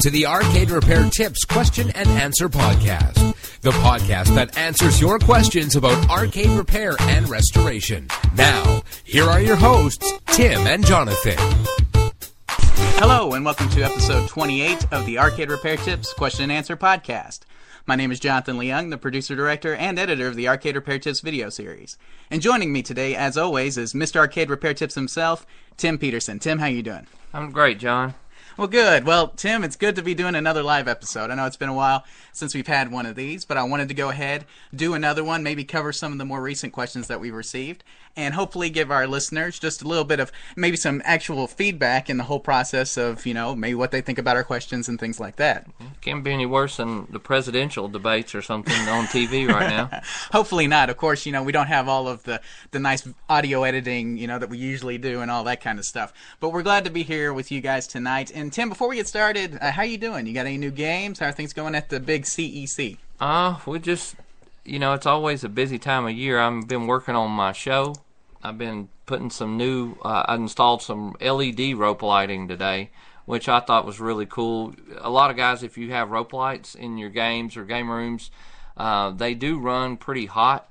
to 0.00 0.10
the 0.10 0.26
Arcade 0.26 0.70
Repair 0.70 1.08
Tips 1.08 1.44
Question 1.44 1.90
and 1.94 2.08
Answer 2.08 2.50
Podcast, 2.50 3.14
the 3.62 3.70
podcast 3.70 4.34
that 4.34 4.58
answers 4.58 5.00
your 5.00 5.18
questions 5.18 5.74
about 5.74 6.10
arcade 6.10 6.50
repair 6.50 6.94
and 7.00 7.26
restoration. 7.28 8.06
Now, 8.36 8.82
here 9.04 9.24
are 9.24 9.40
your 9.40 9.56
hosts, 9.56 10.12
Tim 10.26 10.66
and 10.66 10.84
Jonathan. 10.84 11.36
Hello, 12.98 13.32
and 13.32 13.44
welcome 13.44 13.70
to 13.70 13.82
episode 13.82 14.28
28 14.28 14.92
of 14.92 15.06
the 15.06 15.18
Arcade 15.18 15.50
Repair 15.50 15.78
Tips 15.78 16.12
Question 16.12 16.44
and 16.44 16.52
Answer 16.52 16.76
Podcast. 16.76 17.40
My 17.86 17.96
name 17.96 18.12
is 18.12 18.20
Jonathan 18.20 18.58
Leung, 18.58 18.90
the 18.90 18.98
producer, 18.98 19.34
director, 19.34 19.74
and 19.74 19.98
editor 19.98 20.28
of 20.28 20.36
the 20.36 20.48
Arcade 20.48 20.74
Repair 20.74 20.98
Tips 20.98 21.20
video 21.20 21.48
series. 21.48 21.96
And 22.30 22.42
joining 22.42 22.70
me 22.72 22.82
today, 22.82 23.14
as 23.16 23.38
always, 23.38 23.78
is 23.78 23.94
Mr. 23.94 24.16
Arcade 24.16 24.50
Repair 24.50 24.74
Tips 24.74 24.94
himself, 24.94 25.46
Tim 25.78 25.96
Peterson. 25.96 26.38
Tim, 26.38 26.58
how 26.58 26.66
you 26.66 26.82
doing? 26.82 27.06
I'm 27.32 27.50
great, 27.50 27.78
John. 27.78 28.14
Well, 28.56 28.68
good. 28.68 29.04
Well, 29.04 29.28
Tim, 29.28 29.64
it's 29.64 29.76
good 29.76 29.96
to 29.96 30.02
be 30.02 30.14
doing 30.14 30.34
another 30.34 30.62
live 30.62 30.88
episode. 30.88 31.30
I 31.30 31.34
know 31.34 31.44
it's 31.44 31.58
been 31.58 31.68
a 31.68 31.74
while 31.74 32.04
since 32.32 32.54
we've 32.54 32.66
had 32.66 32.90
one 32.90 33.04
of 33.04 33.14
these, 33.14 33.44
but 33.44 33.58
I 33.58 33.64
wanted 33.64 33.88
to 33.88 33.94
go 33.94 34.08
ahead, 34.08 34.46
do 34.74 34.94
another 34.94 35.22
one, 35.22 35.42
maybe 35.42 35.62
cover 35.62 35.92
some 35.92 36.10
of 36.10 36.16
the 36.16 36.24
more 36.24 36.40
recent 36.40 36.72
questions 36.72 37.06
that 37.08 37.20
we've 37.20 37.34
received, 37.34 37.84
and 38.16 38.34
hopefully 38.34 38.70
give 38.70 38.90
our 38.90 39.06
listeners 39.06 39.58
just 39.58 39.82
a 39.82 39.88
little 39.88 40.04
bit 40.04 40.20
of 40.20 40.32
maybe 40.56 40.76
some 40.76 41.02
actual 41.04 41.46
feedback 41.46 42.08
in 42.08 42.16
the 42.16 42.24
whole 42.24 42.40
process 42.40 42.96
of, 42.96 43.26
you 43.26 43.34
know, 43.34 43.54
maybe 43.54 43.74
what 43.74 43.90
they 43.90 44.00
think 44.00 44.18
about 44.18 44.36
our 44.36 44.44
questions 44.44 44.88
and 44.88 44.98
things 44.98 45.20
like 45.20 45.36
that. 45.36 45.66
Can't 46.00 46.24
be 46.24 46.32
any 46.32 46.46
worse 46.46 46.78
than 46.78 47.06
the 47.10 47.18
presidential 47.18 47.88
debates 47.88 48.34
or 48.34 48.42
something 48.42 48.88
on 48.88 49.06
TV 49.06 49.48
right 49.48 49.68
now. 49.68 50.00
Hopefully 50.32 50.66
not. 50.66 50.90
Of 50.90 50.96
course, 50.96 51.26
you 51.26 51.32
know, 51.32 51.42
we 51.42 51.52
don't 51.52 51.66
have 51.66 51.88
all 51.88 52.08
of 52.08 52.22
the, 52.22 52.40
the 52.70 52.78
nice 52.78 53.06
audio 53.28 53.64
editing, 53.64 54.16
you 54.16 54.26
know, 54.26 54.38
that 54.38 54.48
we 54.48 54.58
usually 54.58 54.98
do 54.98 55.20
and 55.20 55.30
all 55.30 55.44
that 55.44 55.60
kind 55.60 55.78
of 55.78 55.84
stuff. 55.84 56.12
But 56.40 56.50
we're 56.50 56.62
glad 56.62 56.84
to 56.84 56.90
be 56.90 57.02
here 57.02 57.32
with 57.32 57.52
you 57.52 57.60
guys 57.60 57.86
tonight. 57.86 58.32
And 58.34 58.52
Tim, 58.52 58.68
before 58.68 58.88
we 58.88 58.96
get 58.96 59.06
started, 59.06 59.58
uh, 59.60 59.70
how 59.72 59.82
you 59.82 59.98
doing? 59.98 60.26
You 60.26 60.32
got 60.32 60.46
any 60.46 60.58
new 60.58 60.70
games? 60.70 61.18
How 61.18 61.26
are 61.26 61.32
things 61.32 61.52
going 61.52 61.74
at 61.74 61.90
the 61.90 62.00
big 62.00 62.24
CEC? 62.24 62.96
Uh, 63.20 63.58
we 63.66 63.78
just, 63.78 64.16
you 64.64 64.78
know, 64.78 64.94
it's 64.94 65.06
always 65.06 65.44
a 65.44 65.48
busy 65.48 65.78
time 65.78 66.06
of 66.06 66.12
year. 66.12 66.38
I've 66.38 66.66
been 66.66 66.86
working 66.86 67.14
on 67.14 67.30
my 67.30 67.52
show. 67.52 67.94
I've 68.46 68.58
been 68.58 68.88
putting 69.06 69.30
some 69.30 69.56
new, 69.56 69.96
uh, 70.04 70.24
I 70.28 70.36
installed 70.36 70.80
some 70.80 71.16
LED 71.20 71.74
rope 71.74 72.02
lighting 72.02 72.46
today, 72.46 72.90
which 73.24 73.48
I 73.48 73.58
thought 73.58 73.84
was 73.84 73.98
really 73.98 74.26
cool. 74.26 74.72
A 74.98 75.10
lot 75.10 75.30
of 75.30 75.36
guys, 75.36 75.64
if 75.64 75.76
you 75.76 75.90
have 75.90 76.12
rope 76.12 76.32
lights 76.32 76.76
in 76.76 76.96
your 76.96 77.10
games 77.10 77.56
or 77.56 77.64
game 77.64 77.90
rooms, 77.90 78.30
uh, 78.76 79.10
they 79.10 79.34
do 79.34 79.58
run 79.58 79.96
pretty 79.96 80.26
hot. 80.26 80.68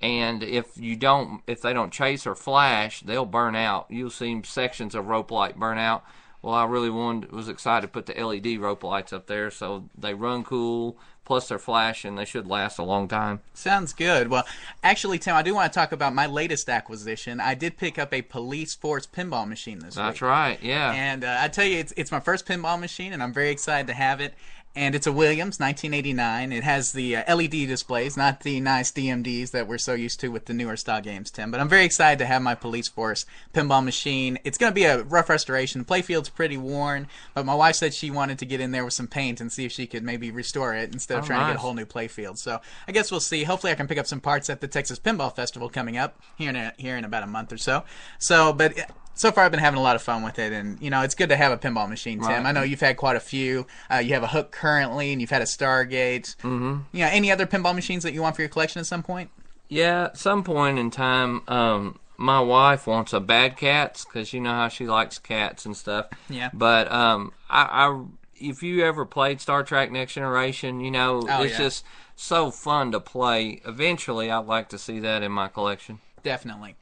And 0.00 0.44
if 0.44 0.76
you 0.76 0.94
don't, 0.94 1.42
if 1.48 1.60
they 1.60 1.72
don't 1.72 1.92
chase 1.92 2.24
or 2.24 2.36
flash, 2.36 3.00
they'll 3.00 3.26
burn 3.26 3.56
out. 3.56 3.86
You'll 3.88 4.10
see 4.10 4.40
sections 4.44 4.94
of 4.94 5.08
rope 5.08 5.32
light 5.32 5.58
burn 5.58 5.78
out. 5.78 6.04
Well, 6.40 6.54
I 6.54 6.66
really 6.66 6.90
wanted, 6.90 7.32
was 7.32 7.48
excited 7.48 7.88
to 7.88 7.92
put 7.92 8.06
the 8.06 8.14
LED 8.14 8.60
rope 8.60 8.84
lights 8.84 9.12
up 9.12 9.26
there, 9.26 9.50
so 9.50 9.88
they 9.98 10.14
run 10.14 10.44
cool. 10.44 10.96
Plus, 11.28 11.46
they're 11.46 11.58
flash, 11.58 12.06
and 12.06 12.16
they 12.16 12.24
should 12.24 12.46
last 12.46 12.78
a 12.78 12.82
long 12.82 13.06
time. 13.06 13.40
Sounds 13.52 13.92
good. 13.92 14.28
Well, 14.28 14.46
actually, 14.82 15.18
Tim, 15.18 15.36
I 15.36 15.42
do 15.42 15.54
want 15.54 15.70
to 15.70 15.78
talk 15.78 15.92
about 15.92 16.14
my 16.14 16.26
latest 16.26 16.70
acquisition. 16.70 17.38
I 17.38 17.54
did 17.54 17.76
pick 17.76 17.98
up 17.98 18.14
a 18.14 18.22
Police 18.22 18.74
Force 18.74 19.06
pinball 19.06 19.46
machine 19.46 19.78
this 19.78 19.94
That's 19.94 19.98
week. 19.98 20.04
That's 20.06 20.22
right. 20.22 20.62
Yeah. 20.62 20.90
And 20.94 21.24
uh, 21.24 21.36
I 21.38 21.48
tell 21.48 21.66
you, 21.66 21.76
it's 21.76 21.92
it's 21.98 22.10
my 22.10 22.20
first 22.20 22.46
pinball 22.46 22.80
machine, 22.80 23.12
and 23.12 23.22
I'm 23.22 23.34
very 23.34 23.50
excited 23.50 23.88
to 23.88 23.92
have 23.92 24.22
it. 24.22 24.32
And 24.78 24.94
it's 24.94 25.08
a 25.08 25.12
Williams 25.12 25.58
1989. 25.58 26.52
It 26.52 26.62
has 26.62 26.92
the 26.92 27.16
uh, 27.16 27.34
LED 27.34 27.50
displays, 27.50 28.16
not 28.16 28.42
the 28.42 28.60
nice 28.60 28.92
DMDs 28.92 29.50
that 29.50 29.66
we're 29.66 29.76
so 29.76 29.94
used 29.94 30.20
to 30.20 30.28
with 30.28 30.44
the 30.44 30.54
newer 30.54 30.76
style 30.76 31.00
games, 31.00 31.32
Tim. 31.32 31.50
But 31.50 31.58
I'm 31.60 31.68
very 31.68 31.84
excited 31.84 32.20
to 32.20 32.26
have 32.26 32.42
my 32.42 32.54
Police 32.54 32.86
Force 32.86 33.26
pinball 33.52 33.84
machine. 33.84 34.38
It's 34.44 34.56
going 34.56 34.70
to 34.70 34.74
be 34.74 34.84
a 34.84 35.02
rough 35.02 35.30
restoration. 35.30 35.84
Playfield's 35.84 36.28
pretty 36.28 36.56
worn, 36.56 37.08
but 37.34 37.44
my 37.44 37.56
wife 37.56 37.74
said 37.74 37.92
she 37.92 38.12
wanted 38.12 38.38
to 38.38 38.46
get 38.46 38.60
in 38.60 38.70
there 38.70 38.84
with 38.84 38.94
some 38.94 39.08
paint 39.08 39.40
and 39.40 39.50
see 39.50 39.64
if 39.64 39.72
she 39.72 39.88
could 39.88 40.04
maybe 40.04 40.30
restore 40.30 40.76
it 40.76 40.92
instead 40.92 41.18
of 41.18 41.24
Oh, 41.24 41.26
trying 41.26 41.40
to 41.40 41.46
get 41.54 41.56
a 41.56 41.60
whole 41.60 41.74
new 41.74 41.84
playfield. 41.84 42.38
So 42.38 42.60
I 42.86 42.92
guess 42.92 43.10
we'll 43.10 43.18
see. 43.18 43.42
Hopefully, 43.42 43.72
I 43.72 43.74
can 43.74 43.88
pick 43.88 43.98
up 43.98 44.06
some 44.06 44.20
parts 44.20 44.48
at 44.48 44.60
the 44.60 44.68
Texas 44.68 45.00
Pinball 45.00 45.34
Festival 45.34 45.68
coming 45.68 45.96
up 45.96 46.22
here 46.36 46.50
in 46.50 46.56
a, 46.56 46.72
here 46.78 46.96
in 46.96 47.04
about 47.04 47.24
a 47.24 47.26
month 47.26 47.52
or 47.52 47.58
so. 47.58 47.82
So, 48.20 48.52
but. 48.52 48.78
So 49.18 49.32
far, 49.32 49.44
I've 49.44 49.50
been 49.50 49.58
having 49.60 49.78
a 49.78 49.82
lot 49.82 49.96
of 49.96 50.02
fun 50.02 50.22
with 50.22 50.38
it, 50.38 50.52
and 50.52 50.80
you 50.80 50.90
know 50.90 51.02
it's 51.02 51.14
good 51.16 51.28
to 51.30 51.36
have 51.36 51.50
a 51.52 51.58
pinball 51.58 51.88
machine, 51.88 52.20
Tim. 52.20 52.28
Right. 52.28 52.46
I 52.46 52.52
know 52.52 52.62
you've 52.62 52.80
had 52.80 52.96
quite 52.96 53.16
a 53.16 53.20
few. 53.20 53.66
Uh, 53.92 53.96
you 53.96 54.14
have 54.14 54.22
a 54.22 54.28
Hook 54.28 54.52
currently, 54.52 55.10
and 55.12 55.20
you've 55.20 55.30
had 55.30 55.42
a 55.42 55.46
Stargate. 55.46 56.36
Mm-hmm. 56.36 56.78
You 56.92 57.00
know, 57.04 57.08
any 57.10 57.30
other 57.32 57.44
pinball 57.44 57.74
machines 57.74 58.04
that 58.04 58.12
you 58.14 58.22
want 58.22 58.36
for 58.36 58.42
your 58.42 58.48
collection 58.48 58.78
at 58.80 58.86
some 58.86 59.02
point? 59.02 59.30
Yeah, 59.68 60.04
at 60.04 60.16
some 60.18 60.44
point 60.44 60.78
in 60.78 60.90
time, 60.92 61.42
um, 61.48 61.98
my 62.16 62.40
wife 62.40 62.86
wants 62.86 63.12
a 63.12 63.20
bad 63.20 63.56
cats 63.56 64.04
because 64.04 64.32
you 64.32 64.40
know 64.40 64.52
how 64.52 64.68
she 64.68 64.86
likes 64.86 65.18
cats 65.18 65.66
and 65.66 65.76
stuff. 65.76 66.06
Yeah. 66.30 66.50
But 66.54 66.90
um, 66.90 67.32
I, 67.50 67.62
I, 67.88 68.04
if 68.36 68.62
you 68.62 68.84
ever 68.84 69.04
played 69.04 69.40
Star 69.40 69.64
Trek 69.64 69.90
Next 69.90 70.14
Generation, 70.14 70.80
you 70.80 70.90
know 70.92 71.22
Oh, 71.28 71.42
it's 71.42 71.52
yeah. 71.52 71.58
just 71.58 71.84
so 72.14 72.50
fun 72.52 72.92
to 72.92 73.00
play. 73.00 73.60
Eventually, 73.66 74.30
I'd 74.30 74.46
like 74.46 74.68
to 74.68 74.78
see 74.78 75.00
that 75.00 75.22
in 75.24 75.32
my 75.32 75.48
collection. 75.48 75.98
Definitely. 76.22 76.76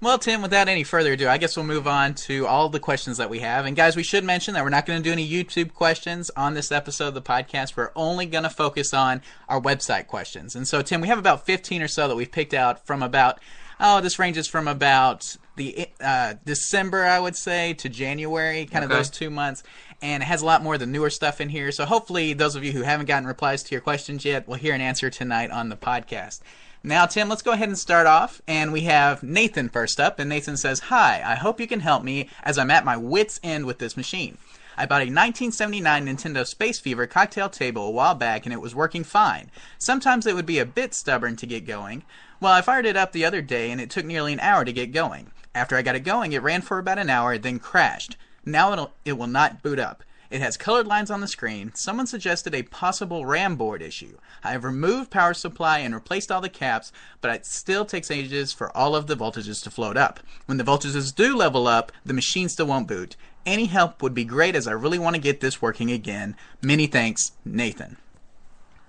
Well, 0.00 0.16
Tim, 0.16 0.42
without 0.42 0.68
any 0.68 0.84
further 0.84 1.14
ado, 1.14 1.28
I 1.28 1.38
guess 1.38 1.56
we'll 1.56 1.66
move 1.66 1.88
on 1.88 2.14
to 2.14 2.46
all 2.46 2.68
the 2.68 2.78
questions 2.78 3.16
that 3.16 3.28
we 3.28 3.40
have. 3.40 3.66
And 3.66 3.74
guys, 3.74 3.96
we 3.96 4.04
should 4.04 4.22
mention 4.22 4.54
that 4.54 4.62
we're 4.62 4.70
not 4.70 4.86
going 4.86 5.02
to 5.02 5.02
do 5.02 5.10
any 5.10 5.28
YouTube 5.28 5.74
questions 5.74 6.30
on 6.36 6.54
this 6.54 6.70
episode 6.70 7.08
of 7.08 7.14
the 7.14 7.22
podcast. 7.22 7.76
We're 7.76 7.90
only 7.96 8.24
going 8.24 8.44
to 8.44 8.50
focus 8.50 8.94
on 8.94 9.22
our 9.48 9.60
website 9.60 10.06
questions. 10.06 10.54
And 10.54 10.68
so, 10.68 10.82
Tim, 10.82 11.00
we 11.00 11.08
have 11.08 11.18
about 11.18 11.44
15 11.46 11.82
or 11.82 11.88
so 11.88 12.06
that 12.06 12.14
we've 12.14 12.30
picked 12.30 12.54
out 12.54 12.86
from 12.86 13.02
about, 13.02 13.40
oh, 13.80 14.00
this 14.00 14.20
ranges 14.20 14.46
from 14.46 14.68
about 14.68 15.36
the 15.56 15.88
uh, 16.00 16.34
December, 16.44 17.02
I 17.02 17.18
would 17.18 17.34
say, 17.34 17.74
to 17.74 17.88
January, 17.88 18.66
kind 18.66 18.84
of 18.84 18.90
those 18.90 19.10
two 19.10 19.30
months. 19.30 19.64
And 20.00 20.22
it 20.22 20.26
has 20.26 20.42
a 20.42 20.46
lot 20.46 20.62
more 20.62 20.74
of 20.74 20.80
the 20.80 20.86
newer 20.86 21.10
stuff 21.10 21.40
in 21.40 21.48
here. 21.48 21.72
So 21.72 21.84
hopefully, 21.84 22.34
those 22.34 22.54
of 22.54 22.62
you 22.62 22.70
who 22.70 22.82
haven't 22.82 23.06
gotten 23.06 23.26
replies 23.26 23.64
to 23.64 23.74
your 23.74 23.80
questions 23.80 24.24
yet 24.24 24.46
will 24.46 24.54
hear 24.54 24.74
an 24.74 24.80
answer 24.80 25.10
tonight 25.10 25.50
on 25.50 25.70
the 25.70 25.76
podcast. 25.76 26.38
Now, 26.88 27.04
Tim, 27.04 27.28
let's 27.28 27.42
go 27.42 27.52
ahead 27.52 27.68
and 27.68 27.76
start 27.76 28.06
off. 28.06 28.40
And 28.48 28.72
we 28.72 28.80
have 28.84 29.22
Nathan 29.22 29.68
first 29.68 30.00
up. 30.00 30.18
And 30.18 30.30
Nathan 30.30 30.56
says, 30.56 30.80
Hi, 30.88 31.22
I 31.22 31.34
hope 31.34 31.60
you 31.60 31.66
can 31.66 31.80
help 31.80 32.02
me 32.02 32.30
as 32.42 32.56
I'm 32.56 32.70
at 32.70 32.86
my 32.86 32.96
wits' 32.96 33.38
end 33.42 33.66
with 33.66 33.76
this 33.76 33.94
machine. 33.94 34.38
I 34.74 34.86
bought 34.86 35.02
a 35.02 35.12
1979 35.12 36.06
Nintendo 36.06 36.46
Space 36.46 36.80
Fever 36.80 37.06
cocktail 37.06 37.50
table 37.50 37.86
a 37.86 37.90
while 37.90 38.14
back 38.14 38.46
and 38.46 38.54
it 38.54 38.60
was 38.62 38.74
working 38.74 39.04
fine. 39.04 39.50
Sometimes 39.76 40.26
it 40.26 40.34
would 40.34 40.46
be 40.46 40.60
a 40.60 40.64
bit 40.64 40.94
stubborn 40.94 41.36
to 41.36 41.46
get 41.46 41.66
going. 41.66 42.04
Well, 42.40 42.54
I 42.54 42.62
fired 42.62 42.86
it 42.86 42.96
up 42.96 43.12
the 43.12 43.26
other 43.26 43.42
day 43.42 43.70
and 43.70 43.82
it 43.82 43.90
took 43.90 44.06
nearly 44.06 44.32
an 44.32 44.40
hour 44.40 44.64
to 44.64 44.72
get 44.72 44.90
going. 44.90 45.30
After 45.54 45.76
I 45.76 45.82
got 45.82 45.94
it 45.94 46.04
going, 46.04 46.32
it 46.32 46.40
ran 46.40 46.62
for 46.62 46.78
about 46.78 46.98
an 46.98 47.10
hour, 47.10 47.36
then 47.36 47.58
crashed. 47.58 48.16
Now 48.46 48.72
it'll, 48.72 48.92
it 49.04 49.18
will 49.18 49.26
not 49.26 49.62
boot 49.62 49.78
up. 49.78 50.04
It 50.30 50.42
has 50.42 50.58
colored 50.58 50.86
lines 50.86 51.10
on 51.10 51.22
the 51.22 51.26
screen. 51.26 51.72
Someone 51.74 52.06
suggested 52.06 52.54
a 52.54 52.62
possible 52.62 53.24
RAM 53.24 53.56
board 53.56 53.80
issue. 53.80 54.18
I 54.44 54.50
have 54.50 54.62
removed 54.62 55.10
power 55.10 55.32
supply 55.32 55.78
and 55.78 55.94
replaced 55.94 56.30
all 56.30 56.42
the 56.42 56.50
caps, 56.50 56.92
but 57.22 57.34
it 57.34 57.46
still 57.46 57.86
takes 57.86 58.10
ages 58.10 58.52
for 58.52 58.76
all 58.76 58.94
of 58.94 59.06
the 59.06 59.16
voltages 59.16 59.62
to 59.62 59.70
float 59.70 59.96
up. 59.96 60.20
When 60.44 60.58
the 60.58 60.64
voltages 60.64 61.14
do 61.14 61.34
level 61.34 61.66
up, 61.66 61.92
the 62.04 62.12
machine 62.12 62.50
still 62.50 62.66
won't 62.66 62.88
boot. 62.88 63.16
Any 63.46 63.64
help 63.64 64.02
would 64.02 64.12
be 64.12 64.24
great 64.24 64.54
as 64.54 64.66
I 64.66 64.72
really 64.72 64.98
want 64.98 65.16
to 65.16 65.22
get 65.22 65.40
this 65.40 65.62
working 65.62 65.90
again. 65.90 66.36
Many 66.60 66.86
thanks, 66.86 67.32
Nathan. 67.46 67.96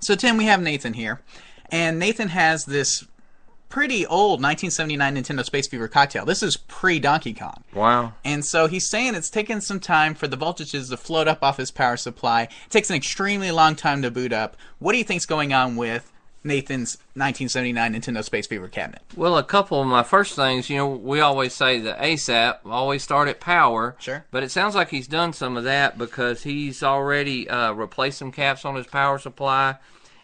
So, 0.02 0.16
Tim, 0.16 0.36
we 0.36 0.46
have 0.46 0.62
Nathan 0.62 0.94
here, 0.94 1.22
and 1.72 2.00
Nathan 2.00 2.30
has 2.30 2.66
this 2.66 3.06
pretty 3.70 4.06
old 4.06 4.42
1979 4.42 5.16
Nintendo 5.16 5.46
Space 5.46 5.68
Fever 5.68 5.88
cocktail. 5.88 6.26
This 6.26 6.44
is 6.44 6.58
pre 6.58 7.00
Donkey 7.00 7.34
Kong. 7.34 7.64
Wow. 7.74 8.14
And 8.26 8.44
so 8.44 8.68
he's 8.68 8.90
saying 8.90 9.16
it's 9.16 9.30
taken 9.30 9.62
some 9.62 9.80
time 9.80 10.16
for 10.16 10.28
the 10.28 10.38
voltages 10.38 10.90
to 10.90 10.98
float 10.98 11.28
up 11.28 11.44
off 11.44 11.58
his 11.58 11.72
power 11.72 11.96
supply. 11.96 12.44
It 12.44 12.70
takes 12.70 12.90
an 12.90 12.96
extremely 12.96 13.52
long 13.52 13.76
time 13.76 14.02
to 14.02 14.12
boot 14.12 14.34
up. 14.34 14.58
What 14.80 14.92
do 14.92 14.98
you 14.98 15.04
think's 15.04 15.26
going 15.26 15.54
on 15.54 15.76
with 15.76 16.12
Nathan's 16.44 16.98
1979 17.14 17.94
Nintendo 17.94 18.24
Space 18.24 18.48
Fever 18.48 18.68
cabinet? 18.68 19.02
Well, 19.16 19.38
a 19.38 19.44
couple 19.44 19.82
of 19.82 19.88
my 19.88 20.04
first 20.04 20.36
things, 20.36 20.70
you 20.70 20.78
know, 20.78 20.88
we 20.88 21.20
always 21.20 21.54
say 21.54 21.80
the 21.80 21.94
ASAP 21.94 22.60
always 22.66 23.04
start 23.04 23.28
at 23.28 23.40
power. 23.40 23.96
Sure. 24.00 24.26
But 24.32 24.44
it 24.44 24.52
sounds 24.52 24.74
like 24.74 24.90
he's 24.90 25.08
done 25.08 25.34
some 25.34 25.58
of 25.58 25.64
that 25.66 25.98
because 25.98 26.44
he's 26.44 26.82
already 26.82 27.48
uh, 27.50 27.74
replaced 27.74 28.18
some 28.18 28.32
caps 28.32 28.66
on 28.66 28.76
his 28.76 28.88
power 28.88 29.20
supply, 29.20 29.76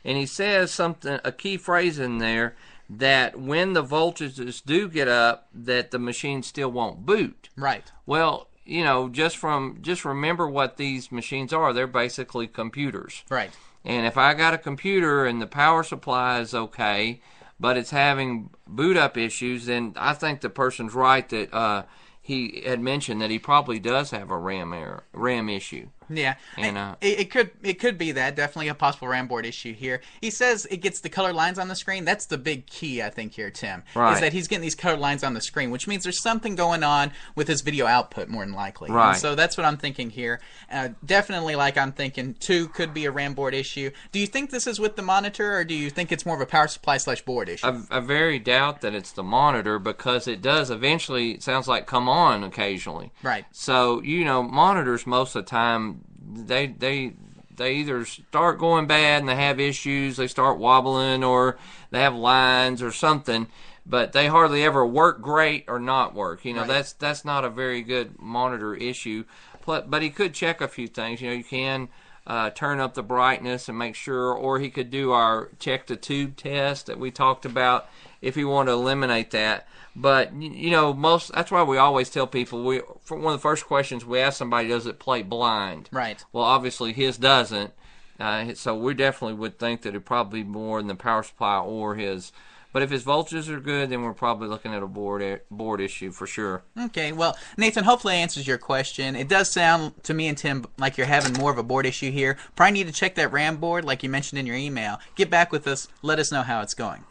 and 0.03 0.17
he 0.17 0.25
says 0.25 0.71
something, 0.71 1.19
a 1.23 1.31
key 1.31 1.57
phrase 1.57 1.99
in 1.99 2.17
there 2.19 2.55
that 2.89 3.39
when 3.39 3.73
the 3.73 3.83
voltages 3.83 4.63
do 4.63 4.87
get 4.87 5.07
up, 5.07 5.47
that 5.53 5.91
the 5.91 5.99
machine 5.99 6.43
still 6.43 6.71
won't 6.71 7.05
boot. 7.05 7.49
Right. 7.55 7.91
Well, 8.05 8.47
you 8.65 8.83
know, 8.83 9.09
just 9.09 9.37
from 9.37 9.79
just 9.81 10.05
remember 10.05 10.47
what 10.47 10.77
these 10.77 11.11
machines 11.11 11.53
are. 11.53 11.71
They're 11.73 11.87
basically 11.87 12.47
computers. 12.47 13.23
Right. 13.29 13.51
And 13.83 14.05
if 14.07 14.17
I 14.17 14.33
got 14.33 14.55
a 14.55 14.57
computer 14.57 15.25
and 15.25 15.41
the 15.41 15.47
power 15.47 15.83
supply 15.83 16.39
is 16.39 16.55
okay, 16.55 17.21
but 17.59 17.77
it's 17.77 17.91
having 17.91 18.49
boot 18.67 18.97
up 18.97 19.15
issues, 19.17 19.67
then 19.67 19.93
I 19.95 20.13
think 20.13 20.41
the 20.41 20.49
person's 20.49 20.95
right 20.95 21.27
that 21.29 21.53
uh, 21.53 21.83
he 22.19 22.63
had 22.65 22.79
mentioned 22.79 23.21
that 23.21 23.29
he 23.29 23.37
probably 23.37 23.79
does 23.79 24.09
have 24.09 24.31
a 24.31 24.37
RAM 24.37 24.73
error, 24.73 25.03
RAM 25.13 25.47
issue. 25.47 25.89
Yeah, 26.09 26.35
And, 26.57 26.77
uh, 26.77 26.95
it, 27.01 27.19
it 27.19 27.31
could 27.31 27.51
it 27.63 27.75
could 27.79 27.97
be 27.97 28.11
that 28.13 28.35
definitely 28.35 28.67
a 28.67 28.75
possible 28.75 29.07
RAM 29.07 29.27
board 29.27 29.45
issue 29.45 29.73
here. 29.73 30.01
He 30.21 30.29
says 30.29 30.65
it 30.69 30.77
gets 30.77 30.99
the 31.01 31.09
color 31.09 31.33
lines 31.33 31.57
on 31.59 31.67
the 31.67 31.75
screen. 31.75 32.05
That's 32.05 32.25
the 32.25 32.37
big 32.37 32.67
key, 32.67 33.01
I 33.01 33.09
think, 33.09 33.33
here, 33.33 33.49
Tim. 33.49 33.83
Is 33.95 34.19
that 34.19 34.33
he's 34.33 34.47
getting 34.47 34.61
these 34.61 34.75
colored 34.75 34.99
lines 34.99 35.23
on 35.23 35.33
the 35.33 35.41
screen, 35.41 35.71
which 35.71 35.87
means 35.87 36.03
there's 36.03 36.21
something 36.21 36.55
going 36.55 36.83
on 36.83 37.11
with 37.35 37.47
his 37.47 37.61
video 37.61 37.85
output, 37.85 38.27
more 38.29 38.45
than 38.45 38.53
likely. 38.53 38.87
And 38.89 38.95
Right. 38.95 39.17
so 39.17 39.35
that's 39.35 39.57
what 39.57 39.65
I'm 39.65 39.77
thinking 39.77 40.09
here. 40.09 40.39
Uh, 40.71 40.89
definitely, 41.05 41.55
like 41.55 41.77
I'm 41.77 41.91
thinking, 41.91 42.35
two 42.39 42.67
could 42.69 42.93
be 42.93 43.05
a 43.05 43.11
RAM 43.11 43.33
board 43.33 43.53
issue. 43.53 43.91
Do 44.11 44.19
you 44.19 44.27
think 44.27 44.49
this 44.51 44.67
is 44.67 44.79
with 44.79 44.95
the 44.95 45.01
monitor, 45.01 45.57
or 45.57 45.63
do 45.63 45.73
you 45.73 45.89
think 45.89 46.11
it's 46.11 46.25
more 46.25 46.35
of 46.35 46.41
a 46.41 46.45
power 46.45 46.67
supply 46.67 46.97
slash 46.97 47.21
board 47.21 47.49
issue? 47.49 47.65
I, 47.67 47.97
I 47.97 47.99
very 47.99 48.39
doubt 48.39 48.81
that 48.81 48.93
it's 48.93 49.11
the 49.11 49.23
monitor 49.23 49.79
because 49.79 50.27
it 50.27 50.41
does 50.41 50.69
eventually. 50.69 51.31
It 51.31 51.43
sounds 51.43 51.67
like 51.67 51.85
come 51.87 52.07
on 52.09 52.43
occasionally. 52.43 53.11
Right. 53.23 53.45
So 53.51 54.01
you 54.01 54.23
know, 54.25 54.43
monitors 54.43 55.05
most 55.07 55.35
of 55.35 55.45
the 55.45 55.49
time 55.49 55.94
they 56.33 56.67
they 56.67 57.13
they 57.55 57.75
either 57.75 58.05
start 58.05 58.59
going 58.59 58.85
bad 58.87 59.21
and 59.21 59.29
they 59.29 59.35
have 59.35 59.59
issues, 59.59 60.17
they 60.17 60.27
start 60.27 60.57
wobbling, 60.57 61.23
or 61.23 61.57
they 61.91 62.01
have 62.01 62.15
lines 62.15 62.81
or 62.81 62.91
something. 62.91 63.47
But 63.85 64.13
they 64.13 64.27
hardly 64.27 64.63
ever 64.63 64.85
work 64.85 65.21
great 65.21 65.65
or 65.67 65.79
not 65.79 66.15
work. 66.15 66.43
You 66.43 66.53
know, 66.53 66.61
Right. 66.61 66.67
that's 66.69 66.93
that's 66.93 67.23
not 67.23 67.45
a 67.45 67.49
very 67.49 67.81
good 67.81 68.19
monitor 68.19 68.73
issue. 68.75 69.25
But 69.65 69.89
but 69.89 70.01
he 70.01 70.09
could 70.09 70.33
check 70.33 70.59
a 70.61 70.67
few 70.67 70.87
things. 70.87 71.21
You 71.21 71.29
know, 71.29 71.35
you 71.35 71.43
can. 71.43 71.89
Uh, 72.27 72.49
turn 72.49 72.79
up 72.79 72.95
the 72.95 73.03
brightness 73.03 73.69
and 73.69 73.77
make 73.77 73.93
sure, 73.93 74.33
or 74.33 74.57
he 74.57 74.71
could 74.71 74.89
do 74.89 75.11
our 75.11 75.49
check 75.59 75.85
the 75.85 75.95
tube 75.95 76.35
test 76.35 76.87
that 76.87 76.97
we 76.97 77.11
talked 77.11 77.45
about 77.45 77.87
if 78.19 78.33
he 78.33 78.43
wanted 78.43 78.71
to 78.71 78.75
eliminate 78.75 79.29
that. 79.29 79.67
But 79.95 80.33
you 80.33 80.71
know, 80.71 80.93
most 80.93 81.31
that's 81.33 81.51
why 81.51 81.63
we 81.63 81.77
always 81.77 82.09
tell 82.09 82.27
people 82.27 82.63
we 82.63 82.81
for 83.01 83.17
one 83.17 83.33
of 83.33 83.39
the 83.39 83.43
first 83.43 83.65
questions 83.65 84.05
we 84.05 84.19
ask 84.19 84.37
somebody 84.37 84.67
does 84.67 84.85
it 84.85 84.99
play 84.99 85.21
blind? 85.21 85.89
Right. 85.91 86.23
Well, 86.33 86.43
obviously 86.43 86.91
his 86.91 87.17
doesn't. 87.17 87.73
Uh, 88.19 88.53
so 88.53 88.75
we 88.75 88.93
definitely 88.93 89.35
would 89.35 89.59
think 89.59 89.81
that 89.81 89.89
it'd 89.89 90.05
probably 90.05 90.43
be 90.43 90.49
more 90.49 90.79
in 90.79 90.87
the 90.87 90.95
power 90.95 91.23
supply 91.23 91.59
or 91.59 91.95
his. 91.95 92.31
But 92.71 92.83
if 92.83 92.89
his 92.89 93.05
voltages 93.05 93.47
are 93.47 93.61
good, 93.61 93.89
then 93.89 94.03
we're 94.03 94.11
probably 94.11 94.49
looking 94.49 94.73
at 94.73 94.83
a 94.83 94.87
board 94.87 95.41
board 95.49 95.79
issue 95.79 96.11
for 96.11 96.27
sure. 96.27 96.63
Okay, 96.77 97.13
well, 97.13 97.37
Nathan, 97.55 97.85
hopefully 97.85 98.15
that 98.15 98.19
answers 98.19 98.45
your 98.45 98.57
question. 98.57 99.15
It 99.15 99.29
does 99.29 99.49
sound 99.49 100.03
to 100.03 100.13
me 100.13 100.27
and 100.27 100.37
Tim 100.37 100.65
like 100.77 100.97
you're 100.97 101.07
having 101.07 101.31
more 101.33 101.51
of 101.51 101.57
a 101.57 101.63
board 101.63 101.85
issue 101.85 102.11
here. 102.11 102.37
Probably 102.57 102.73
need 102.73 102.87
to 102.87 102.93
check 102.93 103.15
that 103.15 103.31
RAM 103.31 103.57
board, 103.57 103.85
like 103.85 104.03
you 104.03 104.09
mentioned 104.09 104.39
in 104.39 104.45
your 104.45 104.57
email. 104.57 104.99
Get 105.15 105.29
back 105.29 105.53
with 105.53 105.67
us. 105.67 105.87
Let 106.01 106.19
us 106.19 106.33
know 106.33 106.41
how 106.41 106.61
it's 106.61 106.73
going. 106.73 107.05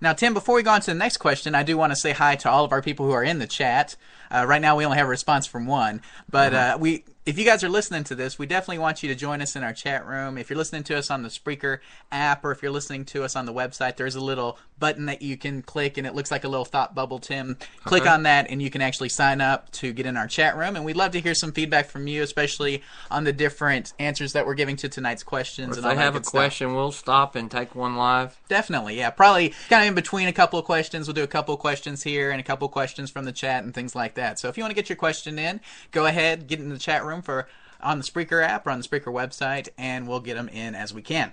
Now, 0.00 0.12
Tim, 0.12 0.34
before 0.34 0.56
we 0.56 0.62
go 0.62 0.70
on 0.70 0.80
to 0.82 0.90
the 0.90 0.98
next 0.98 1.16
question, 1.16 1.54
I 1.54 1.62
do 1.62 1.76
want 1.76 1.92
to 1.92 1.96
say 1.96 2.12
hi 2.12 2.36
to 2.36 2.50
all 2.50 2.64
of 2.64 2.72
our 2.72 2.82
people 2.82 3.06
who 3.06 3.12
are 3.12 3.24
in 3.24 3.38
the 3.38 3.46
chat. 3.46 3.96
Uh, 4.30 4.44
right 4.46 4.60
now, 4.60 4.76
we 4.76 4.84
only 4.84 4.98
have 4.98 5.06
a 5.06 5.10
response 5.10 5.46
from 5.46 5.66
one, 5.66 6.02
but 6.28 6.52
uh, 6.54 6.78
we. 6.80 7.04
If 7.26 7.38
you 7.38 7.44
guys 7.44 7.64
are 7.64 7.68
listening 7.68 8.04
to 8.04 8.14
this, 8.14 8.38
we 8.38 8.46
definitely 8.46 8.78
want 8.78 9.02
you 9.02 9.08
to 9.08 9.16
join 9.16 9.42
us 9.42 9.56
in 9.56 9.64
our 9.64 9.72
chat 9.72 10.06
room. 10.06 10.38
If 10.38 10.48
you're 10.48 10.56
listening 10.56 10.84
to 10.84 10.96
us 10.96 11.10
on 11.10 11.24
the 11.24 11.28
Spreaker 11.28 11.80
app 12.12 12.44
or 12.44 12.52
if 12.52 12.62
you're 12.62 12.70
listening 12.70 13.04
to 13.06 13.24
us 13.24 13.34
on 13.34 13.46
the 13.46 13.52
website, 13.52 13.96
there's 13.96 14.14
a 14.14 14.20
little 14.20 14.60
button 14.78 15.06
that 15.06 15.22
you 15.22 15.36
can 15.36 15.60
click 15.62 15.98
and 15.98 16.06
it 16.06 16.14
looks 16.14 16.30
like 16.30 16.44
a 16.44 16.48
little 16.48 16.64
thought 16.64 16.94
bubble, 16.94 17.18
Tim. 17.18 17.56
Click 17.84 18.02
Okay. 18.02 18.10
on 18.10 18.22
that 18.24 18.46
and 18.48 18.62
you 18.62 18.70
can 18.70 18.80
actually 18.80 19.08
sign 19.08 19.40
up 19.40 19.72
to 19.72 19.92
get 19.92 20.06
in 20.06 20.16
our 20.16 20.28
chat 20.28 20.56
room. 20.56 20.76
And 20.76 20.84
we'd 20.84 20.94
love 20.96 21.10
to 21.12 21.20
hear 21.20 21.34
some 21.34 21.50
feedback 21.50 21.86
from 21.90 22.06
you, 22.06 22.22
especially 22.22 22.84
on 23.10 23.24
the 23.24 23.32
different 23.32 23.92
answers 23.98 24.32
that 24.34 24.46
we're 24.46 24.54
giving 24.54 24.76
to 24.76 24.88
tonight's 24.88 25.24
questions. 25.24 25.76
If 25.76 25.84
and 25.84 25.98
that 25.98 26.00
have 26.00 26.14
a 26.14 26.18
good 26.20 26.26
stuff. 26.26 26.32
question, 26.32 26.74
we'll 26.76 26.92
stop 26.92 27.34
and 27.34 27.50
take 27.50 27.74
one 27.74 27.96
live. 27.96 28.38
Definitely, 28.48 28.98
yeah. 28.98 29.10
Probably 29.10 29.48
kind 29.68 29.82
of 29.82 29.88
in 29.88 29.94
between 29.96 30.28
a 30.28 30.32
couple 30.32 30.60
of 30.60 30.64
questions. 30.64 31.08
We'll 31.08 31.14
do 31.14 31.24
a 31.24 31.26
couple 31.26 31.54
of 31.54 31.58
questions 31.60 32.04
here 32.04 32.30
and 32.30 32.38
a 32.38 32.44
couple 32.44 32.66
of 32.66 32.72
questions 32.72 33.10
from 33.10 33.24
the 33.24 33.32
chat 33.32 33.64
and 33.64 33.74
things 33.74 33.96
like 33.96 34.14
that. 34.14 34.38
So 34.38 34.48
if 34.48 34.56
you 34.56 34.62
want 34.62 34.70
to 34.70 34.76
get 34.76 34.88
your 34.88 34.96
question 34.96 35.40
in, 35.40 35.60
go 35.90 36.06
ahead, 36.06 36.46
get 36.46 36.60
in 36.60 36.68
the 36.68 36.78
chat 36.78 37.04
room 37.04 37.15
for 37.22 37.48
on 37.80 37.98
the 37.98 38.04
Spreaker 38.04 38.42
app 38.42 38.66
or 38.66 38.70
on 38.70 38.80
the 38.80 38.88
Spreaker 38.88 39.12
website, 39.12 39.68
and 39.76 40.08
we'll 40.08 40.20
get 40.20 40.34
them 40.34 40.48
in 40.48 40.74
as 40.74 40.94
we 40.94 41.02
can. 41.02 41.32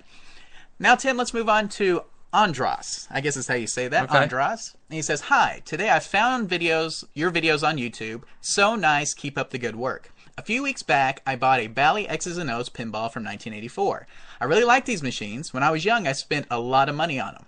Now, 0.80 0.96
Tim, 0.96 1.18
let's 1.18 1.34
move 1.34 1.50
on 1.50 1.70
to 1.70 2.04
Andras. 2.34 3.08
I 3.12 3.22
guess 3.22 3.38
is 3.38 3.48
how 3.48 3.54
you 3.54 3.68
say 3.68 3.88
that. 3.88 4.06
Okay. 4.06 4.18
Andras. 4.18 4.76
And 4.90 4.96
he 4.96 5.02
says, 5.02 5.22
Hi, 5.22 5.62
today 5.66 5.90
I 5.90 6.00
found 6.00 6.50
videos, 6.50 7.04
your 7.14 7.32
videos 7.32 7.68
on 7.68 7.78
YouTube. 7.78 8.24
So 8.42 8.76
nice. 8.76 9.14
Keep 9.14 9.38
up 9.38 9.52
the 9.52 9.60
good 9.60 9.76
work. 9.76 10.12
A 10.36 10.42
few 10.42 10.64
weeks 10.64 10.82
back, 10.82 11.22
I 11.28 11.36
bought 11.36 11.60
a 11.60 11.68
Bally 11.68 12.08
X's 12.10 12.40
and 12.40 12.50
O's 12.50 12.68
pinball 12.68 13.12
from 13.12 13.24
1984. 13.24 14.08
I 14.42 14.46
really 14.46 14.64
like 14.64 14.86
these 14.86 15.04
machines. 15.04 15.54
When 15.54 15.62
I 15.62 15.70
was 15.70 15.86
young, 15.86 16.08
I 16.08 16.14
spent 16.14 16.48
a 16.50 16.60
lot 16.60 16.90
of 16.90 16.96
money 16.96 17.20
on 17.20 17.34
them. 17.34 17.46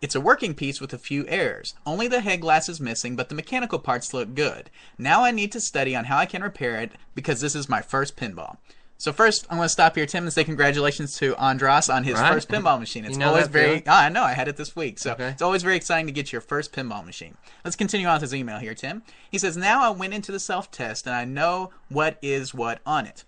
It's 0.00 0.14
a 0.14 0.20
working 0.20 0.54
piece 0.54 0.80
with 0.80 0.94
a 0.94 0.98
few 0.98 1.26
errors. 1.28 1.74
Only 1.84 2.08
the 2.08 2.22
head 2.22 2.40
glass 2.40 2.68
is 2.70 2.80
missing, 2.80 3.16
but 3.16 3.28
the 3.28 3.34
mechanical 3.34 3.78
parts 3.78 4.14
look 4.14 4.34
good. 4.34 4.70
Now 4.96 5.24
I 5.24 5.30
need 5.30 5.52
to 5.52 5.60
study 5.60 5.94
on 5.94 6.04
how 6.06 6.16
I 6.16 6.24
can 6.26 6.42
repair 6.42 6.80
it 6.80 6.92
because 7.14 7.40
this 7.42 7.54
is 7.54 7.68
my 7.68 7.82
first 7.82 8.16
pinball. 8.16 8.56
So 8.96 9.12
first, 9.12 9.46
I'm 9.50 9.56
going 9.56 9.64
to 9.66 9.70
stop 9.70 9.96
here, 9.96 10.04
Tim, 10.06 10.24
and 10.24 10.32
say 10.32 10.44
congratulations 10.44 11.16
to 11.18 11.34
Andras 11.36 11.88
on 11.88 12.04
his 12.04 12.14
Right. 12.18 12.32
first 12.32 12.48
pinball 12.48 12.78
machine. 12.78 13.04
It's 13.04 13.12
You 13.14 13.18
know 13.20 13.28
always 13.28 13.48
very 13.48 13.82
oh, 13.86 13.90
I 13.92 14.08
know. 14.10 14.22
I 14.24 14.32
had 14.32 14.48
it 14.48 14.56
this 14.56 14.74
week, 14.76 14.98
so 14.98 15.12
Okay. 15.12 15.28
it's 15.28 15.40
always 15.42 15.62
very 15.62 15.76
exciting 15.76 16.06
to 16.06 16.12
get 16.12 16.32
your 16.32 16.40
first 16.42 16.72
pinball 16.72 17.04
machine. 17.04 17.36
Let's 17.64 17.76
continue 17.76 18.06
on 18.06 18.14
with 18.16 18.22
his 18.22 18.34
email 18.34 18.58
here, 18.58 18.74
Tim. 18.74 19.02
He 19.30 19.38
says, 19.38 19.56
"Now 19.56 19.82
I 19.82 19.90
went 19.90 20.12
into 20.14 20.32
the 20.32 20.40
self-test 20.40 21.06
and 21.06 21.14
I 21.14 21.24
know 21.24 21.70
what 21.88 22.18
is 22.22 22.52
what 22.54 22.80
on 22.86 23.06
it. 23.06 23.24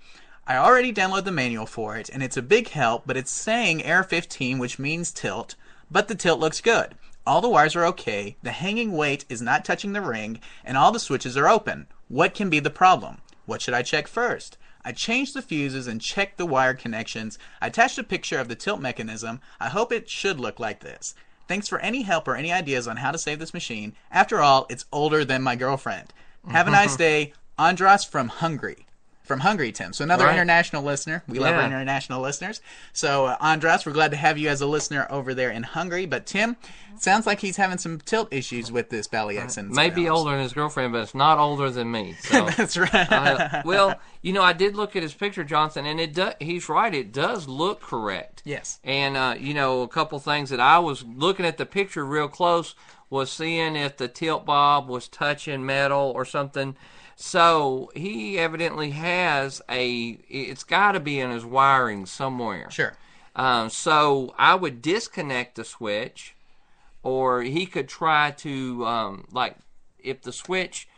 I 0.47 0.57
already 0.57 0.93
downloaded 0.93 1.25
the 1.25 1.33
manual 1.33 1.67
for 1.67 1.97
it, 1.97 2.11
and 2.11 2.23
it's 2.23 2.37
a 2.37 2.43
big 2.43 2.69
help. 2.69 3.05
But 3.07 3.17
it's 3.17 3.31
saying 3.31 3.83
error 3.83 4.03
15, 4.03 4.59
which 4.59 4.79
means 4.79 5.11
tilt, 5.11 5.55
but 5.93 6.09
the 6.09 6.15
tilt 6.15 6.41
looks 6.41 6.61
good. 6.61 6.95
All 7.27 7.41
the 7.41 7.49
wires 7.49 7.77
are 7.77 7.85
okay. 7.87 8.37
The 8.43 8.51
hanging 8.51 8.93
weight 8.93 9.25
is 9.29 9.43
not 9.43 9.65
touching 9.65 9.93
the 9.93 10.01
ring, 10.01 10.41
and 10.65 10.77
all 10.77 10.91
the 10.91 10.99
switches 10.99 11.37
are 11.37 11.49
open. 11.49 11.87
What 12.09 12.35
can 12.35 12.51
be 12.51 12.59
the 12.59 12.71
problem? 12.71 13.19
What 13.47 13.63
should 13.63 13.75
I 13.75 13.83
check 13.83 14.09
first? 14.09 14.57
I 14.85 14.91
changed 14.93 15.35
the 15.35 15.43
fuses 15.43 15.87
and 15.87 16.01
checked 16.01 16.39
the 16.39 16.47
wire 16.47 16.75
connections. 16.75 17.39
I 17.61 17.69
attached 17.69 17.99
a 17.99 18.03
picture 18.03 18.41
of 18.41 18.49
the 18.49 18.57
tilt 18.57 18.81
mechanism. 18.81 19.41
I 19.61 19.69
hope 19.69 19.93
it 19.93 20.11
should 20.11 20.41
look 20.41 20.59
like 20.59 20.81
this. 20.81 21.15
Thanks 21.47 21.69
for 21.69 21.79
any 21.81 22.03
help 22.03 22.27
or 22.27 22.35
any 22.35 22.53
ideas 22.53 22.89
on 22.89 22.97
how 22.97 23.13
to 23.13 23.19
save 23.19 23.39
this 23.39 23.55
machine. 23.55 23.95
After 24.11 24.41
all, 24.41 24.67
it's 24.69 24.87
older 24.91 25.25
than 25.25 25.43
my 25.43 25.55
girlfriend. 25.55 26.13
Have 26.49 26.67
a 26.67 26.73
nice 26.73 26.97
day. 27.09 27.35
Andras 27.59 28.05
from 28.05 28.29
Hungary. 28.29 28.87
From 29.25 29.41
Hungary, 29.41 29.71
Tim. 29.73 29.93
So 29.93 30.03
another 30.03 30.25
Right. 30.25 30.33
international 30.35 30.83
listener. 30.83 31.23
We 31.29 31.39
love 31.39 31.55
our 31.55 31.65
international 31.65 32.21
listeners. 32.21 32.61
So 32.93 33.27
uh, 33.27 33.37
Andras, 33.41 33.87
we're 33.87 33.93
glad 33.93 34.11
to 34.11 34.17
have 34.17 34.37
you 34.37 34.49
as 34.49 34.61
a 34.61 34.67
listener 34.67 35.07
over 35.11 35.33
there 35.33 35.51
in 35.51 35.63
Hungary. 35.63 36.07
But 36.07 36.27
Tim, 36.27 36.57
sounds 36.99 37.25
like 37.27 37.39
he's 37.41 37.57
having 37.57 37.79
some 37.79 37.99
tilt 38.01 38.33
issues 38.33 38.73
with 38.73 38.91
this 38.91 39.07
Bally 39.07 39.39
accent. 39.39 39.69
and 39.69 39.77
Maybe 39.77 40.09
older 40.09 40.33
than 40.33 40.41
his 40.41 40.53
girlfriend, 40.53 40.93
but 40.93 41.03
it's 41.03 41.15
not 41.15 41.39
older 41.39 41.71
than 41.71 41.91
me. 41.91 42.17
So. 42.23 42.47
That's 42.57 42.77
right. 42.77 42.93
Uh, 43.13 43.63
well, 43.65 44.01
you 44.23 44.33
know, 44.33 44.43
I 44.43 44.53
did 44.53 44.75
look 44.75 44.97
at 44.97 45.03
his 45.05 45.15
picture, 45.15 45.45
Johnson, 45.45 45.87
and 45.87 46.01
it 46.01 46.15
do, 46.15 46.31
he's 46.41 46.69
right. 46.69 46.93
It 46.95 47.13
does 47.13 47.47
look 47.47 47.81
correct. 47.81 48.43
Yes. 48.45 48.81
And 48.83 49.17
uh, 49.17 49.35
you 49.39 49.55
know, 49.55 49.83
a 49.83 49.89
couple 49.89 50.19
things 50.19 50.51
that 50.51 50.61
I 50.61 50.79
was 50.81 51.05
looking 51.05 51.47
at 51.47 51.59
the 51.59 51.67
picture 51.67 52.05
real 52.05 52.29
close 52.29 52.75
was 53.09 53.31
seeing 53.31 53.77
if 53.77 53.99
the 53.99 54.09
tilt 54.09 54.45
bob 54.47 54.89
was 54.89 55.07
touching 55.07 55.65
metal 55.65 56.11
or 56.15 56.25
something. 56.25 56.75
So 57.17 57.91
he 57.95 58.39
evidently 58.39 58.91
has 58.91 59.63
a. 59.69 60.19
It's 60.29 60.65
got 60.65 60.93
to 60.93 61.01
be 61.01 61.21
in 61.21 61.31
his 61.31 61.45
wiring 61.45 62.07
somewhere. 62.07 62.71
sure. 62.71 62.95
Um, 63.35 63.71
so 63.71 64.35
I 64.39 64.55
would 64.55 64.83
disconnect 64.83 65.57
the 65.57 65.65
switch, 65.65 66.35
or 67.03 67.43
he 67.43 67.67
could 67.67 67.89
try 67.89 68.33
to 68.39 68.87
um, 68.87 69.27
like 69.33 69.57
if 69.99 70.23
the 70.23 70.33
switch, 70.33 70.89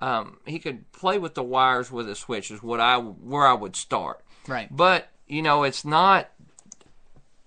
um, 0.00 0.38
he 0.44 0.58
could 0.58 0.90
play 0.92 1.18
with 1.18 1.34
the 1.34 1.42
wires 1.42 1.92
with 1.92 2.06
the 2.06 2.14
switch 2.14 2.50
is 2.50 2.62
what 2.62 2.80
I 2.80 2.98
where 2.98 3.46
I 3.46 3.54
would 3.54 3.76
start. 3.76 4.22
Right. 4.48 4.74
But 4.74 5.08
you 5.26 5.42
know, 5.42 5.62
it's 5.62 5.84
not 5.84 6.30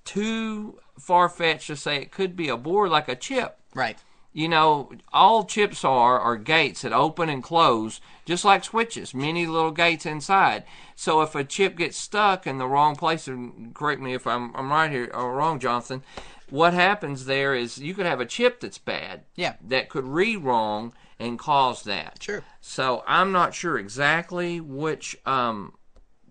too 0.05 0.79
far 0.97 1.29
fetched 1.29 1.67
to 1.67 1.75
say 1.75 1.97
it 1.97 2.11
could 2.11 2.35
be 2.35 2.49
a 2.49 2.57
board 2.57 2.89
like 2.89 3.07
a 3.09 3.15
chip. 3.15 3.59
Right. 3.73 3.97
You 4.37 4.47
know, 4.47 4.91
all 5.11 5.45
chips 5.45 5.83
are 5.83 6.19
are 6.19 6.37
gates 6.37 6.83
that 6.83 6.93
open 6.93 7.27
and 7.27 7.41
close, 7.41 7.99
just 8.23 8.45
like 8.45 8.63
switches. 8.63 9.15
Many 9.15 9.47
little 9.47 9.71
gates 9.71 10.05
inside. 10.05 10.63
So 10.95 11.23
if 11.23 11.33
a 11.33 11.43
chip 11.43 11.75
gets 11.75 11.97
stuck 11.97 12.45
in 12.45 12.59
the 12.59 12.67
wrong 12.67 12.95
place, 12.95 13.27
and 13.27 13.73
correct 13.73 13.99
me 13.99 14.13
if 14.13 14.27
I'm 14.27 14.55
I'm 14.55 14.69
right 14.69 14.91
here 14.91 15.09
or 15.11 15.33
wrong, 15.33 15.59
Jonathan. 15.59 16.03
What 16.51 16.75
happens 16.75 17.25
there 17.25 17.55
is 17.55 17.79
you 17.79 17.95
could 17.95 18.05
have 18.05 18.21
a 18.21 18.27
chip 18.27 18.59
that's 18.59 18.77
bad. 18.77 19.23
Yeah. 19.33 19.55
That 19.59 19.89
could 19.89 20.05
read 20.05 20.43
wrong 20.43 20.93
and 21.17 21.39
cause 21.39 21.81
that. 21.85 22.21
Sure. 22.21 22.43
So 22.61 23.03
I'm 23.07 23.31
not 23.31 23.55
sure 23.55 23.79
exactly 23.79 24.61
which 24.61 25.17
um 25.25 25.73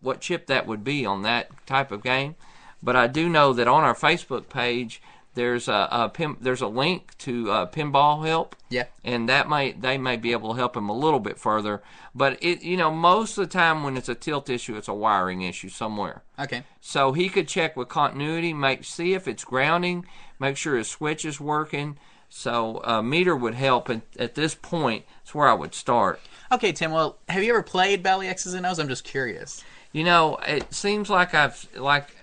what 0.00 0.20
chip 0.20 0.46
that 0.46 0.68
would 0.68 0.84
be 0.84 1.04
on 1.04 1.22
that 1.22 1.48
type 1.66 1.90
of 1.90 2.04
game, 2.04 2.36
but 2.80 2.94
I 2.94 3.08
do 3.08 3.28
know 3.28 3.52
that 3.52 3.66
on 3.66 3.82
our 3.82 3.96
Facebook 3.96 4.48
page 4.48 5.02
there's 5.36 5.68
a, 5.68 5.88
a 5.90 6.08
pin, 6.08 6.36
there's 6.40 6.62
a 6.62 6.66
link 6.66 7.16
to 7.18 7.50
uh, 7.52 7.66
pinball 7.66 8.26
help. 8.26 8.56
Yeah. 8.70 8.84
And 9.04 9.28
that 9.28 9.48
might 9.48 9.82
they 9.82 9.98
may 9.98 10.16
be 10.16 10.32
able 10.32 10.54
to 10.54 10.58
help 10.58 10.76
him 10.76 10.88
a 10.88 10.96
little 10.96 11.20
bit 11.20 11.38
further, 11.38 11.82
but 12.14 12.42
it 12.42 12.62
you 12.62 12.76
know 12.76 12.90
most 12.90 13.38
of 13.38 13.48
the 13.48 13.52
time 13.52 13.84
when 13.84 13.96
it's 13.96 14.08
a 14.08 14.14
tilt 14.14 14.50
issue, 14.50 14.76
it's 14.76 14.88
a 14.88 14.94
wiring 14.94 15.42
issue 15.42 15.68
somewhere. 15.68 16.22
Okay. 16.38 16.64
So 16.80 17.12
he 17.12 17.28
could 17.28 17.46
check 17.46 17.76
with 17.76 17.88
continuity, 17.88 18.52
make 18.52 18.82
see 18.84 19.14
if 19.14 19.28
it's 19.28 19.44
grounding, 19.44 20.06
make 20.40 20.56
sure 20.56 20.76
his 20.76 20.88
switch 20.88 21.24
is 21.24 21.38
working. 21.38 21.98
So 22.28 22.80
a 22.82 23.02
meter 23.02 23.36
would 23.36 23.54
help, 23.54 23.88
and 23.88 24.02
at 24.18 24.34
this 24.34 24.54
point, 24.54 25.04
it's 25.22 25.34
where 25.34 25.46
I 25.46 25.54
would 25.54 25.74
start. 25.74 26.20
Okay, 26.50 26.72
Tim. 26.72 26.90
Well, 26.90 27.18
have 27.28 27.44
you 27.44 27.50
ever 27.50 27.62
played 27.62 28.02
Bally 28.02 28.26
X's 28.26 28.54
and 28.54 28.66
O's? 28.66 28.80
I'm 28.80 28.88
just 28.88 29.04
curious. 29.04 29.62
You 29.92 30.02
know, 30.02 30.36
it 30.46 30.74
seems 30.74 31.08
like 31.08 31.34
I've 31.34 31.68
like 31.76 32.15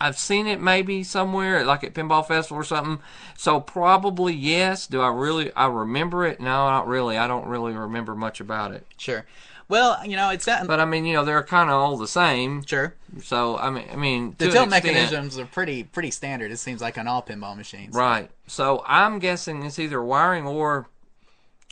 I've 0.00 0.18
seen 0.18 0.46
it 0.46 0.60
maybe 0.60 1.02
somewhere, 1.02 1.64
like 1.64 1.82
at 1.82 1.94
Pinball 1.94 2.26
Festival 2.26 2.58
or 2.58 2.64
something. 2.64 2.98
So 3.36 3.60
probably 3.60 4.34
yes. 4.34 4.86
Do 4.86 5.00
I 5.00 5.08
really? 5.08 5.52
I 5.54 5.66
remember 5.66 6.26
it? 6.26 6.38
No, 6.40 6.68
not 6.68 6.86
really. 6.86 7.16
I 7.16 7.26
don't 7.26 7.46
really 7.46 7.72
remember 7.72 8.14
much 8.14 8.40
about 8.40 8.72
it. 8.72 8.86
Sure. 8.98 9.24
Well, 9.68 9.98
you 10.06 10.14
know, 10.16 10.30
it's 10.30 10.46
not. 10.46 10.66
But 10.66 10.80
I 10.80 10.84
mean, 10.84 11.06
you 11.06 11.14
know, 11.14 11.24
they're 11.24 11.42
kind 11.42 11.70
of 11.70 11.76
all 11.76 11.96
the 11.96 12.06
same. 12.06 12.64
Sure. 12.64 12.94
So 13.22 13.56
I 13.56 13.70
mean, 13.70 13.88
I 13.90 13.96
mean, 13.96 14.34
The 14.38 14.50
tilt 14.50 14.68
mechanisms 14.68 15.38
are 15.38 15.46
pretty 15.46 15.84
pretty 15.84 16.10
standard. 16.10 16.52
It 16.52 16.58
seems 16.58 16.80
like 16.80 16.98
on 16.98 17.08
all 17.08 17.22
pinball 17.22 17.56
machines. 17.56 17.94
Right. 17.94 18.30
So 18.46 18.84
I'm 18.86 19.18
guessing 19.18 19.64
it's 19.64 19.78
either 19.78 20.02
wiring 20.02 20.46
or 20.46 20.88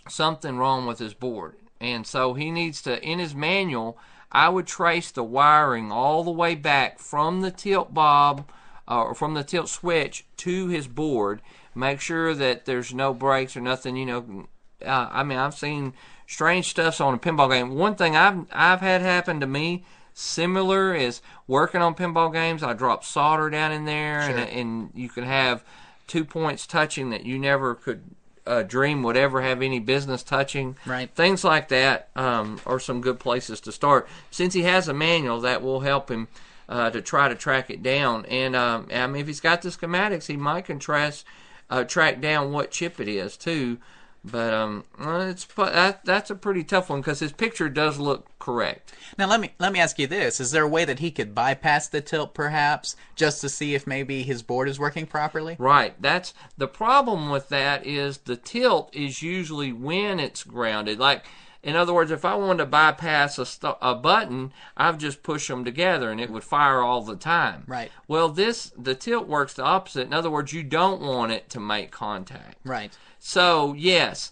something 0.08 0.56
wrong 0.56 0.86
with 0.86 0.98
his 0.98 1.14
board. 1.14 1.56
And 1.80 2.06
so 2.06 2.34
he 2.34 2.50
needs 2.50 2.80
to, 2.82 3.02
in 3.02 3.18
his 3.18 3.34
manual, 3.34 3.98
I 4.34 4.48
would 4.48 4.66
trace 4.66 5.12
the 5.12 5.22
wiring 5.22 5.92
all 5.92 6.24
the 6.24 6.30
way 6.32 6.56
back 6.56 6.98
from 6.98 7.40
the 7.40 7.52
tilt 7.52 7.94
bob 7.94 8.50
uh, 8.88 9.04
or 9.04 9.14
from 9.14 9.34
the 9.34 9.44
tilt 9.44 9.68
switch 9.68 10.24
to 10.38 10.66
his 10.66 10.88
board. 10.88 11.40
Make 11.74 12.00
sure 12.00 12.34
that 12.34 12.64
there's 12.64 12.92
no 12.92 13.14
breaks 13.14 13.56
or 13.56 13.60
nothing, 13.60 13.96
you 13.96 14.06
know. 14.06 14.48
Uh, 14.84 15.08
I 15.10 15.22
mean, 15.22 15.38
I've 15.38 15.54
seen 15.54 15.94
strange 16.26 16.68
stuff 16.68 17.00
on 17.00 17.14
a 17.14 17.18
pinball 17.18 17.50
game. 17.50 17.76
One 17.76 17.94
thing 17.94 18.16
I've 18.16 18.46
I've 18.52 18.80
had 18.80 19.02
happen 19.02 19.40
to 19.40 19.46
me 19.46 19.84
similar 20.12 20.94
is 20.94 21.22
working 21.46 21.80
on 21.80 21.94
pinball 21.94 22.32
games. 22.32 22.62
I 22.62 22.72
drop 22.72 23.04
solder 23.04 23.50
down 23.50 23.72
in 23.72 23.84
there, 23.84 24.20
and 24.20 24.38
and 24.38 24.90
you 24.94 25.08
can 25.08 25.24
have 25.24 25.64
two 26.06 26.24
points 26.24 26.66
touching 26.66 27.10
that 27.10 27.24
you 27.24 27.38
never 27.38 27.74
could 27.74 28.02
uh, 28.46 28.62
dream 28.62 29.02
would 29.02 29.16
ever 29.16 29.42
have 29.42 29.62
any 29.62 29.78
business 29.78 30.22
touching. 30.22 30.76
Right. 30.86 31.10
Things 31.10 31.44
like 31.44 31.68
that 31.68 32.08
um, 32.14 32.60
are 32.66 32.80
some 32.80 33.00
good 33.00 33.18
places 33.18 33.60
to 33.62 33.72
start. 33.72 34.08
Since 34.30 34.54
he 34.54 34.62
has 34.62 34.88
a 34.88 34.94
manual, 34.94 35.40
that 35.40 35.62
will 35.62 35.80
help 35.80 36.10
him 36.10 36.28
uh, 36.68 36.90
to 36.90 37.00
try 37.00 37.28
to 37.28 37.34
track 37.34 37.70
it 37.70 37.82
down. 37.82 38.26
And 38.26 38.54
um, 38.54 38.88
I 38.92 39.06
mean, 39.06 39.22
if 39.22 39.26
he's 39.26 39.40
got 39.40 39.62
the 39.62 39.70
schematics, 39.70 40.26
he 40.26 40.36
might 40.36 40.66
contrast 40.66 41.24
uh, 41.70 41.84
track 41.84 42.20
down 42.20 42.52
what 42.52 42.70
chip 42.70 43.00
it 43.00 43.08
is 43.08 43.36
too. 43.36 43.78
But 44.24 44.54
um, 44.54 44.84
it's 44.98 45.44
that, 45.44 46.02
that's 46.04 46.30
a 46.30 46.34
pretty 46.34 46.64
tough 46.64 46.88
one 46.88 47.00
because 47.00 47.20
his 47.20 47.32
picture 47.32 47.68
does 47.68 47.98
look 47.98 48.26
correct. 48.38 48.94
Now 49.18 49.28
let 49.28 49.38
me 49.38 49.52
let 49.58 49.70
me 49.70 49.80
ask 49.80 49.98
you 49.98 50.06
this: 50.06 50.40
Is 50.40 50.50
there 50.50 50.62
a 50.62 50.68
way 50.68 50.86
that 50.86 51.00
he 51.00 51.10
could 51.10 51.34
bypass 51.34 51.88
the 51.88 52.00
tilt, 52.00 52.32
perhaps, 52.32 52.96
just 53.16 53.42
to 53.42 53.50
see 53.50 53.74
if 53.74 53.86
maybe 53.86 54.22
his 54.22 54.42
board 54.42 54.68
is 54.68 54.78
working 54.78 55.06
properly? 55.06 55.56
Right. 55.58 56.00
That's 56.00 56.32
the 56.56 56.66
problem 56.66 57.28
with 57.28 57.50
that 57.50 57.86
is 57.86 58.18
the 58.18 58.36
tilt 58.36 58.88
is 58.94 59.22
usually 59.22 59.72
when 59.72 60.18
it's 60.18 60.42
grounded. 60.42 60.98
Like, 60.98 61.26
in 61.64 61.76
other 61.76 61.94
words, 61.94 62.10
if 62.10 62.26
I 62.26 62.34
wanted 62.34 62.58
to 62.58 62.66
bypass 62.66 63.38
a, 63.38 63.46
st- 63.46 63.78
a 63.80 63.94
button, 63.94 64.52
I've 64.76 64.98
just 64.98 65.22
push 65.22 65.48
them 65.48 65.64
together 65.64 66.10
and 66.10 66.20
it 66.20 66.30
would 66.30 66.44
fire 66.44 66.82
all 66.82 67.02
the 67.02 67.16
time. 67.16 67.64
Right. 67.66 67.90
Well, 68.06 68.28
this 68.28 68.70
the 68.78 68.94
tilt 68.94 69.26
works 69.26 69.54
the 69.54 69.64
opposite. 69.64 70.06
In 70.06 70.12
other 70.12 70.30
words, 70.30 70.52
you 70.52 70.62
don't 70.62 71.00
want 71.00 71.32
it 71.32 71.48
to 71.50 71.60
make 71.60 71.90
contact. 71.90 72.58
Right. 72.64 72.96
So 73.18 73.72
yes, 73.72 74.30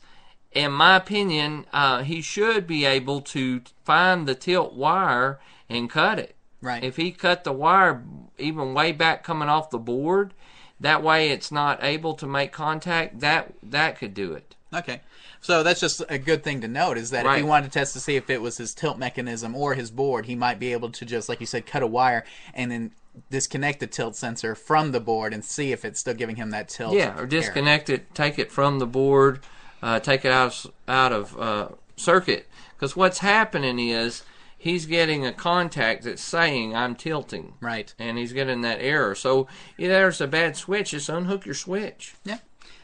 in 0.53 0.73
my 0.73 0.97
opinion, 0.97 1.65
uh, 1.73 2.03
he 2.03 2.21
should 2.21 2.67
be 2.67 2.85
able 2.85 3.23
to 3.23 3.63
find 3.83 4.29
the 4.29 4.35
tilt 4.35 4.75
wire 4.75 5.41
and 5.71 5.89
cut 5.89 6.19
it. 6.19 6.37
Right. 6.61 6.85
If 6.85 6.97
he 6.97 7.13
cut 7.13 7.45
the 7.45 7.53
wire 7.53 8.05
even 8.39 8.75
way 8.75 8.93
back 8.93 9.25
coming 9.25 9.49
off 9.49 9.71
the 9.71 9.79
board, 9.79 10.35
that 10.79 11.03
way 11.03 11.31
it's 11.31 11.51
not 11.51 11.83
able 11.83 12.13
to 12.15 12.27
make 12.27 12.53
contact. 12.53 13.21
That 13.21 13.55
that 13.63 13.97
could 13.97 14.13
do 14.13 14.35
it. 14.35 14.55
Okay. 14.75 15.01
So 15.43 15.65
that's 15.65 15.81
just 15.81 16.03
a 16.09 16.19
good 16.19 16.45
thing 16.45 16.61
to 16.61 16.69
note 16.69 16.97
is 16.97 17.11
that 17.11 17.27
if 17.27 17.37
he 17.37 17.43
wanted 17.43 17.73
to 17.73 17.79
test 17.79 17.93
to 17.95 18.01
see 18.01 18.15
if 18.15 18.31
it 18.31 18.41
was 18.41 18.57
his 18.59 18.75
tilt 18.75 18.97
mechanism 18.97 19.57
or 19.57 19.75
his 19.75 19.91
board, 19.91 20.27
he 20.27 20.37
might 20.37 20.61
be 20.61 20.73
able 20.73 20.91
to 20.91 21.05
just, 21.05 21.29
like 21.29 21.41
you 21.41 21.47
said, 21.47 21.67
cut 21.67 21.83
a 21.83 21.87
wire 21.87 22.25
and 22.55 22.71
then 22.71 22.93
disconnect 23.29 23.81
the 23.81 23.89
tilt 23.89 24.15
sensor 24.15 24.55
from 24.55 24.93
the 24.93 25.01
board 25.01 25.35
and 25.35 25.45
see 25.45 25.73
if 25.73 25.85
it's 25.85 25.99
still 25.99 26.15
giving 26.15 26.37
him 26.37 26.51
that 26.51 26.69
tilt. 26.69 26.95
Yeah, 26.95 27.15
or 27.15 27.19
error. 27.19 27.27
disconnect 27.27 27.91
it, 27.91 28.15
take 28.15 28.39
it 28.39 28.53
from 28.53 28.79
the 28.79 28.87
board, 28.87 29.41
uh, 29.83 29.99
take 29.99 30.25
it 30.25 30.31
out 30.31 30.65
of, 30.65 30.73
out 30.87 31.13
of 31.13 31.39
uh, 31.39 31.69
circuit. 31.97 32.47
Because 32.77 32.95
what's 32.95 33.19
happening 33.19 33.81
is 33.81 34.23
he's 34.57 34.87
getting 34.87 35.27
a 35.27 35.33
contact 35.33 36.05
that's 36.05 36.23
saying 36.23 36.77
I'm 36.77 36.95
tilting. 36.95 37.55
Right. 37.61 37.93
and 37.99 38.17
he's 38.17 38.33
getting 38.33 38.61
that 38.61 38.79
error. 38.81 39.17
So 39.17 39.49
if 39.77 39.89
there's 39.89 40.21
a 40.21 40.29
bad 40.29 40.57
switch, 40.57 40.93
just 40.93 41.09
unhook 41.09 41.45
your 41.45 41.57
switch. 41.57 42.15
Yeah. 42.25 42.39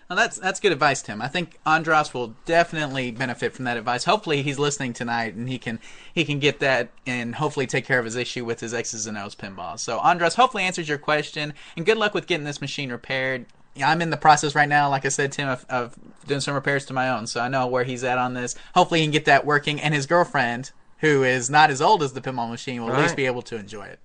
Well, 0.08 0.16
that's 0.16 0.38
that's 0.38 0.58
good 0.58 0.72
advice, 0.72 1.02
Tim. 1.02 1.20
I 1.20 1.28
think 1.28 1.58
Andras 1.66 2.14
will 2.14 2.34
definitely 2.46 3.10
benefit 3.10 3.52
from 3.52 3.66
that 3.66 3.76
advice. 3.76 4.04
Hopefully, 4.04 4.40
he's 4.42 4.58
listening 4.58 4.94
tonight 4.94 5.34
and 5.34 5.48
he 5.48 5.58
can 5.58 5.78
he 6.14 6.24
can 6.24 6.38
get 6.38 6.60
that 6.60 6.88
and 7.06 7.34
hopefully 7.34 7.66
take 7.66 7.84
care 7.84 7.98
of 7.98 8.06
his 8.06 8.16
issue 8.16 8.44
with 8.44 8.60
his 8.60 8.72
X's 8.72 9.06
and 9.06 9.18
O's 9.18 9.34
pinball. 9.34 9.78
So 9.78 9.98
Andras 9.98 10.34
hopefully 10.36 10.62
answers 10.62 10.88
your 10.88 10.96
question 10.96 11.52
and 11.76 11.84
good 11.84 11.98
luck 11.98 12.14
with 12.14 12.26
getting 12.26 12.46
this 12.46 12.62
machine 12.62 12.90
repaired. 12.90 13.44
I'm 13.84 14.00
in 14.00 14.08
the 14.10 14.16
process 14.16 14.54
right 14.54 14.68
now, 14.68 14.88
like 14.88 15.04
I 15.04 15.08
said, 15.10 15.30
Tim, 15.30 15.46
of, 15.48 15.66
of 15.68 15.94
doing 16.26 16.40
some 16.40 16.54
repairs 16.54 16.86
to 16.86 16.94
my 16.94 17.10
own, 17.10 17.26
so 17.26 17.40
I 17.40 17.48
know 17.48 17.66
where 17.66 17.84
he's 17.84 18.02
at 18.02 18.18
on 18.18 18.32
this. 18.34 18.56
Hopefully, 18.74 19.00
he 19.00 19.06
can 19.06 19.12
get 19.12 19.26
that 19.26 19.44
working, 19.44 19.80
and 19.80 19.94
his 19.94 20.06
girlfriend, 20.06 20.72
who 20.98 21.22
is 21.22 21.48
not 21.48 21.70
as 21.70 21.80
old 21.80 22.02
as 22.02 22.12
the 22.12 22.20
pinball 22.20 22.50
machine, 22.50 22.82
will 22.82 22.90
at 22.92 22.98
least 22.98 23.10
Right. 23.10 23.16
be 23.18 23.26
able 23.26 23.42
to 23.42 23.56
enjoy 23.56 23.84
it. 23.84 24.00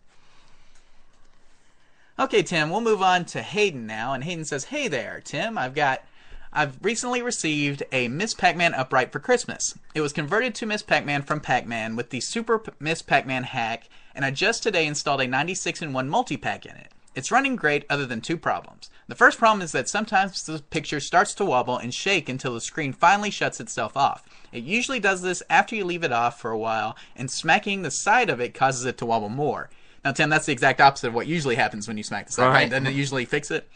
Okay, 2.20 2.43
Tim, 2.43 2.70
we'll 2.70 2.82
move 2.82 3.01
on 3.01 3.25
to 3.25 3.41
Hayden 3.41 3.88
now. 3.88 4.13
And 4.13 4.24
Hayden 4.24 4.46
says, 4.46 4.65
Hey 4.65 4.88
there, 4.88 5.20
Tim. 5.24 5.58
I've 5.58 5.74
got. 5.74 6.03
I've 6.55 6.77
recently 6.84 7.24
received 7.24 7.82
a 7.91 8.08
Miss 8.08 8.36
Pac 8.36 8.55
Man 8.55 8.75
upright 8.75 9.12
for 9.12 9.20
Christmas. 9.20 9.74
It 9.96 10.01
was 10.01 10.13
converted 10.13 10.53
to 10.55 10.67
Miss 10.67 10.84
Pac 10.84 11.03
Man 11.03 11.24
from 11.24 11.39
Pac 11.39 11.65
Man 11.65 11.96
with 11.96 12.12
the 12.12 12.22
Super 12.22 12.62
Miss 12.79 13.01
Pac 13.01 13.25
Man 13.25 13.41
hack, 13.41 13.89
and 14.13 14.24
I 14.24 14.29
just 14.29 14.62
today 14.62 14.86
installed 14.86 15.22
a 15.22 15.27
96 15.27 15.82
in 15.82 15.93
1 15.93 16.08
multi 16.08 16.38
pack 16.38 16.67
in 16.67 16.75
it. 16.75 16.91
It's 17.15 17.32
running 17.32 17.55
great, 17.55 17.86
other 17.89 18.05
than 18.05 18.22
two 18.22 18.38
problems. 18.38 18.91
The 19.08 19.15
first 19.15 19.39
problem 19.39 19.63
is 19.63 19.72
that 19.72 19.89
sometimes 19.89 20.43
the 20.43 20.60
picture 20.60 21.00
starts 21.00 21.34
to 21.36 21.46
wobble 21.46 21.79
and 21.79 21.91
shake 21.91 22.29
until 22.29 22.53
the 22.53 22.62
screen 22.62 22.93
finally 22.93 23.32
shuts 23.32 23.60
itself 23.60 23.98
off. 23.98 24.24
It 24.51 24.63
usually 24.63 25.00
does 25.00 25.24
this 25.24 25.41
after 25.50 25.75
you 25.75 25.86
leave 25.86 26.03
it 26.03 26.12
off 26.12 26.39
for 26.39 26.51
a 26.51 26.58
while, 26.60 26.96
and 27.15 27.32
smacking 27.32 27.82
the 27.82 27.89
side 27.89 28.29
of 28.29 28.39
it 28.39 28.53
causes 28.53 28.86
it 28.86 29.00
to 29.00 29.08
wobble 29.08 29.29
more. 29.29 29.72
Now, 30.03 30.12
Tim, 30.12 30.29
that's 30.29 30.45
the 30.45 30.51
exact 30.51 30.81
opposite 30.81 31.07
of 31.07 31.13
what 31.13 31.27
usually 31.27 31.55
happens 31.55 31.88
when 31.88 31.98
you 31.98 32.03
smack 32.03 32.27
the 32.27 32.33
side, 32.33 32.48
right? 32.48 32.53
Right. 32.53 32.69
Doesn't 32.69 32.88
it 32.88 32.93
usually 32.93 33.25
fix 33.25 33.51
it? 33.51 33.69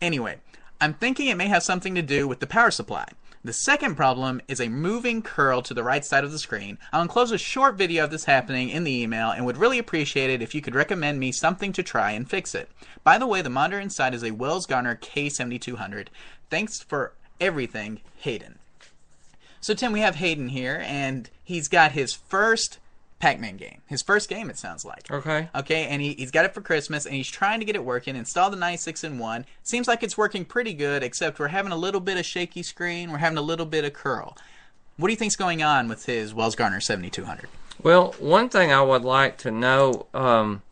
Anyway, 0.00 0.36
I'm 0.80 0.94
thinking 0.94 1.28
it 1.28 1.36
may 1.36 1.48
have 1.48 1.62
something 1.62 1.94
to 1.94 2.02
do 2.02 2.26
with 2.26 2.40
the 2.40 2.46
power 2.46 2.70
supply. 2.70 3.06
The 3.44 3.52
second 3.52 3.94
problem 3.94 4.42
is 4.48 4.60
a 4.60 4.68
moving 4.68 5.22
curl 5.22 5.62
to 5.62 5.72
the 5.72 5.84
right 5.84 6.04
side 6.04 6.24
of 6.24 6.32
the 6.32 6.38
screen. 6.38 6.78
I'll 6.92 7.02
enclose 7.02 7.30
a 7.30 7.38
short 7.38 7.76
video 7.76 8.02
of 8.02 8.10
this 8.10 8.24
happening 8.24 8.70
in 8.70 8.82
the 8.82 9.02
email 9.02 9.30
and 9.30 9.46
would 9.46 9.56
really 9.56 9.78
appreciate 9.78 10.30
it 10.30 10.42
if 10.42 10.52
you 10.52 10.60
could 10.60 10.74
recommend 10.74 11.20
me 11.20 11.30
something 11.30 11.72
to 11.74 11.82
try 11.84 12.10
and 12.10 12.28
fix 12.28 12.56
it. 12.56 12.68
By 13.04 13.18
the 13.18 13.26
way, 13.26 13.42
the 13.42 13.50
monitor 13.50 13.78
inside 13.78 14.14
is 14.14 14.24
a 14.24 14.32
Wells 14.32 14.66
Gardner 14.66 14.96
K7200. 14.96 16.08
Thanks 16.50 16.80
for 16.80 17.12
everything, 17.40 18.00
Hayden. 18.16 18.58
So, 19.60 19.74
Tim, 19.74 19.92
we 19.92 20.00
have 20.00 20.16
Hayden 20.16 20.48
here, 20.48 20.82
and 20.84 21.30
he's 21.44 21.68
got 21.68 21.92
his 21.92 22.12
first 22.12 22.80
Pac 23.18 23.40
Man 23.40 23.56
game. 23.56 23.80
His 23.86 24.02
first 24.02 24.28
game, 24.28 24.50
it 24.50 24.58
sounds 24.58 24.84
like. 24.84 25.10
Okay. 25.10 25.48
Okay, 25.54 25.86
and 25.86 26.02
he, 26.02 26.14
he's 26.14 26.30
got 26.30 26.44
it 26.44 26.52
for 26.52 26.60
Christmas, 26.60 27.06
and 27.06 27.14
he's 27.14 27.30
trying 27.30 27.60
to 27.60 27.66
get 27.66 27.74
it 27.74 27.84
working. 27.84 28.14
Install 28.14 28.50
the 28.50 28.56
96 28.56 29.04
in 29.04 29.18
1. 29.18 29.46
Seems 29.62 29.88
like 29.88 30.02
it's 30.02 30.18
working 30.18 30.44
pretty 30.44 30.74
good, 30.74 31.02
except 31.02 31.38
we're 31.38 31.48
having 31.48 31.72
a 31.72 31.76
little 31.76 32.00
bit 32.00 32.18
of 32.18 32.26
shaky 32.26 32.62
screen. 32.62 33.10
We're 33.10 33.18
having 33.18 33.38
a 33.38 33.42
little 33.42 33.66
bit 33.66 33.84
of 33.84 33.94
curl. 33.94 34.36
What 34.98 35.08
do 35.08 35.12
you 35.12 35.16
think's 35.16 35.36
going 35.36 35.62
on 35.62 35.88
with 35.88 36.06
his 36.06 36.34
Wells 36.34 36.54
Gardner 36.54 36.80
7200? 36.80 37.48
Well, 37.82 38.14
one 38.18 38.48
thing 38.48 38.72
I 38.72 38.82
would 38.82 39.04
like 39.04 39.38
to 39.38 39.50
know 39.50 40.06
um, 40.14 40.62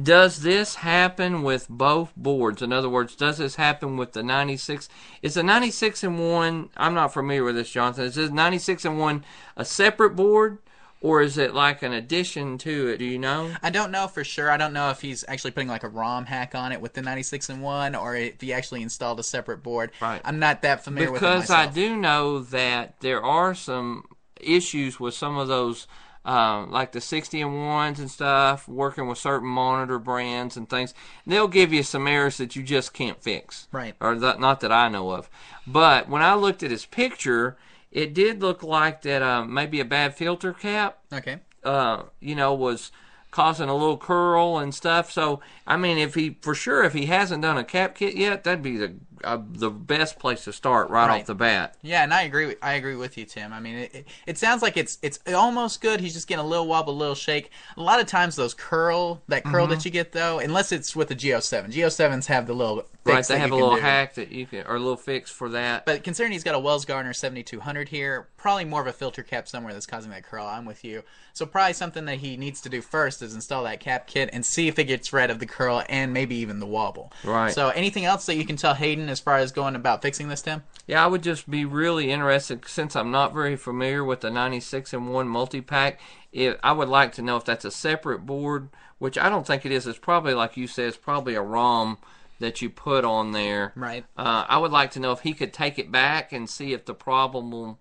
does 0.00 0.42
this 0.42 0.76
happen 0.76 1.42
with 1.42 1.68
both 1.68 2.12
boards? 2.16 2.62
In 2.62 2.72
other 2.72 2.88
words, 2.88 3.16
does 3.16 3.38
this 3.38 3.56
happen 3.56 3.96
with 3.96 4.12
the 4.12 4.22
96? 4.22 4.88
Is 5.22 5.34
the 5.34 5.42
96 5.42 6.04
and 6.04 6.18
1, 6.18 6.70
I'm 6.76 6.94
not 6.94 7.14
familiar 7.14 7.44
with 7.44 7.54
this, 7.54 7.70
Johnson. 7.70 8.04
Is 8.04 8.16
this 8.16 8.30
96 8.30 8.84
and 8.84 8.98
1 8.98 9.24
a 9.56 9.64
separate 9.64 10.16
board? 10.16 10.58
Or 11.06 11.22
is 11.22 11.38
it 11.38 11.54
like 11.54 11.84
an 11.84 11.92
addition 11.92 12.58
to 12.58 12.88
it? 12.88 12.96
Do 12.96 13.04
you 13.04 13.20
know? 13.20 13.54
I 13.62 13.70
don't 13.70 13.92
know 13.92 14.08
for 14.08 14.24
sure. 14.24 14.50
I 14.50 14.56
don't 14.56 14.72
know 14.72 14.90
if 14.90 15.00
he's 15.00 15.24
actually 15.28 15.52
putting 15.52 15.68
like 15.68 15.84
a 15.84 15.88
ROM 15.88 16.26
hack 16.26 16.56
on 16.56 16.72
it 16.72 16.80
with 16.80 16.94
the 16.94 17.02
96 17.02 17.48
and 17.48 17.62
1 17.62 17.94
or 17.94 18.16
if 18.16 18.40
he 18.40 18.52
actually 18.52 18.82
installed 18.82 19.20
a 19.20 19.22
separate 19.22 19.62
board. 19.62 19.92
Right. 20.00 20.20
I'm 20.24 20.40
not 20.40 20.62
that 20.62 20.82
familiar 20.82 21.12
with 21.12 21.22
it 21.22 21.24
because 21.24 21.48
I 21.48 21.68
do 21.68 21.94
know 21.94 22.40
that 22.40 22.98
there 23.02 23.22
are 23.22 23.54
some 23.54 24.02
issues 24.40 24.98
with 24.98 25.14
some 25.14 25.38
of 25.38 25.46
those, 25.46 25.86
um, 26.24 26.72
like 26.72 26.90
the 26.90 27.00
60 27.00 27.40
and 27.40 27.68
ones 27.68 28.00
and 28.00 28.10
stuff, 28.10 28.66
working 28.66 29.06
with 29.06 29.18
certain 29.18 29.48
monitor 29.48 30.00
brands 30.00 30.56
and 30.56 30.68
things. 30.68 30.92
They'll 31.24 31.46
give 31.46 31.72
you 31.72 31.84
some 31.84 32.08
errors 32.08 32.38
that 32.38 32.56
you 32.56 32.64
just 32.64 32.92
can't 32.92 33.22
fix. 33.22 33.68
Right. 33.70 33.94
Or 34.00 34.16
that, 34.16 34.40
not 34.40 34.58
that 34.58 34.72
I 34.72 34.88
know 34.88 35.12
of. 35.12 35.30
But 35.68 36.08
when 36.08 36.22
I 36.22 36.34
looked 36.34 36.64
at 36.64 36.72
his 36.72 36.84
picture, 36.84 37.56
it 37.96 38.12
did 38.14 38.42
look 38.42 38.62
like 38.62 39.02
that 39.02 39.22
um, 39.22 39.52
maybe 39.52 39.80
a 39.80 39.84
bad 39.84 40.14
filter 40.14 40.52
cap 40.52 40.98
Okay. 41.12 41.38
uh, 41.64 42.02
you 42.20 42.34
know, 42.34 42.52
was 42.54 42.92
causing 43.30 43.68
a 43.68 43.74
little 43.74 43.98
curl 43.98 44.58
and 44.58 44.74
stuff. 44.74 45.10
So, 45.10 45.40
I 45.66 45.76
mean, 45.76 45.98
if 45.98 46.14
he, 46.14 46.36
for 46.40 46.54
sure, 46.54 46.84
if 46.84 46.92
he 46.92 47.06
hasn't 47.06 47.42
done 47.42 47.58
a 47.58 47.64
cap 47.64 47.94
kit 47.94 48.14
yet, 48.16 48.44
that'd 48.44 48.62
be 48.62 48.76
the 48.76 48.94
uh, 49.24 49.38
the 49.48 49.70
best 49.70 50.18
place 50.18 50.44
to 50.44 50.52
start 50.52 50.90
right, 50.90 51.08
Right. 51.08 51.20
off 51.20 51.26
the 51.26 51.34
bat. 51.34 51.76
Yeah, 51.82 52.02
and 52.02 52.12
I 52.12 52.22
agree. 52.22 52.46
With, 52.46 52.58
I 52.62 52.74
agree 52.74 52.96
with 52.96 53.16
you, 53.18 53.24
Tim. 53.24 53.52
I 53.52 53.60
mean, 53.60 53.76
it, 53.76 53.94
it, 53.94 54.08
it 54.26 54.38
sounds 54.38 54.62
like 54.62 54.76
it's 54.76 54.98
it's 55.02 55.18
almost 55.34 55.80
good. 55.80 56.00
He's 56.00 56.14
just 56.14 56.26
getting 56.28 56.44
a 56.44 56.48
little 56.48 56.66
wobble, 56.66 56.92
a 56.92 56.96
little 56.96 57.14
shake. 57.14 57.50
A 57.76 57.82
lot 57.82 58.00
of 58.00 58.06
times, 58.06 58.36
those 58.36 58.54
curl, 58.54 59.22
that 59.28 59.44
curl 59.44 59.64
Mm-hmm. 59.66 59.74
that 59.74 59.84
you 59.84 59.90
get 59.90 60.12
though, 60.12 60.38
unless 60.38 60.72
it's 60.72 60.94
with 60.94 61.08
the 61.08 61.16
G07. 61.16 61.70
Geo 61.70 61.88
Sevens 61.88 62.26
have 62.26 62.46
the 62.46 62.52
little 62.54 62.82
fix 63.04 63.14
right, 63.14 63.26
they 63.28 63.38
have 63.38 63.52
a 63.52 63.54
little 63.54 63.76
do. 63.76 63.80
hack 63.80 64.14
that 64.14 64.32
you 64.32 64.46
can, 64.46 64.66
or 64.66 64.74
a 64.76 64.78
little 64.78 64.96
fix 64.96 65.30
for 65.30 65.48
that. 65.50 65.86
But 65.86 66.02
considering 66.04 66.32
he's 66.32 66.42
got 66.44 66.54
a 66.54 66.58
Wells 66.58 66.84
Gardner 66.84 67.12
7200 67.12 67.88
here, 67.88 68.28
probably 68.36 68.64
more 68.64 68.80
of 68.80 68.86
a 68.86 68.92
filter 68.92 69.22
cap 69.22 69.46
somewhere 69.48 69.72
that's 69.72 69.86
causing 69.86 70.10
that 70.10 70.24
curl. 70.24 70.46
I'm 70.46 70.64
with 70.64 70.84
you. 70.84 71.02
So 71.32 71.44
probably 71.46 71.74
something 71.74 72.04
that 72.06 72.16
he 72.18 72.36
needs 72.36 72.60
to 72.62 72.68
do 72.68 72.80
first 72.80 73.20
is 73.22 73.34
install 73.34 73.64
that 73.64 73.78
cap 73.80 74.06
kit 74.06 74.30
and 74.32 74.44
see 74.44 74.68
if 74.68 74.78
it 74.78 74.84
gets 74.84 75.12
rid 75.12 75.30
of 75.30 75.38
the 75.38 75.46
curl 75.46 75.82
and 75.88 76.12
maybe 76.12 76.34
even 76.36 76.60
the 76.60 76.66
wobble. 76.66 77.12
Right. 77.24 77.52
So 77.52 77.68
anything 77.68 78.04
else 78.06 78.24
that 78.26 78.36
you 78.36 78.44
can 78.46 78.56
tell 78.56 78.74
Hayden 78.74 79.05
as 79.08 79.20
far 79.20 79.36
as 79.38 79.52
going 79.52 79.76
about 79.76 80.02
fixing 80.02 80.28
this, 80.28 80.42
Tim? 80.42 80.62
Yeah, 80.86 81.04
I 81.04 81.06
would 81.06 81.22
just 81.22 81.50
be 81.50 81.64
really 81.64 82.10
interested 82.10 82.66
since 82.66 82.94
I'm 82.96 83.10
not 83.10 83.34
very 83.34 83.56
familiar 83.56 84.04
with 84.04 84.20
the 84.20 84.30
96 84.30 84.92
and 84.92 85.12
1 85.12 85.28
multi 85.28 85.60
pack. 85.60 86.00
If 86.32 86.56
I 86.62 86.72
would 86.72 86.88
like 86.88 87.12
to 87.12 87.22
know 87.22 87.36
if 87.36 87.44
that's 87.44 87.64
a 87.64 87.70
separate 87.70 88.26
board, 88.26 88.68
which 88.98 89.18
I 89.18 89.28
don't 89.28 89.46
think 89.46 89.66
it 89.66 89.72
is. 89.72 89.86
It's 89.86 89.98
probably 89.98 90.34
like 90.34 90.56
you 90.56 90.66
said, 90.66 90.88
it's 90.88 90.96
probably 90.96 91.34
a 91.34 91.42
ROM 91.42 91.98
that 92.38 92.60
you 92.60 92.70
put 92.70 93.04
on 93.04 93.32
there. 93.32 93.72
Right. 93.74 94.04
Uh, 94.16 94.44
I 94.48 94.58
would 94.58 94.72
like 94.72 94.90
to 94.92 95.00
know 95.00 95.12
if 95.12 95.20
he 95.20 95.32
could 95.32 95.52
take 95.52 95.78
it 95.78 95.90
back 95.90 96.32
and 96.32 96.48
see 96.48 96.72
if 96.72 96.84
the 96.84 96.94
problem 96.94 97.78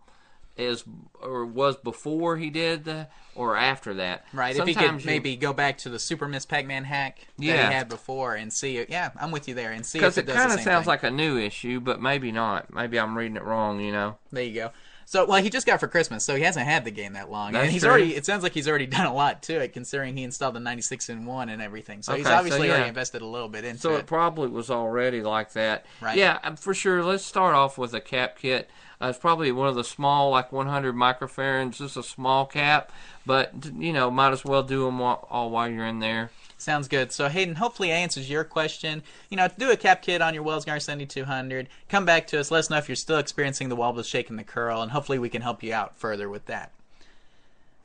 is 0.58 0.84
or 1.22 1.46
was 1.46 1.76
before 1.76 2.38
he 2.38 2.50
did 2.50 2.86
the 2.86 3.08
or 3.36 3.56
after 3.58 3.94
that. 3.96 4.26
Right. 4.34 4.56
if 4.56 4.66
he 4.66 4.74
Sometimes 4.74 5.04
could 5.04 5.10
you- 5.10 5.16
maybe 5.16 5.36
go 5.36 5.54
back 5.54 5.78
to 5.80 5.90
the 5.90 6.00
Super 6.00 6.28
Miss 6.28 6.46
Pac-Man 6.46 6.86
hack 6.86 7.20
that 7.38 7.44
Yeah. 7.46 7.68
he 7.68 7.74
had 7.74 7.90
before 7.90 8.36
and 8.36 8.52
see. 8.52 8.78
It. 8.78 8.90
Yeah, 8.90 9.12
I'm 9.20 9.32
with 9.32 9.48
you 9.48 9.54
there 9.54 9.72
and 9.72 9.86
see 9.86 10.00
because 10.00 10.18
if 10.18 10.26
it, 10.26 10.30
it 10.30 10.34
does 10.34 10.42
kind 10.42 10.54
of 10.58 10.62
sounds 10.64 10.86
thing. 10.86 10.90
like 10.90 11.04
a 11.04 11.12
new 11.12 11.38
issue, 11.38 11.80
but 11.80 12.02
maybe 12.02 12.32
not. 12.32 12.74
Maybe 12.74 13.00
I'm 13.00 13.18
reading 13.18 13.38
it 13.38 13.44
wrong. 13.44 13.80
You 13.80 13.92
know. 13.92 14.18
There 14.32 14.44
you 14.44 14.54
go. 14.56 14.72
So, 15.08 15.24
well, 15.26 15.40
he 15.40 15.52
just 15.52 15.68
got 15.68 15.80
for 15.80 15.88
Christmas, 15.88 16.26
so 16.26 16.36
he 16.36 16.42
hasn't 16.42 16.66
had 16.66 16.84
the 16.84 16.90
game 16.90 17.14
that 17.14 17.30
long, 17.30 17.52
That's 17.52 17.66
and 17.66 17.72
he's 17.72 17.84
true. 17.84 17.92
already. 17.92 18.16
It 18.16 18.26
sounds 18.26 18.42
like 18.42 18.54
he's 18.54 18.68
already 18.68 18.86
done 18.88 19.06
a 19.06 19.14
lot 19.14 19.44
to 19.44 19.54
it, 19.62 19.72
considering 19.72 20.18
he 20.18 20.24
installed 20.24 20.56
the 20.56 20.60
96 20.60 21.10
and 21.10 21.28
one 21.28 21.50
and 21.50 21.62
everything. 21.62 22.02
So 22.02 22.14
he's 22.16 22.26
Okay, 22.26 22.32
so 22.34 22.38
obviously 22.40 22.72
already 22.72 22.88
invested 22.90 23.22
a 23.22 23.26
little 23.28 23.48
bit 23.48 23.66
into 23.66 23.76
it. 23.76 23.82
So 23.82 23.94
it. 23.94 24.00
it 24.00 24.08
probably 24.08 24.48
was 24.50 24.72
already 24.72 25.22
like 25.22 25.54
that. 25.54 25.86
Right. 26.02 26.18
Yeah, 26.18 26.56
for 26.56 26.74
sure. 26.74 27.04
Let's 27.04 27.24
start 27.24 27.54
off 27.54 27.78
with 27.78 27.94
a 27.94 28.02
cap 28.02 28.40
kit. 28.40 28.68
Uh, 29.02 29.08
it's 29.08 29.20
probably 29.20 29.52
one 29.52 29.68
of 29.68 29.76
the 29.76 29.84
small, 29.84 30.30
like 30.30 30.52
100 30.52 30.96
microfarads, 30.96 31.78
just 31.78 31.98
a 31.98 32.04
small 32.04 32.46
cap, 32.46 32.92
but 33.26 33.54
you 33.78 33.94
know, 33.94 34.10
might 34.10 34.32
as 34.32 34.46
well 34.46 34.64
do 34.64 34.86
them 34.86 35.02
all, 35.02 35.28
all 35.30 35.50
while 35.50 35.70
you're 35.70 35.86
in 35.86 36.00
there. 36.00 36.32
Sounds 36.58 36.88
good. 36.88 37.12
So 37.12 37.28
Hayden, 37.28 37.56
hopefully 37.56 37.92
answers 37.92 38.30
your 38.30 38.44
question. 38.44 39.04
You 39.30 39.38
know, 39.38 39.48
do 39.58 39.72
a 39.72 39.78
cap 39.78 40.02
kit 40.02 40.22
on 40.22 40.34
your 40.34 40.44
Wells 40.44 40.66
Gardner 40.66 40.80
7200. 40.80 41.68
Come 41.90 42.06
back 42.06 42.28
to 42.28 42.40
us. 42.40 42.50
Let 42.50 42.60
us 42.60 42.70
know 42.70 42.78
if 42.78 42.88
you're 42.88 42.96
still 42.96 43.18
experiencing 43.18 43.70
the 43.70 43.76
wobble, 43.76 44.04
shaking 44.04 44.38
the 44.38 44.44
curl, 44.44 44.82
and 44.82 44.92
hopefully 44.92 45.20
we 45.20 45.30
can 45.30 45.42
help 45.42 45.64
you 45.64 45.74
out 45.74 45.98
further 45.98 46.30
with 46.30 46.46
that. 46.46 46.72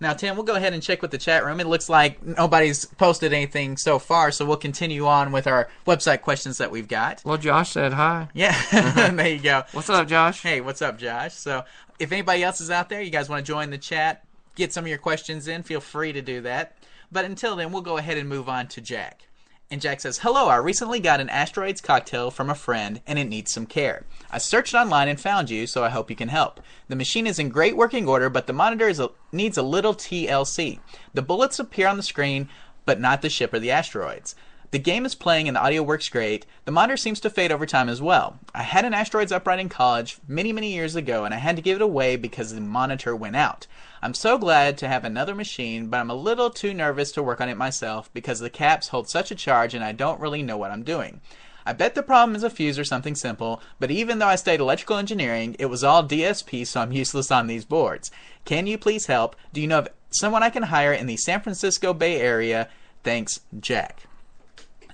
Now, 0.01 0.15
Tim, 0.15 0.35
we'll 0.35 0.45
go 0.45 0.55
ahead 0.55 0.73
and 0.73 0.83
check 0.83 1.03
with 1.03 1.11
the 1.11 1.19
chat 1.19 1.45
room. 1.45 1.61
It 1.61 1.67
looks 1.67 1.91
like 1.91 2.25
nobody's 2.25 2.87
posted 2.87 3.35
anything 3.35 3.77
so 3.77 3.99
far, 3.99 4.31
so 4.31 4.47
we'll 4.47 4.57
continue 4.57 5.07
on 5.07 5.31
with 5.31 5.47
our 5.47 5.69
website 5.87 6.23
questions 6.23 6.57
that 6.57 6.71
we've 6.71 6.89
got. 6.89 7.21
Well, 7.23 7.37
Josh 7.37 7.73
said 7.73 7.93
hi. 7.93 8.29
Yeah, 8.33 8.57
there 9.11 9.29
you 9.29 9.41
go. 9.41 9.65
What's 9.73 9.91
up, 9.91 10.09
Josh? 10.09 10.43
Hey, 10.43 10.63
what's 10.63 10.81
up, 10.81 10.99
Josh? 10.99 11.35
So, 11.35 11.65
if 11.99 12.13
anybody 12.13 12.43
else 12.43 12.63
is 12.63 12.71
out 12.71 12.89
there, 12.89 13.03
you 13.03 13.11
guys 13.11 13.29
want 13.29 13.45
to 13.45 13.53
join 13.53 13.69
the 13.69 13.79
chat, 13.79 14.25
get 14.55 14.73
some 14.73 14.85
of 14.85 14.89
your 14.89 14.99
questions 14.99 15.49
in, 15.49 15.63
feel 15.63 15.81
free 15.81 16.15
to 16.15 16.23
do 16.23 16.41
that. 16.41 16.79
But 17.13 17.27
until 17.27 17.57
then, 17.57 17.71
we'll 17.71 17.83
go 17.83 17.99
ahead 17.99 18.17
and 18.17 18.27
move 18.27 18.49
on 18.49 18.69
to 18.69 18.81
Jack. 18.81 19.27
And 19.73 19.81
Jack 19.81 20.01
says, 20.01 20.19
Hello, 20.19 20.49
I 20.49 20.57
recently 20.57 20.99
got 20.99 21.21
an 21.21 21.29
asteroids 21.29 21.81
cocktail 21.81 22.33
from 22.33 22.51
a 22.51 22.57
friend 22.57 23.01
and 23.07 23.21
it 23.21 23.29
needs 23.29 23.53
some 23.53 23.67
care. 23.67 24.05
I 24.29 24.39
searched 24.39 24.75
online 24.75 25.07
and 25.07 25.21
found 25.21 25.49
you, 25.49 25.69
so 25.69 25.85
I 25.85 25.91
hope 25.91 26.11
you 26.11 26.17
can 26.17 26.29
help. 26.29 26.61
The 26.89 26.97
machine 26.97 27.25
is 27.25 27.39
in 27.39 27.51
great 27.51 27.77
working 27.77 28.09
order, 28.09 28.29
but 28.29 28.49
the 28.49 28.53
monitor 28.53 28.89
is 28.89 28.99
a, 28.99 29.11
needs 29.31 29.57
a 29.57 29.63
little 29.63 29.95
TLC. 29.95 30.81
The 31.15 31.23
bullets 31.23 31.61
appear 31.61 31.87
on 31.87 31.97
the 31.97 32.03
screen, 32.03 32.49
but 32.85 33.01
not 33.01 33.23
the 33.23 33.31
ship 33.31 33.55
or 33.55 33.61
the 33.61 33.71
asteroids. 33.71 34.35
The 34.73 34.79
game 34.79 35.05
is 35.05 35.17
playing 35.17 35.49
and 35.49 35.57
the 35.57 35.61
audio 35.61 35.83
works 35.83 36.09
great. 36.09 36.47
The 36.65 36.71
monitor 36.71 36.97
seems 36.97 37.19
to 37.21 37.31
fade 37.31 37.51
over 37.51 37.67
time 37.67 37.89
as 37.89 38.01
well. 38.01 38.39
I 38.55 38.63
had 38.63 38.85
an 38.85 38.95
Asteroids 38.95 39.33
Upright 39.33 39.59
in 39.59 39.69
college 39.69 40.19
many, 40.29 40.53
many 40.53 40.73
years 40.73 40.95
ago, 40.95 41.25
and 41.25 41.35
I 41.35 41.39
had 41.39 41.57
to 41.57 41.63
give 41.63 41.77
it 41.77 41.83
away 41.83 42.15
because 42.15 42.55
the 42.55 42.61
monitor 42.61 43.17
went 43.17 43.35
out. 43.35 43.67
I'm 44.01 44.15
so 44.15 44.39
glad 44.39 44.79
to 44.79 44.89
have 44.89 45.05
another 45.05 45.35
machine, 45.35 45.89
but 45.89 45.99
I'm 45.99 46.11
a 46.11 46.15
little 46.15 46.51
too 46.51 46.73
nervous 46.73 47.11
to 47.13 47.23
work 47.23 47.41
on 47.41 47.49
it 47.49 47.57
myself 47.57 48.13
because 48.15 48.39
the 48.39 48.49
caps 48.49 48.89
hold 48.89 49.11
such 49.11 49.33
a 49.33 49.35
charge 49.35 49.75
and 49.75 49.83
I 49.83 49.91
don't 49.91 50.21
really 50.21 50.43
know 50.43 50.57
what 50.57 50.71
I'm 50.71 50.85
doing. 50.85 51.21
I 51.67 51.73
bet 51.73 51.97
the 51.97 52.03
problem 52.03 52.37
is 52.37 52.45
a 52.45 52.49
fuse 52.49 52.79
or 52.79 52.85
something 52.85 53.17
simple, 53.17 53.61
but 53.81 53.91
even 53.91 54.21
though 54.21 54.29
I 54.29 54.37
studied 54.37 54.61
electrical 54.61 54.99
engineering, 54.99 55.57
it 55.59 55.67
was 55.67 55.83
all 55.83 56.05
DSP, 56.05 56.65
so 56.65 56.81
I'm 56.81 56.93
useless 56.93 57.33
on 57.33 57.49
these 57.49 57.65
boards. 57.65 58.13
Can 58.45 58.69
you 58.69 58.79
please 58.79 59.07
help? 59.07 59.35
Do 59.53 59.61
you 59.61 59.67
know 59.67 59.81
of 59.81 59.89
someone 60.11 60.45
I 60.45 60.51
can 60.51 60.65
hire 60.65 60.93
in 60.93 61.07
the 61.07 61.17
San 61.17 61.41
Francisco 61.41 61.93
Bay 61.93 62.21
Area? 62.21 62.69
Thanks, 63.03 63.41
Jack. 63.59 64.05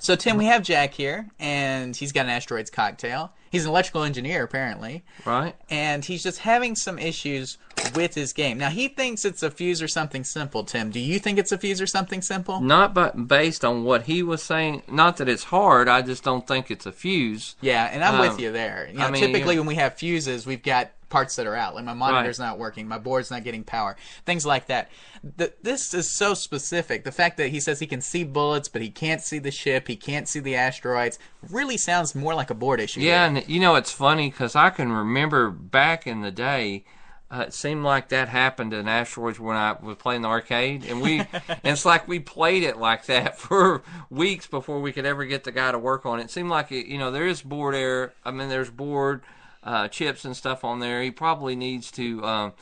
So 0.00 0.14
Tim, 0.16 0.36
we 0.36 0.44
have 0.46 0.62
Jack 0.62 0.94
here, 0.94 1.28
and 1.38 1.94
he's 1.96 2.12
got 2.12 2.26
an 2.26 2.30
asteroids 2.30 2.70
cocktail. 2.70 3.32
He's 3.50 3.64
an 3.64 3.70
electrical 3.70 4.02
engineer, 4.02 4.42
apparently, 4.42 5.04
Right? 5.24 5.54
and 5.70 6.04
he's 6.04 6.22
just 6.22 6.40
having 6.40 6.74
some 6.76 6.98
issues 6.98 7.58
with 7.94 8.14
his 8.14 8.32
game. 8.32 8.58
Now 8.58 8.68
he 8.70 8.88
thinks 8.88 9.24
it's 9.24 9.42
a 9.42 9.50
fuse 9.50 9.80
or 9.80 9.88
something 9.88 10.24
simple. 10.24 10.64
Tim, 10.64 10.90
do 10.90 10.98
you 11.00 11.18
think 11.18 11.38
it's 11.38 11.52
a 11.52 11.58
fuse 11.58 11.80
or 11.80 11.86
something 11.86 12.20
simple? 12.22 12.60
Not 12.60 12.92
but 12.92 13.28
based 13.28 13.64
on 13.64 13.84
what 13.84 14.02
he 14.04 14.22
was 14.22 14.42
saying. 14.42 14.82
Not 14.90 15.16
that 15.18 15.28
it's 15.28 15.44
hard. 15.44 15.88
I 15.88 16.02
just 16.02 16.22
don't 16.24 16.46
think 16.46 16.70
it's 16.70 16.86
a 16.86 16.92
fuse. 16.92 17.54
Yeah, 17.60 17.84
and 17.84 18.04
I'm 18.04 18.16
Um, 18.16 18.20
with 18.28 18.40
you 18.40 18.52
there. 18.52 18.88
You 18.92 18.98
know, 18.98 19.06
I 19.06 19.10
mean, 19.10 19.22
typically 19.22 19.56
when 19.58 19.66
we 19.66 19.76
have 19.76 19.94
fuses, 19.94 20.44
we've 20.44 20.62
got 20.62 20.90
parts 21.08 21.36
that 21.36 21.46
are 21.46 21.54
out. 21.54 21.74
Like 21.74 21.84
my 21.84 21.94
monitor's 21.94 22.38
not 22.38 22.58
working, 22.58 22.88
my 22.88 22.98
board's 22.98 23.30
not 23.30 23.44
getting 23.44 23.64
power, 23.64 23.96
things 24.24 24.44
like 24.44 24.66
that. 24.66 24.90
Th 25.38 25.52
this 25.62 25.94
is 25.94 26.10
so 26.10 26.34
specific. 26.34 27.04
The 27.04 27.12
fact 27.12 27.36
that 27.38 27.48
he 27.48 27.60
says 27.60 27.78
he 27.78 27.86
can 27.86 28.00
see 28.00 28.24
bullets, 28.24 28.68
but 28.68 28.82
he 28.82 28.90
can't 28.90 29.20
see 29.20 29.38
the 29.38 29.50
ship, 29.50 29.88
he 29.88 29.96
can't 29.96 30.28
see 30.28 30.40
the 30.40 30.56
asteroids, 30.56 31.18
really 31.50 31.76
sounds 31.76 32.14
more 32.14 32.34
like 32.34 32.50
a 32.50 32.54
board 32.54 32.80
issue. 32.80 33.00
Yeah, 33.00 33.26
and 33.26 33.48
you 33.48 33.60
know 33.60 33.76
it's 33.76 33.92
funny 33.92 34.30
because 34.30 34.56
I 34.56 34.70
can 34.70 34.92
remember 34.92 35.50
back 35.50 36.06
in 36.06 36.20
the 36.20 36.32
day. 36.32 36.84
Uh, 37.28 37.40
it 37.48 37.52
seemed 37.52 37.82
like 37.82 38.10
that 38.10 38.28
happened 38.28 38.72
in 38.72 38.86
asteroids 38.86 39.40
when 39.40 39.56
I 39.56 39.72
was 39.72 39.96
playing 39.96 40.22
the 40.22 40.28
arcade, 40.28 40.84
and 40.84 41.00
we 41.00 41.18
and 41.32 41.60
it's 41.64 41.84
like 41.84 42.06
we 42.06 42.20
played 42.20 42.62
it 42.62 42.76
like 42.76 43.06
that 43.06 43.36
for 43.46 43.82
weeks 44.10 44.46
before 44.46 44.80
we 44.80 44.92
could 44.92 45.06
ever 45.06 45.24
get 45.24 45.42
the 45.42 45.50
guy 45.50 45.72
to 45.72 45.78
work 45.78 46.06
on 46.06 46.20
it. 46.20 46.24
It 46.24 46.30
seemed 46.30 46.50
like 46.50 46.70
it, 46.70 46.86
you 46.86 46.98
know 46.98 47.10
there 47.10 47.26
is 47.26 47.42
board 47.42 47.74
error. 47.74 48.12
I 48.24 48.30
mean, 48.30 48.48
there's 48.48 48.70
board 48.70 49.22
uh, 49.66 49.88
chips 49.88 50.24
and 50.24 50.34
stuff 50.34 50.64
on 50.64 50.78
there. 50.80 51.02
He 51.02 51.10
probably 51.10 51.54
needs 51.56 51.90
to 51.92 52.24
um, 52.24 52.52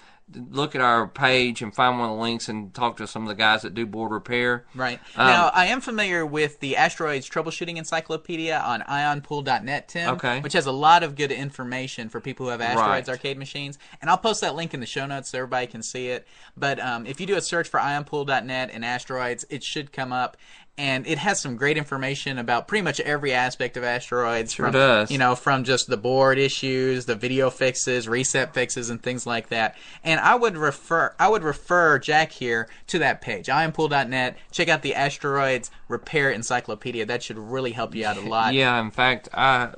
look 0.50 0.74
at 0.74 0.80
our 0.80 1.06
page 1.06 1.60
and 1.60 1.74
find 1.74 1.98
one 1.98 2.08
of 2.08 2.16
the 2.16 2.22
links 2.22 2.48
and 2.48 2.72
talk 2.72 2.96
to 2.96 3.06
some 3.06 3.22
of 3.22 3.28
the 3.28 3.34
guys 3.34 3.60
that 3.60 3.74
do 3.74 3.84
board 3.84 4.10
repair. 4.10 4.64
Right. 4.74 4.98
Um, 5.14 5.26
now, 5.26 5.50
I 5.52 5.66
am 5.66 5.82
familiar 5.82 6.24
with 6.24 6.60
the 6.60 6.76
Asteroids 6.76 7.28
Troubleshooting 7.28 7.76
Encyclopedia 7.76 8.58
on 8.58 8.80
ionpool.net, 8.80 9.88
Tim, 9.88 10.14
Okay. 10.14 10.40
which 10.40 10.54
has 10.54 10.64
a 10.66 10.72
lot 10.72 11.02
of 11.02 11.14
good 11.14 11.30
information 11.30 12.08
for 12.08 12.20
people 12.20 12.46
who 12.46 12.50
have 12.52 12.62
Asteroids 12.62 13.08
Right. 13.08 13.14
arcade 13.14 13.38
machines. 13.38 13.78
And 14.00 14.08
I'll 14.10 14.16
post 14.18 14.40
that 14.40 14.54
link 14.54 14.72
in 14.74 14.80
the 14.80 14.86
show 14.86 15.04
notes 15.06 15.28
so 15.28 15.38
everybody 15.38 15.66
can 15.66 15.82
see 15.82 16.08
it. 16.08 16.26
But 16.56 16.80
um, 16.80 17.06
if 17.06 17.20
you 17.20 17.26
do 17.26 17.36
a 17.36 17.40
search 17.42 17.68
for 17.68 17.78
ionpool.net 17.78 18.70
and 18.72 18.84
Asteroids, 18.84 19.44
it 19.50 19.62
should 19.62 19.92
come 19.92 20.12
up. 20.12 20.36
And 20.76 21.06
it 21.06 21.18
has 21.18 21.40
some 21.40 21.56
great 21.56 21.76
information 21.76 22.38
about 22.38 22.66
pretty 22.66 22.82
much 22.82 22.98
every 23.00 23.32
aspect 23.32 23.76
of 23.76 23.84
asteroids. 23.84 24.52
Sure 24.52 24.66
from, 24.66 24.72
does. 24.72 25.10
You 25.10 25.18
know, 25.18 25.36
from 25.36 25.62
just 25.62 25.88
the 25.88 25.96
board 25.96 26.36
issues, 26.36 27.06
the 27.06 27.14
video 27.14 27.48
fixes, 27.48 28.08
reset 28.08 28.54
fixes, 28.54 28.90
and 28.90 29.00
things 29.00 29.24
like 29.26 29.50
that. 29.50 29.76
And 30.02 30.18
I 30.18 30.34
would 30.34 30.56
refer, 30.56 31.14
I 31.18 31.28
would 31.28 31.44
refer 31.44 31.98
Jack 32.00 32.32
here 32.32 32.68
to 32.88 32.98
that 32.98 33.20
page, 33.20 33.46
ionpool.net. 33.46 34.36
Check 34.50 34.68
out 34.68 34.82
the 34.82 34.94
asteroids 34.94 35.70
repair 35.88 36.30
encyclopedia. 36.30 37.06
That 37.06 37.22
should 37.22 37.38
really 37.38 37.72
help 37.72 37.94
you 37.94 38.06
out 38.06 38.16
a 38.16 38.20
lot. 38.20 38.54
Yeah, 38.54 38.80
in 38.80 38.90
fact, 38.90 39.28
I 39.32 39.74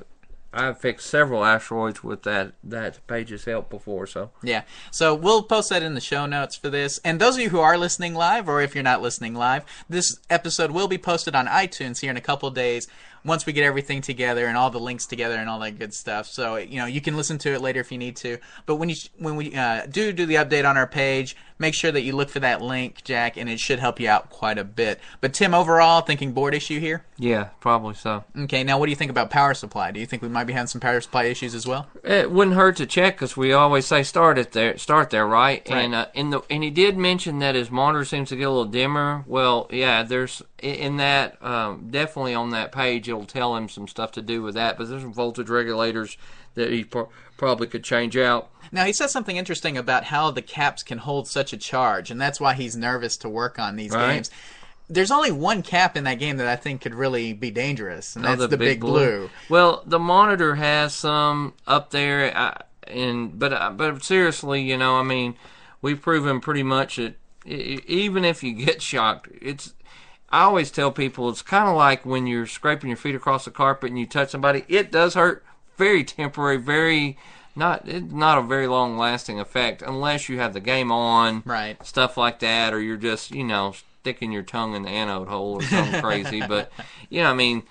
I've 0.57 0.79
fixed 0.79 1.07
several 1.07 1.45
asteroids 1.45 2.03
with 2.03 2.23
that 2.23 2.53
that 2.63 3.05
page's 3.07 3.45
help 3.45 3.69
before. 3.69 4.07
So 4.07 4.31
Yeah. 4.41 4.63
So 4.91 5.13
we'll 5.13 5.43
post 5.43 5.69
that 5.69 5.83
in 5.83 5.93
the 5.93 6.01
show 6.01 6.25
notes 6.25 6.55
for 6.55 6.69
this. 6.69 6.99
And 7.03 7.19
those 7.19 7.35
of 7.35 7.41
you 7.41 7.49
who 7.49 7.59
are 7.59 7.77
listening 7.77 8.15
live, 8.15 8.49
or 8.49 8.61
if 8.61 8.73
you're 8.73 8.83
not 8.83 9.01
listening 9.01 9.35
live, 9.35 9.63
this 9.87 10.19
episode 10.29 10.71
will 10.71 10.87
be 10.87 10.97
posted 10.97 11.35
on 11.35 11.47
iTunes 11.47 11.99
here 11.99 12.09
in 12.09 12.17
a 12.17 12.21
couple 12.21 12.49
days 12.49 12.87
once 13.23 13.45
we 13.45 13.53
get 13.53 13.63
everything 13.63 14.01
together 14.01 14.47
and 14.47 14.57
all 14.57 14.69
the 14.69 14.79
links 14.79 15.05
together 15.05 15.35
and 15.35 15.49
all 15.49 15.59
that 15.59 15.77
good 15.77 15.93
stuff. 15.93 16.25
So 16.25 16.55
you 16.55 16.77
know 16.77 16.85
you 16.85 17.01
can 17.01 17.15
listen 17.15 17.37
to 17.39 17.53
it 17.53 17.61
later 17.61 17.79
if 17.79 17.91
you 17.91 17.97
need 17.97 18.15
to. 18.17 18.37
But 18.65 18.75
when 18.75 18.89
you 18.89 18.95
when 19.17 19.35
we 19.35 19.53
uh, 19.55 19.85
do 19.85 20.11
do 20.11 20.25
the 20.25 20.35
update 20.35 20.67
on 20.67 20.77
our 20.77 20.87
page, 20.87 21.35
make 21.59 21.73
sure 21.73 21.91
that 21.91 22.01
you 22.01 22.15
look 22.15 22.29
for 22.29 22.39
that 22.39 22.61
link, 22.61 23.03
Jack, 23.03 23.37
and 23.37 23.49
it 23.49 23.59
should 23.59 23.79
help 23.79 23.99
you 23.99 24.09
out 24.09 24.29
quite 24.29 24.57
a 24.57 24.63
bit. 24.63 24.99
But 25.21 25.33
Tim, 25.33 25.53
overall, 25.53 26.01
thinking 26.01 26.31
board 26.33 26.53
issue 26.53 26.79
here. 26.79 27.03
yeah, 27.17 27.45
probably 27.59 27.95
so. 27.95 28.23
Okay. 28.37 28.63
Now, 28.63 28.77
what 28.77 28.85
do 28.85 28.91
you 28.91 28.95
think 28.95 29.11
about 29.11 29.29
power 29.29 29.53
supply? 29.53 29.91
Do 29.91 29.99
you 29.99 30.05
think 30.05 30.21
we 30.21 30.29
might 30.29 30.45
be 30.45 30.53
having 30.53 30.67
some 30.67 30.81
power 30.81 31.01
supply 31.01 31.23
issues 31.23 31.55
as 31.55 31.65
well? 31.65 31.87
It 32.03 32.31
wouldn't 32.31 32.55
hurt 32.55 32.77
to 32.77 32.85
check 32.85 33.15
because 33.15 33.35
we 33.35 33.53
always 33.53 33.85
say 33.85 34.03
start 34.03 34.37
it 34.37 34.51
there, 34.51 34.77
start 34.77 35.09
there, 35.09 35.27
right? 35.27 35.67
Right. 35.69 35.83
And 35.83 35.95
uh, 35.95 36.07
in 36.13 36.29
the 36.29 36.41
and 36.49 36.63
he 36.63 36.69
did 36.69 36.97
mention 36.97 37.39
that 37.39 37.55
his 37.55 37.71
monitor 37.71 38.05
seems 38.05 38.29
to 38.29 38.35
get 38.35 38.43
a 38.43 38.49
little 38.49 38.65
dimmer. 38.65 39.23
Well, 39.27 39.67
yeah, 39.71 40.03
there's 40.03 40.41
in 40.59 40.97
that 40.97 41.43
um, 41.43 41.87
definitely 41.89 42.33
on 42.33 42.49
that 42.51 42.71
page 42.71 43.07
it'll 43.09 43.25
tell 43.25 43.55
him 43.55 43.69
some 43.69 43.87
stuff 43.87 44.11
to 44.13 44.21
do 44.21 44.41
with 44.41 44.55
that. 44.55 44.77
But 44.77 44.89
there's 44.89 45.01
some 45.01 45.13
voltage 45.13 45.49
regulators 45.49 46.17
that 46.55 46.71
he 46.71 46.83
probably 47.37 47.67
could 47.67 47.83
change 47.83 48.17
out. 48.17 48.49
Now 48.71 48.83
he 48.85 48.93
says 48.93 49.11
something 49.11 49.37
interesting 49.37 49.77
about 49.77 50.05
how 50.05 50.31
the 50.31 50.41
caps 50.41 50.83
can 50.83 50.97
hold 50.97 51.27
such 51.27 51.53
a 51.53 51.57
charge, 51.57 52.11
and 52.11 52.19
that's 52.19 52.39
why 52.39 52.53
he's 52.53 52.75
nervous 52.75 53.15
to 53.17 53.29
work 53.29 53.59
on 53.59 53.75
these 53.75 53.91
Right. 53.93 54.15
games. 54.15 54.31
There's 54.89 55.11
only 55.11 55.31
one 55.31 55.63
cap 55.63 55.97
in 55.97 56.05
that 56.05 56.15
game 56.19 56.37
that 56.37 56.47
I 56.47 56.55
think 56.55 56.81
could 56.81 56.95
really 56.95 57.33
be 57.33 57.51
dangerous, 57.51 58.15
and 58.15 58.25
Oh, 58.25 58.35
that's 58.35 58.47
the, 58.49 58.57
big, 58.57 58.79
blue. 58.79 59.29
Well, 59.49 59.83
the 59.85 59.99
monitor 59.99 60.55
has 60.55 60.93
some 60.95 61.53
up 61.67 61.91
there, 61.91 62.35
uh, 62.35 62.53
and 62.87 63.37
but 63.37 63.51
uh, 63.53 63.71
but 63.71 64.01
seriously, 64.03 64.61
you 64.61 64.77
know, 64.77 64.95
I 64.95 65.03
mean, 65.03 65.35
we've 65.81 66.01
proven 66.01 66.39
pretty 66.39 66.63
much 66.63 66.95
that 66.95 67.15
even 67.45 68.23
if 68.25 68.43
you 68.43 68.53
get 68.53 68.81
shocked, 68.91 69.27
it's. 69.41 69.73
I 70.29 70.41
always 70.43 70.71
tell 70.71 70.91
people 70.91 71.29
it's 71.29 71.41
kind 71.41 71.69
of 71.69 71.75
like 71.77 72.05
when 72.05 72.27
you're 72.27 72.47
scraping 72.47 72.89
your 72.89 72.97
feet 72.97 73.15
across 73.15 73.45
the 73.45 73.51
carpet 73.51 73.91
and 73.91 73.97
you 73.99 74.05
touch 74.05 74.31
somebody. 74.31 74.65
It 74.67 74.91
does 74.91 75.13
hurt. 75.13 75.45
Very 75.77 76.03
temporary. 76.03 76.57
Very 76.57 77.17
not 77.55 77.87
not 77.87 78.37
a 78.37 78.41
very 78.41 78.67
long 78.67 78.97
lasting 78.97 79.39
effect 79.39 79.81
unless 79.81 80.29
you 80.29 80.39
have 80.39 80.53
the 80.53 80.59
game 80.59 80.91
on, 80.91 81.43
Right. 81.45 81.83
Stuff 81.85 82.17
like 82.17 82.39
that, 82.39 82.73
or 82.73 82.79
you're 82.79 82.97
just 82.97 83.31
you 83.31 83.43
know 83.43 83.73
sticking 84.01 84.31
your 84.31 84.43
tongue 84.43 84.75
in 84.75 84.83
the 84.83 84.89
anode 84.89 85.27
hole 85.27 85.55
or 85.55 85.63
something 85.63 86.01
crazy. 86.03 86.41
But 86.45 86.71
you 87.09 87.21
know, 87.23 87.31
I 87.31 87.33
mean 87.33 87.63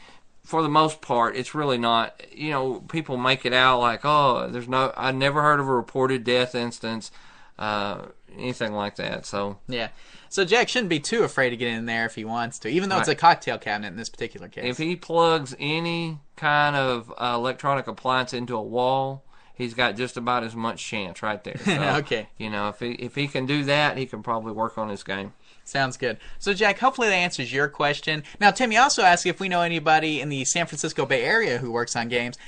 for 0.47 0.63
the 0.63 0.69
most 0.69 1.01
part, 1.01 1.37
it's 1.37 1.55
really 1.57 1.77
not. 1.77 2.23
You 2.33 2.51
know, 2.51 2.75
people 2.89 3.17
make 3.17 3.45
it 3.45 3.53
out 3.53 3.81
like, 3.81 4.05
oh, 4.05 4.49
there's 4.49 4.69
no. 4.69 4.93
I 4.97 5.11
never 5.11 5.43
heard 5.43 5.59
of 5.59 5.69
a 5.69 5.75
reported 5.75 6.23
death 6.23 6.55
instance, 6.55 7.11
uh, 7.59 8.03
anything 8.37 8.73
like 8.73 8.95
that. 8.97 9.27
So 9.27 9.59
Yeah. 9.69 9.89
So 10.29 10.45
Jack 10.45 10.69
shouldn't 10.69 10.91
be 10.91 11.01
too 11.01 11.23
afraid 11.23 11.51
to 11.51 11.57
get 11.57 11.69
in 11.69 11.87
there 11.87 12.07
if 12.07 12.15
he 12.15 12.25
wants 12.25 12.59
to, 12.61 12.69
even 12.69 12.89
though 12.89 12.99
it's 12.99 13.09
a 13.09 13.15
cocktail 13.15 13.59
cabinet 13.59 13.89
in 13.89 13.97
this 13.97 14.09
particular 14.09 14.49
case. 14.49 14.65
if 14.65 14.79
he 14.79 14.97
plugs 14.97 15.55
any 15.59 16.19
kind 16.37 16.77
of 16.77 17.13
uh, 17.17 17.33
electronic 17.35 17.87
appliance 17.87 18.33
into 18.33 18.57
a 18.57 18.63
wall, 18.63 19.25
he's 19.55 19.75
got 19.75 19.97
just 19.97 20.17
about 20.17 20.45
as 20.45 20.55
much 20.55 20.85
chance 20.85 21.23
right 21.23 21.43
there. 21.45 21.57
So, 21.65 21.73
Okay. 21.97 22.29
You 22.39 22.51
know, 22.51 22.69
if 22.69 22.81
he 22.81 22.91
if 22.93 23.15
he 23.15 23.29
can 23.29 23.47
do 23.47 23.65
that, 23.65 23.97
he 23.97 24.07
can 24.07 24.23
probably 24.23 24.53
work 24.53 24.77
on 24.79 24.89
his 24.89 25.03
game. 25.03 25.33
Sounds 25.65 25.97
good. 25.97 26.19
So, 26.39 26.55
Jack, 26.55 26.79
hopefully 26.79 27.09
that 27.09 27.15
answers 27.15 27.53
your 27.53 27.69
question. 27.69 28.23
Now, 28.39 28.53
Tim, 28.53 28.71
you 28.71 28.79
also 28.79 29.03
asked 29.03 29.27
if 29.27 29.41
we 29.41 29.49
know 29.49 29.63
anybody 29.63 30.21
in 30.21 30.29
the 30.29 30.45
San 30.45 30.67
Francisco 30.67 31.07
Bay 31.07 31.23
Area 31.25 31.59
who 31.59 31.73
works 31.73 31.97
on 31.97 32.09
games. 32.09 32.39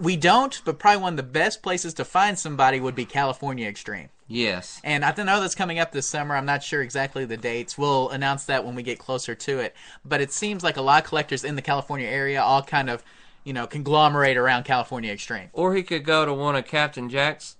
We 0.00 0.16
don't, 0.16 0.60
but 0.64 0.78
probably 0.78 1.00
one 1.00 1.12
of 1.14 1.16
the 1.16 1.22
best 1.22 1.62
places 1.62 1.94
to 1.94 2.04
find 2.04 2.38
somebody 2.38 2.80
would 2.80 2.94
be 2.94 3.04
California 3.06 3.66
Extreme. 3.68 4.08
Yes. 4.28 4.80
And 4.82 5.04
I 5.04 5.12
don't 5.12 5.26
know 5.26 5.40
that's 5.40 5.54
coming 5.54 5.78
up 5.78 5.92
this 5.92 6.08
summer. 6.08 6.34
I'm 6.34 6.46
not 6.46 6.62
sure 6.62 6.82
exactly 6.82 7.24
the 7.24 7.36
dates. 7.36 7.78
We'll 7.78 8.10
announce 8.10 8.44
that 8.46 8.64
when 8.64 8.74
we 8.74 8.82
get 8.82 8.98
closer 8.98 9.34
to 9.34 9.58
it. 9.60 9.74
But 10.04 10.20
it 10.20 10.32
seems 10.32 10.64
like 10.64 10.76
a 10.76 10.82
lot 10.82 11.04
of 11.04 11.08
collectors 11.08 11.44
in 11.44 11.54
the 11.54 11.62
California 11.62 12.08
area 12.08 12.42
all 12.42 12.62
kind 12.62 12.90
of, 12.90 13.04
you 13.44 13.52
know, 13.52 13.66
conglomerate 13.66 14.36
around 14.36 14.64
California 14.64 15.12
Extreme. 15.12 15.50
Or 15.52 15.74
he 15.74 15.84
could 15.84 16.04
go 16.04 16.24
to 16.24 16.34
one 16.34 16.56
of 16.56 16.66
Captain 16.66 17.08
Jack's 17.08 17.56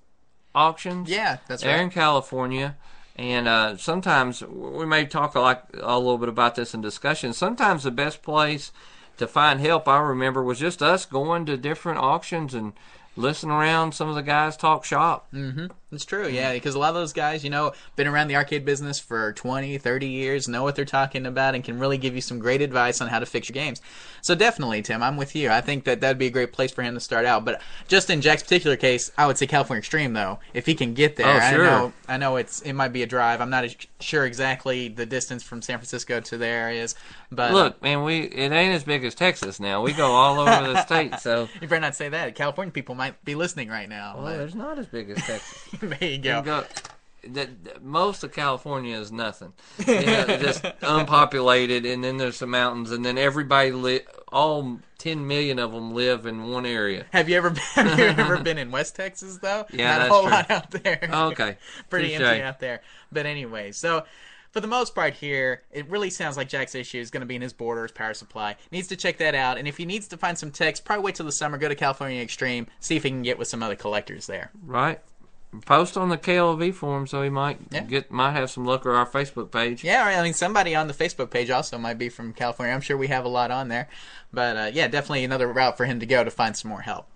auctions. 0.56 1.08
Yeah, 1.08 1.38
that's 1.46 1.64
right. 1.64 1.72
They're 1.72 1.82
in. 1.82 1.90
California, 1.90 2.76
and 3.14 3.46
uh, 3.46 3.76
sometimes 3.76 4.42
we 4.42 4.86
may 4.86 5.06
talk 5.06 5.36
a, 5.36 5.40
lot, 5.40 5.70
a 5.80 5.98
little 5.98 6.18
bit 6.18 6.28
about 6.28 6.56
this 6.56 6.74
in 6.74 6.80
discussion. 6.80 7.32
Sometimes 7.32 7.84
the 7.84 7.92
best 7.92 8.22
place 8.22 8.72
to 9.18 9.28
find 9.28 9.60
help, 9.60 9.86
I 9.86 10.00
remember, 10.00 10.42
was 10.42 10.58
just 10.58 10.82
us 10.82 11.06
going 11.06 11.46
to 11.46 11.56
different 11.56 11.98
auctions 12.00 12.54
and 12.54 12.72
listening 13.16 13.52
around 13.52 13.92
some 13.92 14.08
of 14.08 14.14
the 14.14 14.22
guys 14.22 14.56
talk 14.56 14.84
shop. 14.84 15.28
It's 15.92 16.04
true, 16.04 16.26
yeah, 16.26 16.52
because 16.52 16.74
a 16.74 16.80
lot 16.80 16.88
of 16.88 16.94
those 16.96 17.12
guys, 17.12 17.44
you 17.44 17.50
know, 17.50 17.72
been 17.94 18.08
around 18.08 18.26
the 18.26 18.34
arcade 18.34 18.64
business 18.64 18.98
for 18.98 19.32
20, 19.34 19.78
30 19.78 20.06
years, 20.08 20.48
know 20.48 20.64
what 20.64 20.74
they're 20.74 20.84
talking 20.84 21.26
about, 21.26 21.54
and 21.54 21.62
can 21.62 21.78
really 21.78 21.96
give 21.96 22.12
you 22.16 22.20
some 22.20 22.40
great 22.40 22.60
advice 22.60 23.00
on 23.00 23.06
how 23.06 23.20
to 23.20 23.26
fix 23.26 23.48
your 23.48 23.54
games. 23.54 23.80
So 24.20 24.34
definitely, 24.34 24.82
Tim, 24.82 25.00
I'm 25.00 25.16
with 25.16 25.36
you. 25.36 25.48
I 25.48 25.60
think 25.60 25.84
that 25.84 26.00
that'd 26.00 26.18
be 26.18 26.26
a 26.26 26.30
great 26.30 26.52
place 26.52 26.72
for 26.72 26.82
him 26.82 26.94
to 26.94 27.00
start 27.00 27.24
out. 27.24 27.44
But 27.44 27.62
just 27.86 28.10
in 28.10 28.20
Jack's 28.20 28.42
particular 28.42 28.74
case, 28.76 29.12
I 29.16 29.28
would 29.28 29.38
say 29.38 29.46
California 29.46 29.78
Extreme, 29.78 30.12
though, 30.14 30.40
if 30.54 30.66
he 30.66 30.74
can 30.74 30.92
get 30.92 31.14
there. 31.14 31.28
Oh, 31.28 31.50
sure. 31.54 31.64
I 31.64 31.68
know, 31.70 31.92
I 32.08 32.16
know 32.16 32.34
it's 32.36 32.62
it 32.62 32.72
might 32.72 32.92
be 32.92 33.04
a 33.04 33.06
drive. 33.06 33.40
I'm 33.40 33.50
not 33.50 33.62
as- 33.64 33.76
sure 34.00 34.26
exactly 34.26 34.88
the 34.88 35.06
distance 35.06 35.44
from 35.44 35.62
San 35.62 35.78
Francisco 35.78 36.18
to 36.18 36.36
there 36.36 36.72
is, 36.72 36.96
but 37.30 37.52
Look, 37.52 37.80
man, 37.80 38.02
we 38.02 38.22
it 38.22 38.50
ain't 38.50 38.74
as 38.74 38.82
big 38.82 39.04
as 39.04 39.14
Texas 39.14 39.60
now. 39.60 39.82
We 39.82 39.92
go 39.92 40.06
all 40.10 40.40
over 40.40 40.72
the 40.72 40.82
state, 40.84 41.20
so 41.20 41.48
you 41.60 41.68
better 41.68 41.78
not 41.80 41.94
say 41.94 42.08
that. 42.08 42.34
California 42.34 42.72
people 42.72 42.96
might 42.96 43.24
be 43.24 43.36
listening 43.36 43.68
right 43.68 43.88
now. 43.88 44.14
well, 44.16 44.24
but- 44.24 44.36
there's 44.38 44.56
not 44.56 44.80
as 44.80 44.86
big 44.86 45.10
as 45.10 45.18
Texas. 45.18 45.62
there 46.00 46.10
you 46.10 46.18
go. 46.18 46.42
go- 46.42 46.64
that, 47.28 47.64
that- 47.64 47.84
most 47.84 48.22
of 48.22 48.32
California 48.32 48.96
is 48.98 49.10
nothing. 49.10 49.52
You 49.86 50.00
know, 50.06 50.26
just 50.40 50.64
unpopulated, 50.82 51.84
and 51.86 52.02
then 52.02 52.16
there's 52.16 52.36
some 52.36 52.50
mountains, 52.50 52.90
and 52.92 53.04
then 53.04 53.18
everybody 53.18 53.72
li- 53.72 54.00
all 54.32 54.78
ten 54.98 55.26
million 55.26 55.58
of 55.58 55.72
them 55.72 55.92
live 55.94 56.26
in 56.26 56.48
one 56.50 56.66
area. 56.66 57.06
Have 57.12 57.28
you 57.28 57.36
ever 57.36 57.50
been, 57.50 57.62
have 57.74 57.98
you 57.98 58.04
ever 58.06 58.38
been 58.42 58.58
in 58.58 58.70
West 58.70 58.96
Texas 58.96 59.38
though? 59.38 59.66
Yeah, 59.72 59.92
not 59.92 59.98
that's 59.98 60.10
a 60.10 60.12
whole 60.14 60.22
true. 60.22 60.30
lot 60.30 60.50
out 60.50 60.70
there. 60.70 61.08
Oh, 61.12 61.28
okay, 61.28 61.56
pretty 61.90 62.08
touche. 62.10 62.20
empty 62.20 62.42
out 62.42 62.60
there. 62.60 62.80
But 63.12 63.26
anyway, 63.26 63.72
so 63.72 64.04
for 64.52 64.60
the 64.60 64.66
most 64.68 64.94
part 64.94 65.14
here, 65.14 65.62
it 65.72 65.88
really 65.90 66.10
sounds 66.10 66.36
like 66.36 66.48
Jack's 66.48 66.74
issue 66.74 66.98
is 67.00 67.10
going 67.10 67.20
to 67.20 67.26
be 67.26 67.36
in 67.36 67.42
his 67.42 67.52
borders 67.52 67.92
power 67.92 68.14
supply. 68.14 68.56
Needs 68.72 68.88
to 68.88 68.96
check 68.96 69.18
that 69.18 69.34
out, 69.34 69.58
and 69.58 69.66
if 69.68 69.76
he 69.76 69.84
needs 69.84 70.08
to 70.08 70.16
find 70.16 70.38
some 70.38 70.50
text, 70.50 70.84
probably 70.84 71.04
wait 71.04 71.14
till 71.16 71.26
the 71.26 71.32
summer, 71.32 71.58
go 71.58 71.68
to 71.68 71.74
California 71.74 72.22
Extreme, 72.22 72.66
see 72.80 72.96
if 72.96 73.02
he 73.02 73.10
can 73.10 73.22
get 73.22 73.38
with 73.38 73.48
some 73.48 73.62
other 73.62 73.76
collectors 73.76 74.26
there. 74.26 74.50
Right. 74.64 75.00
Post 75.62 75.96
on 75.96 76.08
the 76.08 76.18
KLOV 76.18 76.74
forum 76.74 77.06
so 77.06 77.22
he 77.22 77.28
might 77.30 77.58
Yeah. 77.70 77.80
get 77.82 78.10
might 78.10 78.32
have 78.32 78.50
some 78.50 78.64
luck 78.64 78.84
or 78.86 78.94
our 78.94 79.06
Facebook 79.06 79.50
page. 79.50 79.82
Yeah, 79.84 80.04
I 80.04 80.22
mean 80.22 80.34
somebody 80.34 80.74
on 80.74 80.86
the 80.88 80.94
Facebook 80.94 81.30
page 81.30 81.50
also 81.50 81.78
might 81.78 81.98
be 81.98 82.08
from 82.08 82.32
California. 82.32 82.74
I'm 82.74 82.80
sure 82.80 82.96
we 82.96 83.08
have 83.08 83.24
a 83.24 83.28
lot 83.28 83.50
on 83.50 83.68
there, 83.68 83.88
but 84.32 84.56
uh, 84.56 84.70
yeah, 84.72 84.88
definitely 84.88 85.24
another 85.24 85.48
route 85.52 85.76
for 85.76 85.86
him 85.86 86.00
to 86.00 86.06
go 86.06 86.24
to 86.24 86.30
find 86.30 86.56
some 86.56 86.70
more 86.70 86.82
help. 86.82 87.06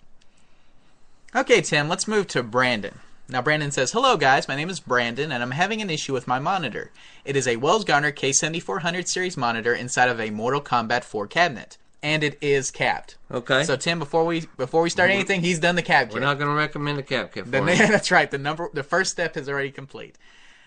Okay, 1.35 1.61
Tim, 1.61 1.87
let's 1.87 2.07
move 2.07 2.27
to 2.27 2.43
Brandon. 2.43 2.99
Now, 3.29 3.41
Brandon 3.41 3.71
says, 3.71 3.93
Hello, 3.93 4.17
guys. 4.17 4.49
My 4.49 4.57
name 4.57 4.69
is 4.69 4.81
Brandon, 4.81 5.31
and 5.31 5.41
I'm 5.41 5.51
having 5.51 5.81
an 5.81 5.89
issue 5.89 6.11
with 6.11 6.27
my 6.27 6.37
monitor. 6.39 6.91
It 7.23 7.37
is 7.37 7.47
a 7.47 7.55
Wells 7.55 7.85
Gardner 7.85 8.11
K7400 8.11 9.07
series 9.07 9.37
monitor 9.37 9.73
inside 9.73 10.09
of 10.09 10.19
a 10.19 10.31
Mortal 10.31 10.59
Kombat 10.59 11.05
4 11.05 11.27
cabinet, 11.27 11.77
and 12.03 12.23
it 12.23 12.37
is 12.41 12.71
capped. 12.71 13.17
Okay. 13.31 13.63
So, 13.63 13.75
Tim, 13.75 13.99
before 13.99 14.25
we 14.25 14.41
before 14.57 14.81
we 14.81 14.89
start 14.89 15.09
anything, 15.09 15.41
he's 15.41 15.59
done 15.59 15.75
the 15.75 15.81
cap 15.81 16.07
kit. 16.07 16.15
We're 16.15 16.21
not 16.21 16.37
going 16.37 16.49
to 16.49 16.55
recommend 16.55 16.99
a 16.99 17.03
cap 17.03 17.33
kit 17.33 17.45
for 17.45 17.51
The, 17.61 17.87
that's 17.89 18.11
right. 18.11 18.29
The 18.29 18.37
number, 18.37 18.69
the 18.73 18.83
first 18.83 19.11
step 19.11 19.37
is 19.37 19.47
already 19.47 19.71
complete. 19.71 20.17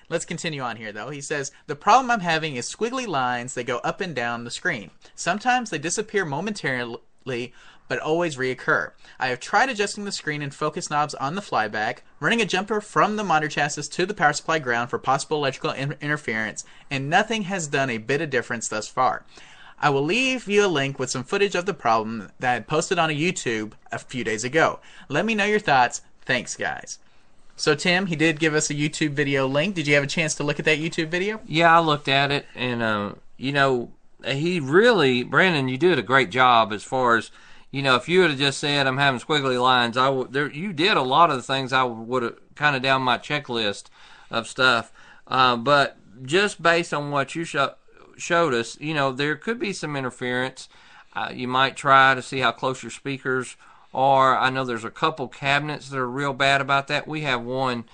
Let's 0.09 0.25
continue 0.25 0.61
on 0.61 0.77
here, 0.77 0.93
though. 0.93 1.09
He 1.09 1.21
says 1.21 1.51
the 1.67 1.77
problem 1.77 2.11
I'm 2.11 2.21
having 2.21 2.57
is 2.57 2.73
squiggly 2.73 3.07
lines 3.07 3.55
that 3.55 3.65
go 3.65 3.79
up 3.79 4.01
and 4.01 4.15
down 4.15 4.45
the 4.45 4.51
screen. 4.51 4.91
Sometimes 5.15 5.71
they 5.71 5.79
disappear 5.79 6.25
momentarily, 6.25 7.55
but 7.89 7.99
always 7.99 8.37
reoccur. 8.37 8.93
I 9.19 9.29
have 9.29 9.41
tried 9.41 9.71
adjusting 9.71 10.05
the 10.05 10.13
screen 10.13 10.43
and 10.43 10.55
focus 10.55 10.91
knobs 10.91 11.15
on 11.15 11.35
the 11.35 11.41
flyback, 11.41 11.99
running 12.21 12.43
a 12.43 12.47
jumper 12.47 12.83
from 12.83 13.17
the 13.17 13.25
monitor 13.25 13.49
chassis 13.49 13.89
to 13.89 14.05
the 14.07 14.15
power 14.15 14.35
supply 14.35 14.59
ground 14.59 14.91
for 14.91 14.99
possible 14.99 15.39
electrical 15.39 15.71
in- 15.71 15.97
interference, 16.03 16.65
and 16.91 17.09
nothing 17.09 17.43
has 17.43 17.67
done 17.67 17.89
a 17.89 17.99
bit 17.99 18.21
of 18.21 18.31
difference 18.31 18.69
thus 18.69 18.89
far. 18.89 19.25
I 19.81 19.91
will 19.91 20.05
leave 20.05 20.49
you 20.49 20.65
a 20.65 20.69
link 20.69 20.99
with 20.99 21.11
some 21.11 21.25
footage 21.25 21.55
of 21.55 21.67
the 21.67 21.75
problem 21.75 22.31
that 22.39 22.57
I 22.57 22.61
posted 22.61 22.99
on 22.99 23.11
a 23.11 23.15
YouTube 23.15 23.73
a 23.93 23.99
few 23.99 24.25
days 24.25 24.45
ago. 24.45 24.81
Let 25.09 25.27
me 25.27 25.35
know 25.35 25.45
your 25.45 25.59
thoughts. 25.59 26.03
Thanks, 26.23 26.57
guys. 26.57 26.99
So, 27.57 27.75
Tim, 27.75 28.07
he 28.07 28.17
did 28.17 28.41
give 28.41 28.55
us 28.55 28.71
a 28.71 28.75
YouTube 28.75 29.11
video 29.11 29.47
link. 29.47 29.75
Did 29.75 29.87
you 29.87 29.95
have 29.95 30.05
a 30.05 30.09
chance 30.09 30.35
to 30.37 30.43
look 30.43 30.59
at 30.59 30.65
that 30.65 30.79
YouTube 30.79 31.09
video? 31.09 31.41
Yeah, 31.47 31.77
I 31.77 31.81
looked 31.81 32.09
at 32.09 32.33
it, 32.33 32.47
and 32.55 32.83
uh, 32.83 33.13
you 33.37 33.53
know, 33.53 33.93
he 34.25 34.59
really, 34.59 35.23
Brandon, 35.23 35.69
you 35.69 35.79
did 35.79 35.99
a 35.99 36.03
great 36.03 36.31
job 36.31 36.73
as 36.73 36.83
far 36.83 37.17
as, 37.17 37.31
you 37.71 37.83
know, 37.83 37.95
if 37.97 38.09
you 38.09 38.21
would 38.21 38.31
have 38.31 38.39
just 38.39 38.59
said 38.59 38.87
I'm 38.87 38.99
having 38.99 39.21
squiggly 39.21 39.61
lines, 39.61 39.97
I 39.97 40.09
would. 40.09 40.33
There, 40.33 40.51
you 40.51 40.73
did 40.73 40.97
a 40.97 41.03
lot 41.03 41.31
of 41.31 41.37
the 41.37 41.43
things 41.43 41.73
I 41.73 41.85
would 41.85 42.23
have 42.23 42.55
kind 42.55 42.75
of 42.75 42.83
down 42.83 43.03
my 43.03 43.19
checklist 43.19 43.85
of 44.31 44.49
stuff, 44.49 44.93
uh, 45.29 45.57
but 45.57 45.97
just 46.25 46.63
based 46.63 46.93
on 46.95 47.11
what 47.11 47.35
you 47.35 47.45
sho- 47.45 47.75
showed 48.17 48.55
us, 48.55 48.79
you 48.81 48.95
know, 48.95 49.13
there 49.13 49.37
could 49.37 49.59
be 49.59 49.73
some 49.73 49.97
interference. 49.97 50.69
Uh, 51.15 51.31
you 51.33 51.49
might 51.49 51.77
try 51.77 52.15
to 52.15 52.23
see 52.23 52.41
how 52.41 52.53
close 52.53 52.83
your 52.83 52.91
speakers 52.91 53.57
are. 53.93 54.37
I 54.37 54.51
know 54.51 54.65
there's 54.65 54.85
a 54.85 54.91
couple 54.91 55.29
cabinets 55.29 55.89
that 55.89 55.99
are 55.99 56.09
real 56.09 56.33
bad 56.33 56.61
about 56.61 56.89
that. 56.89 57.07
We 57.07 57.23
have 57.23 57.43
one 57.43 57.85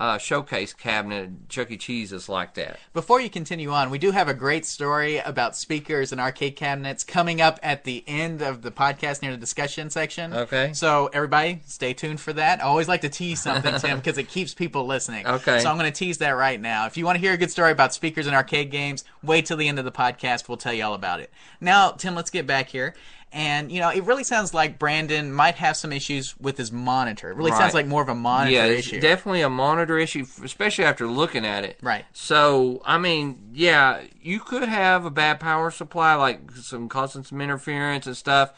uh, 0.00 0.18
showcase 0.18 0.72
cabinet 0.72 1.48
Chuck 1.48 1.70
E. 1.70 1.76
Cheese 1.76 2.12
is 2.12 2.28
like 2.28 2.54
that. 2.54 2.78
Before 2.92 3.20
you 3.20 3.28
continue 3.28 3.70
on, 3.70 3.90
we 3.90 3.98
do 3.98 4.12
have 4.12 4.28
a 4.28 4.34
great 4.34 4.64
story 4.64 5.18
about 5.18 5.56
speakers 5.56 6.12
and 6.12 6.20
arcade 6.20 6.56
cabinets 6.56 7.04
coming 7.04 7.40
up 7.40 7.58
at 7.62 7.84
the 7.84 8.04
end 8.06 8.42
of 8.42 8.62
the 8.62 8.70
podcast 8.70 9.22
near 9.22 9.32
the 9.32 9.36
discussion 9.36 9.90
section. 9.90 10.32
Okay. 10.32 10.72
So, 10.72 11.10
everybody, 11.12 11.60
stay 11.66 11.94
tuned 11.94 12.20
for 12.20 12.32
that. 12.34 12.60
I 12.60 12.64
always 12.64 12.88
like 12.88 13.00
to 13.00 13.08
tease 13.08 13.42
something, 13.42 13.74
Tim, 13.78 13.98
because 13.98 14.18
it 14.18 14.28
keeps 14.28 14.54
people 14.54 14.86
listening. 14.86 15.26
Okay. 15.26 15.60
So, 15.60 15.70
I'm 15.70 15.78
going 15.78 15.90
to 15.90 15.98
tease 15.98 16.18
that 16.18 16.30
right 16.30 16.60
now. 16.60 16.86
If 16.86 16.96
you 16.96 17.04
want 17.04 17.16
to 17.16 17.20
hear 17.20 17.32
a 17.32 17.38
good 17.38 17.50
story 17.50 17.72
about 17.72 17.92
speakers 17.92 18.26
and 18.26 18.36
arcade 18.36 18.70
games, 18.70 19.04
wait 19.22 19.46
till 19.46 19.56
the 19.56 19.68
end 19.68 19.78
of 19.78 19.84
the 19.84 19.92
podcast. 19.92 20.48
We'll 20.48 20.58
tell 20.58 20.72
you 20.72 20.84
all 20.84 20.94
about 20.94 21.20
it. 21.20 21.32
Now, 21.60 21.90
Tim, 21.90 22.14
let's 22.14 22.30
get 22.30 22.46
back 22.46 22.68
here. 22.68 22.94
And 23.32 23.70
you 23.70 23.80
know, 23.80 23.90
it 23.90 24.04
really 24.04 24.24
sounds 24.24 24.54
like 24.54 24.78
Brandon 24.78 25.32
might 25.32 25.56
have 25.56 25.76
some 25.76 25.92
issues 25.92 26.34
with 26.40 26.56
his 26.56 26.72
monitor. 26.72 27.30
It 27.30 27.36
really 27.36 27.50
Right. 27.50 27.58
sounds 27.58 27.74
like 27.74 27.86
more 27.86 28.00
of 28.02 28.08
a 28.08 28.14
monitor 28.14 28.52
yeah, 28.54 28.64
it's 28.64 28.86
issue. 28.86 29.00
definitely 29.00 29.42
a 29.42 29.50
monitor 29.50 29.98
issue, 29.98 30.24
especially 30.42 30.84
after 30.84 31.06
looking 31.06 31.44
at 31.44 31.64
it. 31.64 31.78
Right. 31.82 32.04
So, 32.12 32.80
I 32.86 32.96
mean, 32.96 33.50
yeah, 33.52 34.00
you 34.22 34.40
could 34.40 34.68
have 34.68 35.04
a 35.04 35.10
bad 35.10 35.40
power 35.40 35.70
supply, 35.70 36.14
like 36.14 36.50
some 36.52 36.88
causing 36.88 37.22
some 37.24 37.40
interference 37.40 38.06
and 38.06 38.16
stuff. 38.16 38.52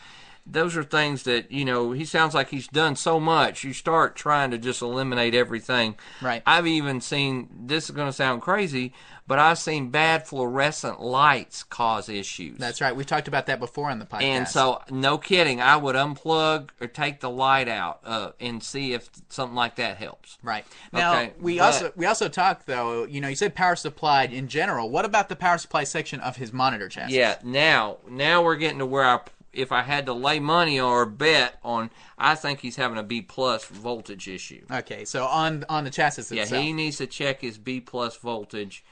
Those 0.47 0.77
are 0.77 0.83
things 0.85 1.23
that 1.25 1.51
you 1.53 1.65
know. 1.65 1.93
He 1.93 2.05
sounds 2.05 2.35
like 2.35 2.49
he's 2.49 2.67
done 2.69 2.97
so 2.97 3.21
much. 3.21 3.63
You 3.65 3.73
start 3.73 4.17
trying 4.17 4.51
to 4.51 4.59
just 4.59 4.83
eliminate 4.83 5.35
everything. 5.35 5.97
Right. 6.21 6.43
I've 6.47 6.67
even 6.67 7.01
seen. 7.01 7.49
This 7.67 7.85
is 7.85 7.91
going 7.95 8.09
to 8.09 8.13
sound 8.13 8.43
crazy, 8.43 8.93
but 9.27 9.39
I've 9.39 9.59
seen 9.59 9.91
bad 9.91 10.27
fluorescent 10.27 11.01
lights 11.01 11.63
cause 11.63 12.09
issues. 12.09 12.59
That's 12.59 12.81
right. 12.81 12.97
We've 12.97 13.07
talked 13.07 13.29
about 13.29 13.47
that 13.47 13.61
before 13.61 13.91
on 13.91 13.99
the 14.01 14.07
podcast. 14.07 14.23
And 14.23 14.49
so, 14.49 14.83
no 14.91 15.19
kidding, 15.19 15.61
I 15.61 15.77
would 15.77 15.95
unplug 15.95 16.71
or 16.81 16.87
take 16.89 17.21
the 17.21 17.31
light 17.31 17.69
out 17.69 18.01
uh, 18.05 18.33
and 18.41 18.63
see 18.63 18.93
if 18.93 19.09
something 19.29 19.55
like 19.55 19.77
that 19.77 19.99
helps. 19.99 20.39
Right. 20.43 20.65
Now 20.93 21.13
Okay, 21.13 21.33
we 21.39 21.59
but- 21.59 21.65
also 21.65 21.93
we 21.97 22.07
also 22.07 22.29
talked 22.29 22.67
though, 22.67 23.05
you 23.05 23.21
know, 23.21 23.29
you 23.29 23.37
said 23.37 23.55
power 23.55 23.77
supply 23.77 24.25
in 24.25 24.49
general. 24.49 24.91
What 24.91 25.05
about 25.05 25.29
the 25.29 25.37
power 25.37 25.59
supply 25.59 25.85
section 25.85 26.19
of 26.21 26.37
his 26.37 26.53
monitor 26.53 26.89
chassis? 26.89 27.15
Yeah, 27.15 27.37
now 27.45 27.99
now 28.09 28.43
we're 28.43 28.57
getting 28.57 28.79
to 28.79 28.87
where 28.87 29.05
I 29.05 29.21
if 29.53 29.73
I 29.73 29.83
had 29.83 30.07
to 30.07 30.13
lay 30.13 30.39
money 30.41 30.79
or 30.81 31.05
bet 31.07 31.59
on, 31.65 31.91
I 32.19 32.35
think 32.35 32.61
he's 32.61 32.77
having 32.77 32.99
a 32.99 33.03
B 33.03 33.21
plus 33.23 33.65
voltage 33.65 34.29
issue. 34.29 34.65
Okay, 34.71 35.05
so 35.05 35.25
on 35.27 35.65
on 35.69 35.85
the 35.85 35.91
chassis 35.91 36.23
itself. 36.23 36.51
Yeah, 36.51 36.59
he 36.61 36.73
needs 36.73 36.99
to 36.99 37.07
check 37.07 37.41
his 37.41 37.59
B 37.59 37.81
plus 37.81 38.17
voltage, 38.17 38.85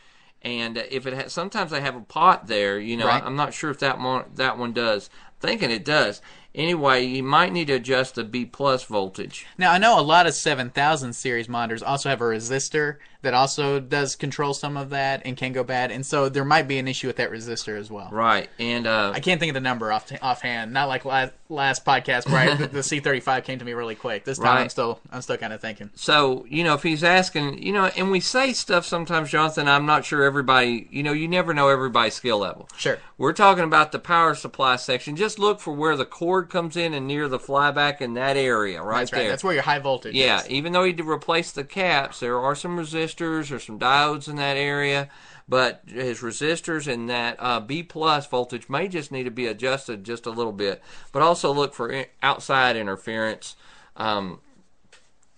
and 0.42 0.76
uh, 0.78 0.82
if 0.90 1.06
it 1.06 1.14
ha- 1.14 1.28
sometimes 1.28 1.70
they 1.70 1.80
have 1.80 1.96
a 1.96 2.00
pot 2.00 2.46
there, 2.46 2.78
you 2.78 2.96
know, 2.96 3.06
Right. 3.06 3.22
I'm 3.22 3.36
not 3.36 3.54
sure 3.54 3.70
if 3.70 3.78
that 3.80 3.98
one 4.00 4.24
that 4.34 4.58
one 4.58 4.72
does. 4.72 5.10
thinking 5.40 5.70
it 5.70 5.84
does. 5.84 6.20
Anyway, 6.54 7.04
you 7.04 7.22
might 7.22 7.52
need 7.52 7.66
to 7.68 7.74
adjust 7.74 8.16
the 8.16 8.24
B 8.24 8.44
plus 8.44 8.82
voltage. 8.82 9.46
Now 9.56 9.70
I 9.70 9.78
know 9.78 10.00
a 10.00 10.02
lot 10.02 10.26
of 10.26 10.34
7000 10.34 11.12
series 11.12 11.48
monitors 11.48 11.82
also 11.84 12.08
have 12.08 12.20
a 12.20 12.24
resistor 12.24 12.96
that 13.22 13.34
also 13.34 13.80
does 13.80 14.14
control 14.14 14.54
some 14.54 14.76
of 14.76 14.90
that 14.90 15.22
and 15.24 15.36
can 15.36 15.52
go 15.52 15.64
bad, 15.64 15.90
and 15.90 16.06
so 16.06 16.28
there 16.28 16.44
might 16.44 16.68
be 16.68 16.78
an 16.78 16.86
issue 16.86 17.08
with 17.08 17.16
that 17.16 17.32
resistor 17.32 17.76
as 17.76 17.90
well. 17.90 18.08
Right, 18.12 18.48
and 18.60 18.86
uh, 18.86 19.12
I 19.12 19.18
can't 19.18 19.40
think 19.40 19.50
of 19.50 19.54
the 19.54 19.60
number 19.60 19.92
off 19.92 20.12
offhand. 20.22 20.72
Not 20.72 20.86
like 20.86 21.04
last, 21.04 21.32
last 21.48 21.84
podcast, 21.84 22.30
where 22.30 22.50
I, 22.50 22.54
the, 22.54 22.68
the 22.68 22.78
C35 22.80 23.42
came 23.42 23.58
to 23.58 23.64
me 23.64 23.72
really 23.72 23.96
quick. 23.96 24.24
This 24.24 24.38
time 24.38 24.58
I'm 24.58 24.68
still 24.68 25.00
I'm 25.10 25.20
still 25.20 25.36
kind 25.36 25.52
of 25.52 25.60
thinking. 25.60 25.90
So, 25.96 26.46
you 26.48 26.62
know, 26.62 26.74
if 26.74 26.84
he's 26.84 27.02
asking, 27.02 27.60
you 27.60 27.72
know, 27.72 27.86
and 27.86 28.12
we 28.12 28.20
say 28.20 28.52
stuff 28.52 28.86
sometimes, 28.86 29.30
Jonathan, 29.30 29.66
I'm 29.66 29.84
not 29.84 30.04
sure 30.04 30.22
everybody, 30.22 30.86
you 30.92 31.02
know, 31.02 31.12
you 31.12 31.26
never 31.26 31.52
know 31.52 31.68
everybody's 31.68 32.14
skill 32.14 32.38
level. 32.38 32.68
Sure. 32.76 32.98
We're 33.16 33.32
talking 33.32 33.64
about 33.64 33.90
the 33.90 33.98
power 33.98 34.36
supply 34.36 34.76
section. 34.76 35.16
Just 35.16 35.40
look 35.40 35.58
for 35.58 35.72
where 35.72 35.96
the 35.96 36.06
cord 36.06 36.50
comes 36.50 36.76
in 36.76 36.94
and 36.94 37.08
near 37.08 37.26
the 37.26 37.40
flyback 37.40 38.00
in 38.00 38.14
that 38.14 38.36
area, 38.36 38.80
right 38.80 39.00
That's 39.00 39.12
right. 39.12 39.18
there. 39.20 39.30
That's 39.30 39.42
where 39.42 39.54
your 39.54 39.64
high 39.64 39.80
voltage. 39.80 40.14
yeah, 40.14 40.40
is. 40.40 40.48
even 40.50 40.72
though 40.72 40.84
he 40.84 40.92
did 40.92 41.06
replace 41.06 41.50
the 41.50 41.64
caps, 41.64 42.20
there 42.20 42.38
are 42.38 42.54
some 42.54 42.78
resistors 42.78 43.07
or 43.50 43.58
some 43.58 43.78
diodes 43.78 44.28
in 44.28 44.36
that 44.36 44.56
area. 44.56 45.08
But 45.48 45.82
his 45.86 46.20
resistors 46.20 46.92
and 46.92 47.08
that 47.08 47.36
uh, 47.38 47.60
B 47.60 47.82
plus 47.82 48.26
voltage 48.26 48.68
may 48.68 48.86
just 48.86 49.10
need 49.10 49.24
to 49.24 49.30
be 49.30 49.46
adjusted 49.46 50.04
just 50.04 50.26
a 50.26 50.30
little 50.30 50.52
bit. 50.52 50.82
But 51.10 51.22
also 51.22 51.52
look 51.52 51.72
for 51.72 52.04
outside 52.22 52.76
interference. 52.76 53.56
Um, 53.96 54.40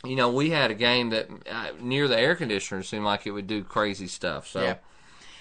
you 0.05 0.17
know, 0.17 0.31
we 0.31 0.51
had 0.51 0.71
a 0.71 0.75
game 0.75 1.11
that 1.11 1.29
uh, 1.49 1.69
near 1.81 2.09
the 2.09 2.19
air 2.19 2.35
conditioner 2.35 2.83
seemed 2.83 3.05
like 3.05 3.27
it 3.27 3.31
would 3.31 3.47
do 3.47 3.63
crazy 3.63 4.09
stuff. 4.09 4.49
So 4.49 4.63
Yeah. 4.63 4.75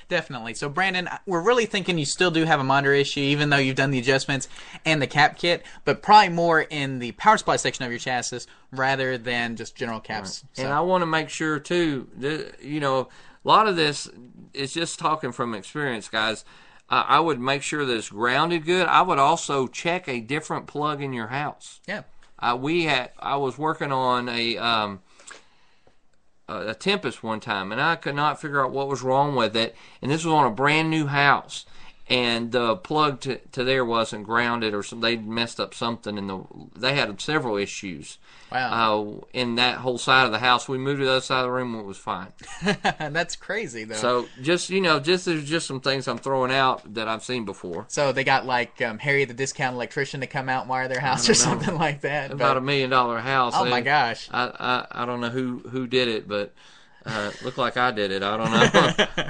Definitely. 0.09 0.55
So, 0.55 0.67
Brandon, 0.69 1.07
we're 1.25 1.41
really 1.41 1.65
thinking 1.67 1.97
you 1.97 2.05
still 2.05 2.31
do 2.31 2.43
have 2.43 2.59
a 2.59 2.63
monitor 2.63 2.93
issue, 2.93 3.19
even 3.21 3.49
though 3.49 3.57
you've 3.57 3.75
done 3.75 3.91
the 3.91 3.99
adjustments 3.99 4.49
and 4.85 5.01
the 5.01 5.07
cap 5.07 5.37
kit, 5.37 5.63
but 5.85 6.01
probably 6.01 6.29
more 6.29 6.61
in 6.61 6.99
the 6.99 7.11
power 7.13 7.37
supply 7.37 7.55
section 7.55 7.85
of 7.85 7.91
your 7.91 7.99
chassis 7.99 8.41
rather 8.71 9.17
than 9.17 9.55
just 9.55 9.75
general 9.75 9.99
caps. 9.99 10.43
So- 10.53 10.63
And 10.63 10.73
I 10.73 10.81
want 10.81 11.03
to 11.03 11.05
make 11.05 11.29
sure 11.29 11.59
too, 11.59 12.09
that, 12.17 12.61
you 12.63 12.79
know, 12.79 13.01
a 13.45 13.47
lot 13.47 13.67
of 13.67 13.75
this 13.75 14.09
is 14.53 14.73
just 14.73 14.99
talking 14.99 15.31
from 15.31 15.53
experience, 15.55 16.09
guys. 16.09 16.43
Uh, 16.89 17.03
I 17.07 17.19
would 17.19 17.39
make 17.39 17.61
sure 17.61 17.85
that 17.85 17.95
it's 17.95 18.09
grounded 18.09 18.65
good. 18.65 18.87
I 18.87 19.03
would 19.03 19.19
also 19.19 19.67
check 19.67 20.07
a 20.09 20.19
different 20.19 20.65
plug 20.65 21.01
in 21.03 21.13
your 21.13 21.27
house. 21.27 21.79
yeah. 21.87 22.01
Uh, 22.41 22.55
we 22.59 22.85
had 22.85 23.11
I 23.19 23.35
was 23.35 23.57
working 23.57 23.91
on 23.91 24.29
a 24.29 24.57
um, 24.57 25.01
a 26.49 26.73
Tempest 26.73 27.23
one 27.23 27.39
time, 27.39 27.71
and 27.71 27.79
I 27.81 27.95
could 27.95 28.15
not 28.15 28.41
figure 28.41 28.63
out 28.63 28.71
what 28.71 28.87
was 28.87 29.01
wrong 29.01 29.35
with 29.35 29.55
it. 29.55 29.75
And 30.01 30.11
this 30.11 30.25
was 30.25 30.33
on 30.33 30.45
a 30.45 30.55
brand 30.55 30.89
new 30.89 31.07
house, 31.07 31.65
and 32.09 32.51
the 32.51 32.75
plug 32.75 33.21
to, 33.21 33.37
to 33.51 33.63
there 33.63 33.85
wasn't 33.85 34.25
grounded, 34.25 34.73
or 34.73 34.81
some, 34.81 35.01
they 35.01 35.15
messed 35.15 35.59
up 35.59 35.75
something, 35.75 36.17
and 36.17 36.29
the 36.29 36.43
they 36.75 36.95
had 36.95 37.21
several 37.21 37.55
issues. 37.55 38.17
Wow. 38.51 39.21
Uh, 39.21 39.25
in 39.31 39.55
that 39.55 39.77
whole 39.77 39.99
side 39.99 40.25
of 40.25 40.31
the 40.31 40.39
house, 40.39 40.67
we 40.67 40.79
moved 40.79 41.01
to 41.01 41.05
the 41.05 41.11
other 41.11 41.21
side 41.21 41.41
of 41.41 41.45
the 41.45 41.51
room, 41.51 41.75
and 41.75 41.83
it 41.83 41.85
was 41.85 41.99
fine. 41.99 42.33
That's 42.99 43.35
crazy, 43.35 43.83
though. 43.83 43.93
So 43.95 44.27
just 44.41 44.71
you 44.71 44.81
know, 44.81 44.99
just 44.99 45.25
there's 45.25 45.47
just 45.47 45.67
some 45.67 45.81
things 45.81 46.07
I'm 46.07 46.17
throwing 46.17 46.51
out 46.51 46.95
that 46.95 47.07
I've 47.07 47.23
seen 47.23 47.45
before. 47.45 47.85
So 47.89 48.11
they 48.11 48.23
got 48.23 48.47
like 48.47 48.81
um, 48.81 48.97
Harry 48.97 49.25
the 49.25 49.35
discount 49.35 49.75
electrician 49.75 50.21
to 50.21 50.27
come 50.27 50.49
out 50.49 50.61
and 50.61 50.69
wire 50.69 50.87
their 50.87 50.99
house 50.99 51.29
or 51.29 51.35
something 51.35 51.75
like 51.75 52.01
that. 52.01 52.31
About 52.31 52.57
a 52.57 52.61
million 52.61 52.89
dollar 52.89 53.19
house. 53.19 53.53
oh 53.55 53.65
my 53.65 53.81
gosh. 53.81 54.27
I, 54.31 54.51
I 54.91 55.03
I 55.03 55.05
don't 55.05 55.21
know 55.21 55.29
who 55.29 55.59
who 55.59 55.85
did 55.85 56.07
it, 56.07 56.27
but 56.27 56.53
uh, 57.05 57.31
looked 57.43 57.57
like 57.57 57.77
I 57.77 57.91
did 57.91 58.11
it. 58.11 58.23
I 58.23 58.37
don't 58.37 58.51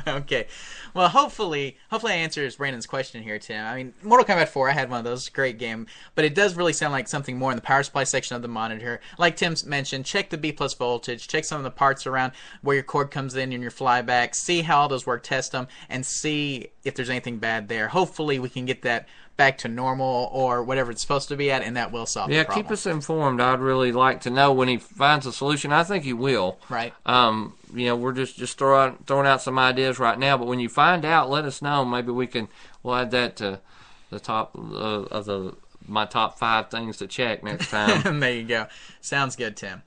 know. 0.08 0.14
okay. 0.20 0.48
Well, 0.94 1.10
hopefully, 1.10 1.78
hopefully, 1.92 2.14
I 2.14 2.18
answers 2.18 2.56
Brandon's 2.56 2.88
question 2.88 3.22
here, 3.22 3.38
Tim. 3.38 3.66
I 3.66 3.76
mean, 3.76 3.94
Mortal 4.02 4.26
Kombat 4.26 4.48
4, 4.48 4.70
I 4.70 4.74
had 4.74 4.90
one 4.90 5.00
of 5.00 5.06
those, 5.06 5.30
great 5.30 5.60
game, 5.60 5.88
but 6.16 6.26
it 6.26 6.34
does 6.34 6.56
really 6.56 6.74
sound 6.74 6.94
like 6.94 7.08
something 7.08 7.38
more 7.38 7.52
in 7.52 7.56
the 7.56 7.62
power 7.62 7.84
supply 7.84 8.04
section 8.04 8.36
of 8.36 8.42
the 8.42 8.48
monitor. 8.48 9.00
Like 9.18 9.36
Tim's 9.36 9.66
mentioned, 9.66 10.06
check 10.06 10.30
the 10.30 10.38
B 10.38 10.52
plus 10.52 10.74
voltage, 10.74 11.28
check 11.28 11.46
some 11.46 11.58
of 11.58 11.64
the 11.64 11.72
parts 11.72 12.08
around 12.08 12.34
where 12.62 12.76
your 12.76 12.84
cord 12.84 13.12
comes 13.12 13.36
in 13.36 13.54
and 13.54 13.62
your 13.62 13.72
flyback, 13.72 14.36
see 14.36 14.62
how 14.62 14.82
all 14.82 14.88
those 14.88 15.06
work, 15.06 15.24
test 15.24 15.52
them, 15.52 15.68
and 15.90 16.06
see 16.06 16.72
if 16.84 16.96
there's 16.96 17.10
anything 17.10 17.38
bad 17.38 17.68
there. 17.68 17.90
Hopefully, 17.90 18.40
we 18.40 18.50
can 18.50 18.66
get 18.66 18.82
that 18.82 19.08
back 19.40 19.58
to 19.60 19.70
normal 19.70 20.30
or 20.34 20.62
whatever 20.62 20.92
it's 20.92 21.02
supposed 21.02 21.30
to 21.30 21.38
be 21.38 21.50
at, 21.50 21.64
and 21.64 21.78
that 21.78 21.94
will 21.94 22.06
solve 22.06 22.30
yeah, 22.30 22.40
the 22.40 22.46
problem. 22.46 22.66
keep 22.66 22.72
us 22.72 22.86
informed. 22.86 23.40
I'd 23.40 23.62
really 23.62 23.94
like 23.94 24.20
to 24.22 24.30
know 24.30 24.52
when 24.52 24.68
he 24.68 24.76
finds 24.76 25.26
a 25.26 25.32
solution. 25.32 25.72
I 25.72 25.86
think 25.86 26.04
he 26.04 26.12
will. 26.12 26.60
Right. 26.68 26.94
Um, 27.06 27.56
you 27.74 27.86
know, 27.86 27.96
we're 27.96 28.12
just 28.12 28.36
just 28.36 28.58
throwing 28.58 28.98
throwing 29.08 29.26
out 29.26 29.42
some 29.42 29.58
ideas 29.58 29.98
right 29.98 30.20
now. 30.20 30.38
But 30.38 30.48
when 30.48 30.60
you 30.60 30.68
find 30.68 31.06
out, 31.06 31.30
let 31.30 31.46
us 31.46 31.62
know. 31.62 31.86
Maybe 31.86 32.12
we 32.12 32.28
can 32.28 32.50
we'll 32.84 32.96
add 32.96 33.12
that 33.12 33.38
to 33.38 33.62
the 34.10 34.20
top 34.20 34.56
uh, 34.58 35.04
of 35.06 35.24
the 35.24 35.56
my 35.88 36.06
top 36.06 36.38
five 36.38 36.70
things 36.70 36.98
to 36.98 37.08
check 37.08 37.42
next 37.42 37.70
time. 37.70 38.20
there 38.20 38.34
you 38.34 38.44
go. 38.44 38.68
Sounds 39.00 39.38
good, 39.38 39.56
Tim. 39.56 39.84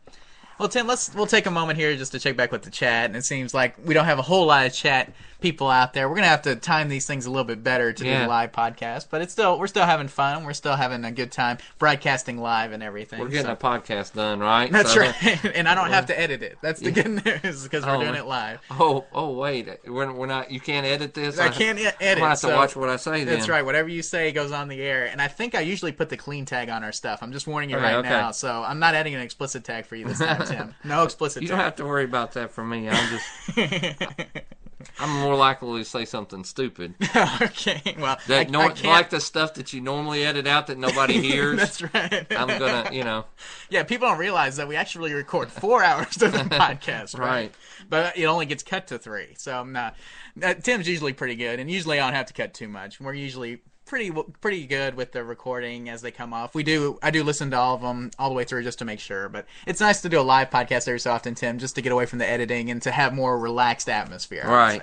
Well, 0.59 0.71
Tim, 0.71 0.87
let's 0.87 1.15
we'll 1.15 1.27
take 1.27 1.45
a 1.45 1.51
moment 1.51 1.79
here 1.79 1.95
just 1.95 2.13
to 2.13 2.19
check 2.19 2.39
back 2.39 2.53
with 2.53 2.63
the 2.63 2.71
chat. 2.71 3.07
And 3.07 3.17
it 3.17 3.25
seems 3.27 3.53
like 3.53 3.77
we 3.85 3.93
don't 3.93 4.07
have 4.07 4.19
a 4.19 4.23
whole 4.23 4.47
lot 4.47 4.65
of 4.65 4.73
chat 4.73 5.13
people 5.43 5.69
out 5.69 5.93
there. 5.93 6.09
We're 6.09 6.15
gonna 6.15 6.29
have 6.29 6.43
to 6.43 6.57
time 6.57 6.89
these 6.89 7.07
things 7.07 7.27
a 7.27 7.31
little 7.31 7.45
bit 7.45 7.63
better 7.63 7.93
to 7.93 8.03
do 8.03 8.09
Yeah. 8.09 8.23
the 8.23 8.29
live 8.29 8.53
podcast, 8.53 9.09
but 9.11 9.21
it's 9.21 9.33
still 9.33 9.59
we're 9.59 9.67
still 9.67 9.85
having 9.85 10.09
fun. 10.09 10.45
We're 10.45 10.53
still 10.55 10.77
having 10.77 11.05
a 11.05 11.13
good 11.13 11.31
time 11.33 11.59
broadcasting 11.79 12.39
live 12.39 12.73
and 12.73 12.83
everything. 12.83 13.21
we're 13.21 13.29
getting 13.29 13.47
so- 13.47 13.53
a 13.53 13.57
podcast 13.57 14.15
done, 14.15 14.41
right? 14.41 14.71
That's 14.73 14.95
So- 14.95 15.01
right, 15.01 15.45
and 15.55 15.69
I 15.69 15.75
don't 15.75 15.91
have 15.91 16.07
to 16.07 16.19
edit 16.19 16.43
it. 16.43 16.59
That's 16.63 16.81
the 16.81 16.93
good 16.93 17.09
news 17.25 17.65
because 17.65 17.85
we're 17.85 17.97
Oh, 17.97 18.01
doing 18.01 18.15
it 18.15 18.25
live. 18.27 18.61
Oh, 18.71 19.05
oh, 19.13 19.33
wait. 19.33 19.69
We're, 19.87 20.11
we're 20.13 20.27
not. 20.27 20.51
You 20.51 20.61
can't 20.61 20.87
edit 20.87 21.13
this. 21.15 21.39
I 21.39 21.49
can't 21.49 21.79
e- 21.79 21.87
I'm 21.89 21.93
edit. 22.01 22.19
gonna 22.19 22.29
have 22.31 22.39
to 22.41 22.47
so- 22.47 22.57
watch 22.57 22.77
what 22.77 22.89
I 22.89 22.97
say. 22.97 23.25
Then 23.25 23.35
That's 23.37 23.49
right. 23.49 23.65
Whatever 23.65 23.89
you 23.89 24.03
say 24.03 24.33
goes 24.33 24.53
on 24.53 24.69
the 24.69 24.81
air, 24.81 25.07
and 25.07 25.21
I 25.21 25.29
think 25.29 25.55
I 25.55 25.61
usually 25.61 25.93
put 25.93 26.09
the 26.09 26.17
clean 26.17 26.45
tag 26.45 26.69
on 26.69 26.85
our 26.85 26.93
stuff. 26.93 27.19
I'm 27.23 27.33
just 27.33 27.47
warning 27.47 27.71
you 27.71 27.77
Okay, 27.77 27.85
right 27.85 27.95
okay. 27.97 28.09
now, 28.09 28.31
so 28.31 28.63
I'm 28.67 28.79
not 28.79 28.95
adding 28.95 29.15
an 29.15 29.21
explicit 29.21 29.65
tag 29.65 29.87
for 29.87 29.97
you 29.97 30.07
this 30.07 30.19
time, 30.19 30.47
Tim. 30.47 30.75
No 30.85 31.03
explicit 31.03 31.43
You 31.43 31.49
tag. 31.49 31.57
don't 31.57 31.65
have 31.65 31.77
to 31.77 31.85
worry 31.85 32.05
about 32.05 32.33
that 32.33 32.53
for 32.53 32.63
me. 32.65 32.89
I'm 32.89 33.09
just. 33.09 33.97
I'm 34.99 35.11
more 35.21 35.35
likely 35.35 35.81
to 35.81 35.85
say 35.85 36.05
something 36.05 36.45
stupid. 36.45 36.95
okay. 37.43 37.97
Well, 37.99 38.19
That 38.27 38.49
I, 38.49 38.51
nor- 38.51 38.73
I 38.85 38.87
like 38.89 39.11
the 39.11 39.21
stuff 39.21 39.55
that 39.55 39.73
you 39.73 39.81
normally 39.81 40.25
edit 40.25 40.47
out 40.47 40.67
that 40.69 40.79
nobody 40.79 41.21
hears. 41.29 41.59
That's 41.59 41.83
right. 41.83 42.27
I'm 42.31 42.49
gonna, 42.59 42.91
you 42.93 43.05
know, 43.05 43.25
yeah, 43.71 43.83
people 43.83 44.09
don't 44.09 44.19
realize 44.19 44.57
that 44.57 44.69
we 44.69 44.77
actually 44.77 45.13
record 45.13 45.51
four 45.51 45.83
hours 45.85 46.21
of 46.23 46.33
the 46.33 46.39
podcast, 46.39 47.19
right? 47.19 47.29
Right. 47.29 47.55
But 47.89 48.17
it 48.17 48.25
only 48.27 48.47
gets 48.47 48.63
cut 48.63 48.87
to 48.89 48.99
three, 48.99 49.35
so 49.37 49.59
I'm 49.59 49.73
not. 49.73 49.97
Uh, 50.43 50.55
Tim's 50.55 50.89
usually 50.89 51.13
pretty 51.13 51.35
good, 51.35 51.61
and 51.61 51.71
usually 51.71 52.01
I 52.01 52.07
don't 52.07 52.15
have 52.15 52.27
to 52.27 52.33
cut 52.33 52.55
too 52.55 52.69
much. 52.69 53.01
We're 53.01 53.13
usually 53.15 53.61
pretty 53.93 54.11
pretty 54.41 54.67
good 54.67 54.95
with 54.95 55.13
the 55.13 55.23
recording 55.23 55.91
as 55.91 56.01
they 56.01 56.11
come 56.11 56.33
off. 56.33 56.55
We 56.55 56.63
do 56.63 56.99
I 57.03 57.11
do 57.11 57.23
listen 57.23 57.51
to 57.51 57.59
all 57.59 57.75
of 57.75 57.83
them 57.83 58.11
all 58.19 58.31
the 58.31 58.35
way 58.35 58.45
through 58.45 58.63
just 58.63 58.79
to 58.79 58.87
make 58.87 59.01
sure. 59.01 59.29
But 59.29 59.45
it's 59.67 59.83
nice 59.83 60.01
to 60.01 60.09
do 60.09 60.19
a 60.19 60.23
live 60.23 60.49
podcast 60.49 60.89
every 60.89 60.99
so 60.99 61.11
often, 61.13 61.35
Tim, 61.35 61.59
just 61.59 61.75
to 61.75 61.83
get 61.83 61.93
away 61.93 62.07
from 62.07 62.19
the 62.19 62.27
editing 62.27 62.71
and 62.71 62.81
to 62.81 62.91
have 62.91 63.13
more 63.13 63.39
relaxed 63.39 63.91
atmosphere. 63.91 64.47
Right. 64.47 64.81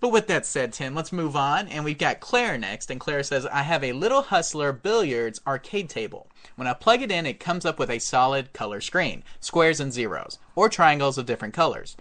But 0.00 0.12
with 0.12 0.28
that 0.28 0.46
said, 0.46 0.72
Tim, 0.72 0.94
let's 0.94 1.12
move 1.12 1.36
on. 1.36 1.68
And 1.68 1.84
we've 1.84 1.98
got 1.98 2.20
Claire 2.20 2.56
next. 2.56 2.90
And 2.90 2.98
Claire 2.98 3.22
says, 3.22 3.44
I 3.44 3.62
have 3.62 3.84
a 3.84 3.92
Little 3.92 4.22
Hustler 4.22 4.72
Billiards 4.72 5.42
arcade 5.46 5.90
table. 5.90 6.28
When 6.54 6.66
I 6.66 6.72
plug 6.72 7.02
it 7.02 7.10
in, 7.10 7.26
it 7.26 7.38
comes 7.38 7.66
up 7.66 7.78
with 7.78 7.90
a 7.90 7.98
solid 7.98 8.54
color 8.54 8.80
screen, 8.80 9.24
squares 9.40 9.78
and 9.78 9.92
zeros, 9.92 10.38
or 10.54 10.70
triangles 10.70 11.18
of 11.18 11.26
different 11.26 11.52
colors. 11.52 11.96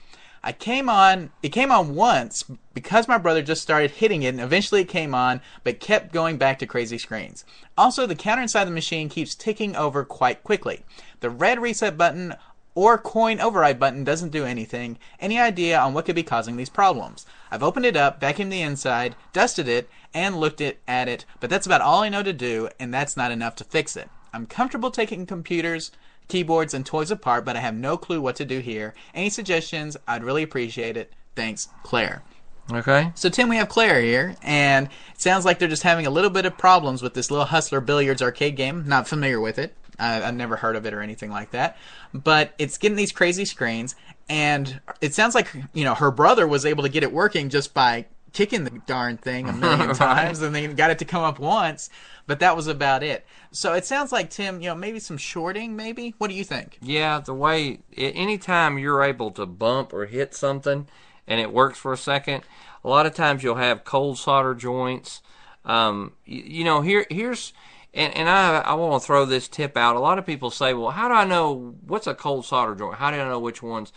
I 0.46 0.52
came 0.52 0.90
on, 0.90 1.32
it 1.42 1.50
came 1.50 1.72
on 1.72 1.96
once 1.96 2.44
because 2.76 3.08
my 3.08 3.18
brother 3.18 3.42
just 3.42 3.64
started 3.64 3.90
hitting 3.90 4.22
it 4.22 4.30
and 4.30 4.40
eventually 4.40 4.82
it 4.82 4.88
came 4.88 5.16
on, 5.16 5.42
but 5.64 5.80
kept 5.80 6.14
going 6.14 6.38
back 6.38 6.60
to 6.60 6.68
crazy 6.68 7.00
screens. 7.00 7.46
Also, 7.76 8.06
the 8.06 8.14
counter 8.14 8.44
inside 8.44 8.66
the 8.66 8.72
machine 8.72 9.10
keeps 9.10 9.34
ticking 9.34 9.76
over 9.76 10.06
quite 10.06 10.44
quickly. 10.44 10.86
The 11.22 11.32
red 11.32 11.60
reset 11.60 11.98
button 11.98 12.36
or 12.76 13.00
coin 13.00 13.40
override 13.40 13.80
button 13.80 14.04
doesn't 14.04 14.30
do 14.30 14.46
anything. 14.46 15.00
Any 15.20 15.40
idea 15.40 15.80
on 15.80 15.96
what 15.96 16.06
could 16.06 16.16
be 16.16 16.22
causing 16.22 16.58
these 16.58 16.70
problems? 16.70 17.26
I've 17.50 17.64
opened 17.64 17.88
it 17.88 17.98
up, 17.98 18.22
vacuumed 18.22 18.52
the 18.52 18.62
inside, 18.62 19.16
dusted 19.34 19.68
it, 19.68 19.90
and 20.14 20.40
looked 20.40 20.62
it, 20.62 20.80
at 20.88 21.08
it, 21.08 21.26
but 21.40 21.50
that's 21.50 21.66
about 21.66 21.82
all 21.82 22.04
I 22.04 22.10
know 22.10 22.22
to 22.22 22.34
do, 22.34 22.70
and 22.80 22.94
that's 22.94 23.18
not 23.18 23.32
enough 23.32 23.56
to 23.56 23.64
fix 23.64 23.98
it. 23.98 24.10
I'm 24.32 24.46
comfortable 24.46 24.92
taking 24.92 25.26
computers, 25.26 25.92
keyboards, 26.28 26.74
and 26.74 26.86
toys 26.86 27.12
apart, 27.12 27.46
but 27.46 27.56
I 27.56 27.60
have 27.60 27.76
no 27.76 27.98
clue 27.98 28.22
what 28.22 28.36
to 28.38 28.46
do 28.46 28.60
here. 28.60 28.94
Any 29.14 29.30
suggestions? 29.30 29.98
I'd 30.08 30.24
really 30.24 30.44
appreciate 30.44 30.98
it. 30.98 31.14
Thanks, 31.36 31.68
Claire. 31.84 32.24
Okay. 32.72 33.12
So 33.14 33.30
Tim, 33.30 33.50
we 33.50 33.58
have 33.58 33.70
Claire 33.70 34.02
here, 34.02 34.36
and 34.42 34.88
it 35.14 35.22
sounds 35.22 35.46
like 35.46 35.60
they're 35.60 35.68
just 35.68 35.84
having 35.84 36.08
a 36.08 36.10
little 36.10 36.32
bit 36.32 36.46
of 36.46 36.58
problems 36.58 37.02
with 37.04 37.14
this 37.14 37.30
little 37.30 37.46
Hustler 37.46 37.80
Billiards 37.80 38.22
arcade 38.22 38.56
game. 38.56 38.86
Not 38.88 39.08
familiar 39.08 39.40
with 39.40 39.60
it. 39.60 39.76
I, 40.00 40.24
I've 40.24 40.36
never 40.36 40.56
heard 40.56 40.76
of 40.76 40.86
it 40.86 40.94
or 40.94 41.02
anything 41.02 41.30
like 41.30 41.52
that. 41.52 41.78
But 42.14 42.54
it's 42.58 42.78
getting 42.78 42.96
these 42.96 43.12
crazy 43.12 43.46
screens, 43.46 43.96
and 44.30 44.80
it 45.00 45.14
sounds 45.14 45.36
like 45.36 45.48
you 45.74 45.84
know 45.84 45.94
her 45.94 46.10
brother 46.10 46.48
was 46.48 46.66
able 46.66 46.84
to 46.84 46.90
get 46.90 47.04
it 47.04 47.12
working 47.12 47.50
just 47.50 47.74
by 47.74 48.06
kicking 48.36 48.66
the 48.66 48.70
darn 48.86 49.18
thing 49.18 49.50
a 49.50 49.54
million 49.66 49.88
Right. 49.88 49.96
times, 49.96 50.42
and 50.42 50.54
they 50.54 50.68
got 50.68 50.92
it 50.92 51.00
to 51.00 51.06
come 51.06 51.24
up 51.24 51.40
once. 51.40 51.90
But 52.28 52.40
that 52.40 52.56
was 52.56 52.68
about 52.68 53.02
it. 53.02 53.26
So 53.52 53.74
it 53.74 53.86
sounds 53.86 54.12
like 54.12 54.30
Tim, 54.30 54.62
you 54.62 54.70
know, 54.70 54.76
maybe 54.76 55.00
some 55.00 55.18
shorting. 55.18 55.76
Maybe. 55.76 56.14
What 56.18 56.28
do 56.30 56.36
you 56.36 56.44
think? 56.44 56.78
Yeah, 56.82 57.20
the 57.20 57.34
way 57.34 57.80
anytime 57.98 58.78
you're 58.78 59.02
able 59.04 59.32
to 59.32 59.46
bump 59.46 59.94
or 59.94 60.06
hit 60.06 60.34
something 60.36 60.88
and 61.28 61.40
it 61.40 61.52
works 61.54 61.80
for 61.80 61.94
a 61.94 61.98
second, 61.98 62.44
a 62.84 62.90
lot 62.90 63.06
of 63.06 63.14
times 63.16 63.42
you'll 63.44 63.56
have 63.56 63.84
cold 63.84 64.18
solder 64.18 64.54
joints. 64.54 65.22
Um, 65.64 66.14
you, 66.26 66.44
you 66.60 66.64
know, 66.64 66.82
here 66.82 67.06
here's 67.10 67.54
and, 67.94 68.14
and 68.16 68.28
I 68.28 68.58
I 68.60 68.74
want 68.74 69.02
to 69.02 69.06
throw 69.06 69.26
this 69.26 69.48
tip 69.48 69.78
out. 69.78 69.96
A 69.96 70.00
lot 70.00 70.20
of 70.20 70.26
people 70.26 70.50
say, 70.52 70.74
well, 70.74 70.92
how 70.92 71.08
do 71.08 71.14
I 71.14 71.26
know 71.26 71.76
what's 71.86 72.08
a 72.08 72.16
cold 72.16 72.46
solder 72.46 72.76
joint? 72.76 72.96
How 72.96 73.12
do 73.12 73.18
I 73.18 73.26
know 73.28 73.40
which 73.40 73.62
ones? 73.64 73.94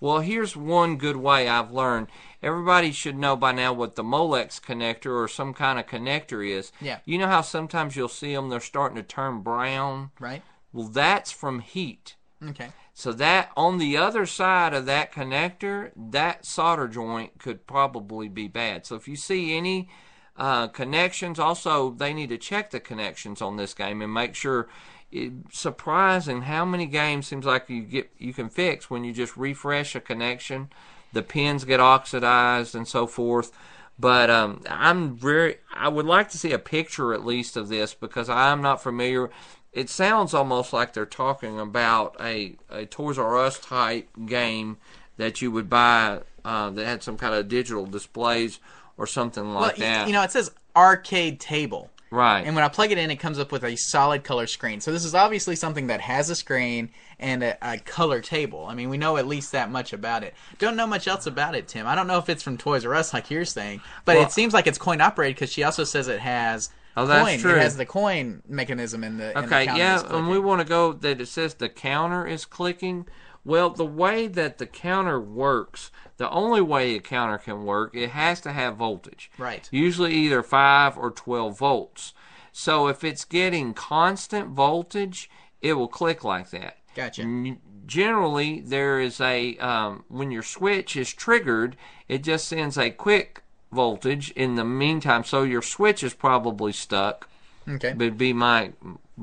Well, 0.00 0.20
here's 0.20 0.56
one 0.56 0.96
good 0.96 1.16
way 1.16 1.48
I've 1.48 1.70
learned. 1.72 2.08
Everybody 2.44 2.92
should 2.92 3.16
know 3.16 3.36
by 3.36 3.52
now 3.52 3.72
what 3.72 3.96
the 3.96 4.04
Molex 4.04 4.60
connector 4.60 5.18
or 5.18 5.28
some 5.28 5.54
kind 5.54 5.78
of 5.78 5.86
connector 5.86 6.46
is. 6.46 6.72
Yeah. 6.80 6.98
You 7.06 7.16
know 7.16 7.26
how 7.26 7.40
sometimes 7.40 7.96
you'll 7.96 8.08
see 8.08 8.34
them, 8.34 8.50
they're 8.50 8.60
starting 8.60 8.96
to 8.96 9.02
turn 9.02 9.40
brown? 9.40 10.10
Right. 10.20 10.42
Well, 10.70 10.88
that's 10.88 11.32
from 11.32 11.60
heat. 11.60 12.16
Okay. 12.46 12.68
So 12.92 13.12
that 13.12 13.50
on 13.56 13.78
the 13.78 13.96
other 13.96 14.26
side 14.26 14.74
of 14.74 14.84
that 14.86 15.10
connector, 15.10 15.90
that 15.96 16.44
solder 16.44 16.86
joint 16.86 17.38
could 17.38 17.66
probably 17.66 18.28
be 18.28 18.46
bad. 18.46 18.84
So 18.84 18.94
if 18.94 19.08
you 19.08 19.16
see 19.16 19.56
any 19.56 19.88
uh, 20.36 20.68
connections, 20.68 21.38
also 21.38 21.92
they 21.92 22.12
need 22.12 22.28
to 22.28 22.38
check 22.38 22.70
the 22.70 22.80
connections 22.80 23.40
on 23.40 23.56
this 23.56 23.72
game 23.74 24.02
and 24.02 24.12
make 24.12 24.34
sure. 24.34 24.68
It, 25.12 25.32
surprising 25.52 26.42
how 26.42 26.64
many 26.64 26.86
games 26.86 27.28
seems 27.28 27.46
like 27.46 27.70
you 27.70 27.82
get 27.82 28.10
you 28.18 28.34
can 28.34 28.48
fix 28.48 28.90
when 28.90 29.04
you 29.04 29.12
just 29.12 29.36
refresh 29.36 29.94
a 29.94 30.00
connection, 30.00 30.70
the 31.14 31.22
pins 31.22 31.64
get 31.64 31.80
oxidized 31.80 32.74
and 32.74 32.86
so 32.86 33.06
forth. 33.06 33.50
But 33.98 34.28
um, 34.28 34.62
I'm 34.68 35.16
very 35.16 35.58
I 35.72 35.88
would 35.88 36.06
like 36.06 36.28
to 36.30 36.38
see 36.38 36.52
a 36.52 36.58
picture 36.58 37.14
at 37.14 37.24
least 37.24 37.56
of 37.56 37.68
this 37.68 37.94
because 37.94 38.28
I'm 38.28 38.60
not 38.60 38.82
familiar 38.82 39.30
it 39.74 39.90
sounds 39.90 40.32
almost 40.32 40.72
like 40.72 40.92
they're 40.92 41.04
talking 41.04 41.58
about 41.58 42.16
a, 42.20 42.54
a 42.70 42.86
Toys 42.86 43.18
R 43.18 43.36
Us 43.36 43.58
type 43.58 44.08
game 44.24 44.78
that 45.16 45.42
you 45.42 45.50
would 45.50 45.68
buy 45.68 46.20
uh, 46.44 46.70
that 46.70 46.86
had 46.86 47.02
some 47.02 47.16
kind 47.16 47.34
of 47.34 47.48
digital 47.48 47.84
displays 47.84 48.60
or 48.96 49.06
something 49.06 49.52
like 49.52 49.76
y- 49.76 49.80
that. 49.80 50.06
you 50.06 50.12
know, 50.12 50.22
it 50.22 50.30
says 50.30 50.52
arcade 50.76 51.40
table. 51.40 51.90
Right. 52.14 52.44
And 52.46 52.54
when 52.54 52.64
I 52.64 52.68
plug 52.68 52.90
it 52.92 52.98
in, 52.98 53.10
it 53.10 53.16
comes 53.16 53.38
up 53.38 53.52
with 53.52 53.64
a 53.64 53.76
solid 53.76 54.24
color 54.24 54.46
screen. 54.46 54.80
So 54.80 54.92
this 54.92 55.04
is 55.04 55.14
obviously 55.14 55.56
something 55.56 55.88
that 55.88 56.00
has 56.00 56.30
a 56.30 56.34
screen 56.34 56.90
and 57.18 57.42
a, 57.42 57.58
a 57.62 57.78
color 57.78 58.20
table. 58.20 58.66
I 58.66 58.74
mean, 58.74 58.88
we 58.88 58.96
know 58.98 59.16
at 59.16 59.26
least 59.26 59.52
that 59.52 59.70
much 59.70 59.92
about 59.92 60.22
it. 60.22 60.34
Don't 60.58 60.76
know 60.76 60.86
much 60.86 61.06
else 61.08 61.26
about 61.26 61.54
it, 61.54 61.68
Tim. 61.68 61.86
I 61.86 61.94
don't 61.94 62.06
know 62.06 62.18
if 62.18 62.28
it's 62.28 62.42
from 62.42 62.56
Toys 62.56 62.84
R 62.84 62.94
Us 62.94 63.12
like 63.12 63.30
you're 63.30 63.44
saying, 63.44 63.80
but 64.04 64.16
Well- 64.16 64.24
it 64.26 64.32
seems 64.32 64.54
like 64.54 64.66
it's 64.66 64.78
coin 64.78 65.00
operated 65.00 65.36
because 65.36 65.52
she 65.52 65.62
also 65.64 65.84
says 65.84 66.08
it 66.08 66.20
has 66.20 66.70
Oh, 66.96 67.06
that's 67.06 67.28
coin. 67.28 67.38
true. 67.40 67.54
It 67.56 67.62
has 67.62 67.76
the 67.76 67.86
coin 67.86 68.42
mechanism 68.48 69.02
in 69.02 69.18
the 69.18 69.28
in 69.30 69.34
the 69.34 69.46
Okay, 69.46 69.64
yeah, 69.64 70.00
and 70.16 70.28
we 70.28 70.38
want 70.38 70.60
to 70.60 70.64
go 70.66 70.92
that 70.92 71.20
it 71.20 71.26
says 71.26 71.54
the 71.54 71.68
counter 71.68 72.24
is 72.26 72.44
clicking. 72.44 73.06
Well, 73.44 73.70
the 73.70 73.84
way 73.84 74.26
that 74.26 74.58
the 74.58 74.66
counter 74.66 75.20
works, 75.20 75.90
the 76.16 76.30
only 76.30 76.62
way 76.62 76.94
a 76.94 77.00
counter 77.00 77.38
can 77.38 77.64
work, 77.64 77.94
it 77.94 78.10
has 78.10 78.40
to 78.42 78.52
have 78.52 78.76
voltage. 78.76 79.30
Right. 79.36 79.68
Usually 79.70 80.14
either 80.14 80.42
5 80.42 80.96
or 80.96 81.10
12 81.10 81.58
volts. 81.58 82.14
So 82.52 82.86
if 82.88 83.04
it's 83.04 83.24
getting 83.24 83.74
constant 83.74 84.48
voltage, 84.48 85.28
it 85.60 85.74
will 85.74 85.88
click 85.88 86.24
like 86.24 86.50
that. 86.50 86.78
Gotcha. 86.94 87.56
Generally, 87.86 88.60
there 88.60 89.00
is 89.00 89.20
a 89.20 89.58
um, 89.58 90.04
when 90.08 90.30
your 90.30 90.42
switch 90.42 90.96
is 90.96 91.12
triggered, 91.12 91.76
it 92.08 92.22
just 92.22 92.48
sends 92.48 92.78
a 92.78 92.90
quick 92.90 93.42
voltage 93.72 94.30
in 94.30 94.54
the 94.54 94.64
meantime. 94.64 95.24
So 95.24 95.42
your 95.42 95.60
switch 95.60 96.02
is 96.02 96.14
probably 96.14 96.72
stuck. 96.72 97.28
Okay. 97.68 97.92
Would 97.92 98.16
be 98.16 98.32
my 98.32 98.72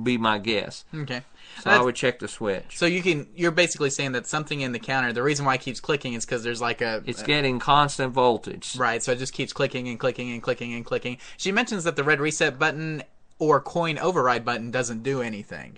be 0.03 0.17
my 0.17 0.37
guess. 0.37 0.83
Okay. 0.93 1.21
So 1.63 1.69
I 1.69 1.79
would 1.81 1.95
check 1.95 2.19
the 2.19 2.27
switch. 2.27 2.77
So 2.77 2.85
you 2.85 3.01
can 3.01 3.27
you're 3.35 3.51
basically 3.51 3.89
saying 3.89 4.13
that 4.13 4.25
something 4.27 4.61
in 4.61 4.71
the 4.71 4.79
counter, 4.79 5.13
the 5.13 5.23
reason 5.23 5.45
why 5.45 5.55
it 5.55 5.61
keeps 5.61 5.79
clicking 5.79 6.13
is 6.13 6.25
because 6.25 6.43
there's 6.43 6.61
like 6.61 6.81
a 6.81 7.03
It's 7.05 7.23
getting 7.23 7.59
constant 7.59 8.13
voltage. 8.13 8.75
Right, 8.77 9.01
so 9.03 9.11
it 9.11 9.19
just 9.19 9.33
keeps 9.33 9.53
clicking 9.53 9.87
and 9.87 9.99
clicking 9.99 10.31
and 10.31 10.41
clicking 10.41 10.73
and 10.73 10.85
clicking. 10.85 11.17
She 11.37 11.51
mentions 11.51 11.83
that 11.83 11.95
the 11.95 12.03
red 12.03 12.19
reset 12.19 12.57
button 12.57 13.03
or 13.39 13.59
coin 13.61 13.97
override 13.97 14.45
button 14.45 14.71
doesn't 14.71 15.03
do 15.03 15.21
anything. 15.21 15.77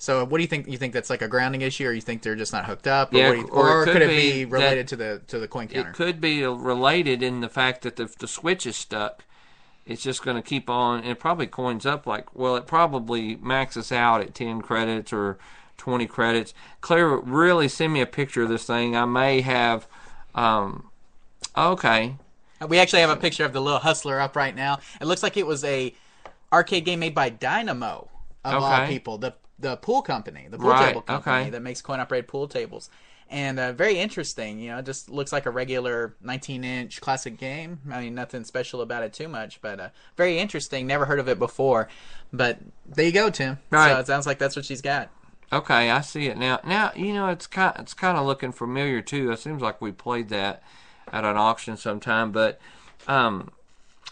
So 0.00 0.24
what 0.24 0.38
do 0.38 0.42
you 0.42 0.48
think? 0.48 0.68
You 0.68 0.78
think 0.78 0.92
that's 0.92 1.10
like 1.10 1.22
a 1.22 1.28
grounding 1.28 1.62
issue, 1.62 1.86
or 1.88 1.92
you 1.92 2.00
think 2.00 2.22
they're 2.22 2.36
just 2.36 2.52
not 2.52 2.66
hooked 2.66 2.86
up, 2.86 3.12
or, 3.12 3.16
Yeah, 3.16 3.32
you- 3.32 3.48
or 3.48 3.68
or, 3.68 3.82
it 3.82 3.84
could, 3.86 3.92
could 3.94 4.02
it 4.02 4.08
be, 4.08 4.32
be 4.32 4.44
related 4.44 4.86
to 4.88 4.96
the 4.96 5.22
to 5.26 5.40
the 5.40 5.48
coin 5.48 5.66
counter? 5.66 5.90
It 5.90 5.94
could 5.94 6.20
be 6.20 6.44
related 6.46 7.20
in 7.22 7.40
the 7.40 7.48
fact 7.48 7.82
that 7.82 7.98
if 7.98 8.16
the 8.16 8.28
switch 8.28 8.64
is 8.64 8.76
stuck, 8.76 9.24
it's 9.88 10.02
just 10.02 10.22
going 10.24 10.36
to 10.36 10.42
keep 10.42 10.70
on. 10.70 11.00
And 11.00 11.08
it 11.08 11.18
probably 11.18 11.46
coins 11.46 11.86
up 11.86 12.06
like 12.06 12.34
well, 12.34 12.56
it 12.56 12.66
probably 12.66 13.36
maxes 13.36 13.90
out 13.92 14.20
at 14.20 14.34
ten 14.34 14.62
credits 14.62 15.12
or 15.12 15.38
twenty 15.76 16.06
credits. 16.06 16.54
Claire, 16.80 17.08
really 17.16 17.68
send 17.68 17.92
me 17.92 18.00
a 18.00 18.06
picture 18.06 18.42
of 18.42 18.48
this 18.48 18.64
thing. 18.66 18.96
I 18.96 19.04
may 19.06 19.40
have. 19.40 19.86
Um, 20.34 20.90
okay, 21.56 22.16
We 22.66 22.78
actually 22.78 23.00
have 23.00 23.10
a 23.10 23.16
picture 23.16 23.44
of 23.44 23.52
the 23.52 23.60
little 23.60 23.78
hustler 23.80 24.20
up 24.20 24.36
right 24.36 24.54
now. 24.54 24.80
It 25.00 25.06
looks 25.06 25.22
like 25.22 25.36
it 25.36 25.46
was 25.46 25.64
a 25.64 25.94
arcade 26.52 26.84
game 26.84 27.00
made 27.00 27.14
by 27.14 27.28
Dynamo 27.30 28.08
of 28.44 28.62
all 28.62 28.86
people, 28.86 29.18
the 29.18 29.34
the 29.58 29.76
pool 29.76 30.02
company, 30.02 30.46
the 30.48 30.58
pool 30.58 30.70
Right, 30.70 30.86
table 30.88 31.02
company 31.02 31.40
okay. 31.40 31.50
that 31.50 31.62
makes 31.62 31.82
coin 31.82 32.00
operated 32.00 32.28
pool 32.28 32.48
tables. 32.48 32.90
And 33.30 33.58
uh, 33.58 33.72
very 33.72 33.98
interesting, 33.98 34.58
you 34.58 34.70
know, 34.70 34.80
just 34.80 35.10
looks 35.10 35.32
like 35.32 35.44
a 35.44 35.50
regular 35.50 36.14
19 36.22 36.64
inch 36.64 37.00
classic 37.00 37.36
game. 37.36 37.78
I 37.90 38.00
mean, 38.00 38.14
nothing 38.14 38.44
special 38.44 38.80
about 38.80 39.02
it 39.02 39.12
too 39.12 39.28
much, 39.28 39.60
but 39.60 39.78
uh, 39.78 39.88
very 40.16 40.38
interesting. 40.38 40.86
Never 40.86 41.04
heard 41.04 41.18
of 41.18 41.28
it 41.28 41.38
before. 41.38 41.88
But 42.32 42.58
there 42.86 43.04
you 43.04 43.12
go, 43.12 43.28
Tim. 43.28 43.58
Right. 43.70 43.92
So 43.92 44.00
it 44.00 44.06
sounds 44.06 44.26
like 44.26 44.38
that's 44.38 44.56
what 44.56 44.64
she's 44.64 44.80
got. 44.80 45.10
Okay, 45.50 45.90
I 45.90 46.02
see 46.02 46.26
it 46.26 46.36
now. 46.36 46.60
Now 46.64 46.92
you 46.94 47.14
know 47.14 47.28
it's 47.28 47.46
kind 47.46 47.74
it's 47.78 47.94
kind 47.94 48.18
of 48.18 48.26
looking 48.26 48.52
familiar 48.52 49.00
too. 49.00 49.30
It 49.30 49.38
seems 49.38 49.62
like 49.62 49.80
we 49.80 49.92
played 49.92 50.28
that 50.28 50.62
at 51.10 51.24
an 51.24 51.36
auction 51.38 51.76
sometime, 51.78 52.32
but 52.32 52.60
um, 53.06 53.50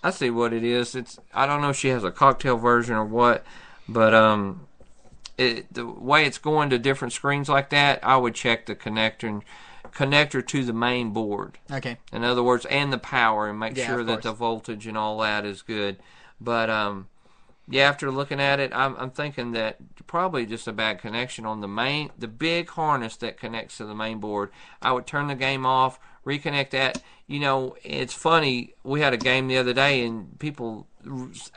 I 0.03 0.11
see 0.11 0.31
what 0.31 0.55
it 0.55 0.65
is. 0.65 0.95
It's 0.95 1.19
I 1.35 1.47
don't 1.47 1.61
know 1.61 1.71
if 1.71 1.77
she 1.77 1.89
has 1.89 2.05
a 2.05 2.11
cocktail 2.11 2.57
version 2.57 2.95
or 2.95 3.05
what, 3.05 3.45
but 3.87 4.15
um, 4.15 4.67
it 5.39 5.73
the 5.73 5.87
way 5.87 6.25
it's 6.25 6.39
going 6.39 6.71
to 6.71 6.79
different 6.79 7.13
screens 7.13 7.49
like 7.49 7.71
that, 7.71 8.01
I 8.03 8.17
would 8.17 8.35
check 8.35 8.67
the 8.67 8.75
connector 8.75 9.29
and 9.29 9.43
connector 9.93 10.47
to 10.47 10.65
the 10.65 10.73
main 10.73 11.11
board. 11.11 11.59
Okay. 11.71 11.99
In 12.13 12.25
other 12.25 12.43
words, 12.43 12.67
and 12.67 12.93
the 12.93 12.99
power, 12.99 13.49
and 13.49 13.59
make 13.59 13.77
Yeah, 13.77 13.87
sure 13.87 14.05
that 14.05 14.23
the 14.23 14.33
voltage 14.33 14.87
and 14.87 14.97
all 14.97 15.19
that 15.19 15.45
is 15.45 15.63
good. 15.63 15.99
But 16.41 16.69
um, 16.69 17.09
yeah, 17.69 17.89
after 17.89 18.11
looking 18.11 18.41
at 18.41 18.61
it, 18.61 18.73
I'm, 18.75 18.95
I'm 18.97 19.11
thinking 19.11 19.53
that 19.53 19.77
probably 20.07 20.47
just 20.47 20.69
a 20.69 20.73
bad 20.73 21.01
connection 21.01 21.45
on 21.47 21.61
the 21.61 21.69
main, 21.69 22.11
the 22.19 22.29
big 22.29 22.71
harness 22.71 23.17
that 23.17 23.39
connects 23.39 23.79
to 23.79 23.85
the 23.85 23.95
main 23.95 24.19
board. 24.19 24.51
I 24.83 24.93
would 24.93 25.07
turn 25.07 25.27
the 25.29 25.35
game 25.35 25.67
off, 25.67 25.99
reconnect 26.25 26.71
that. 26.71 27.03
You 27.27 27.41
know, 27.41 27.77
it's 27.83 28.15
funny. 28.15 28.75
We 28.85 29.01
had 29.01 29.13
a 29.13 29.19
game 29.19 29.49
the 29.49 29.59
other 29.59 29.73
day, 29.73 30.05
and 30.05 30.39
people 30.39 30.87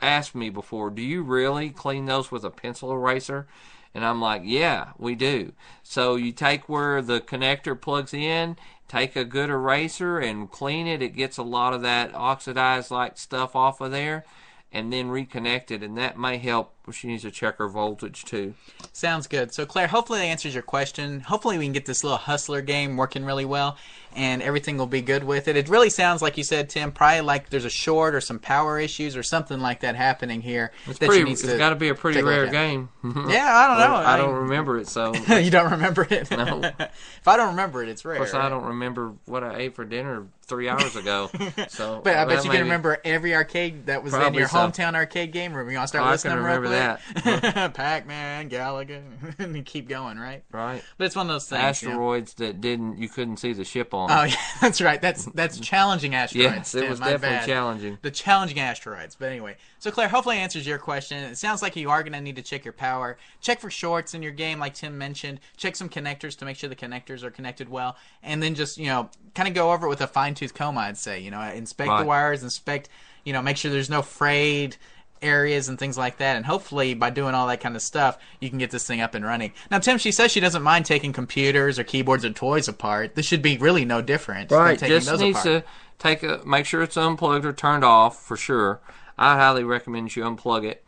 asked 0.00 0.34
me 0.34 0.50
before, 0.50 0.90
"Do 0.90 1.02
you 1.02 1.22
really 1.22 1.70
clean 1.70 2.06
those 2.06 2.30
with 2.30 2.44
a 2.44 2.50
pencil 2.50 2.92
eraser?" 2.92 3.46
And 3.94 4.04
I'm 4.04 4.20
like, 4.20 4.42
yeah, 4.44 4.90
we 4.98 5.14
do. 5.14 5.52
So 5.82 6.14
you 6.14 6.32
take 6.32 6.68
where 6.68 7.02
the 7.02 7.20
connector 7.20 7.80
plugs 7.80 8.14
in, 8.14 8.56
take 8.86 9.16
a 9.16 9.24
good 9.24 9.50
eraser 9.50 10.18
and 10.18 10.50
clean 10.50 10.86
it. 10.86 11.02
It 11.02 11.16
gets 11.16 11.38
a 11.38 11.42
lot 11.42 11.74
of 11.74 11.82
that 11.82 12.14
oxidized 12.14 12.90
like 12.90 13.18
stuff 13.18 13.56
off 13.56 13.80
of 13.80 13.90
there, 13.90 14.24
and 14.72 14.92
then 14.92 15.08
reconnect 15.08 15.72
it, 15.72 15.82
and 15.82 15.98
that 15.98 16.16
may 16.16 16.38
help 16.38 16.72
she 16.92 17.06
needs 17.06 17.22
to 17.22 17.30
check 17.30 17.58
her 17.58 17.68
voltage 17.68 18.24
too. 18.24 18.54
Sounds 18.92 19.26
good. 19.26 19.52
So, 19.52 19.66
Claire, 19.66 19.88
hopefully 19.88 20.20
that 20.20 20.24
answers 20.24 20.54
your 20.54 20.62
question. 20.62 21.20
Hopefully, 21.20 21.58
we 21.58 21.64
can 21.64 21.72
get 21.72 21.86
this 21.86 22.02
little 22.02 22.18
hustler 22.18 22.62
game 22.62 22.96
working 22.96 23.24
really 23.24 23.44
well, 23.44 23.76
and 24.16 24.42
everything 24.42 24.76
will 24.76 24.86
be 24.86 25.00
good 25.02 25.24
with 25.24 25.48
it. 25.48 25.56
It 25.56 25.68
really 25.68 25.90
sounds 25.90 26.20
like 26.22 26.36
you 26.36 26.44
said, 26.44 26.68
Tim, 26.68 26.92
probably 26.92 27.20
like 27.20 27.50
there's 27.50 27.64
a 27.64 27.70
short 27.70 28.14
or 28.14 28.20
some 28.20 28.38
power 28.38 28.78
issues 28.78 29.16
or 29.16 29.22
something 29.22 29.60
like 29.60 29.80
that 29.80 29.96
happening 29.96 30.40
here. 30.40 30.72
It's 30.86 30.98
that 30.98 31.06
pretty. 31.06 31.22
she 31.22 31.28
needs 31.28 31.42
It's 31.44 31.52
to 31.52 31.58
got 31.58 31.70
to 31.70 31.76
be 31.76 31.88
a 31.88 31.94
pretty 31.94 32.20
a 32.20 32.24
rare 32.24 32.46
game. 32.48 32.88
Yeah, 33.02 33.50
I 33.56 33.66
don't 33.66 33.78
know. 33.78 33.96
I 33.96 34.16
don't 34.18 34.34
remember 34.34 34.78
it, 34.78 34.86
so 34.88 35.14
you 35.28 35.50
don't 35.50 35.70
remember 35.72 36.06
it? 36.10 36.30
No. 36.30 36.60
if 36.78 37.26
I 37.28 37.36
don't 37.36 37.48
remember 37.50 37.82
it, 37.82 37.88
it's 37.88 38.04
rare. 38.04 38.14
Of 38.16 38.18
course 38.18 38.34
I 38.34 38.48
don't 38.48 38.64
remember 38.64 39.14
what 39.26 39.42
I 39.42 39.56
ate 39.56 39.74
for 39.74 39.84
dinner 39.84 40.26
three 40.42 40.68
hours 40.68 40.96
ago. 40.96 41.30
So, 41.68 42.00
But 42.02 42.16
I 42.16 42.24
bet 42.24 42.38
that 42.38 42.44
you 42.44 42.50
can 42.50 42.62
remember 42.62 42.98
every 43.04 43.34
arcade 43.36 43.86
that 43.86 44.02
was 44.02 44.12
in 44.14 44.34
your 44.34 44.48
so. 44.48 44.56
hometown 44.58 44.94
arcade 44.96 45.30
game 45.32 45.54
room. 45.54 45.70
You 45.70 45.76
want 45.76 45.84
to 45.84 45.88
start 45.88 46.04
Oh, 46.04 46.08
I 46.08 46.12
listing 46.12 46.32
can 46.32 46.40
remember 46.40 46.98
quick? 47.22 47.74
Pac-Man, 47.74 48.50
Galaga, 48.50 49.00
and 49.38 49.64
keep 49.64 49.88
going, 49.88 50.18
right? 50.18 50.42
right 50.50 50.82
But 50.98 51.04
it's 51.04 51.16
one 51.16 51.26
of 51.26 51.32
those 51.34 51.48
things. 51.48 51.82
you 51.82 51.88
know? 51.88 51.94
asteroids 51.94 52.34
that 52.34 52.60
didn't 52.60 52.98
you 52.98 53.08
couldn't 53.08 53.36
see 53.38 53.52
the 53.52 53.64
ship 53.64 53.94
on. 53.94 53.99
Oh 54.08 54.22
yeah, 54.24 54.34
that's 54.60 54.80
right. 54.80 55.00
That's 55.00 55.24
that's 55.26 55.58
challenging 55.58 56.14
asteroids. 56.14 56.54
yes, 56.54 56.74
it 56.74 56.80
Tim, 56.82 56.90
was 56.90 57.00
definitely 57.00 57.28
bad. 57.28 57.46
challenging. 57.46 57.98
The 58.02 58.10
challenging 58.10 58.60
asteroids. 58.60 59.16
But 59.16 59.30
anyway, 59.30 59.56
so 59.78 59.90
Claire, 59.90 60.08
hopefully 60.08 60.36
it 60.36 60.40
answers 60.40 60.66
your 60.66 60.78
question. 60.78 61.18
It 61.24 61.36
sounds 61.36 61.62
like 61.62 61.76
you 61.76 61.90
are 61.90 62.02
going 62.02 62.12
to 62.12 62.20
need 62.20 62.36
to 62.36 62.42
check 62.42 62.64
your 62.64 62.72
power. 62.72 63.18
Check 63.40 63.60
for 63.60 63.70
shorts 63.70 64.14
in 64.14 64.22
your 64.22 64.32
game, 64.32 64.58
like 64.58 64.74
Tim 64.74 64.96
mentioned. 64.96 65.40
Check 65.56 65.76
some 65.76 65.88
connectors 65.88 66.36
to 66.38 66.44
make 66.44 66.56
sure 66.56 66.68
the 66.68 66.76
connectors 66.76 67.22
are 67.22 67.30
connected 67.30 67.68
well, 67.68 67.96
and 68.22 68.42
then 68.42 68.54
just 68.54 68.78
you 68.78 68.86
know 68.86 69.10
kind 69.34 69.48
of 69.48 69.54
go 69.54 69.72
over 69.72 69.86
it 69.86 69.90
with 69.90 70.00
a 70.00 70.06
fine 70.06 70.34
tooth 70.34 70.54
comb. 70.54 70.78
I'd 70.78 70.96
say 70.96 71.20
you 71.20 71.30
know 71.30 71.40
inspect 71.42 71.90
the 71.98 72.04
wires, 72.04 72.42
inspect 72.42 72.88
you 73.24 73.32
know 73.32 73.42
make 73.42 73.56
sure 73.56 73.70
there's 73.70 73.90
no 73.90 74.02
frayed 74.02 74.76
areas 75.22 75.68
and 75.68 75.78
things 75.78 75.98
like 75.98 76.16
that 76.18 76.36
and 76.36 76.46
hopefully 76.46 76.94
by 76.94 77.10
doing 77.10 77.34
all 77.34 77.46
that 77.46 77.60
kind 77.60 77.76
of 77.76 77.82
stuff 77.82 78.18
you 78.40 78.48
can 78.48 78.58
get 78.58 78.70
this 78.70 78.86
thing 78.86 79.00
up 79.00 79.14
and 79.14 79.24
running 79.24 79.52
now 79.70 79.78
tim 79.78 79.98
she 79.98 80.10
says 80.12 80.30
she 80.30 80.40
doesn't 80.40 80.62
mind 80.62 80.84
taking 80.86 81.12
computers 81.12 81.78
or 81.78 81.84
keyboards 81.84 82.24
or 82.24 82.30
toys 82.30 82.68
apart 82.68 83.14
this 83.14 83.26
should 83.26 83.42
be 83.42 83.56
really 83.58 83.84
no 83.84 84.00
different 84.00 84.48
than 84.48 84.58
Right, 84.58 84.78
taking 84.78 84.98
just 85.00 85.20
needs 85.20 85.38
apart. 85.40 85.64
to 85.64 85.68
take 85.98 86.22
a 86.22 86.40
make 86.46 86.64
sure 86.66 86.82
it's 86.82 86.96
unplugged 86.96 87.44
or 87.44 87.52
turned 87.52 87.84
off 87.84 88.22
for 88.22 88.36
sure. 88.36 88.80
I 89.18 89.36
highly 89.36 89.64
recommend 89.64 90.16
you 90.16 90.24
unplug 90.24 90.64
it. 90.64 90.82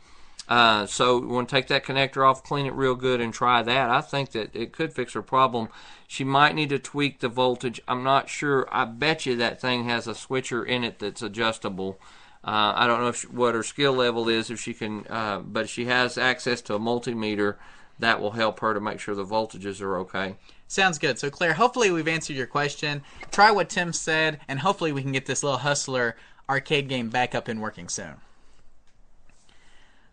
Uh, 0.49 0.87
so 0.87 1.21
you 1.21 1.29
want 1.29 1.49
to 1.49 1.55
take 1.55 1.69
that 1.69 1.85
connector 1.85 2.27
off, 2.29 2.43
clean 2.43 2.65
it 2.67 2.73
real 2.73 2.95
good, 2.95 3.21
and 3.21 3.33
try 3.33 3.63
that. 3.63 3.91
I 3.91 4.01
think 4.01 4.31
that 4.33 4.57
it 4.57 4.73
could 4.73 4.93
fix 4.93 5.13
her 5.13 5.23
problem. 5.23 5.69
She 6.09 6.25
might 6.25 6.55
need 6.55 6.71
to 6.71 6.79
tweak 6.79 7.21
the 7.21 7.29
voltage. 7.29 7.81
I'm 7.87 8.03
not 8.03 8.29
sure. 8.31 8.67
I 8.73 8.87
bet 8.87 9.25
you 9.27 9.37
that 9.37 9.61
thing 9.61 9.85
has 9.85 10.07
a 10.07 10.15
switcher 10.15 10.65
in 10.65 10.83
it 10.83 10.99
that's 10.99 11.23
adjustable. 11.23 11.99
Uh, 12.45 12.73
I 12.75 12.87
don't 12.87 13.01
know 13.01 13.13
she, 13.13 13.27
what 13.29 13.55
her 13.55 13.63
skill 13.63 13.93
level 13.93 14.29
is, 14.29 14.51
if 14.51 14.61
she 14.61 14.75
can, 14.75 15.07
uh, 15.09 15.39
but 15.39 15.69
she 15.69 15.87
has 15.87 16.19
access 16.19 16.61
to 16.63 16.75
a 16.75 16.79
multimeter 16.81 17.57
that 17.99 18.21
will 18.21 18.33
help 18.33 18.61
her 18.61 18.75
to 18.75 18.81
make 18.81 18.99
sure 18.99 19.15
the 19.15 19.25
voltages 19.25 19.81
are 19.81 19.97
okay. 19.99 20.37
Sounds 20.67 20.99
good. 20.99 21.19
So, 21.19 21.31
Claire, 21.31 21.55
hopefully 21.55 21.91
we've 21.91 22.09
answered 22.09 22.37
your 22.37 22.47
question. 22.47 23.03
Try 23.31 23.51
what 23.51 23.69
Tim 23.69 23.93
said, 23.93 24.41
and 24.49 24.59
hopefully 24.59 24.91
we 24.91 25.03
can 25.03 25.13
get 25.13 25.27
this 25.27 25.43
little 25.43 25.59
hustler 25.59 26.17
arcade 26.49 26.89
game 26.89 27.11
back 27.11 27.35
up 27.35 27.47
and 27.47 27.61
working 27.61 27.89
soon. 27.89 28.15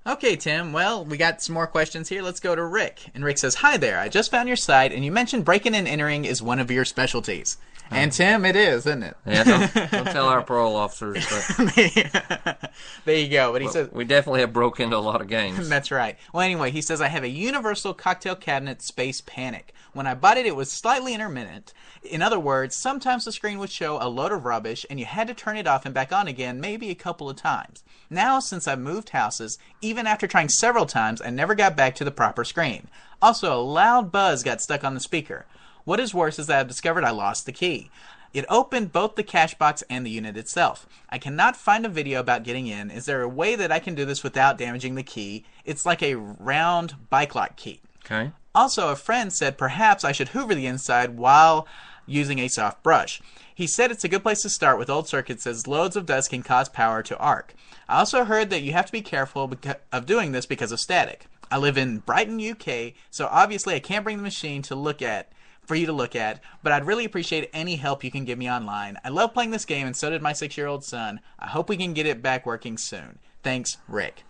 Okay, 0.10 0.36
Tim. 0.36 0.74
Well, 0.74 1.06
we 1.06 1.18
got 1.18 1.40
some 1.40 1.54
more 1.54 1.68
questions 1.68 2.10
here. 2.10 2.24
Let's 2.24 2.40
go 2.40 2.56
to 2.56 2.66
Rick. 2.66 3.12
And 3.14 3.24
Rick 3.24 3.38
says, 3.38 3.54
Hi 3.56 3.78
there. 3.78 4.00
I 4.00 4.10
just 4.10 4.32
found 4.32 4.48
your 4.48 4.58
site, 4.58 4.92
and 4.92 5.06
you 5.06 5.12
mentioned 5.12 5.46
breaking 5.46 5.76
and 5.76 5.88
entering 5.88 6.26
is 6.26 6.42
one 6.42 6.58
of 6.58 6.72
your 6.72 6.84
specialties. 6.84 7.58
And 7.92 8.12
Tim, 8.12 8.44
it 8.44 8.56
is, 8.56 8.86
isn't 8.86 9.04
it? 9.04 9.18
Yeah, 9.26 9.44
don't, 9.44 9.74
don't 9.92 10.06
tell 10.06 10.28
our 10.28 10.42
parole 10.42 10.76
officers, 10.76 11.26
but 11.58 12.72
there 13.06 13.16
you 13.18 13.30
go. 13.30 13.52
But 13.52 13.62
he 13.62 13.68
says, 13.68 13.92
we 13.92 14.04
definitely 14.04 14.42
have 14.42 14.54
broke 14.54 14.80
into 14.80 14.96
a 14.96 14.98
lot 14.98 15.22
of 15.22 15.28
games. 15.28 15.70
That's 15.70 15.92
right. 15.92 16.18
Well, 16.34 16.42
anyway, 16.42 16.72
he 16.72 16.82
says 16.82 17.02
I 17.02 17.08
have 17.08 17.24
a 17.24 17.30
universal 17.30 17.94
cocktail 17.94 18.36
cabinet 18.36 18.82
Space 18.82 19.22
Panic. 19.22 19.74
When 19.94 20.08
I 20.08 20.14
bought 20.14 20.38
it, 20.38 20.46
it 20.46 20.56
was 20.56 20.72
slightly 20.72 21.14
intermittent. 21.14 21.74
In 22.04 22.22
other 22.22 22.40
words, 22.40 22.76
sometimes 22.76 23.26
the 23.26 23.32
screen 23.32 23.58
would 23.60 23.72
show 23.72 23.98
a 24.00 24.08
load 24.08 24.32
of 24.32 24.46
rubbish 24.46 24.86
and 24.90 25.00
you 25.00 25.06
had 25.06 25.28
to 25.28 25.34
turn 25.34 25.58
it 25.58 25.68
off 25.68 25.86
and 25.86 25.94
back 25.94 26.14
on 26.14 26.28
again 26.28 26.62
maybe 26.62 26.90
a 26.90 26.96
couple 26.96 27.30
of 27.30 27.36
times. 27.36 27.84
Now, 28.10 28.40
since 28.40 28.68
I've 28.68 28.80
moved 28.80 29.10
houses, 29.10 29.58
even 29.82 30.08
after 30.08 30.28
trying 30.28 30.50
several 30.50 30.86
times, 30.86 31.22
I 31.22 31.30
never 31.30 31.56
got 31.56 31.76
back 31.76 31.96
to 31.96 32.04
the 32.04 32.12
proper 32.12 32.44
screen. 32.44 32.88
Also, 33.22 33.54
a 33.54 33.62
loud 33.62 34.12
buzz 34.12 34.44
got 34.44 34.62
stuck 34.62 34.84
on 34.84 34.94
the 34.94 35.00
speaker. 35.00 35.46
What 35.86 36.00
is 36.00 36.14
worse 36.14 36.40
is 36.40 36.48
that 36.48 36.60
I've 36.60 36.68
discovered 36.68 37.04
I 37.04 37.12
lost 37.12 37.46
the 37.46 37.52
key. 37.52 37.90
It 38.32 38.46
opened 38.48 38.92
both 38.92 39.16
the 39.16 39.24
cash 39.24 39.56
box 39.56 39.84
and 39.90 40.06
the 40.06 40.12
unit 40.12 40.38
itself. 40.38 40.88
I 41.10 41.18
cannot 41.18 41.56
find 41.56 41.86
a 41.86 41.90
video 41.90 42.20
about 42.20 42.44
getting 42.44 42.68
in. 42.68 42.92
Is 42.92 43.06
there 43.06 43.24
a 43.24 43.28
way 43.28 43.56
that 43.56 43.72
I 43.72 43.80
can 43.80 43.96
do 43.96 44.06
this 44.06 44.24
without 44.24 44.58
damaging 44.58 44.94
the 44.94 45.04
key? 45.04 45.46
It's 45.66 45.86
like 45.86 46.04
a 46.04 46.16
round 46.16 46.96
bike 47.10 47.34
lock 47.34 47.56
key. 47.56 47.82
Okay. 48.06 48.32
Also, 48.56 48.90
a 48.90 48.96
friend 48.96 49.32
said 49.32 49.58
perhaps 49.58 50.04
I 50.04 50.12
should 50.12 50.30
hoover 50.30 50.56
the 50.56 50.66
inside 50.66 51.18
while 51.18 51.68
using 52.06 52.40
a 52.40 52.48
soft 52.48 52.82
brush. 52.82 53.22
He 53.54 53.68
said 53.68 53.92
it's 53.92 54.04
a 54.04 54.10
good 54.10 54.24
place 54.24 54.42
to 54.44 54.50
start 54.50 54.80
with 54.80 54.90
old 54.90 55.08
circuits 55.08 55.46
as 55.46 55.68
loads 55.68 55.96
of 55.96 56.06
dust 56.06 56.30
can 56.30 56.44
cause 56.44 56.70
power 56.70 57.04
to 57.04 57.18
arc. 57.18 57.54
I 57.88 58.00
also 58.00 58.24
heard 58.24 58.50
that 58.50 58.62
you 58.62 58.72
have 58.72 58.86
to 58.86 58.92
be 58.92 59.02
careful 59.02 59.52
of 59.92 60.06
doing 60.06 60.32
this 60.32 60.46
because 60.46 60.72
of 60.72 60.80
static. 60.80 61.28
I 61.52 61.58
live 61.58 61.78
in 61.78 62.00
Brighton, 62.00 62.40
UK, 62.40 62.94
so 63.12 63.28
obviously 63.30 63.76
I 63.76 63.80
can't 63.80 64.04
bring 64.04 64.18
the 64.18 64.24
machine 64.24 64.62
to 64.64 64.76
look 64.76 65.02
at 65.02 65.32
for 65.66 65.76
you 65.76 65.86
to 65.86 65.94
look 65.94 66.16
at, 66.16 66.42
but 66.64 66.72
I'd 66.72 66.88
really 66.88 67.06
appreciate 67.06 67.50
any 67.54 67.76
help 67.76 68.04
you 68.04 68.12
can 68.12 68.26
give 68.26 68.40
me 68.40 68.50
online. 68.50 68.98
I 69.04 69.10
love 69.10 69.34
playing 69.34 69.52
this 69.52 69.66
game 69.66 69.86
and 69.86 69.96
so 69.96 70.10
did 70.10 70.22
my 70.22 70.34
6-year-old 70.34 70.84
son. 70.84 71.20
I 71.38 71.48
hope 71.48 71.70
we 71.70 71.78
can 71.78 71.94
get 71.94 72.08
it 72.08 72.22
back 72.22 72.46
working 72.46 72.78
soon. 72.78 73.20
Thanks, 73.44 73.78
Rick. 73.88 74.24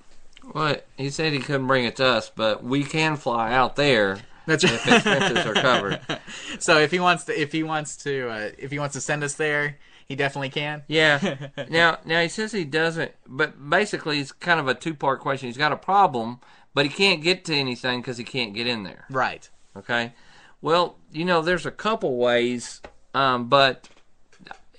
Well, 0.43 0.77
he 0.97 1.09
said 1.09 1.33
he 1.33 1.39
couldn't 1.39 1.67
bring 1.67 1.85
it 1.85 1.95
to 1.97 2.05
us, 2.05 2.31
but 2.33 2.63
we 2.63 2.83
can 2.83 3.15
fly 3.17 3.53
out 3.53 3.75
there 3.75 4.19
That's 4.45 4.63
if 4.63 4.87
expenses 4.87 5.45
are 5.45 5.53
covered. 5.53 5.99
So 6.59 6.79
if 6.79 6.91
he 6.91 6.99
wants 6.99 7.25
to, 7.25 7.39
if 7.39 7.51
he 7.51 7.63
wants 7.63 7.95
to, 7.97 8.29
uh, 8.29 8.49
if 8.57 8.71
he 8.71 8.79
wants 8.79 8.93
to 8.93 9.01
send 9.01 9.23
us 9.23 9.35
there, 9.35 9.77
he 10.07 10.15
definitely 10.15 10.49
can. 10.49 10.83
Yeah. 10.87 11.47
Now, 11.69 11.99
now 12.03 12.21
he 12.21 12.27
says 12.27 12.51
he 12.51 12.65
doesn't, 12.65 13.11
but 13.27 13.69
basically 13.69 14.19
it's 14.19 14.31
kind 14.31 14.59
of 14.59 14.67
a 14.67 14.73
two-part 14.73 15.19
question. 15.19 15.47
He's 15.47 15.57
got 15.57 15.71
a 15.71 15.77
problem, 15.77 16.39
but 16.73 16.85
he 16.85 16.91
can't 16.91 17.21
get 17.21 17.45
to 17.45 17.55
anything 17.55 18.01
because 18.01 18.17
he 18.17 18.23
can't 18.23 18.53
get 18.53 18.67
in 18.67 18.83
there. 18.83 19.05
Right. 19.09 19.47
Okay. 19.77 20.13
Well, 20.61 20.97
you 21.11 21.25
know, 21.25 21.41
there's 21.41 21.65
a 21.65 21.71
couple 21.71 22.17
ways, 22.17 22.81
um, 23.13 23.47
but 23.47 23.87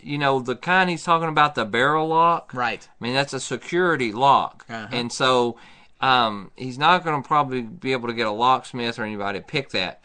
you 0.02 0.18
know, 0.18 0.40
the 0.40 0.56
kind 0.56 0.90
he's 0.90 1.04
talking 1.04 1.28
about, 1.28 1.54
the 1.54 1.64
barrel 1.64 2.08
lock. 2.08 2.52
Right. 2.54 2.86
I 3.00 3.04
mean, 3.04 3.14
that's 3.14 3.32
a 3.32 3.40
security 3.40 4.12
lock, 4.12 4.64
Uh-huh. 4.68 4.88
and 4.92 5.12
so 5.12 5.56
um, 6.00 6.50
he's 6.56 6.78
not 6.78 7.04
going 7.04 7.22
to 7.22 7.26
probably 7.26 7.62
be 7.62 7.92
able 7.92 8.08
to 8.08 8.14
get 8.14 8.26
a 8.26 8.30
locksmith 8.30 8.98
or 8.98 9.04
anybody 9.04 9.38
to 9.38 9.44
pick 9.44 9.70
that. 9.70 10.02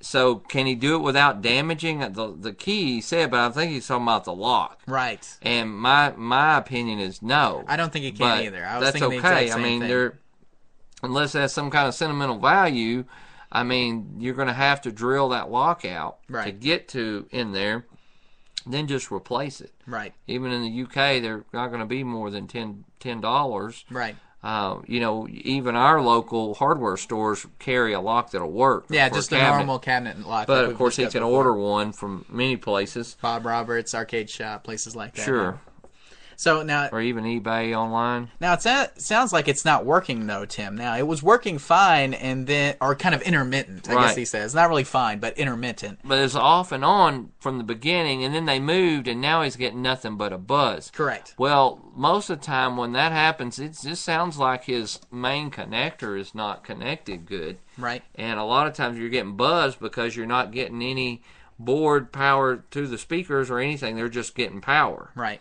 So, 0.00 0.36
can 0.36 0.66
he 0.66 0.76
do 0.76 0.94
it 0.94 1.00
without 1.00 1.42
damaging 1.42 1.98
the 1.98 2.32
the 2.38 2.52
key? 2.52 2.94
He 2.94 3.00
said, 3.00 3.32
but 3.32 3.40
I 3.40 3.50
think 3.50 3.72
he's 3.72 3.86
talking 3.88 4.04
about 4.04 4.22
the 4.24 4.32
lock. 4.32 4.80
Right. 4.86 5.28
And 5.42 5.70
my 5.76 6.12
my 6.16 6.56
opinion 6.56 7.00
is 7.00 7.20
no. 7.20 7.64
I 7.66 7.76
don't 7.76 7.92
think 7.92 8.04
he 8.04 8.12
can 8.12 8.44
either. 8.44 8.64
I 8.64 8.78
was 8.78 8.92
that's 8.92 9.02
okay. 9.02 9.50
I 9.50 9.56
mean, 9.56 9.80
thing. 9.80 9.88
there 9.88 10.18
unless 11.02 11.34
it 11.34 11.40
has 11.40 11.52
some 11.52 11.70
kind 11.70 11.88
of 11.88 11.94
sentimental 11.94 12.38
value. 12.38 13.04
I 13.50 13.62
mean, 13.64 14.16
you're 14.18 14.34
going 14.34 14.48
to 14.48 14.54
have 14.54 14.82
to 14.82 14.92
drill 14.92 15.30
that 15.30 15.50
lock 15.50 15.84
out 15.84 16.18
to 16.44 16.52
get 16.52 16.88
to 16.88 17.26
in 17.30 17.52
there. 17.52 17.86
Then 18.68 18.86
just 18.86 19.10
replace 19.10 19.60
it. 19.60 19.72
Right. 19.86 20.12
Even 20.26 20.52
in 20.52 20.62
the 20.62 20.82
UK, 20.82 21.22
they're 21.22 21.44
not 21.52 21.68
going 21.68 21.80
to 21.80 21.86
be 21.86 22.04
more 22.04 22.30
than 22.30 22.46
ten 22.46 22.84
ten 23.00 23.20
dollars. 23.20 23.84
Right. 23.90 24.16
Uh, 24.40 24.78
you 24.86 25.00
know, 25.00 25.26
even 25.28 25.74
our 25.74 26.00
local 26.00 26.54
hardware 26.54 26.96
stores 26.96 27.44
carry 27.58 27.92
a 27.92 28.00
lock 28.00 28.30
that'll 28.30 28.50
work. 28.50 28.86
Yeah, 28.88 29.08
just 29.08 29.32
a 29.32 29.36
cabinet. 29.36 29.56
normal 29.58 29.78
cabinet 29.80 30.24
lock. 30.24 30.46
But 30.46 30.66
of 30.66 30.76
course, 30.76 30.94
he 30.94 31.02
can 31.04 31.22
before. 31.22 31.30
order 31.30 31.54
one 31.54 31.92
from 31.92 32.24
many 32.28 32.56
places. 32.56 33.16
Bob 33.20 33.44
Roberts 33.44 33.94
arcade 33.96 34.30
shop, 34.30 34.62
places 34.62 34.94
like 34.94 35.14
that. 35.14 35.24
Sure, 35.24 35.60
So 36.38 36.62
now, 36.62 36.88
or 36.92 37.00
even 37.00 37.24
eBay 37.24 37.76
online. 37.76 38.30
now 38.40 38.52
it 38.52 38.62
sa- 38.62 38.86
sounds 38.96 39.32
like 39.32 39.48
it's 39.48 39.64
not 39.64 39.84
working 39.84 40.24
though, 40.28 40.44
Tim. 40.44 40.76
Now 40.76 40.96
it 40.96 41.04
was 41.04 41.20
working 41.20 41.58
fine, 41.58 42.14
and 42.14 42.46
then 42.46 42.76
or 42.80 42.94
kind 42.94 43.12
of 43.12 43.22
intermittent. 43.22 43.90
I 43.90 43.94
guess 43.94 44.14
he 44.14 44.24
says 44.24 44.54
not 44.54 44.68
really 44.68 44.84
fine, 44.84 45.18
but 45.18 45.36
intermittent. 45.36 45.98
But 46.04 46.20
it's 46.20 46.36
off 46.36 46.70
and 46.70 46.84
on 46.84 47.32
from 47.40 47.58
the 47.58 47.64
beginning, 47.64 48.22
and 48.22 48.32
then 48.32 48.46
they 48.46 48.60
moved, 48.60 49.08
and 49.08 49.20
now 49.20 49.42
he's 49.42 49.56
getting 49.56 49.82
nothing 49.82 50.16
but 50.16 50.32
a 50.32 50.38
buzz. 50.38 50.92
Correct. 50.92 51.34
Well, 51.38 51.80
most 51.96 52.30
of 52.30 52.38
the 52.38 52.46
time 52.46 52.76
when 52.76 52.92
that 52.92 53.10
happens, 53.10 53.58
it 53.58 53.76
just 53.82 54.04
sounds 54.04 54.38
like 54.38 54.62
his 54.62 55.00
main 55.10 55.50
connector 55.50 56.16
is 56.16 56.36
not 56.36 56.62
connected 56.62 57.26
good. 57.26 57.58
Right. 57.76 58.04
And 58.14 58.38
a 58.38 58.44
lot 58.44 58.68
of 58.68 58.74
times 58.74 58.96
you're 58.96 59.08
getting 59.08 59.36
buzzed 59.36 59.80
because 59.80 60.14
you're 60.14 60.24
not 60.24 60.52
getting 60.52 60.82
any 60.82 61.20
board 61.58 62.12
power 62.12 62.62
to 62.70 62.86
the 62.86 62.96
speakers 62.96 63.50
or 63.50 63.58
anything. 63.58 63.96
They're 63.96 64.08
just 64.08 64.36
getting 64.36 64.60
power. 64.60 65.10
Right. 65.16 65.40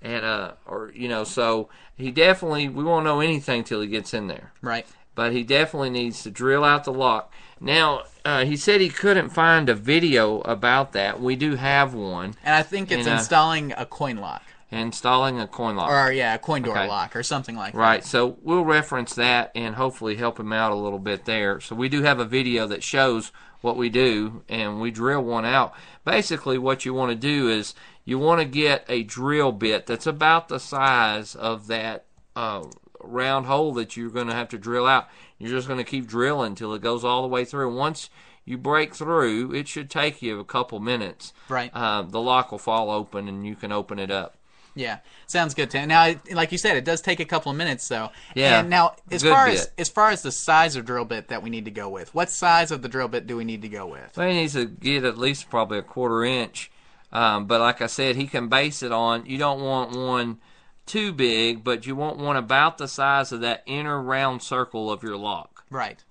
And, 0.00 0.24
uh, 0.24 0.52
or, 0.66 0.92
you 0.94 1.08
know, 1.08 1.24
so 1.24 1.68
he 1.96 2.10
definitely, 2.10 2.68
we 2.68 2.84
won't 2.84 3.04
know 3.04 3.20
anything 3.20 3.64
till 3.64 3.80
he 3.80 3.88
gets 3.88 4.14
in 4.14 4.28
there. 4.28 4.52
Right. 4.62 4.86
But 5.14 5.32
he 5.32 5.42
definitely 5.42 5.90
needs 5.90 6.22
to 6.22 6.30
drill 6.30 6.62
out 6.64 6.84
the 6.84 6.92
lock. 6.92 7.32
Now, 7.60 8.02
uh, 8.24 8.44
he 8.44 8.56
said 8.56 8.80
he 8.80 8.88
couldn't 8.88 9.30
find 9.30 9.68
a 9.68 9.74
video 9.74 10.40
about 10.42 10.92
that. 10.92 11.20
We 11.20 11.34
do 11.34 11.56
have 11.56 11.92
one. 11.94 12.34
And 12.44 12.54
I 12.54 12.62
think 12.62 12.92
it's 12.92 13.06
And, 13.06 13.14
uh, 13.16 13.18
installing 13.18 13.72
a 13.76 13.84
coin 13.84 14.18
lock. 14.18 14.42
installing 14.70 15.40
a 15.40 15.46
coin 15.48 15.74
lock. 15.76 15.90
or 15.90 16.12
yeah, 16.12 16.34
a 16.34 16.38
coin 16.38 16.62
door 16.62 16.76
Okay. 16.78 16.86
lock 16.86 17.16
or 17.16 17.22
something 17.22 17.56
like 17.56 17.72
that. 17.72 17.78
Right, 17.78 18.04
so 18.04 18.36
we'll 18.42 18.64
reference 18.66 19.14
that 19.14 19.50
and 19.54 19.74
hopefully 19.76 20.16
help 20.16 20.38
him 20.38 20.52
out 20.52 20.70
a 20.72 20.76
little 20.76 20.98
bit 20.98 21.24
there. 21.24 21.58
So 21.60 21.74
we 21.74 21.88
do 21.88 22.02
have 22.02 22.20
a 22.20 22.24
video 22.26 22.66
that 22.68 22.82
shows 22.82 23.32
what 23.62 23.76
we 23.76 23.88
do, 23.88 24.44
and 24.48 24.78
we 24.80 24.90
drill 24.92 25.24
one 25.24 25.44
out. 25.46 25.72
Basically, 26.04 26.58
what 26.58 26.84
you 26.84 26.94
want 26.94 27.10
to 27.10 27.16
do 27.16 27.48
is 27.48 27.74
you 28.08 28.18
want 28.18 28.40
to 28.40 28.46
get 28.46 28.86
a 28.88 29.02
drill 29.02 29.52
bit 29.52 29.84
that's 29.84 30.06
about 30.06 30.48
the 30.48 30.58
size 30.58 31.34
of 31.34 31.66
that 31.66 32.06
uh, 32.34 32.64
round 33.02 33.44
hole 33.44 33.74
that 33.74 33.98
you're 33.98 34.08
going 34.08 34.28
to 34.28 34.32
have 34.32 34.48
to 34.48 34.56
drill 34.56 34.86
out. 34.86 35.08
You're 35.36 35.50
just 35.50 35.68
going 35.68 35.76
to 35.76 35.84
keep 35.84 36.06
drilling 36.06 36.52
until 36.52 36.72
it 36.72 36.80
goes 36.80 37.04
all 37.04 37.20
the 37.20 37.28
way 37.28 37.44
through. 37.44 37.76
Once 37.76 38.08
you 38.46 38.56
break 38.56 38.94
through, 38.94 39.52
it 39.52 39.68
should 39.68 39.90
take 39.90 40.22
you 40.22 40.40
a 40.40 40.44
couple 40.44 40.80
minutes. 40.80 41.34
Right. 41.50 41.70
Uh, 41.74 42.00
the 42.00 42.18
lock 42.18 42.50
will 42.50 42.58
fall 42.58 42.90
open, 42.90 43.28
and 43.28 43.46
you 43.46 43.54
can 43.54 43.72
open 43.72 43.98
it 43.98 44.10
up. 44.10 44.38
Yeah, 44.74 45.00
sounds 45.26 45.52
good. 45.52 45.70
Tim. 45.70 45.86
Now, 45.88 46.14
like 46.32 46.50
you 46.50 46.56
said, 46.56 46.78
it 46.78 46.86
does 46.86 47.02
take 47.02 47.20
a 47.20 47.26
couple 47.26 47.52
of 47.52 47.58
minutes, 47.58 47.86
though. 47.88 48.08
Yeah, 48.34 48.60
And 48.60 48.70
now, 48.70 48.94
as 49.10 49.22
far 49.22 49.48
as 49.48 49.66
bit. 49.66 49.74
as 49.76 49.88
far 49.90 50.08
as 50.12 50.22
the 50.22 50.32
size 50.32 50.76
of 50.76 50.86
drill 50.86 51.04
bit 51.04 51.28
that 51.28 51.42
we 51.42 51.50
need 51.50 51.66
to 51.66 51.70
go 51.70 51.90
with, 51.90 52.14
what 52.14 52.30
size 52.30 52.70
of 52.70 52.80
the 52.80 52.88
drill 52.88 53.08
bit 53.08 53.26
do 53.26 53.36
we 53.36 53.44
need 53.44 53.60
to 53.62 53.68
go 53.68 53.86
with? 53.86 54.14
So 54.14 54.26
he 54.26 54.32
needs 54.32 54.54
to 54.54 54.64
get 54.64 55.04
at 55.04 55.18
least 55.18 55.50
probably 55.50 55.76
a 55.78 55.82
quarter 55.82 56.24
inch. 56.24 56.70
Um, 57.12 57.46
but 57.46 57.60
like 57.60 57.80
I 57.80 57.86
said, 57.86 58.16
he 58.16 58.26
can 58.26 58.48
base 58.48 58.82
it 58.82 58.92
on. 58.92 59.24
You 59.26 59.38
don't 59.38 59.60
want 59.62 59.96
one 59.96 60.38
too 60.86 61.12
big, 61.12 61.64
but 61.64 61.86
you 61.86 61.94
want 61.96 62.18
one 62.18 62.36
about 62.36 62.78
the 62.78 62.88
size 62.88 63.32
of 63.32 63.40
that 63.40 63.62
inner 63.66 64.00
round 64.00 64.42
circle 64.42 64.90
of 64.90 65.02
your 65.02 65.16
lock. 65.16 65.64
Right. 65.70 66.02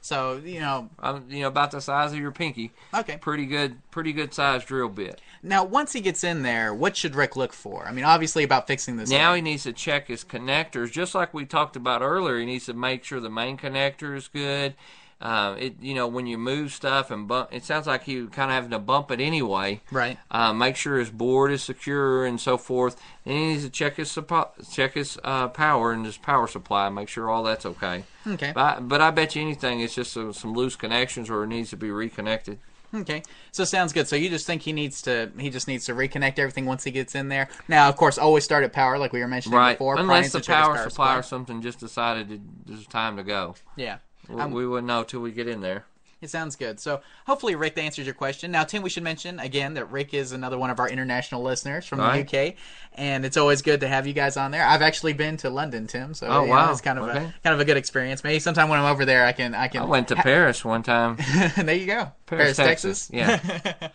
So 0.00 0.36
you 0.44 0.60
know, 0.60 0.90
Um, 0.98 1.24
you 1.30 1.40
know, 1.40 1.48
about 1.48 1.70
the 1.70 1.80
size 1.80 2.12
of 2.12 2.18
your 2.18 2.30
pinky. 2.30 2.72
okay. 2.92 3.16
Pretty 3.16 3.46
good, 3.46 3.78
pretty 3.90 4.12
good 4.12 4.34
size 4.34 4.62
drill 4.64 4.90
bit. 4.90 5.20
Now, 5.42 5.64
once 5.64 5.94
he 5.94 6.02
gets 6.02 6.22
in 6.24 6.42
there, 6.42 6.74
what 6.74 6.94
should 6.94 7.14
Rick 7.14 7.36
look 7.36 7.54
for? 7.54 7.86
I 7.86 7.92
mean, 7.92 8.04
obviously 8.04 8.44
about 8.44 8.66
fixing 8.66 8.96
this. 8.98 9.08
Now 9.08 9.32
thing. 9.32 9.44
he 9.46 9.50
needs 9.52 9.62
to 9.62 9.72
check 9.72 10.08
his 10.08 10.22
connectors, 10.24 10.92
just 10.92 11.14
like 11.14 11.32
we 11.32 11.46
talked 11.46 11.74
about 11.76 12.02
earlier. 12.02 12.38
He 12.38 12.44
needs 12.44 12.66
to 12.66 12.74
make 12.74 13.02
sure 13.04 13.18
the 13.18 13.30
main 13.30 13.56
connector 13.56 14.14
is 14.14 14.28
good. 14.28 14.74
Uh, 15.20 15.54
it, 15.58 15.74
you 15.80 15.94
know, 15.94 16.06
when 16.06 16.26
you 16.26 16.36
move 16.36 16.72
stuff 16.72 17.10
and 17.10 17.26
bump, 17.26 17.48
it 17.52 17.64
sounds 17.64 17.86
like 17.86 18.02
he 18.04 18.26
kind 18.26 18.50
of 18.50 18.54
having 18.54 18.70
to 18.70 18.78
bump 18.78 19.10
it 19.10 19.20
anyway. 19.20 19.80
right. 19.90 20.18
uh, 20.30 20.52
make 20.52 20.76
sure 20.76 20.98
his 20.98 21.10
board 21.10 21.50
is 21.50 21.62
secure 21.62 22.26
and 22.26 22.38
so 22.40 22.58
forth. 22.58 23.00
Then 23.24 23.34
he 23.36 23.46
needs 23.48 23.64
to 23.64 23.70
check 23.70 23.96
his 23.96 24.10
suppo- 24.10 24.50
check 24.74 24.94
his 24.94 25.18
uh, 25.24 25.48
power 25.48 25.92
and 25.92 26.04
his 26.04 26.18
power 26.18 26.46
supply, 26.46 26.88
make 26.90 27.08
sure 27.08 27.30
all 27.30 27.42
that's 27.42 27.64
okay. 27.64 28.04
Okay. 28.26 28.52
But 28.54 28.60
I, 28.76 28.80
but 28.80 29.00
I 29.00 29.10
bet 29.10 29.34
you 29.34 29.42
anything, 29.42 29.80
it's 29.80 29.94
just 29.94 30.12
some, 30.12 30.32
some 30.32 30.52
loose 30.52 30.76
connections 30.76 31.30
or 31.30 31.44
it 31.44 31.48
needs 31.48 31.70
to 31.70 31.76
be 31.76 31.90
reconnected. 31.90 32.58
Okay, 32.94 33.24
so 33.50 33.64
sounds 33.64 33.92
good. 33.92 34.06
So 34.06 34.14
you 34.14 34.28
just 34.30 34.46
think 34.46 34.62
he 34.62 34.72
needs 34.72 35.02
to 35.02 35.32
he 35.36 35.50
just 35.50 35.66
needs 35.66 35.86
to 35.86 35.94
reconnect 35.94 36.38
everything 36.38 36.64
once 36.64 36.84
he 36.84 36.92
gets 36.92 37.16
in 37.16 37.28
there. 37.28 37.48
Now, 37.66 37.88
of 37.88 37.96
course, 37.96 38.18
always 38.18 38.44
start 38.44 38.62
at 38.62 38.72
power, 38.72 38.98
like 38.98 39.12
we 39.12 39.18
were 39.18 39.26
mentioning 39.26 39.58
Right. 39.58 39.72
before. 39.72 39.98
Unless 39.98 40.30
the 40.30 40.38
his 40.38 40.46
power, 40.46 40.78
supply 40.78 41.18
or 41.18 41.22
something 41.24 41.60
just 41.60 41.80
decided 41.80 42.30
it, 42.30 42.40
it's 42.68 42.86
time 42.86 43.16
to 43.16 43.24
go. 43.24 43.56
Yeah, 43.74 43.96
Um, 44.30 44.52
we 44.52 44.66
wouldn't 44.66 44.86
know 44.86 45.02
till 45.04 45.20
we 45.20 45.32
get 45.32 45.48
in 45.48 45.60
there. 45.60 45.84
it 46.22 46.30
sounds 46.30 46.56
good. 46.56 46.80
So 46.80 47.02
hopefully 47.26 47.54
Rick 47.54 47.74
that 47.74 47.82
answers 47.82 48.06
your 48.06 48.14
question. 48.14 48.50
Now, 48.50 48.64
Tim, 48.64 48.82
we 48.82 48.88
should 48.88 49.02
mention 49.02 49.38
again 49.38 49.74
that 49.74 49.90
Rick 49.90 50.14
is 50.14 50.32
another 50.32 50.56
one 50.56 50.70
of 50.70 50.80
our 50.80 50.88
international 50.88 51.42
listeners 51.42 51.84
from 51.84 51.98
Right. 52.00 52.26
the 52.26 52.38
UK, 52.48 52.54
and 52.94 53.26
it's 53.26 53.36
always 53.36 53.60
good 53.60 53.80
to 53.80 53.88
have 53.88 54.06
you 54.06 54.14
guys 54.14 54.38
on 54.38 54.50
there. 54.50 54.64
I've 54.64 54.80
actually 54.80 55.12
been 55.12 55.36
to 55.38 55.50
London, 55.50 55.86
Tim, 55.86 56.14
so 56.14 56.26
Oh, 56.28 56.44
know, 56.46 56.50
wow. 56.50 56.72
it's 56.72 56.80
kind 56.80 56.98
of 56.98 57.08
a 57.08 57.12
kind 57.12 57.34
of 57.54 57.60
a 57.60 57.64
good 57.66 57.76
experience. 57.76 58.24
Maybe 58.24 58.38
sometime 58.38 58.70
when 58.70 58.78
I'm 58.78 58.90
over 58.90 59.04
there, 59.04 59.26
I 59.26 59.32
can 59.32 59.54
I 59.54 59.68
can. 59.68 59.82
I 59.82 59.84
went 59.84 60.08
to 60.08 60.16
Paris 60.16 60.64
one 60.64 60.82
time. 60.82 61.18
there 61.58 61.74
you 61.74 61.86
go, 61.86 62.12
Paris, 62.24 62.56
Texas. 62.56 63.10
Yeah. 63.12 63.38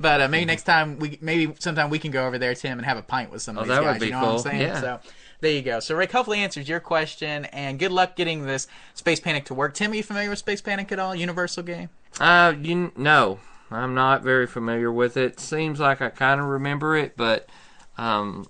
But 0.00 0.20
uh, 0.20 0.28
maybe 0.28 0.44
next 0.44 0.62
time 0.62 0.98
we 1.00 1.18
maybe 1.20 1.52
sometime 1.58 1.90
we 1.90 1.98
can 1.98 2.12
go 2.12 2.24
over 2.26 2.38
there, 2.38 2.54
Tim, 2.54 2.78
and 2.78 2.86
have 2.86 2.98
a 2.98 3.02
pint 3.02 3.32
with 3.32 3.42
some 3.42 3.58
of 3.58 3.64
Oh, 3.64 3.66
these 3.66 3.76
that 3.76 3.82
would 3.82 3.90
guys. 3.94 4.00
be 4.00 4.06
you 4.06 4.12
know 4.12 4.18
what 4.20 4.24
I'm 4.26 4.30
cool. 4.34 4.38
saying? 4.38 4.60
Yeah. 4.60 4.80
So 4.80 5.00
there 5.40 5.52
you 5.52 5.62
go. 5.62 5.80
So 5.80 5.94
Rick 5.94 6.12
hopefully 6.12 6.38
answers 6.38 6.68
your 6.68 6.80
question, 6.80 7.44
and 7.46 7.78
good 7.78 7.92
luck 7.92 8.16
getting 8.16 8.44
this 8.46 8.66
Space 8.94 9.20
Panic 9.20 9.44
to 9.46 9.54
work. 9.54 9.74
Tim, 9.74 9.92
are 9.92 9.94
you 9.94 10.02
familiar 10.02 10.30
with 10.30 10.38
Space 10.38 10.60
Panic 10.60 10.90
at 10.92 10.98
all? 10.98 11.14
Universal 11.14 11.62
game? 11.64 11.88
Uh, 12.20 12.54
you 12.60 12.92
no, 12.96 13.38
I'm 13.70 13.94
not 13.94 14.22
very 14.22 14.46
familiar 14.46 14.90
with 14.90 15.16
it. 15.16 15.38
Seems 15.40 15.78
like 15.80 16.00
I 16.00 16.08
kind 16.10 16.40
of 16.40 16.46
remember 16.46 16.96
it, 16.96 17.16
but 17.16 17.48
um, 17.96 18.46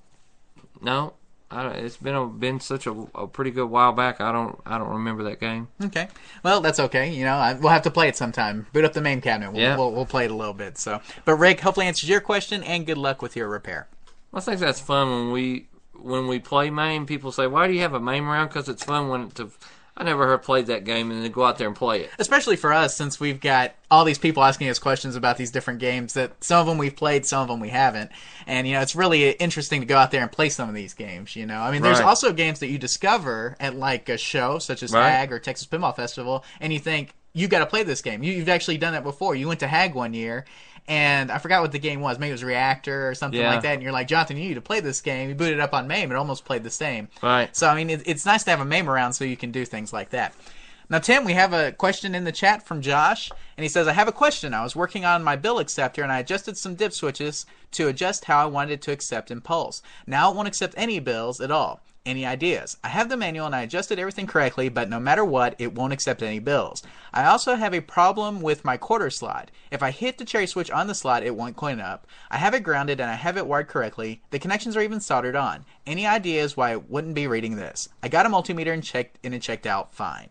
no, 0.81 1.15
I, 1.51 1.63
don't- 1.63 1.77
it's 1.77 1.97
been 1.97 2.15
a, 2.15 2.27
been 2.27 2.61
such 2.61 2.87
a, 2.87 2.93
a 3.15 3.27
pretty 3.27 3.51
good 3.51 3.67
while 3.67 3.93
back. 3.93 4.21
I 4.21 4.33
don't 4.33 4.59
I 4.65 4.79
don't 4.79 4.89
remember 4.91 5.25
that 5.25 5.41
game. 5.41 5.69
Okay. 5.85 6.09
Well, 6.43 6.61
that's 6.61 6.79
okay. 6.81 7.13
You 7.13 7.25
know, 7.25 7.35
I, 7.37 7.55
we'll 7.55 7.73
have 7.73 7.83
to 7.83 7.91
play 7.91 8.09
it 8.09 8.17
sometime. 8.17 8.67
Boot 8.73 8.85
up 8.85 8.93
the 8.93 9.01
main 9.01 9.21
cabinet. 9.21 9.53
We'll, 9.53 9.61
Yeah. 9.63 9.77
we'll, 9.77 9.93
we'll 9.93 10.07
play 10.07 10.25
it 10.27 10.31
a 10.31 10.35
little 10.35 10.55
bit. 10.55 10.79
So, 10.79 11.01
but 11.25 11.35
Rick 11.35 11.61
hopefully 11.61 11.87
answers 11.87 12.09
your 12.09 12.21
question, 12.21 12.63
and 12.63 12.87
good 12.87 12.99
luck 12.99 13.21
with 13.23 13.35
your 13.37 13.49
repair. 13.49 13.89
I 14.33 14.41
think 14.41 14.61
that's 14.61 14.81
fun 14.81 15.11
when 15.11 15.31
we 15.33 15.67
when 16.01 16.27
we 16.29 16.39
play 16.39 16.71
MAME. 16.71 17.07
People 17.07 17.33
say, 17.33 17.47
"Why 17.47 17.67
do 17.67 17.73
you 17.75 17.81
have 17.81 17.95
a 17.95 18.01
MAME 18.01 18.29
round?" 18.29 18.51
Because 18.51 18.69
it's 18.69 18.85
fun 18.85 19.09
when 19.09 19.31
to. 19.33 19.51
I 20.01 20.05
never 20.05 20.29
heard 20.29 20.45
played 20.45 20.67
that 20.69 20.85
game 20.85 21.11
and 21.11 21.25
then 21.25 21.33
go 21.33 21.45
out 21.45 21.59
there 21.59 21.67
and 21.67 21.75
play 21.75 22.03
it. 22.03 22.11
especially 22.21 22.55
for 22.55 22.73
us 22.73 22.97
since 22.97 23.19
we've 23.19 23.41
got 23.41 23.73
all 23.91 24.05
these 24.05 24.17
people 24.17 24.45
asking 24.45 24.69
us 24.69 24.79
questions 24.79 25.17
about 25.17 25.39
these 25.39 25.51
different 25.51 25.81
games 25.81 26.13
that 26.13 26.45
some 26.45 26.61
of 26.61 26.67
them 26.67 26.79
we've 26.79 26.95
played 26.95 27.27
some 27.27 27.43
of 27.43 27.49
them 27.49 27.59
we 27.59 27.69
haven't 27.71 28.09
and 28.47 28.69
you 28.69 28.75
know 28.75 28.81
it's 28.81 28.95
really 28.95 29.33
interesting 29.33 29.81
to 29.81 29.87
go 29.89 29.97
out 29.99 30.13
there 30.13 30.23
and 30.23 30.31
play 30.31 30.51
some 30.51 30.69
of 30.69 30.75
these 30.77 30.95
games 30.95 31.35
you 31.35 31.45
know 31.47 31.59
i 31.59 31.73
mean 31.73 31.83
there's 31.83 31.99
Right. 31.99 32.07
also 32.07 32.33
games 32.33 32.61
that 32.61 32.69
you 32.69 32.79
discover 32.79 33.57
at 33.59 33.75
like 33.75 34.09
a 34.09 34.17
show 34.17 34.61
such 34.61 34.85
as 34.85 34.93
Right. 34.93 35.11
hag 35.11 35.33
or 35.33 35.41
texas 35.41 35.67
pinball 35.67 35.97
festival 35.97 36.45
and 36.61 36.73
you 36.73 36.79
think 36.79 37.13
you 37.33 37.49
got 37.49 37.59
to 37.59 37.67
play 37.67 37.83
this 37.83 38.01
game 38.01 38.23
you, 38.23 38.33
you've 38.33 38.49
actually 38.49 38.79
done 38.79 38.93
that 38.93 39.03
before 39.03 39.35
you 39.35 39.49
went 39.49 39.59
to 39.59 39.67
hag 39.67 39.95
one 39.97 40.15
year 40.15 40.45
and 40.89 41.31
I 41.31 41.39
forgot 41.39 41.63
what 41.63 41.71
the 41.73 41.79
game 41.79 42.01
was. 42.01 42.19
Maybe 42.19 42.31
it 42.31 42.33
was 42.33 42.43
Reactor 42.43 43.09
or 43.09 43.15
something 43.15 43.39
Yeah. 43.41 43.51
like 43.53 43.63
that. 43.63 43.75
And 43.75 43.83
you're 43.83 43.93
like, 43.93 44.09
Jonathan, 44.09 44.37
you 44.39 44.49
need 44.49 44.55
to 44.55 44.61
play 44.61 44.81
this 44.81 45.01
game. 45.01 45.29
You 45.29 45.35
boot 45.35 45.53
it 45.53 45.61
up 45.61 45.75
on 45.75 45.87
MAME. 45.87 46.11
It 46.11 46.17
almost 46.17 46.45
played 46.45 46.65
the 46.65 46.71
same. 46.71 47.09
Right. 47.23 47.55
So 47.55 47.69
I 47.69 47.75
mean, 47.77 47.91
it, 47.91 48.03
it's 48.07 48.27
nice 48.27 48.43
to 48.45 48.51
have 48.51 48.61
a 48.61 48.65
MAME 48.65 48.89
around 48.89 49.13
so 49.13 49.25
you 49.25 49.37
can 49.37 49.53
do 49.53 49.65
things 49.65 49.93
like 49.93 50.11
that. 50.11 50.35
Now, 50.91 50.99
Tim, 50.99 51.27
we 51.27 51.35
have 51.35 51.53
a 51.53 51.73
question 51.73 52.15
in 52.15 52.25
the 52.25 52.33
chat 52.33 52.67
from 52.67 52.81
Josh, 52.81 53.31
and 53.59 53.63
he 53.63 53.69
says, 53.69 53.87
I 53.87 53.93
have 53.93 54.09
a 54.09 54.13
question. 54.13 54.55
I 54.55 54.63
was 54.63 54.75
working 54.75 55.05
on 55.05 55.23
my 55.23 55.37
bill 55.37 55.59
acceptor, 55.59 56.03
and 56.03 56.11
I 56.11 56.21
adjusted 56.21 56.57
some 56.57 56.77
dip 56.77 56.95
switches 56.95 57.45
to 57.73 57.89
adjust 57.89 58.25
how 58.25 58.43
I 58.43 58.47
wanted 58.47 58.73
it 58.73 58.83
to 58.83 58.93
accept 58.93 59.31
impulse. 59.31 59.83
Now 60.07 60.31
it 60.31 60.35
won't 60.35 60.49
accept 60.49 60.73
any 60.79 60.99
bills 60.99 61.43
at 61.43 61.51
all. 61.51 61.83
Any 62.09 62.25
ideas? 62.25 62.79
I 62.83 62.89
have 62.89 63.11
the 63.11 63.19
manual 63.19 63.45
and 63.45 63.55
I 63.55 63.61
adjusted 63.61 63.99
everything 63.99 64.27
correctly, 64.27 64.71
but 64.71 64.89
no 64.89 64.99
matter 64.99 65.23
what, 65.23 65.55
it 65.59 65.75
won't 65.75 65.93
accept 65.93 66.23
any 66.23 66.39
bills. 66.39 66.83
I 67.13 67.27
also 67.27 67.55
have 67.55 67.75
a 67.75 67.83
problem 67.83 68.41
with 68.41 68.65
my 68.65 68.79
quarter 68.79 69.11
slot. 69.11 69.51
If 69.71 69.83
I 69.83 69.91
hit 69.91 70.17
the 70.17 70.25
cherry 70.25 70.47
switch 70.47 70.71
on 70.71 70.87
the 70.87 70.95
slot, 70.95 71.23
it 71.23 71.37
won't 71.37 71.57
clean 71.57 71.81
up. 71.81 72.07
I 72.31 72.39
have 72.39 72.55
it 72.55 72.63
grounded 72.63 72.99
and 72.99 73.11
I 73.11 73.15
have 73.15 73.37
it 73.37 73.47
wired 73.47 73.69
correctly. 73.69 74.23
The 74.31 74.39
connections 74.39 74.75
are 74.75 74.81
even 74.81 75.01
soldered 75.01 75.37
on. 75.37 75.67
Any 75.87 76.07
ideas 76.07 76.57
why 76.57 76.71
it 76.71 76.89
wouldn't 76.89 77.15
be 77.15 77.27
reading 77.27 77.57
this? 77.57 77.91
I 78.03 78.09
got 78.09 78.25
a 78.25 78.31
multimeter 78.31 78.73
and 78.73 78.83
checked 78.83 79.19
and 79.23 79.35
it 79.35 79.43
checked 79.43 79.67
out 79.67 79.93
fine. 79.93 80.31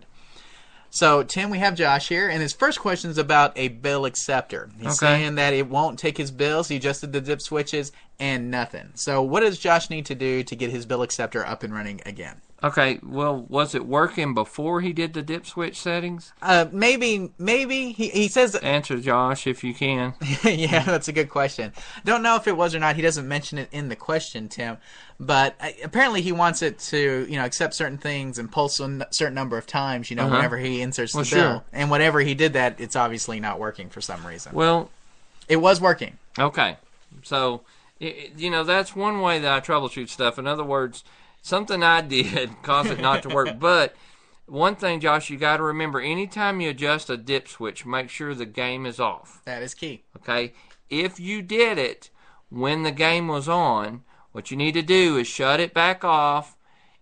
So, 0.89 1.21
Tim, 1.21 1.49
we 1.49 1.59
have 1.59 1.75
Josh 1.75 2.07
here, 2.07 2.29
and 2.29 2.41
his 2.41 2.53
first 2.53 2.79
question 2.79 3.11
is 3.11 3.17
about 3.17 3.51
a 3.57 3.67
bill 3.67 4.05
acceptor. 4.05 4.69
He's 4.77 4.87
Okay. 4.87 4.95
saying 4.95 5.35
that 5.35 5.53
it 5.53 5.67
won't 5.69 5.99
take 5.99 6.17
his 6.17 6.31
bills. 6.31 6.69
He 6.69 6.77
adjusted 6.77 7.13
the 7.13 7.21
dip 7.21 7.41
switches 7.41 7.91
and 8.19 8.49
nothing. 8.49 8.91
So, 8.95 9.21
what 9.21 9.41
does 9.41 9.59
Josh 9.59 9.89
need 9.89 10.05
to 10.07 10.15
do 10.15 10.43
to 10.43 10.55
get 10.55 10.71
his 10.71 10.85
bill 10.85 11.01
acceptor 11.03 11.45
up 11.45 11.61
and 11.63 11.73
running 11.73 12.01
again? 12.05 12.41
Okay, 12.63 12.99
well, 13.03 13.45
was 13.49 13.75
it 13.75 13.85
working 13.85 14.33
before 14.33 14.81
he 14.81 14.91
did 14.91 15.13
the 15.13 15.21
dip 15.21 15.45
switch 15.45 15.79
settings? 15.79 16.33
Uh, 16.41 16.65
maybe, 16.71 17.31
maybe 17.37 17.91
he, 17.91 18.09
he 18.09 18.27
says. 18.27 18.55
Answer, 18.55 18.97
Josh, 18.99 19.45
if 19.45 19.63
you 19.63 19.75
can. 19.75 20.15
yeah, 20.43 20.81
that's 20.83 21.07
a 21.07 21.11
good 21.13 21.29
question. 21.29 21.71
Don't 22.03 22.23
know 22.23 22.35
if 22.35 22.47
it 22.47 22.57
was 22.57 22.73
or 22.73 22.79
not. 22.79 22.95
He 22.95 23.03
doesn't 23.03 23.27
mention 23.27 23.59
it 23.59 23.69
in 23.71 23.89
the 23.89 23.95
question, 23.95 24.49
Tim. 24.49 24.77
But 25.19 25.55
uh, 25.61 25.69
apparently, 25.83 26.23
he 26.23 26.31
wants 26.31 26.63
it 26.63 26.79
to, 26.79 27.27
you 27.29 27.37
know, 27.37 27.45
accept 27.45 27.75
certain 27.75 27.99
things 27.99 28.39
and 28.39 28.51
pulse 28.51 28.79
a 28.79 28.85
n- 28.85 29.03
certain 29.11 29.35
number 29.35 29.57
of 29.59 29.67
times. 29.67 30.09
You 30.09 30.15
know, 30.15 30.23
Uh-huh. 30.25 30.37
whenever 30.37 30.57
he 30.57 30.81
inserts 30.81 31.13
Well, 31.13 31.25
the 31.25 31.35
bill. 31.35 31.51
sure. 31.51 31.63
And 31.73 31.91
whenever 31.91 32.21
he 32.21 32.33
did 32.33 32.53
that, 32.53 32.79
it's 32.81 32.95
obviously 32.95 33.39
not 33.39 33.59
working 33.59 33.89
for 33.89 34.01
some 34.01 34.25
reason. 34.25 34.53
Well, 34.55 34.89
it 35.47 35.57
was 35.57 35.79
working. 35.79 36.17
Okay, 36.39 36.77
so 37.21 37.61
you 37.99 38.49
know 38.49 38.63
that's 38.63 38.95
one 38.95 39.21
way 39.21 39.37
that 39.39 39.51
I 39.51 39.59
troubleshoot 39.59 40.09
stuff. 40.09 40.37
In 40.39 40.45
other 40.47 40.63
words, 40.63 41.03
something 41.41 41.83
I 41.83 42.01
did 42.01 42.49
caused 42.63 42.91
it 42.91 42.99
not 43.01 43.23
to 43.23 43.29
work. 43.29 43.49
But 43.59 43.95
one 44.45 44.75
thing, 44.75 44.99
Josh, 44.99 45.29
you 45.29 45.37
got 45.37 45.57
to 45.57 45.63
remember: 45.63 45.99
anytime 45.99 46.61
you 46.61 46.69
adjust 46.69 47.09
a 47.09 47.17
dip 47.17 47.47
switch, 47.47 47.85
make 47.85 48.09
sure 48.09 48.33
the 48.33 48.45
game 48.45 48.85
is 48.85 48.99
off. 48.99 49.41
That 49.45 49.61
is 49.61 49.73
key. 49.73 50.03
Okay, 50.17 50.53
if 50.89 51.19
you 51.19 51.41
did 51.41 51.77
it 51.77 52.09
when 52.49 52.83
the 52.83 52.91
game 52.91 53.27
was 53.27 53.49
on, 53.49 54.03
what 54.31 54.51
you 54.51 54.57
need 54.57 54.73
to 54.73 54.81
do 54.81 55.17
is 55.17 55.27
shut 55.27 55.59
it 55.59 55.73
back 55.73 56.03
off 56.05 56.55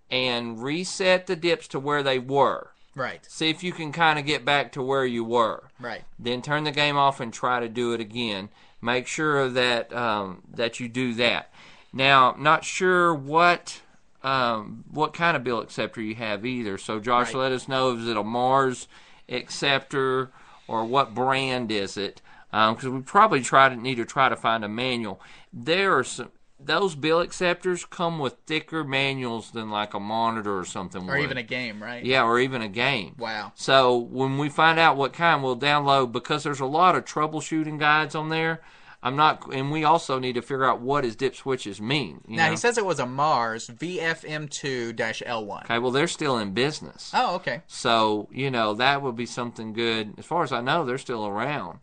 and 0.09 0.61
reset 0.61 1.27
the 1.27 1.35
dips 1.35 1.67
to 1.69 1.79
where 1.79 2.01
they 2.03 2.19
were. 2.19 2.71
Right. 2.95 3.25
See 3.29 3.49
if 3.49 3.61
you 3.63 3.73
can 3.73 3.91
kind 3.91 4.17
of 4.17 4.25
get 4.25 4.45
back 4.45 4.71
to 4.71 4.81
where 4.81 5.05
you 5.05 5.23
were 5.25 5.63
Right. 5.79 6.03
then 6.17 6.41
turn 6.41 6.63
the 6.63 6.71
game 6.71 6.95
off 6.95 7.19
and 7.19 7.33
try 7.33 7.59
to 7.59 7.67
do 7.67 7.91
it 7.93 7.99
again. 7.99 8.49
Make 8.81 9.05
sure 9.05 9.49
that 9.49 9.91
um, 9.93 10.43
that 10.53 10.79
you 10.79 10.87
do 10.87 11.13
that. 11.15 11.51
Now, 11.91 12.31
I'm 12.33 12.41
not 12.43 12.63
sure 12.63 13.13
what 13.13 13.81
um, 14.25 14.83
what 14.89 15.13
kind 15.13 15.37
of 15.37 15.43
bill 15.43 15.59
acceptor 15.61 16.01
you 16.01 16.15
have 16.15 16.45
either. 16.45 16.77
So, 16.77 16.99
Josh, 16.99 17.27
Right. 17.33 17.41
let 17.43 17.51
us 17.51 17.67
know 17.67 17.91
is 17.95 18.07
it 18.07 18.17
a 18.17 18.23
Mars 18.23 18.87
acceptor 19.29 20.31
or 20.67 20.83
what 20.85 21.13
brand 21.13 21.71
is 21.71 21.97
it? 21.97 22.21
Because 22.51 22.87
we 22.87 23.01
probably 23.01 23.41
try 23.41 23.69
to 23.69 23.75
need 23.75 23.95
to 23.95 24.05
try 24.05 24.29
to 24.29 24.35
find 24.35 24.63
a 24.63 24.69
manual. 24.69 25.19
There 25.53 25.97
are 25.97 26.03
some. 26.03 26.31
those 26.57 26.95
bill 26.95 27.19
acceptors 27.19 27.83
come 27.85 28.17
with 28.17 28.33
thicker 28.47 28.83
manuals 28.83 29.51
than 29.51 29.69
like 29.69 29.93
a 29.93 29.99
monitor 29.99 30.57
or 30.57 30.63
something, 30.65 31.03
Or 31.07 31.15
would. 31.15 31.23
even 31.23 31.37
a 31.37 31.43
game, 31.43 31.83
right? 31.83 32.03
yeah, 32.03 32.23
or 32.23 32.39
even 32.39 32.61
a 32.61 32.69
game. 32.69 33.15
Wow. 33.19 33.51
So 33.55 33.97
when 33.97 34.37
we 34.37 34.47
find 34.49 34.79
out 34.79 34.95
what 34.95 35.11
kind, 35.11 35.43
we'll 35.43 35.57
download 35.57 36.13
because 36.13 36.43
there's 36.43 36.61
a 36.61 36.65
lot 36.65 36.95
of 36.95 37.03
troubleshooting 37.03 37.77
guides 37.77 38.15
on 38.15 38.29
there. 38.29 38.61
I'm 39.05 39.15
not, 39.15 39.53
and 39.53 39.71
we 39.71 39.83
also 39.83 40.17
need 40.17 40.33
to 40.33 40.41
figure 40.41 40.65
out 40.65 40.81
what 40.81 41.03
his 41.03 41.15
dip 41.15 41.35
switches 41.35 41.79
mean. 41.79 42.21
Now 42.27 42.45
know? 42.45 42.51
he 42.51 42.57
says 42.57 42.79
it 42.79 42.85
was 42.87 42.97
a 42.97 43.05
Mars 43.05 43.67
VFM2-L1. 43.67 45.63
okay, 45.65 45.77
well 45.77 45.91
they're 45.91 46.07
still 46.07 46.39
in 46.39 46.53
business. 46.53 47.11
Oh, 47.13 47.35
okay. 47.35 47.61
So, 47.67 48.27
you 48.31 48.49
know, 48.49 48.73
that 48.73 49.03
would 49.03 49.15
be 49.15 49.27
something 49.27 49.73
good. 49.73 50.15
As 50.17 50.25
far 50.25 50.41
as 50.41 50.51
I 50.51 50.61
know, 50.61 50.85
they're 50.85 50.97
still 50.97 51.27
around. 51.27 51.77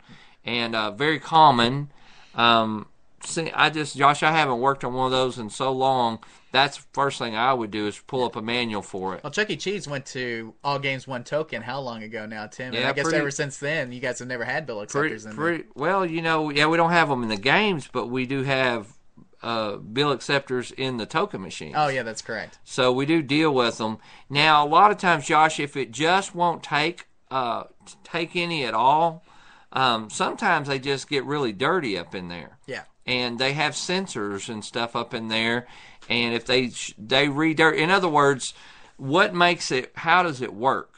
And 0.44 0.74
uh, 0.74 0.90
very 0.90 1.20
common. 1.20 1.92
Um, 2.34 2.88
see, 3.24 3.52
I 3.52 3.70
just, 3.70 3.96
Josh, 3.96 4.24
I 4.24 4.32
haven't 4.32 4.58
worked 4.58 4.82
on 4.82 4.92
one 4.92 5.06
of 5.06 5.12
those 5.12 5.38
in 5.38 5.48
so 5.48 5.70
long. 5.70 6.18
That's 6.52 6.76
the 6.76 6.84
first 6.92 7.18
thing 7.18 7.34
I 7.34 7.52
would 7.54 7.70
do 7.70 7.86
is 7.86 7.98
pull 7.98 8.24
up 8.24 8.36
a 8.36 8.42
manual 8.42 8.82
for 8.82 9.14
it. 9.16 9.24
Well, 9.24 9.30
Chuck 9.32 9.50
E. 9.50 9.56
Cheese 9.56 9.88
went 9.88 10.06
to 10.06 10.54
All 10.62 10.78
Games 10.78 11.06
One 11.08 11.24
Token. 11.24 11.62
How 11.62 11.80
long 11.80 12.02
ago 12.02 12.26
now, 12.26 12.46
Tim? 12.46 12.66
and 12.68 12.76
Yeah, 12.76 12.90
I 12.90 12.92
guess 12.92 13.04
pretty- 13.04 13.18
ever 13.18 13.30
since 13.30 13.56
then, 13.56 13.90
you 13.90 14.00
guys 14.00 14.18
have 14.18 14.28
never 14.28 14.44
had 14.44 14.66
bill 14.66 14.84
Pretty, 14.86 15.14
acceptors 15.14 15.24
in 15.24 15.30
there. 15.30 15.36
pretty, 15.36 15.64
well, 15.74 16.04
you 16.06 16.20
know, 16.22 16.50
yeah, 16.50 16.66
we 16.66 16.76
don't 16.76 16.90
have 16.90 17.08
them 17.08 17.22
in 17.22 17.28
the 17.30 17.36
games, 17.36 17.88
but 17.92 18.06
we 18.08 18.26
do 18.26 18.42
have 18.42 18.88
uh, 19.42 19.76
bill 19.76 20.12
acceptors 20.12 20.70
in 20.72 20.98
the 20.98 21.06
token 21.06 21.40
machines. 21.42 21.74
Oh, 21.76 21.88
yeah, 21.88 22.02
that's 22.04 22.22
correct. 22.22 22.58
So 22.64 22.92
we 22.92 23.06
do 23.06 23.22
deal 23.22 23.52
with 23.52 23.78
them. 23.78 23.98
Now, 24.30 24.64
a 24.64 24.68
lot 24.68 24.90
of 24.92 24.98
times, 24.98 25.26
Josh, 25.26 25.58
if 25.58 25.76
it 25.76 25.90
just 25.90 26.34
won't 26.34 26.62
take 26.62 27.06
uh, 27.30 27.64
take 28.04 28.36
any 28.36 28.64
at 28.64 28.74
all, 28.74 29.24
um, 29.72 30.10
sometimes 30.10 30.68
they 30.68 30.78
just 30.78 31.08
get 31.08 31.24
really 31.24 31.52
dirty 31.52 31.96
up 31.98 32.14
in 32.14 32.28
there. 32.28 32.58
Yeah. 32.66 32.82
And 33.06 33.38
they 33.38 33.54
have 33.54 33.72
sensors 33.72 34.48
and 34.48 34.64
stuff 34.64 34.94
up 34.94 35.12
in 35.12 35.26
there, 35.28 35.66
and 36.08 36.34
if 36.34 36.44
they 36.44 36.68
they 36.98 37.28
redirt, 37.28 37.76
in 37.76 37.90
other 37.90 38.08
words, 38.08 38.54
what 38.96 39.34
makes 39.34 39.70
it? 39.70 39.92
How 39.94 40.22
does 40.22 40.40
it 40.40 40.54
work? 40.54 40.88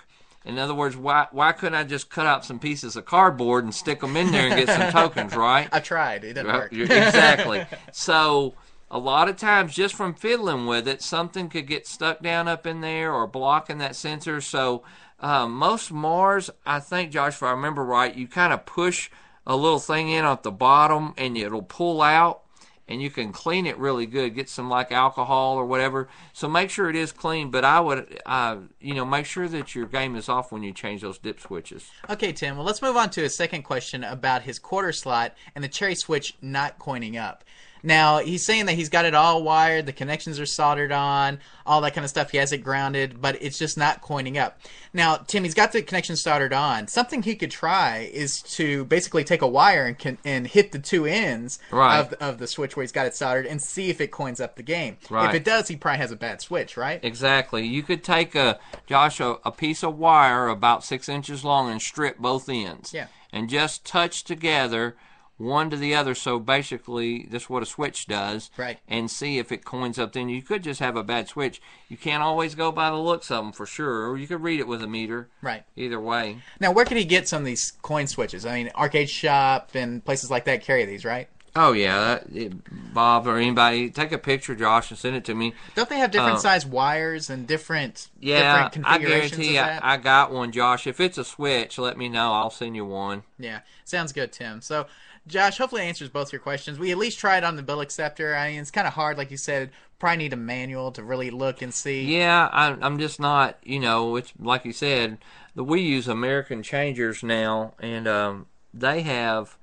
In 0.44 0.58
other 0.58 0.74
words, 0.74 0.96
why 0.96 1.26
why 1.30 1.52
couldn't 1.52 1.74
I 1.74 1.84
just 1.84 2.10
cut 2.10 2.26
out 2.26 2.44
some 2.44 2.58
pieces 2.58 2.96
of 2.96 3.06
cardboard 3.06 3.64
and 3.64 3.74
stick 3.74 4.00
them 4.00 4.16
in 4.16 4.30
there 4.30 4.48
and 4.48 4.66
get 4.66 4.68
some 4.68 4.92
tokens, 5.08 5.34
right? 5.34 5.68
I 5.72 5.80
tried. 5.80 6.24
It 6.24 6.34
didn't 6.34 6.52
work. 6.52 6.72
exactly. 6.72 7.66
so 7.92 8.54
a 8.90 8.98
lot 8.98 9.28
of 9.28 9.36
times, 9.36 9.74
just 9.74 9.94
from 9.94 10.14
fiddling 10.14 10.66
with 10.66 10.86
it, 10.86 11.02
something 11.02 11.48
could 11.48 11.66
get 11.66 11.86
stuck 11.86 12.22
down 12.22 12.46
up 12.46 12.66
in 12.66 12.80
there 12.80 13.12
or 13.12 13.26
blocking 13.26 13.78
that 13.78 13.96
sensor. 13.96 14.40
So 14.40 14.84
um, 15.20 15.56
most 15.56 15.90
Mars, 15.90 16.50
I 16.66 16.80
think, 16.80 17.10
Josh, 17.10 17.32
if 17.32 17.42
I 17.42 17.50
remember 17.50 17.82
right, 17.82 18.14
you 18.14 18.28
kind 18.28 18.52
of 18.52 18.66
push 18.66 19.10
a 19.46 19.56
little 19.56 19.78
thing 19.78 20.10
in 20.10 20.24
at 20.24 20.42
the 20.42 20.52
bottom 20.52 21.14
and 21.16 21.36
it'll 21.36 21.62
pull 21.62 22.02
out. 22.02 22.43
And 22.86 23.00
you 23.00 23.10
can 23.10 23.32
clean 23.32 23.66
it 23.66 23.78
really 23.78 24.04
good. 24.04 24.34
Get 24.34 24.48
some 24.48 24.68
like 24.68 24.92
alcohol 24.92 25.56
or 25.56 25.64
whatever. 25.64 26.08
So 26.34 26.48
make 26.48 26.68
sure 26.68 26.90
it 26.90 26.96
is 26.96 27.12
clean. 27.12 27.50
But 27.50 27.64
I 27.64 27.80
would, 27.80 28.20
uh, 28.26 28.58
you 28.80 28.94
know, 28.94 29.06
make 29.06 29.24
sure 29.24 29.48
that 29.48 29.74
your 29.74 29.86
game 29.86 30.16
is 30.16 30.28
off 30.28 30.52
when 30.52 30.62
you 30.62 30.72
change 30.72 31.00
those 31.00 31.18
dip 31.18 31.40
switches. 31.40 31.90
Okay, 32.10 32.32
Tim. 32.32 32.56
Well, 32.56 32.66
let's 32.66 32.82
move 32.82 32.96
on 32.96 33.08
to 33.10 33.24
a 33.24 33.30
second 33.30 33.62
question 33.62 34.04
about 34.04 34.42
his 34.42 34.58
quarter 34.58 34.92
slot 34.92 35.34
and 35.54 35.64
the 35.64 35.68
cherry 35.68 35.94
switch 35.94 36.36
not 36.42 36.78
coining 36.78 37.16
up. 37.16 37.42
Now, 37.86 38.18
he's 38.18 38.46
saying 38.46 38.64
that 38.66 38.72
he's 38.76 38.88
got 38.88 39.04
it 39.04 39.14
all 39.14 39.42
wired, 39.42 39.84
the 39.84 39.92
connections 39.92 40.40
are 40.40 40.46
soldered 40.46 40.90
on, 40.90 41.38
all 41.66 41.82
that 41.82 41.92
kind 41.92 42.02
of 42.02 42.08
stuff. 42.08 42.30
He 42.30 42.38
has 42.38 42.50
it 42.50 42.64
grounded, 42.64 43.20
but 43.20 43.36
it's 43.42 43.58
just 43.58 43.76
not 43.76 44.00
coining 44.00 44.38
up. 44.38 44.58
Now, 44.94 45.16
Tim, 45.16 45.44
he's 45.44 45.52
got 45.52 45.72
the 45.72 45.82
connection 45.82 46.16
soldered 46.16 46.54
on. 46.54 46.88
Something 46.88 47.22
he 47.22 47.34
could 47.34 47.50
try 47.50 48.08
is 48.10 48.40
to 48.56 48.86
basically 48.86 49.22
take 49.22 49.42
a 49.42 49.46
wire 49.46 49.84
and 49.84 49.98
can, 49.98 50.16
and 50.24 50.46
hit 50.46 50.72
the 50.72 50.78
two 50.78 51.04
ends 51.04 51.58
Right. 51.70 51.98
of, 52.00 52.14
of 52.14 52.38
the 52.38 52.46
switch 52.46 52.74
where 52.74 52.82
he's 52.84 52.90
got 52.92 53.06
it 53.06 53.14
soldered 53.14 53.44
and 53.44 53.60
see 53.60 53.90
if 53.90 54.00
it 54.00 54.10
coins 54.10 54.40
up 54.40 54.56
the 54.56 54.62
game. 54.62 54.96
Right. 55.10 55.28
If 55.28 55.34
it 55.34 55.44
does, 55.44 55.68
he 55.68 55.76
probably 55.76 55.98
has 55.98 56.10
a 56.10 56.16
bad 56.16 56.40
switch, 56.40 56.78
right? 56.78 57.00
Exactly. 57.04 57.66
You 57.66 57.82
could 57.82 58.02
take 58.02 58.34
a 58.34 58.58
Josh 58.86 59.20
a, 59.20 59.36
a 59.44 59.52
piece 59.52 59.82
of 59.82 59.98
wire 59.98 60.48
about 60.48 60.84
six 60.84 61.06
inches 61.06 61.44
long 61.44 61.70
and 61.70 61.82
strip 61.82 62.16
both 62.16 62.48
ends. 62.48 62.94
Yeah. 62.94 63.08
And 63.30 63.50
just 63.50 63.84
touch 63.84 64.24
together 64.24 64.96
one 65.36 65.70
to 65.70 65.76
the 65.76 65.94
other. 65.94 66.14
So 66.14 66.38
basically, 66.38 67.26
that's 67.30 67.50
what 67.50 67.62
a 67.62 67.66
switch 67.66 68.06
does. 68.06 68.50
Right. 68.56 68.78
And 68.88 69.10
see 69.10 69.38
if 69.38 69.50
it 69.52 69.64
coins 69.64 69.98
up. 69.98 70.12
Then 70.12 70.28
you 70.28 70.42
could 70.42 70.62
just 70.62 70.80
have 70.80 70.96
a 70.96 71.02
bad 71.02 71.28
switch. 71.28 71.60
You 71.88 71.96
can't 71.96 72.22
always 72.22 72.54
go 72.54 72.72
by 72.72 72.90
the 72.90 72.96
looks 72.96 73.30
of 73.30 73.44
them 73.44 73.52
for 73.52 73.66
sure, 73.66 74.08
or 74.08 74.16
you 74.16 74.26
could 74.26 74.42
read 74.42 74.60
it 74.60 74.68
with 74.68 74.82
a 74.82 74.88
meter. 74.88 75.28
Right. 75.42 75.64
Either 75.76 76.00
way. 76.00 76.38
Now, 76.60 76.72
where 76.72 76.84
could 76.84 76.96
he 76.96 77.04
get 77.04 77.28
some 77.28 77.42
of 77.42 77.46
these 77.46 77.72
coin 77.82 78.06
switches? 78.06 78.46
I 78.46 78.54
mean, 78.54 78.70
Arcade 78.74 79.10
Shop 79.10 79.70
and 79.74 80.04
places 80.04 80.30
like 80.30 80.44
that 80.44 80.62
carry 80.62 80.84
these, 80.84 81.04
right? 81.04 81.28
Oh 81.56 81.70
yeah, 81.70 82.00
that, 82.00 82.34
it, 82.34 82.92
Bob 82.92 83.28
or 83.28 83.36
anybody, 83.36 83.88
take 83.88 84.10
a 84.10 84.18
picture, 84.18 84.56
Josh, 84.56 84.90
and 84.90 84.98
send 84.98 85.14
it 85.14 85.24
to 85.26 85.36
me. 85.36 85.54
Don't 85.76 85.88
they 85.88 86.00
have 86.00 86.10
different 86.10 86.38
Uh, 86.38 86.40
size 86.40 86.66
wires 86.66 87.30
and 87.30 87.46
different 87.46 88.08
Yeah, 88.18 88.64
different 88.68 88.88
I 88.88 88.98
configurations 88.98 89.36
guarantee 89.38 89.58
of 89.58 89.64
I? 89.84 89.92
I 89.92 89.96
got 89.98 90.32
one, 90.32 90.50
Josh. 90.50 90.88
If 90.88 90.98
it's 90.98 91.16
a 91.16 91.22
switch, 91.22 91.78
let 91.78 91.96
me 91.96 92.08
know. 92.08 92.32
I'll 92.32 92.50
send 92.50 92.74
you 92.74 92.84
one. 92.84 93.22
Yeah, 93.38 93.60
sounds 93.84 94.10
good, 94.12 94.32
Tim. 94.32 94.62
So, 94.62 94.86
Josh, 95.26 95.56
hopefully 95.56 95.82
that 95.82 95.88
answers 95.88 96.10
both 96.10 96.32
your 96.32 96.40
questions. 96.40 96.78
We 96.78 96.90
at 96.90 96.98
least 96.98 97.18
tried 97.18 97.44
on 97.44 97.56
the 97.56 97.62
bill 97.62 97.80
acceptor. 97.80 98.34
I 98.34 98.50
mean, 98.50 98.60
it's 98.60 98.70
kind 98.70 98.86
of 98.86 98.92
hard, 98.92 99.16
like 99.16 99.30
you 99.30 99.36
said. 99.36 99.70
Probably 99.98 100.18
need 100.18 100.32
a 100.34 100.36
manual 100.36 100.92
to 100.92 101.02
really 101.02 101.30
look 101.30 101.62
and 101.62 101.72
see. 101.72 102.18
Yeah, 102.18 102.48
I, 102.52 102.76
I'm 102.82 102.98
just 102.98 103.18
not, 103.18 103.56
you 103.62 103.80
know, 103.80 104.16
it's 104.16 104.32
like 104.38 104.64
you 104.66 104.72
said, 104.72 105.18
the, 105.54 105.64
we 105.64 105.80
use 105.80 106.08
American 106.08 106.62
Changers 106.62 107.22
now, 107.22 107.74
and 107.78 108.06
um, 108.06 108.46
they 108.74 109.02
have. 109.02 109.56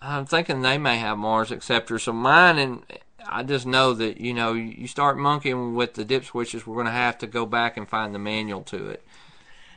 I'm 0.00 0.26
thinking 0.26 0.60
they 0.60 0.76
may 0.76 0.98
have 0.98 1.16
Mars 1.16 1.50
acceptors. 1.50 2.02
So 2.02 2.12
mine, 2.12 2.58
and 2.58 2.82
I 3.26 3.44
just 3.44 3.66
know 3.66 3.94
that 3.94 4.20
you 4.20 4.34
know, 4.34 4.52
you 4.52 4.86
start 4.86 5.16
monkeying 5.16 5.74
with 5.74 5.94
the 5.94 6.04
dip 6.04 6.26
switches, 6.26 6.66
we're 6.66 6.74
going 6.74 6.86
to 6.86 6.92
have 6.92 7.16
to 7.18 7.26
go 7.26 7.46
back 7.46 7.78
and 7.78 7.88
find 7.88 8.14
the 8.14 8.18
manual 8.18 8.62
to 8.64 8.90
it. 8.90 9.02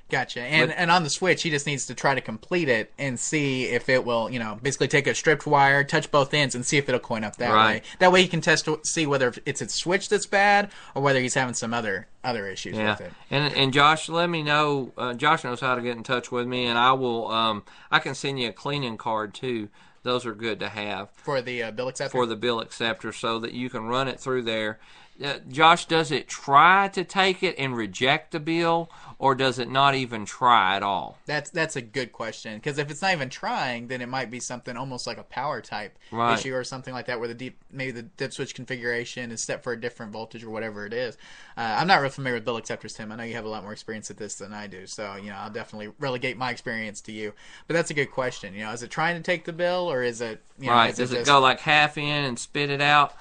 Gotcha. 0.09 0.39
And 0.41 0.71
and 0.71 0.89
on 0.89 1.03
the 1.03 1.09
Switch, 1.09 1.43
he 1.43 1.49
just 1.49 1.65
needs 1.67 1.85
to 1.87 1.93
try 1.93 2.15
to 2.15 2.21
complete 2.21 2.69
it 2.69 2.93
and 2.97 3.19
see 3.19 3.65
if 3.65 3.89
it 3.89 4.05
will, 4.05 4.29
you 4.29 4.39
know, 4.39 4.57
basically 4.63 4.87
take 4.87 5.05
a 5.05 5.13
stripped 5.13 5.45
wire, 5.45 5.83
touch 5.83 6.09
both 6.11 6.33
ends, 6.33 6.55
and 6.55 6.65
see 6.65 6.77
if 6.77 6.87
it'll 6.87 6.99
coin 7.01 7.25
up 7.25 7.35
that 7.37 7.51
Right. 7.53 7.81
way. 7.81 7.81
That 7.99 8.11
way, 8.13 8.21
he 8.21 8.29
can 8.29 8.39
test 8.39 8.65
to 8.65 8.79
see 8.85 9.05
whether 9.05 9.33
it's 9.45 9.61
its 9.61 9.73
Switch 9.75 10.07
that's 10.07 10.25
bad 10.25 10.71
or 10.95 11.01
whether 11.01 11.19
he's 11.19 11.33
having 11.33 11.53
some 11.55 11.73
other 11.73 12.07
other 12.23 12.47
issues 12.47 12.77
Yeah, 12.77 12.91
with 12.91 13.01
it. 13.01 13.13
and 13.29 13.53
and 13.53 13.73
Josh, 13.73 14.07
let 14.07 14.29
me 14.29 14.43
know. 14.43 14.93
Uh, 14.97 15.13
Josh 15.13 15.43
knows 15.43 15.59
how 15.59 15.75
to 15.75 15.81
get 15.81 15.97
in 15.97 16.03
touch 16.03 16.31
with 16.31 16.47
me, 16.47 16.65
and 16.67 16.77
I 16.79 16.93
will. 16.93 17.29
Um, 17.29 17.63
I 17.91 17.99
can 17.99 18.15
send 18.15 18.39
you 18.39 18.47
a 18.49 18.53
cleaning 18.53 18.95
card 18.97 19.33
too. 19.33 19.67
Those 20.03 20.25
are 20.25 20.33
good 20.33 20.59
to 20.61 20.69
have. 20.69 21.09
For 21.17 21.41
the 21.41 21.63
uh, 21.63 21.71
bill 21.71 21.89
acceptor. 21.89 22.11
for 22.11 22.25
the 22.25 22.37
bill 22.37 22.61
acceptor 22.61 23.11
so 23.11 23.39
that 23.39 23.51
you 23.51 23.69
can 23.69 23.87
run 23.87 24.07
it 24.07 24.21
through 24.21 24.43
there. 24.43 24.79
Uh, 25.21 25.39
Josh, 25.49 25.85
does 25.85 26.11
it 26.11 26.27
try 26.27 26.87
to 26.89 27.03
take 27.03 27.41
it 27.41 27.55
and 27.57 27.75
reject 27.75 28.31
the 28.31 28.39
bill, 28.39 28.87
or 29.19 29.33
does 29.33 29.57
it 29.57 29.67
not 29.69 29.95
even 29.95 30.25
try 30.25 30.75
at 30.75 30.83
all? 30.83 31.17
That's 31.25 31.49
that's 31.49 31.75
a 31.75 31.81
good 31.81 32.11
question 32.11 32.55
because 32.57 32.77
if 32.77 32.91
it's 32.91 33.01
not 33.01 33.13
even 33.13 33.29
trying, 33.29 33.87
then 33.87 34.01
it 34.01 34.09
might 34.09 34.29
be 34.29 34.39
something 34.39 34.77
almost 34.77 35.07
like 35.07 35.17
a 35.17 35.23
power 35.23 35.59
type 35.61 35.97
Right. 36.11 36.37
issue 36.37 36.53
or 36.53 36.63
something 36.63 36.93
like 36.93 37.07
that, 37.07 37.19
where 37.19 37.27
the 37.27 37.33
deep 37.33 37.57
maybe 37.71 37.91
the 37.91 38.03
dip 38.03 38.31
switch 38.33 38.53
configuration 38.53 39.31
is 39.31 39.41
set 39.41 39.63
for 39.63 39.73
a 39.73 39.79
different 39.79 40.11
voltage 40.11 40.43
or 40.43 40.49
whatever 40.49 40.85
it 40.85 40.93
is. 40.93 41.15
Uh, 41.57 41.77
I'm 41.79 41.87
not 41.87 41.99
real 42.01 42.09
familiar 42.11 42.35
with 42.35 42.45
bill 42.45 42.57
acceptors, 42.57 42.93
Tim. 42.93 43.11
I 43.11 43.15
know 43.15 43.23
you 43.23 43.33
have 43.33 43.45
a 43.45 43.49
lot 43.49 43.63
more 43.63 43.71
experience 43.73 44.11
at 44.11 44.17
this 44.17 44.35
than 44.35 44.53
I 44.53 44.67
do, 44.67 44.85
so 44.85 45.15
you 45.15 45.29
know 45.29 45.37
I'll 45.37 45.49
definitely 45.49 45.93
relegate 45.99 46.37
my 46.37 46.51
experience 46.51 47.01
to 47.01 47.11
you. 47.11 47.33
But 47.67 47.73
that's 47.73 47.89
a 47.89 47.95
good 47.95 48.11
question. 48.11 48.53
You 48.53 48.65
know, 48.65 48.71
is 48.71 48.83
it 48.83 48.91
trying 48.91 49.15
to 49.15 49.23
take 49.23 49.45
the 49.45 49.53
bill 49.53 49.91
or 49.91 50.03
is 50.03 50.21
it 50.21 50.43
you 50.59 50.67
know, 50.67 50.73
right? 50.73 50.91
is 50.91 50.97
Does 50.97 51.11
it 51.11 51.15
just- 51.17 51.27
go 51.27 51.39
like 51.39 51.59
half 51.61 51.97
in 51.97 52.05
and 52.25 52.37
spit 52.37 52.69
it 52.69 52.81
out? 52.81 53.13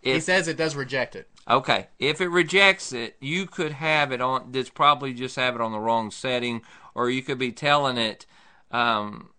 He 0.00 0.18
says 0.18 0.48
it 0.48 0.56
does 0.56 0.74
reject 0.74 1.14
it. 1.14 1.28
Okay, 1.48 1.88
if 1.98 2.20
it 2.20 2.28
rejects 2.28 2.92
it, 2.92 3.16
you 3.20 3.46
could 3.46 3.72
have 3.72 4.12
it 4.12 4.20
on. 4.20 4.50
It's 4.54 4.70
probably 4.70 5.12
just 5.12 5.36
have 5.36 5.54
it 5.54 5.60
on 5.60 5.72
the 5.72 5.78
wrong 5.80 6.10
setting, 6.10 6.62
or 6.94 7.10
you 7.10 7.22
could 7.22 7.38
be 7.38 7.52
telling 7.52 7.98
it. 7.98 8.26
Um, 8.70 9.30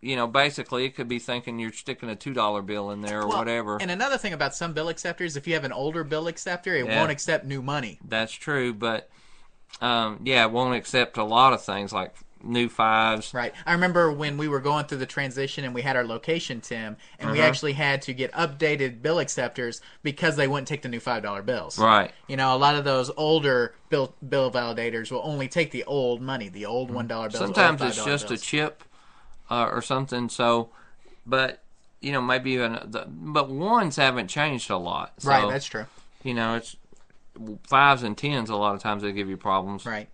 you 0.00 0.16
know, 0.16 0.26
basically, 0.26 0.84
it 0.84 0.96
could 0.96 1.08
be 1.08 1.20
thinking 1.20 1.58
you're 1.58 1.72
sticking 1.72 2.08
a 2.10 2.16
two 2.16 2.34
dollar 2.34 2.60
bill 2.62 2.90
in 2.90 3.02
there 3.02 3.22
or 3.22 3.28
Well, 3.28 3.38
whatever. 3.38 3.80
And 3.80 3.90
another 3.90 4.18
thing 4.18 4.32
about 4.32 4.54
some 4.54 4.72
bill 4.72 4.88
acceptors, 4.88 5.36
if 5.36 5.46
you 5.46 5.54
have 5.54 5.64
an 5.64 5.72
older 5.72 6.02
bill 6.02 6.26
acceptor, 6.26 6.74
it 6.74 6.86
Yeah. 6.86 6.98
won't 6.98 7.12
accept 7.12 7.44
new 7.44 7.62
money. 7.62 8.00
That's 8.04 8.32
true, 8.32 8.74
but 8.74 9.08
um, 9.80 10.20
yeah, 10.24 10.44
it 10.44 10.50
won't 10.50 10.74
accept 10.74 11.16
a 11.16 11.24
lot 11.24 11.52
of 11.52 11.62
things 11.64 11.92
like 11.92 12.14
new 12.44 12.68
fives. 12.68 13.32
Right. 13.34 13.52
I 13.66 13.72
remember 13.72 14.10
when 14.12 14.36
we 14.36 14.48
were 14.48 14.60
going 14.60 14.86
through 14.86 14.98
the 14.98 15.06
transition 15.06 15.64
and 15.64 15.74
we 15.74 15.82
had 15.82 15.96
our 15.96 16.04
location, 16.04 16.60
Tim, 16.60 16.96
and 17.18 17.30
we 17.30 17.38
Uh-huh. 17.38 17.48
actually 17.48 17.72
had 17.74 18.02
to 18.02 18.12
get 18.12 18.32
updated 18.32 19.02
bill 19.02 19.18
acceptors 19.18 19.80
because 20.02 20.36
they 20.36 20.48
wouldn't 20.48 20.68
take 20.68 20.82
the 20.82 20.88
new 20.88 21.00
five 21.00 21.22
dollar 21.22 21.42
bills. 21.42 21.78
Right. 21.78 22.12
You 22.28 22.36
know, 22.36 22.54
a 22.54 22.58
lot 22.58 22.74
of 22.74 22.84
those 22.84 23.10
older 23.16 23.74
bill 23.90 24.14
bill 24.28 24.50
validators 24.50 25.10
will 25.10 25.22
only 25.24 25.48
take 25.48 25.70
the 25.70 25.84
old 25.84 26.20
money, 26.20 26.48
the 26.48 26.66
old 26.66 26.90
one 26.90 27.06
dollar 27.06 27.28
bills. 27.28 27.42
Mm-hmm. 27.42 27.54
Sometimes 27.54 27.82
it's 27.82 28.04
just 28.04 28.28
bills. 28.28 28.40
a 28.40 28.44
chip 28.44 28.84
uh, 29.50 29.68
or 29.70 29.82
something. 29.82 30.28
So, 30.28 30.70
but 31.26 31.62
you 32.00 32.10
know, 32.10 32.20
maybe 32.20 32.50
even 32.52 32.72
the, 32.84 33.06
but 33.08 33.48
ones 33.50 33.96
haven't 33.96 34.28
changed 34.28 34.70
a 34.70 34.76
lot. 34.76 35.12
So, 35.18 35.28
right. 35.28 35.48
That's 35.48 35.66
true. 35.66 35.86
you 36.24 36.34
know, 36.34 36.56
it's 36.56 36.76
fives 37.66 38.02
and 38.02 38.18
tens. 38.18 38.50
A 38.50 38.56
lot 38.56 38.74
of 38.74 38.80
times 38.82 39.02
they 39.02 39.12
give 39.12 39.28
you 39.28 39.36
problems. 39.36 39.86
Right. 39.86 40.08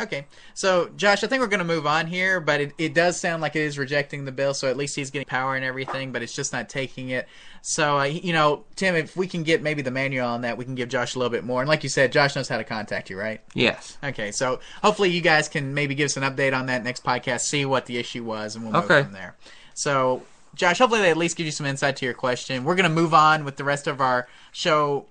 Okay, 0.00 0.26
so 0.54 0.88
Josh, 0.96 1.22
I 1.22 1.26
think 1.26 1.40
we're 1.40 1.48
going 1.48 1.58
to 1.58 1.64
move 1.64 1.86
on 1.86 2.06
here, 2.06 2.40
but 2.40 2.60
it, 2.60 2.72
it 2.78 2.94
does 2.94 3.20
sound 3.20 3.42
like 3.42 3.54
it 3.54 3.60
is 3.60 3.76
rejecting 3.78 4.24
the 4.24 4.32
bill, 4.32 4.54
so 4.54 4.68
at 4.68 4.76
least 4.76 4.96
he's 4.96 5.10
getting 5.10 5.26
power 5.26 5.54
and 5.56 5.64
everything, 5.64 6.10
but 6.12 6.22
it's 6.22 6.32
just 6.34 6.52
not 6.52 6.68
taking 6.68 7.10
it. 7.10 7.28
So, 7.62 7.98
uh, 7.98 8.04
you 8.04 8.32
know, 8.32 8.64
Tim, 8.76 8.94
if 8.96 9.16
we 9.16 9.26
can 9.26 9.42
get 9.42 9.62
maybe 9.62 9.82
the 9.82 9.90
manual 9.90 10.26
on 10.26 10.40
that, 10.40 10.56
we 10.56 10.64
can 10.64 10.74
give 10.74 10.88
Josh 10.88 11.14
a 11.14 11.18
little 11.18 11.30
bit 11.30 11.44
more. 11.44 11.60
And 11.60 11.68
like 11.68 11.82
you 11.82 11.90
said, 11.90 12.12
Josh 12.12 12.34
knows 12.34 12.48
how 12.48 12.56
to 12.56 12.64
contact 12.64 13.10
you, 13.10 13.18
right? 13.18 13.40
Yes. 13.54 13.98
Okay, 14.02 14.32
so 14.32 14.60
hopefully 14.82 15.10
you 15.10 15.20
guys 15.20 15.48
can 15.48 15.74
maybe 15.74 15.94
give 15.94 16.06
us 16.06 16.16
an 16.16 16.22
update 16.22 16.56
on 16.56 16.66
that 16.66 16.82
next 16.82 17.04
podcast, 17.04 17.40
see 17.42 17.66
what 17.66 17.84
the 17.86 17.98
issue 17.98 18.24
was, 18.24 18.56
and 18.56 18.64
we'll 18.64 18.72
move 18.72 18.84
Okay. 18.90 19.02
from 19.02 19.12
there. 19.12 19.36
So, 19.74 20.22
Josh, 20.54 20.78
hopefully 20.78 21.02
they 21.02 21.10
at 21.10 21.16
least 21.16 21.36
give 21.36 21.46
you 21.46 21.52
some 21.52 21.66
insight 21.66 21.96
to 21.96 22.04
your 22.06 22.14
question. 22.14 22.64
We're 22.64 22.74
going 22.74 22.88
to 22.88 22.94
move 22.94 23.12
on 23.14 23.44
with 23.44 23.56
the 23.56 23.64
rest 23.64 23.86
of 23.86 24.00
our 24.00 24.26
show 24.52 25.06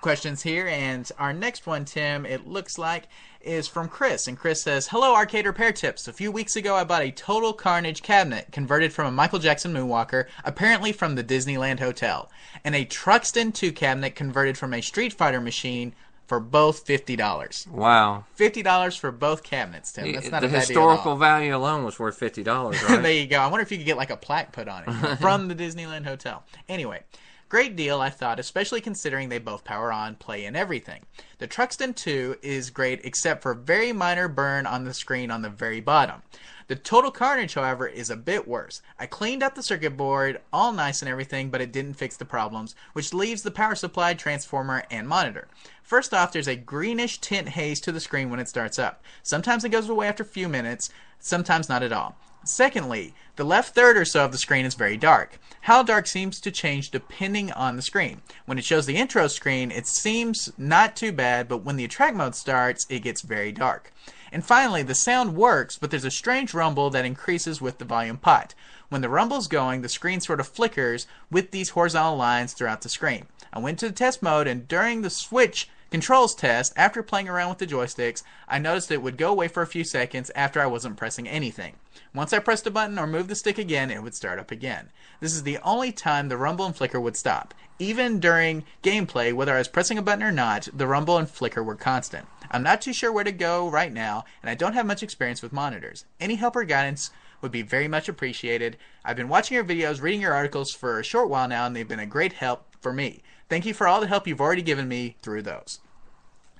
questions 0.00 0.42
here, 0.42 0.66
and 0.68 1.10
our 1.18 1.32
next 1.32 1.66
one, 1.66 1.84
Tim, 1.84 2.24
it 2.26 2.46
looks 2.46 2.78
like 2.78 3.08
is 3.40 3.66
from 3.66 3.88
Chris, 3.88 4.26
and 4.28 4.38
Chris 4.38 4.62
says, 4.62 4.88
"Hello, 4.88 5.14
arcade 5.14 5.46
repair 5.46 5.72
tips. 5.72 6.06
A 6.06 6.12
few 6.12 6.30
weeks 6.30 6.56
ago, 6.56 6.74
I 6.76 6.84
bought 6.84 7.02
a 7.02 7.10
Total 7.10 7.52
Carnage 7.54 8.02
cabinet 8.02 8.48
converted 8.52 8.92
from 8.92 9.06
a 9.06 9.10
Michael 9.10 9.38
Jackson 9.38 9.72
Moonwalker, 9.72 10.26
apparently 10.44 10.92
from 10.92 11.14
the 11.14 11.24
Disneyland 11.24 11.80
Hotel, 11.80 12.30
and 12.64 12.74
a 12.74 12.84
Truxton 12.84 13.52
2 13.52 13.72
cabinet 13.72 14.14
converted 14.14 14.58
from 14.58 14.74
a 14.74 14.80
Street 14.80 15.12
Fighter 15.12 15.40
machine." 15.40 15.94
For 16.26 16.38
both 16.38 16.86
fifty 16.86 17.16
dollars, 17.16 17.66
Wow. 17.68 18.24
fifty 18.36 18.62
dollars 18.62 18.94
for 18.94 19.10
both 19.10 19.42
cabinets, 19.42 19.90
Tim. 19.90 20.12
That's 20.12 20.30
not 20.30 20.42
the 20.42 20.46
a 20.46 20.50
bad 20.50 20.60
historical 20.60 20.96
deal 20.96 21.02
at 21.02 21.06
all. 21.08 21.16
value 21.16 21.56
alone 21.56 21.84
was 21.84 21.98
worth 21.98 22.16
fifty 22.18 22.44
dollars, 22.44 22.80
there 22.88 23.10
you 23.10 23.26
go. 23.26 23.40
I 23.40 23.48
wonder 23.48 23.62
if 23.62 23.72
you 23.72 23.78
could 23.78 23.84
get 23.86 23.96
like 23.96 24.10
a 24.10 24.16
plaque 24.16 24.52
put 24.52 24.68
on 24.68 24.84
it 24.86 25.16
from 25.20 25.48
the 25.48 25.56
Disneyland 25.56 26.04
Hotel. 26.04 26.44
Anyway, 26.68 27.02
great 27.50 27.74
deal, 27.74 28.00
I 28.00 28.10
thought, 28.10 28.38
especially 28.38 28.80
considering 28.80 29.28
they 29.28 29.38
both 29.38 29.64
power 29.64 29.92
on, 29.92 30.14
play, 30.14 30.44
and 30.46 30.56
everything. 30.56 31.02
The 31.38 31.48
Truxton 31.48 31.94
2 31.94 32.36
is 32.42 32.70
great 32.70 33.00
except 33.04 33.42
for 33.42 33.50
a 33.50 33.56
very 33.56 33.92
minor 33.92 34.28
burn 34.28 34.66
on 34.66 34.84
the 34.84 34.94
screen 34.94 35.32
on 35.32 35.42
the 35.42 35.50
very 35.50 35.80
bottom. 35.80 36.22
The 36.68 36.76
Total 36.76 37.10
Carnage, 37.10 37.54
however, 37.54 37.88
is 37.88 38.08
a 38.08 38.16
bit 38.16 38.46
worse. 38.46 38.80
I 39.00 39.06
cleaned 39.06 39.42
up 39.42 39.56
the 39.56 39.62
circuit 39.64 39.96
board, 39.96 40.40
all 40.52 40.72
nice 40.72 41.02
and 41.02 41.08
everything, 41.08 41.50
but 41.50 41.60
it 41.60 41.72
didn't 41.72 41.94
fix 41.94 42.16
the 42.16 42.24
problems, 42.24 42.76
which 42.92 43.12
leaves 43.12 43.42
the 43.42 43.50
power 43.50 43.74
supply, 43.74 44.14
transformer, 44.14 44.84
and 44.88 45.08
monitor. 45.08 45.48
First 45.82 46.14
off, 46.14 46.30
there's 46.30 46.46
a 46.46 46.54
greenish 46.54 47.18
tint 47.18 47.48
haze 47.48 47.80
to 47.80 47.90
the 47.90 47.98
screen 47.98 48.30
when 48.30 48.38
it 48.38 48.48
starts 48.48 48.78
up. 48.78 49.02
Sometimes 49.24 49.64
it 49.64 49.70
goes 49.70 49.88
away 49.88 50.06
after 50.06 50.22
a 50.22 50.26
few 50.26 50.48
minutes, 50.48 50.90
sometimes 51.18 51.68
not 51.68 51.82
at 51.82 51.92
all. 51.92 52.16
Secondly, 52.44 53.14
the 53.36 53.44
left 53.44 53.74
third 53.74 53.96
or 53.96 54.04
so 54.04 54.24
of 54.24 54.32
the 54.32 54.38
screen 54.38 54.64
is 54.64 54.74
very 54.74 54.96
dark. 54.96 55.38
How 55.62 55.82
dark 55.82 56.06
seems 56.06 56.40
to 56.40 56.50
change 56.50 56.90
depending 56.90 57.52
on 57.52 57.76
the 57.76 57.82
screen. 57.82 58.22
When 58.46 58.58
it 58.58 58.64
shows 58.64 58.86
the 58.86 58.96
intro 58.96 59.28
screen, 59.28 59.70
it 59.70 59.86
seems 59.86 60.50
not 60.56 60.96
too 60.96 61.12
bad, 61.12 61.48
but 61.48 61.64
when 61.64 61.76
the 61.76 61.84
attract 61.84 62.16
mode 62.16 62.34
starts, 62.34 62.86
it 62.88 63.00
gets 63.00 63.20
very 63.20 63.52
dark. 63.52 63.92
And 64.32 64.44
finally, 64.44 64.82
the 64.82 64.94
sound 64.94 65.34
works, 65.36 65.76
but 65.76 65.90
there's 65.90 66.04
a 66.04 66.10
strange 66.10 66.54
rumble 66.54 66.88
that 66.90 67.04
increases 67.04 67.60
with 67.60 67.78
the 67.78 67.84
volume 67.84 68.16
pot. 68.16 68.54
When 68.88 69.02
the 69.02 69.08
rumble's 69.08 69.48
going, 69.48 69.82
the 69.82 69.88
screen 69.88 70.20
sort 70.20 70.40
of 70.40 70.48
flickers 70.48 71.06
with 71.30 71.50
these 71.50 71.70
horizontal 71.70 72.16
lines 72.16 72.52
throughout 72.52 72.80
the 72.80 72.88
screen. 72.88 73.26
I 73.52 73.58
went 73.58 73.78
to 73.80 73.88
the 73.88 73.94
test 73.94 74.22
mode, 74.22 74.46
and 74.46 74.66
during 74.66 75.02
the 75.02 75.10
switch 75.10 75.68
controls 75.90 76.34
test, 76.34 76.72
after 76.76 77.02
playing 77.02 77.28
around 77.28 77.50
with 77.50 77.58
the 77.58 77.66
joysticks, 77.66 78.22
I 78.48 78.58
noticed 78.58 78.90
it 78.90 79.02
would 79.02 79.16
go 79.16 79.30
away 79.30 79.48
for 79.48 79.62
a 79.62 79.66
few 79.66 79.84
seconds 79.84 80.30
after 80.34 80.60
I 80.60 80.66
wasn't 80.66 80.96
pressing 80.96 81.28
anything. 81.28 81.74
Once 82.14 82.32
I 82.32 82.38
pressed 82.38 82.66
a 82.66 82.70
button 82.70 82.98
or 82.98 83.06
moved 83.06 83.28
the 83.28 83.34
stick 83.34 83.58
again, 83.58 83.90
it 83.90 84.02
would 84.02 84.14
start 84.14 84.38
up 84.38 84.50
again. 84.50 84.90
This 85.20 85.34
is 85.34 85.42
the 85.42 85.58
only 85.58 85.92
time 85.92 86.28
the 86.28 86.36
rumble 86.36 86.66
and 86.66 86.74
flicker 86.74 87.00
would 87.00 87.16
stop. 87.16 87.54
Even 87.78 88.20
during 88.20 88.64
gameplay, 88.82 89.32
whether 89.32 89.54
I 89.54 89.58
was 89.58 89.68
pressing 89.68 89.98
a 89.98 90.02
button 90.02 90.22
or 90.22 90.32
not, 90.32 90.68
the 90.72 90.86
rumble 90.86 91.18
and 91.18 91.28
flicker 91.28 91.62
were 91.62 91.76
constant. 91.76 92.26
I'm 92.50 92.62
not 92.62 92.82
too 92.82 92.92
sure 92.92 93.12
where 93.12 93.24
to 93.24 93.32
go 93.32 93.70
right 93.70 93.92
now, 93.92 94.24
and 94.42 94.50
I 94.50 94.54
don't 94.54 94.74
have 94.74 94.86
much 94.86 95.02
experience 95.02 95.40
with 95.40 95.52
monitors. 95.52 96.04
Any 96.18 96.34
help 96.34 96.56
or 96.56 96.64
guidance 96.64 97.10
would 97.42 97.52
be 97.52 97.62
very 97.62 97.88
much 97.88 98.08
appreciated. 98.08 98.76
I've 99.04 99.16
been 99.16 99.28
watching 99.28 99.54
your 99.54 99.64
videos, 99.64 100.02
reading 100.02 100.20
your 100.20 100.34
articles 100.34 100.72
for 100.72 100.98
a 100.98 101.04
short 101.04 101.30
while 101.30 101.48
now, 101.48 101.66
and 101.66 101.74
they've 101.74 101.88
been 101.88 102.00
a 102.00 102.06
great 102.06 102.34
help 102.34 102.66
for 102.80 102.92
me. 102.92 103.22
Thank 103.50 103.66
you 103.66 103.74
for 103.74 103.86
all 103.86 104.00
the 104.00 104.06
help 104.06 104.26
you've 104.26 104.40
already 104.40 104.62
given 104.62 104.88
me 104.88 105.16
through 105.20 105.42
those. 105.42 105.80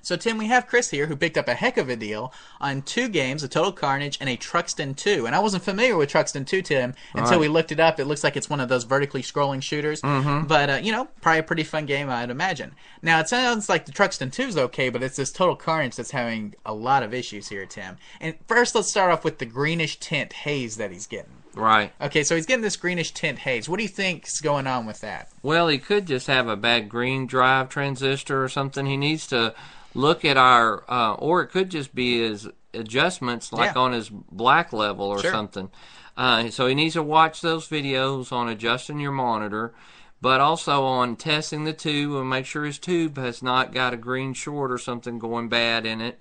So, 0.02 0.16
Tim, 0.16 0.38
we 0.38 0.46
have 0.46 0.66
Chris 0.66 0.88
here 0.88 1.06
who 1.08 1.14
picked 1.14 1.36
up 1.36 1.46
a 1.46 1.52
heck 1.52 1.76
of 1.76 1.90
a 1.90 1.94
deal 1.94 2.32
on 2.58 2.80
two 2.80 3.06
games, 3.06 3.42
a 3.42 3.48
Total 3.48 3.70
Carnage 3.70 4.16
and 4.18 4.30
a 4.30 4.36
Truxton 4.36 4.94
2. 4.94 5.26
And 5.26 5.34
I 5.36 5.40
wasn't 5.40 5.62
familiar 5.62 5.94
with 5.94 6.08
Truxton 6.08 6.46
2, 6.46 6.62
Tim, 6.62 6.94
until 7.14 7.32
Right. 7.32 7.40
we 7.40 7.48
looked 7.48 7.70
it 7.70 7.78
up. 7.78 8.00
It 8.00 8.06
looks 8.06 8.24
like 8.24 8.34
it's 8.34 8.48
one 8.48 8.60
of 8.60 8.70
those 8.70 8.84
vertically 8.84 9.20
scrolling 9.20 9.62
shooters. 9.62 10.00
Mm-hmm. 10.00 10.46
But, 10.46 10.70
uh, 10.70 10.80
you 10.82 10.90
know, 10.90 11.08
probably 11.20 11.40
a 11.40 11.42
pretty 11.42 11.64
fun 11.64 11.84
game, 11.84 12.08
I'd 12.08 12.30
imagine. 12.30 12.72
Now, 13.02 13.20
it 13.20 13.28
sounds 13.28 13.68
like 13.68 13.84
the 13.84 13.92
Truxton 13.92 14.30
2 14.30 14.42
is 14.44 14.56
okay, 14.56 14.88
but 14.88 15.02
it's 15.02 15.16
this 15.16 15.30
Total 15.30 15.54
Carnage 15.54 15.96
that's 15.96 16.12
having 16.12 16.54
a 16.64 16.72
lot 16.72 17.02
of 17.02 17.12
issues 17.12 17.48
here, 17.50 17.66
Tim. 17.66 17.98
And 18.22 18.36
first, 18.48 18.74
let's 18.74 18.88
start 18.88 19.12
off 19.12 19.22
with 19.22 19.36
the 19.38 19.46
greenish 19.46 19.98
tint 20.00 20.32
haze 20.32 20.78
that 20.78 20.90
he's 20.92 21.06
getting. 21.06 21.39
Right. 21.54 21.92
Okay, 22.00 22.22
so 22.22 22.36
he's 22.36 22.46
getting 22.46 22.62
this 22.62 22.76
greenish 22.76 23.12
tint 23.12 23.38
haze. 23.40 23.68
What 23.68 23.78
do 23.78 23.82
you 23.82 23.88
think's 23.88 24.40
going 24.40 24.66
on 24.66 24.86
with 24.86 25.00
that? 25.00 25.30
Well, 25.42 25.68
he 25.68 25.78
could 25.78 26.06
just 26.06 26.26
have 26.28 26.48
a 26.48 26.56
bad 26.56 26.88
green 26.88 27.26
drive 27.26 27.68
transistor 27.68 28.42
or 28.42 28.48
something. 28.48 28.86
He 28.86 28.96
needs 28.96 29.26
to 29.28 29.54
look 29.94 30.24
at 30.24 30.36
our, 30.36 30.84
uh, 30.88 31.14
or 31.14 31.42
it 31.42 31.48
could 31.48 31.70
just 31.70 31.94
be 31.94 32.20
his 32.20 32.48
adjustments, 32.72 33.52
like 33.52 33.74
Yeah. 33.74 33.80
on 33.82 33.92
his 33.92 34.08
black 34.10 34.72
level 34.72 35.06
or 35.06 35.20
Sure. 35.20 35.32
something. 35.32 35.70
Uh, 36.16 36.50
so 36.50 36.66
he 36.66 36.74
needs 36.74 36.94
to 36.94 37.02
watch 37.02 37.40
those 37.40 37.66
videos 37.68 38.30
on 38.32 38.48
adjusting 38.48 39.00
your 39.00 39.10
monitor, 39.12 39.72
but 40.20 40.40
also 40.40 40.84
on 40.84 41.16
testing 41.16 41.64
the 41.64 41.72
tube 41.72 42.14
and 42.14 42.30
make 42.30 42.46
sure 42.46 42.64
his 42.64 42.78
tube 42.78 43.16
has 43.16 43.42
not 43.42 43.72
got 43.72 43.94
a 43.94 43.96
green 43.96 44.34
short 44.34 44.70
or 44.70 44.78
something 44.78 45.18
going 45.18 45.48
bad 45.48 45.86
in 45.86 46.00
it. 46.00 46.20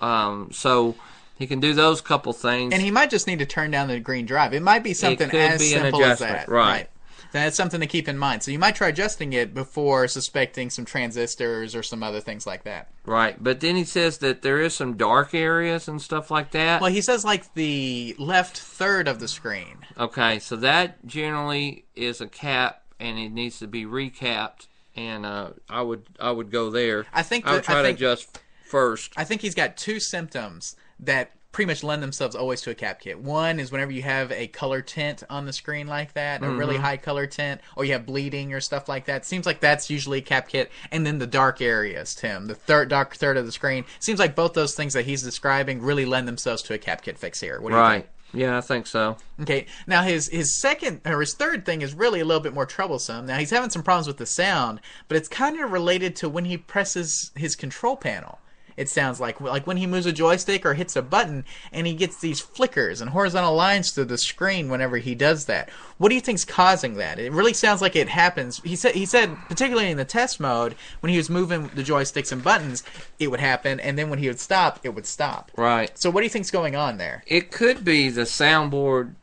Um, 0.00 0.50
so 0.52 0.94
he 1.38 1.46
can 1.46 1.60
do 1.60 1.72
those 1.72 2.00
couple 2.00 2.32
things. 2.32 2.72
And 2.72 2.82
he 2.82 2.90
might 2.90 3.10
just 3.10 3.26
need 3.28 3.38
to 3.38 3.46
turn 3.46 3.70
down 3.70 3.88
the 3.88 4.00
green 4.00 4.26
drive. 4.26 4.52
It 4.52 4.62
might 4.62 4.82
be 4.82 4.92
something 4.92 5.30
as 5.30 5.60
be 5.60 5.66
simple 5.68 6.04
as 6.04 6.18
that. 6.18 6.48
right. 6.48 6.88
That's 7.30 7.56
something 7.56 7.80
to 7.80 7.86
keep 7.86 8.08
in 8.08 8.16
mind. 8.16 8.42
So 8.42 8.50
you 8.50 8.58
might 8.58 8.74
try 8.74 8.88
adjusting 8.88 9.34
it 9.34 9.52
before 9.52 10.08
suspecting 10.08 10.70
some 10.70 10.86
transistors 10.86 11.74
or 11.74 11.82
some 11.82 12.02
other 12.02 12.20
things 12.20 12.46
like 12.46 12.64
that. 12.64 12.88
right, 13.04 13.36
but 13.42 13.60
then 13.60 13.76
he 13.76 13.84
says 13.84 14.18
that 14.18 14.40
there 14.42 14.60
is 14.60 14.74
some 14.74 14.96
dark 14.96 15.34
areas 15.34 15.88
and 15.88 16.00
stuff 16.00 16.30
like 16.30 16.52
that. 16.52 16.80
Well, 16.80 16.90
he 16.90 17.02
says 17.02 17.24
like 17.26 17.52
the 17.54 18.16
left 18.18 18.58
third 18.58 19.08
of 19.08 19.20
the 19.20 19.28
screen. 19.28 19.76
Okay, 19.98 20.38
so 20.38 20.56
that 20.56 21.04
generally 21.06 21.84
is 21.94 22.22
a 22.22 22.26
cap, 22.28 22.82
and 22.98 23.18
it 23.18 23.28
needs 23.30 23.58
to 23.58 23.66
be 23.66 23.84
recapped. 23.84 24.66
And 24.96 25.26
uh, 25.26 25.50
I 25.68 25.82
would 25.82 26.04
I 26.18 26.30
would 26.30 26.50
go 26.50 26.70
there. 26.70 27.04
I 27.12 27.22
think 27.22 27.46
I 27.46 27.52
would 27.54 27.62
try 27.62 27.80
I 27.80 27.82
think- 27.82 27.98
to 27.98 28.04
adjust 28.06 28.40
first. 28.64 29.12
I 29.18 29.24
think 29.24 29.42
he's 29.42 29.54
got 29.54 29.76
two 29.76 30.00
symptoms 30.00 30.76
that 31.00 31.32
pretty 31.52 31.66
much 31.66 31.82
lend 31.82 32.02
themselves 32.02 32.36
always 32.36 32.60
to 32.60 32.70
a 32.70 32.74
cap 32.74 33.00
kit. 33.00 33.18
One 33.18 33.58
is 33.58 33.72
whenever 33.72 33.90
you 33.90 34.02
have 34.02 34.30
a 34.30 34.46
color 34.48 34.82
tint 34.82 35.24
on 35.30 35.46
the 35.46 35.52
screen 35.52 35.86
like 35.86 36.12
that, 36.12 36.42
a 36.42 36.50
really 36.50 36.74
mm-hmm. 36.74 36.84
high 36.84 36.96
color 36.98 37.26
tint, 37.26 37.60
or 37.74 37.84
you 37.84 37.94
have 37.94 38.06
bleeding 38.06 38.52
or 38.52 38.60
stuff 38.60 38.88
like 38.88 39.06
that. 39.06 39.24
Seems 39.24 39.46
like 39.46 39.60
that's 39.60 39.90
usually 39.90 40.18
a 40.18 40.22
cap 40.22 40.48
kit. 40.48 40.70
And 40.92 41.04
then 41.06 41.18
the 41.18 41.26
dark 41.26 41.60
areas, 41.60 42.14
Tim, 42.14 42.46
the 42.46 42.54
third 42.54 42.88
dark 42.90 43.16
third 43.16 43.36
of 43.36 43.46
the 43.46 43.52
screen. 43.52 43.84
Seems 43.98 44.18
like 44.18 44.36
both 44.36 44.52
those 44.52 44.74
things 44.74 44.92
that 44.92 45.06
he's 45.06 45.22
describing 45.22 45.82
really 45.82 46.04
lend 46.04 46.28
themselves 46.28 46.62
to 46.62 46.74
a 46.74 46.78
cap 46.78 47.02
kit 47.02 47.18
fix 47.18 47.40
here. 47.40 47.60
What 47.60 47.70
do 47.70 47.76
you 47.76 47.82
think? 47.82 48.04
Right. 48.04 48.08
Yeah, 48.32 48.58
I 48.58 48.60
think 48.60 48.86
so. 48.86 49.16
Okay. 49.40 49.66
Now 49.86 50.02
his 50.02 50.28
his 50.28 50.60
second 50.60 51.00
or 51.06 51.20
his 51.20 51.34
third 51.34 51.64
thing 51.64 51.80
is 51.82 51.94
really 51.94 52.20
a 52.20 52.24
little 52.24 52.42
bit 52.42 52.52
more 52.52 52.66
troublesome. 52.66 53.26
Now 53.26 53.38
he's 53.38 53.50
having 53.50 53.70
some 53.70 53.82
problems 53.82 54.06
with 54.06 54.18
the 54.18 54.26
sound, 54.26 54.80
but 55.08 55.16
it's 55.16 55.28
kind 55.28 55.58
of 55.58 55.72
related 55.72 56.14
to 56.16 56.28
when 56.28 56.44
he 56.44 56.58
presses 56.58 57.30
his 57.34 57.56
control 57.56 57.96
panel. 57.96 58.38
It 58.78 58.88
sounds 58.88 59.20
like 59.20 59.40
like 59.40 59.66
when 59.66 59.76
he 59.76 59.88
moves 59.88 60.06
a 60.06 60.12
joystick 60.12 60.64
or 60.64 60.74
hits 60.74 60.94
a 60.94 61.02
button 61.02 61.44
and 61.72 61.84
he 61.84 61.94
gets 61.94 62.20
these 62.20 62.40
flickers 62.40 63.00
and 63.00 63.10
horizontal 63.10 63.56
lines 63.56 63.90
through 63.90 64.04
the 64.04 64.16
screen 64.16 64.70
whenever 64.70 64.98
he 64.98 65.16
does 65.16 65.46
that. 65.46 65.68
What 65.98 66.10
do 66.10 66.14
you 66.14 66.20
think's 66.20 66.44
causing 66.44 66.94
that? 66.94 67.18
It 67.18 67.32
really 67.32 67.52
sounds 67.52 67.82
like 67.82 67.96
it 67.96 68.08
happens. 68.08 68.58
He 68.62 68.76
said 68.76 68.94
he 68.94 69.04
said 69.04 69.36
particularly 69.48 69.90
in 69.90 69.96
the 69.96 70.04
test 70.04 70.38
mode 70.38 70.76
when 71.00 71.10
he 71.10 71.16
was 71.16 71.28
moving 71.28 71.70
the 71.74 71.82
joysticks 71.82 72.30
and 72.30 72.42
buttons, 72.42 72.84
it 73.18 73.32
would 73.32 73.40
happen 73.40 73.80
and 73.80 73.98
then 73.98 74.10
when 74.10 74.20
he 74.20 74.28
would 74.28 74.38
stop, 74.38 74.78
it 74.84 74.90
would 74.90 75.06
stop. 75.06 75.50
Right. 75.56 75.90
So 75.98 76.08
what 76.08 76.20
do 76.20 76.24
you 76.24 76.30
think's 76.30 76.52
going 76.52 76.76
on 76.76 76.98
there? 76.98 77.24
It 77.26 77.50
could 77.50 77.84
be 77.84 78.10
the 78.10 78.22
soundboard 78.22 79.14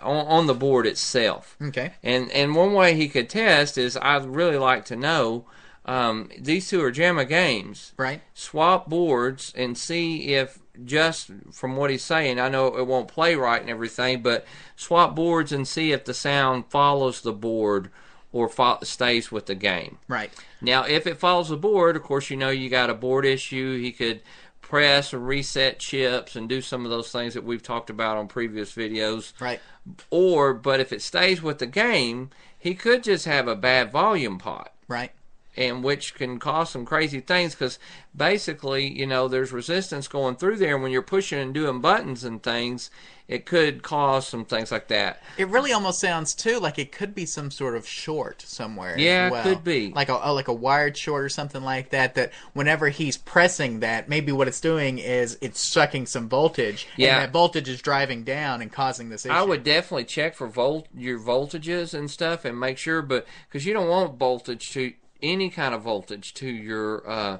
on, 0.00 0.26
on 0.26 0.46
the 0.46 0.54
board 0.54 0.86
itself. 0.86 1.56
Okay. 1.60 1.92
And 2.02 2.30
and 2.32 2.54
one 2.54 2.72
way 2.72 2.94
he 2.94 3.08
could 3.08 3.28
test 3.28 3.78
is 3.78 3.96
I'd 3.96 4.24
really 4.24 4.58
like 4.58 4.86
to 4.86 4.96
know. 4.96 5.44
Um, 5.84 6.30
these 6.38 6.68
two 6.68 6.82
are 6.82 6.92
JAMMA 6.92 7.28
games. 7.28 7.92
Right? 7.96 8.22
swap 8.34 8.88
boards 8.88 9.52
and 9.56 9.76
see 9.76 10.34
if 10.34 10.58
just 10.84 11.30
from 11.50 11.76
what 11.76 11.90
he's 11.90 12.04
saying, 12.04 12.40
I 12.40 12.48
know 12.48 12.76
it 12.78 12.86
won't 12.86 13.08
play 13.08 13.34
right 13.34 13.60
and 13.60 13.70
everything, 13.70 14.22
but 14.22 14.46
swap 14.76 15.14
boards 15.14 15.52
and 15.52 15.66
see 15.66 15.92
if 15.92 16.04
the 16.04 16.14
sound 16.14 16.66
follows 16.70 17.20
the 17.20 17.32
board 17.32 17.90
or 18.32 18.48
fo- 18.48 18.78
stays 18.82 19.30
with 19.30 19.46
the 19.46 19.54
game. 19.54 19.98
Right. 20.08 20.32
Now, 20.60 20.84
if 20.84 21.06
it 21.06 21.18
follows 21.18 21.50
the 21.50 21.56
board, 21.56 21.96
of 21.96 22.02
course, 22.02 22.30
you 22.30 22.36
know 22.36 22.48
you 22.48 22.70
got 22.70 22.88
a 22.90 22.94
board 22.94 23.26
issue. 23.26 23.78
He 23.78 23.92
could 23.92 24.22
press 24.62 25.12
or 25.12 25.18
reset 25.18 25.78
chips 25.78 26.34
and 26.34 26.48
do 26.48 26.62
some 26.62 26.84
of 26.84 26.90
those 26.90 27.12
things 27.12 27.34
that 27.34 27.44
we've 27.44 27.62
talked 27.62 27.90
about 27.90 28.16
on 28.16 28.26
previous 28.26 28.72
videos. 28.72 29.38
Right. 29.38 29.60
Or, 30.08 30.54
but 30.54 30.80
if 30.80 30.92
it 30.92 31.02
stays 31.02 31.42
with 31.42 31.58
the 31.58 31.66
game, 31.66 32.30
he 32.58 32.74
could 32.74 33.02
just 33.02 33.26
have 33.26 33.48
a 33.48 33.56
bad 33.56 33.92
volume 33.92 34.38
pot. 34.38 34.72
Right. 34.88 35.12
And 35.56 35.84
which 35.84 36.14
can 36.14 36.38
cause 36.38 36.70
some 36.70 36.84
crazy 36.84 37.20
things 37.20 37.54
because 37.54 37.78
basically, 38.16 38.86
you 38.88 39.06
know, 39.06 39.28
there's 39.28 39.52
resistance 39.52 40.08
going 40.08 40.36
through 40.36 40.56
there. 40.56 40.74
And 40.74 40.82
when 40.82 40.92
you're 40.92 41.02
pushing 41.02 41.38
and 41.38 41.52
doing 41.54 41.80
buttons 41.80 42.24
and 42.24 42.42
things, 42.42 42.90
it 43.28 43.46
could 43.46 43.82
cause 43.82 44.26
some 44.26 44.44
things 44.44 44.70
like 44.70 44.88
that. 44.88 45.22
It 45.38 45.48
really 45.48 45.72
almost 45.72 46.00
sounds 46.00 46.34
too 46.34 46.58
like 46.58 46.78
it 46.78 46.92
could 46.92 47.14
be 47.14 47.24
some 47.24 47.50
sort 47.50 47.76
of 47.76 47.86
short 47.86 48.42
somewhere. 48.42 48.98
Yeah, 48.98 49.28
it 49.28 49.30
well. 49.30 49.42
could 49.42 49.64
be. 49.64 49.90
like 49.92 50.08
a 50.08 50.14
like 50.32 50.48
a 50.48 50.52
wired 50.52 50.96
short 50.96 51.24
or 51.24 51.28
something 51.28 51.62
like 51.62 51.90
that. 51.90 52.14
That 52.14 52.32
whenever 52.52 52.88
he's 52.88 53.16
pressing 53.16 53.80
that, 53.80 54.08
maybe 54.08 54.32
what 54.32 54.48
it's 54.48 54.60
doing 54.60 54.98
is 54.98 55.38
it's 55.40 55.60
sucking 55.60 56.06
some 56.06 56.28
voltage, 56.28 56.86
Yeah. 56.96 57.16
and 57.16 57.22
that 57.24 57.32
voltage 57.32 57.68
is 57.68 57.80
driving 57.80 58.24
down 58.24 58.60
and 58.60 58.70
causing 58.72 59.08
this 59.08 59.24
issue. 59.24 59.34
I 59.34 59.42
would 59.42 59.64
definitely 59.64 60.04
check 60.04 60.34
for 60.34 60.46
volt 60.46 60.88
your 60.94 61.18
voltages 61.18 61.94
and 61.94 62.10
stuff 62.10 62.44
and 62.44 62.58
make 62.58 62.76
sure, 62.76 63.00
but 63.02 63.26
because 63.48 63.64
you 63.64 63.72
don't 63.72 63.88
want 63.88 64.18
voltage 64.18 64.72
to 64.72 64.92
any 65.22 65.50
kind 65.50 65.74
of 65.74 65.82
voltage 65.82 66.34
to 66.34 66.46
your 66.46 67.08
uh, 67.08 67.38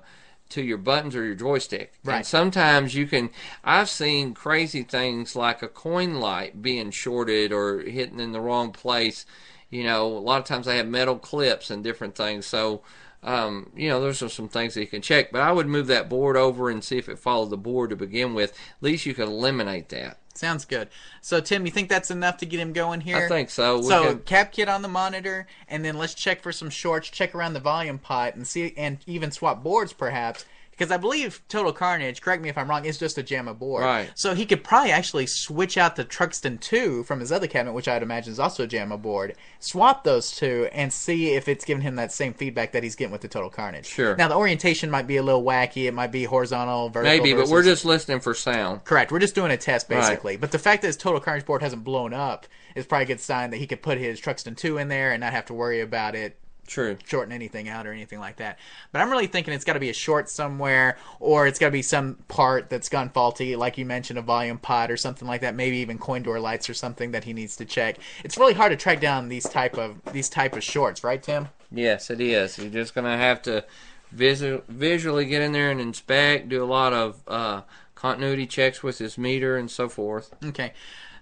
to 0.51 0.63
your 0.63 0.79
buttons 0.79 1.17
or 1.17 1.25
your 1.25 1.35
joystick. 1.35 1.95
Right. 2.05 2.17
And 2.17 2.27
sometimes 2.27 2.95
you 2.95 3.07
can. 3.07 3.31
I've 3.65 3.89
seen 3.89 4.35
crazy 4.35 4.83
things 4.83 5.35
like 5.35 5.63
a 5.63 5.69
coin 5.69 6.17
light 6.17 6.63
being 6.63 6.91
shorted 6.91 7.53
or 7.53 7.81
hitting 7.81 8.21
in 8.21 8.33
the 8.33 8.41
wrong 8.41 8.71
place. 8.71 9.25
You 9.71 9.85
know, 9.85 10.07
a 10.07 10.19
lot 10.19 10.41
of 10.41 10.45
times 10.45 10.67
they 10.67 10.77
have 10.77 10.89
metal 10.89 11.19
clips 11.19 11.71
and 11.71 11.83
different 11.83 12.15
things. 12.15 12.47
So. 12.47 12.83
Um, 13.25 13.71
you 13.77 13.89
know, 13.89 14.01
those 14.01 14.21
are 14.21 14.29
some 14.29 14.49
things 14.49 14.75
that 14.75 14.81
you 14.81 14.89
can 14.89 15.01
check, 15.01 15.31
but 15.31 15.43
I 15.43 15.53
would 15.53 15.69
move 15.69 15.87
that 15.87 16.09
board 16.09 16.37
over 16.37 16.69
and 16.69 16.83
see 16.83 16.99
if 16.99 17.09
it 17.09 17.21
followed 17.21 17.51
the 17.51 17.57
board 17.57 17.91
to 17.91 17.97
begin 17.97 18.35
with. 18.35 18.51
At 18.51 18.83
least 18.83 19.07
you 19.07 19.15
can 19.15 19.29
eliminate 19.29 19.91
that. 19.91 20.19
Sounds 20.35 20.65
good. 20.65 20.89
So 21.21 21.41
Tim, 21.41 21.67
you 21.67 21.73
think 21.73 21.89
that's 21.89 22.11
enough 22.11 22.39
to 22.39 22.47
get 22.47 22.59
him 22.59 22.73
going 22.73 23.01
here? 23.03 23.17
I 23.19 23.29
think 23.29 23.51
so. 23.51 23.79
We 23.79 23.85
So 23.85 24.05
can- 24.05 24.19
cap 24.21 24.53
kit 24.53 24.69
on 24.69 24.83
the 24.83 24.89
monitor, 24.89 25.47
and 25.69 25.85
then 25.85 25.97
let's 25.99 26.15
check 26.15 26.43
for 26.43 26.53
some 26.53 26.71
shorts. 26.71 27.11
Check 27.11 27.35
around 27.35 27.53
the 27.53 27.61
volume 27.61 27.99
pot 27.99 28.35
and 28.35 28.47
see, 28.47 28.73
and 28.77 28.99
even 29.07 29.31
swap 29.31 29.63
boards 29.63 29.93
perhaps. 29.93 30.45
Because 30.83 30.93
I 30.93 30.97
believe 30.97 31.41
Total 31.49 31.73
Carnage, 31.73 32.21
correct 32.21 32.43
me 32.43 32.49
if 32.49 32.59
I'm 32.59 32.69
wrong, 32.69 32.87
is 32.87 32.99
just 32.99 33.17
a 33.17 33.23
JAMMA 33.23 33.57
board. 33.57 33.85
Right. 33.85 34.11
So 34.17 34.35
he 34.35 34.45
could 34.45 34.65
probably 34.65 34.91
actually 34.91 35.27
switch 35.27 35.79
out 35.79 35.95
the 35.95 36.03
Truxton 36.03 36.59
2 36.59 37.05
from 37.05 37.21
his 37.21 37.31
other 37.31 37.47
cabinet, 37.47 37.73
which 37.73 37.87
I'd 37.87 38.03
imagine 38.03 38.33
is 38.33 38.41
also 38.41 38.65
a 38.65 38.67
JAMMA 38.67 39.01
board, 39.01 39.37
swap 39.61 40.03
those 40.03 40.33
two, 40.33 40.69
and 40.73 40.93
see 40.93 41.35
if 41.35 41.47
it's 41.47 41.65
giving 41.65 41.83
him 41.83 41.95
that 41.95 42.11
same 42.11 42.35
feedback 42.35 42.73
that 42.73 42.83
he's 42.83 42.97
getting 42.97 43.13
with 43.13 43.21
the 43.21 43.29
Total 43.29 43.49
Carnage. 43.49 43.87
Sure. 43.87 44.17
Now, 44.17 44.27
the 44.27 44.35
orientation 44.35 44.91
might 44.91 45.07
be 45.07 45.19
a 45.19 45.23
little 45.23 45.45
wacky. 45.45 45.87
It 45.87 45.95
might 45.95 46.11
be 46.11 46.25
horizontal, 46.25 46.89
vertical. 46.89 47.17
Maybe, 47.17 47.33
but 47.33 47.47
we're 47.47 47.63
just 47.63 47.85
listening 47.85 48.19
for 48.19 48.35
sound. 48.35 48.83
Correct. 48.83 49.13
We're 49.13 49.21
just 49.21 49.37
doing 49.37 49.53
a 49.53 49.57
test 49.57 49.89
Right. 49.89 50.01
basically. 50.01 50.37
But 50.37 50.51
the 50.51 50.59
fact 50.59 50.83
that 50.83 50.89
his 50.89 50.97
total 50.97 51.21
carnage 51.21 51.47
board 51.47 51.63
hasn't 51.63 51.85
blown 51.85 52.13
up 52.13 52.49
is 52.75 52.87
probably 52.87 53.05
a 53.05 53.07
good 53.07 53.21
sign 53.21 53.51
that 53.51 53.59
he 53.59 53.69
could 53.69 53.83
put 53.83 53.99
his 53.99 54.19
Truxton 54.19 54.57
2 54.57 54.79
in 54.79 54.89
there 54.89 55.13
and 55.13 55.21
not 55.21 55.33
have 55.33 55.47
to 55.47 55.55
worry 55.55 55.81
about 55.81 56.17
it 56.17 56.41
True. 56.67 56.97
Shorten 57.05 57.33
anything 57.33 57.69
out 57.69 57.87
or 57.87 57.93
anything 57.93 58.21
like 58.21 58.37
that. 58.37 58.59
But 58.93 59.03
I'm 59.03 59.11
really 59.11 59.27
thinking 59.27 59.53
it's 59.53 59.65
got 59.65 59.73
to 59.75 59.81
be 59.81 59.91
a 59.91 59.95
short 59.95 60.29
somewhere 60.29 60.97
or 61.21 61.47
it's 61.47 61.59
got 61.59 61.67
to 61.67 61.73
be 61.73 61.83
some 61.83 62.15
part 62.29 62.71
that's 62.71 62.89
gone 62.89 63.11
faulty, 63.11 63.57
like 63.57 63.79
you 63.79 63.85
mentioned, 63.85 64.19
a 64.19 64.23
volume 64.23 64.59
pot 64.59 64.91
or 64.91 64.97
something 64.97 65.27
like 65.27 65.41
that. 65.41 65.55
Maybe 65.55 65.79
even 65.79 65.99
coin 65.99 66.23
door 66.23 66.39
lights 66.41 66.71
or 66.71 66.75
something 66.75 67.11
that 67.13 67.25
he 67.25 67.33
needs 67.33 67.57
to 67.57 67.65
check. 67.65 67.99
It's 68.25 68.39
really 68.39 68.55
hard 68.55 68.71
to 68.71 68.77
track 68.77 69.01
down 69.01 69.29
these 69.29 69.45
type 69.45 69.77
of 69.77 70.01
these 70.13 70.29
type 70.29 70.57
of 70.57 70.63
shorts, 70.63 71.03
right, 71.03 71.23
Tim? 71.23 71.49
Yes, 71.71 72.11
it 72.11 72.21
is. 72.21 72.59
You're 72.59 72.71
just 72.71 72.95
going 72.95 73.07
to 73.07 73.17
have 73.17 73.43
to 73.43 73.65
visu- 74.13 74.63
visually 74.69 75.25
get 75.25 75.43
in 75.43 75.53
there 75.53 75.71
and 75.71 75.81
inspect, 75.81 76.49
do 76.49 76.63
a 76.63 76.67
lot 76.67 76.93
of 76.93 77.21
uh, 77.27 77.63
continuity 77.95 78.47
checks 78.47 78.83
with 78.83 78.99
his 78.99 79.19
meter 79.19 79.57
and 79.57 79.71
so 79.71 79.89
forth. 79.89 80.35
Okay. 80.45 80.73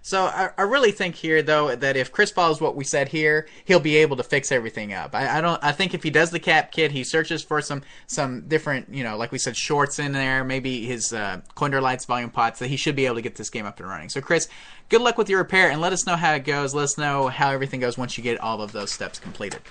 So 0.03 0.23
I, 0.23 0.49
I 0.57 0.63
really 0.63 0.91
think 0.91 1.15
here, 1.15 1.43
though, 1.43 1.75
that 1.75 1.95
if 1.95 2.11
Chris 2.11 2.31
follows 2.31 2.59
what 2.59 2.75
we 2.75 2.83
said 2.83 3.09
here, 3.09 3.47
he'll 3.65 3.79
be 3.79 3.97
able 3.97 4.17
to 4.17 4.23
fix 4.23 4.51
everything 4.51 4.93
up. 4.93 5.13
I, 5.13 5.37
I 5.37 5.41
don't. 5.41 5.63
I 5.63 5.71
think 5.71 5.93
if 5.93 6.01
he 6.01 6.09
does 6.09 6.31
the 6.31 6.39
cap 6.39 6.71
kit, 6.71 6.91
he 6.91 7.03
searches 7.03 7.43
for 7.43 7.61
some 7.61 7.83
some 8.07 8.47
different, 8.47 8.91
you 8.93 9.03
know, 9.03 9.15
like 9.15 9.31
we 9.31 9.37
said, 9.37 9.55
shorts 9.55 9.99
in 9.99 10.11
there, 10.11 10.43
maybe 10.43 10.85
his 10.85 11.13
uh, 11.13 11.41
coin 11.53 11.69
door 11.69 11.81
lights 11.81 12.05
volume 12.05 12.31
pots, 12.31 12.59
that 12.59 12.67
he 12.67 12.77
should 12.77 12.95
be 12.95 13.05
able 13.05 13.15
to 13.15 13.21
get 13.21 13.35
this 13.35 13.51
game 13.51 13.67
up 13.67 13.79
and 13.79 13.87
running. 13.87 14.09
So 14.09 14.21
Chris, 14.21 14.47
good 14.89 15.01
luck 15.01 15.19
with 15.19 15.29
your 15.29 15.39
repair, 15.39 15.69
and 15.69 15.79
let 15.79 15.93
us 15.93 16.07
know 16.07 16.15
how 16.15 16.33
it 16.33 16.45
goes. 16.45 16.73
Let 16.73 16.83
us 16.83 16.97
know 16.97 17.27
how 17.27 17.51
everything 17.51 17.79
goes 17.79 17.95
once 17.97 18.17
you 18.17 18.23
get 18.23 18.39
all 18.39 18.61
of 18.61 18.71
those 18.71 18.91
steps 18.91 19.19
completed. 19.19 19.61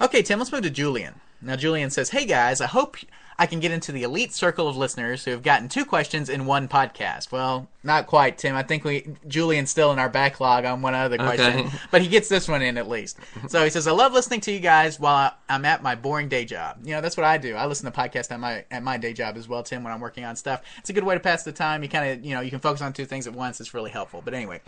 Okay, 0.00 0.22
Tim, 0.22 0.38
let's 0.38 0.50
move 0.50 0.62
to 0.62 0.70
Julian. 0.70 1.20
Now, 1.42 1.56
Julian 1.56 1.90
says, 1.90 2.10
Hey 2.10 2.24
guys, 2.24 2.62
I 2.62 2.66
hope 2.66 2.96
I 3.40 3.46
can 3.46 3.58
get 3.58 3.70
into 3.72 3.90
the 3.90 4.02
elite 4.02 4.34
circle 4.34 4.68
of 4.68 4.76
listeners 4.76 5.24
who 5.24 5.30
have 5.30 5.42
gotten 5.42 5.70
two 5.70 5.86
questions 5.86 6.28
in 6.28 6.44
one 6.44 6.68
podcast. 6.68 7.32
Well, 7.32 7.68
not 7.82 8.06
quite, 8.06 8.36
Tim. 8.36 8.54
I 8.54 8.62
think 8.62 8.84
we 8.84 9.16
Julian's 9.26 9.70
still 9.70 9.92
in 9.92 9.98
our 9.98 10.10
backlog 10.10 10.66
on 10.66 10.82
one 10.82 10.94
other 10.94 11.16
question, 11.16 11.60
Okay. 11.60 11.70
but 11.90 12.02
he 12.02 12.08
gets 12.08 12.28
this 12.28 12.46
one 12.48 12.60
in 12.60 12.76
at 12.76 12.86
least. 12.86 13.18
So 13.48 13.64
he 13.64 13.70
says, 13.70 13.86
I 13.88 13.92
love 13.92 14.12
listening 14.12 14.42
to 14.42 14.52
you 14.52 14.60
guys 14.60 15.00
while 15.00 15.32
I'm 15.48 15.64
at 15.64 15.82
my 15.82 15.94
boring 15.94 16.28
day 16.28 16.44
job. 16.44 16.80
You 16.84 16.92
know, 16.92 17.00
that's 17.00 17.16
what 17.16 17.24
I 17.24 17.38
do. 17.38 17.54
I 17.56 17.64
listen 17.64 17.90
to 17.90 17.98
podcasts 17.98 18.30
at 18.30 18.38
my 18.38 18.66
at 18.70 18.82
my 18.82 18.98
day 18.98 19.14
job 19.14 19.38
as 19.38 19.48
well, 19.48 19.62
Tim, 19.62 19.82
when 19.84 19.92
I'm 19.94 20.00
working 20.00 20.26
on 20.26 20.36
stuff. 20.36 20.60
It's 20.76 20.90
a 20.90 20.92
good 20.92 21.04
way 21.04 21.14
to 21.14 21.20
pass 21.20 21.42
the 21.42 21.52
time. 21.52 21.82
You 21.82 21.88
kind 21.88 22.10
of, 22.12 22.22
you 22.22 22.34
know, 22.34 22.42
you 22.42 22.50
can 22.50 22.60
focus 22.60 22.82
on 22.82 22.92
two 22.92 23.06
things 23.06 23.26
at 23.26 23.32
once. 23.32 23.58
It's 23.58 23.72
really 23.72 23.90
helpful. 23.90 24.20
But 24.22 24.34
anyway, 24.34 24.60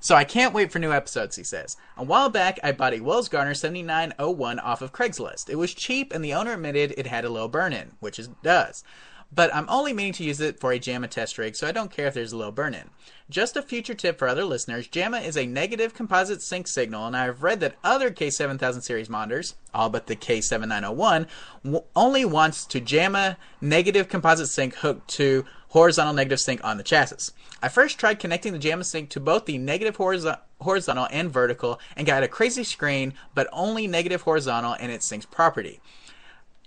so 0.00 0.14
I 0.14 0.24
can't 0.24 0.52
wait 0.52 0.70
for 0.70 0.78
new 0.78 0.92
episodes, 0.92 1.34
he 1.36 1.44
says. 1.44 1.78
A 1.96 2.04
while 2.04 2.28
back, 2.28 2.60
I 2.62 2.72
bought 2.72 2.92
a 2.92 3.00
Wells 3.00 3.30
Gardner 3.30 3.54
7901 3.54 4.58
off 4.60 4.82
of 4.82 4.92
Craigslist. 4.92 5.48
It 5.48 5.56
was 5.56 5.72
cheap, 5.74 6.12
and 6.12 6.22
the 6.22 6.34
owner 6.34 6.52
admitted 6.52 6.92
it 6.98 7.06
had 7.06 7.24
a 7.24 7.30
low 7.30 7.48
burn 7.48 7.72
in, 7.72 7.92
which 8.18 8.26
it 8.28 8.42
does. 8.42 8.84
But 9.30 9.54
I'm 9.54 9.68
only 9.68 9.92
meaning 9.92 10.14
to 10.14 10.24
use 10.24 10.40
it 10.40 10.58
for 10.58 10.72
a 10.72 10.78
JAMMA 10.78 11.08
test 11.10 11.36
rig, 11.36 11.54
so 11.54 11.66
I 11.66 11.72
don't 11.72 11.90
care 11.90 12.06
if 12.06 12.14
there's 12.14 12.32
a 12.32 12.36
low 12.36 12.50
burn 12.50 12.72
in. 12.72 12.88
Just 13.28 13.58
a 13.58 13.62
future 13.62 13.92
tip 13.92 14.18
for 14.18 14.26
other 14.26 14.44
listeners 14.44 14.88
JAMMA 14.88 15.20
is 15.20 15.36
a 15.36 15.44
negative 15.44 15.92
composite 15.92 16.40
sync 16.40 16.66
signal, 16.66 17.06
and 17.06 17.14
I've 17.14 17.42
read 17.42 17.60
that 17.60 17.76
other 17.84 18.10
K7000 18.10 18.82
series 18.82 19.10
monitors, 19.10 19.54
all 19.74 19.90
but 19.90 20.06
the 20.06 20.16
K7901, 20.16 21.26
w- 21.62 21.84
only 21.94 22.24
wants 22.24 22.64
to 22.66 22.80
JAMMA 22.80 23.36
negative 23.60 24.08
composite 24.08 24.48
sync 24.48 24.76
hooked 24.76 25.08
to 25.08 25.44
horizontal 25.68 26.14
negative 26.14 26.40
sync 26.40 26.64
on 26.64 26.78
the 26.78 26.82
chassis. 26.82 27.32
I 27.62 27.68
first 27.68 27.98
tried 27.98 28.20
connecting 28.20 28.54
the 28.54 28.58
JAMMA 28.58 28.84
sync 28.84 29.10
to 29.10 29.20
both 29.20 29.44
the 29.44 29.58
negative 29.58 29.98
horizo- 29.98 30.40
horizontal 30.62 31.06
and 31.10 31.30
vertical 31.30 31.80
and 31.96 32.06
got 32.06 32.22
a 32.22 32.28
crazy 32.28 32.64
screen, 32.64 33.12
but 33.34 33.46
only 33.52 33.86
negative 33.86 34.22
horizontal 34.22 34.74
and 34.80 34.90
it 34.90 35.02
syncs 35.02 35.30
property. 35.30 35.80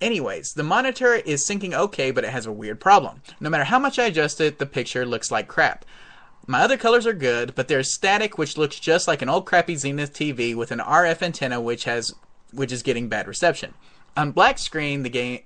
Anyways, 0.01 0.53
the 0.53 0.63
monitor 0.63 1.13
is 1.13 1.45
syncing 1.45 1.73
okay, 1.75 2.09
but 2.09 2.23
it 2.23 2.31
has 2.31 2.47
a 2.47 2.51
weird 2.51 2.79
problem. 2.79 3.21
No 3.39 3.51
matter 3.51 3.65
how 3.65 3.77
much 3.77 3.99
I 3.99 4.05
adjust 4.05 4.41
it, 4.41 4.57
the 4.57 4.65
picture 4.65 5.05
looks 5.05 5.29
like 5.29 5.47
crap. 5.47 5.85
My 6.47 6.61
other 6.61 6.75
colors 6.75 7.05
are 7.05 7.13
good, 7.13 7.53
but 7.53 7.67
there's 7.67 7.93
static 7.93 8.37
which 8.37 8.57
looks 8.57 8.79
just 8.79 9.07
like 9.07 9.21
an 9.21 9.29
old 9.29 9.45
crappy 9.45 9.75
Zenith 9.75 10.13
TV 10.13 10.55
with 10.55 10.71
an 10.71 10.79
RF 10.79 11.21
antenna 11.21 11.61
which 11.61 11.83
has 11.83 12.13
which 12.51 12.71
is 12.71 12.81
getting 12.81 13.07
bad 13.07 13.27
reception. 13.27 13.75
On 14.17 14.31
black 14.31 14.57
screen, 14.57 15.03
the 15.03 15.09
game 15.09 15.41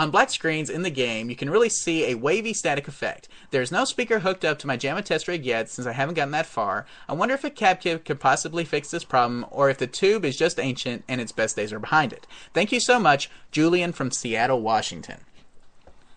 on 0.00 0.10
black 0.10 0.30
screens 0.30 0.70
in 0.70 0.80
the 0.80 0.90
game, 0.90 1.28
you 1.28 1.36
can 1.36 1.50
really 1.50 1.68
see 1.68 2.06
a 2.06 2.16
wavy 2.16 2.54
static 2.54 2.88
effect. 2.88 3.28
There's 3.50 3.70
no 3.70 3.84
speaker 3.84 4.20
hooked 4.20 4.46
up 4.46 4.58
to 4.60 4.66
my 4.66 4.78
JAMMA 4.78 5.04
test 5.04 5.28
rig 5.28 5.44
yet, 5.44 5.68
since 5.68 5.86
I 5.86 5.92
haven't 5.92 6.14
gotten 6.14 6.32
that 6.32 6.46
far. 6.46 6.86
I 7.06 7.12
wonder 7.12 7.34
if 7.34 7.44
a 7.44 7.50
cap 7.50 7.82
kit 7.82 8.06
could 8.06 8.18
possibly 8.18 8.64
fix 8.64 8.90
this 8.90 9.04
problem, 9.04 9.44
or 9.50 9.68
if 9.68 9.76
the 9.76 9.86
tube 9.86 10.24
is 10.24 10.38
just 10.38 10.58
ancient 10.58 11.04
and 11.06 11.20
its 11.20 11.32
best 11.32 11.54
days 11.54 11.70
are 11.70 11.78
behind 11.78 12.14
it. 12.14 12.26
Thank 12.54 12.72
you 12.72 12.80
so 12.80 12.98
much, 12.98 13.28
Julian 13.50 13.92
from 13.92 14.10
Seattle, 14.10 14.62
Washington. 14.62 15.20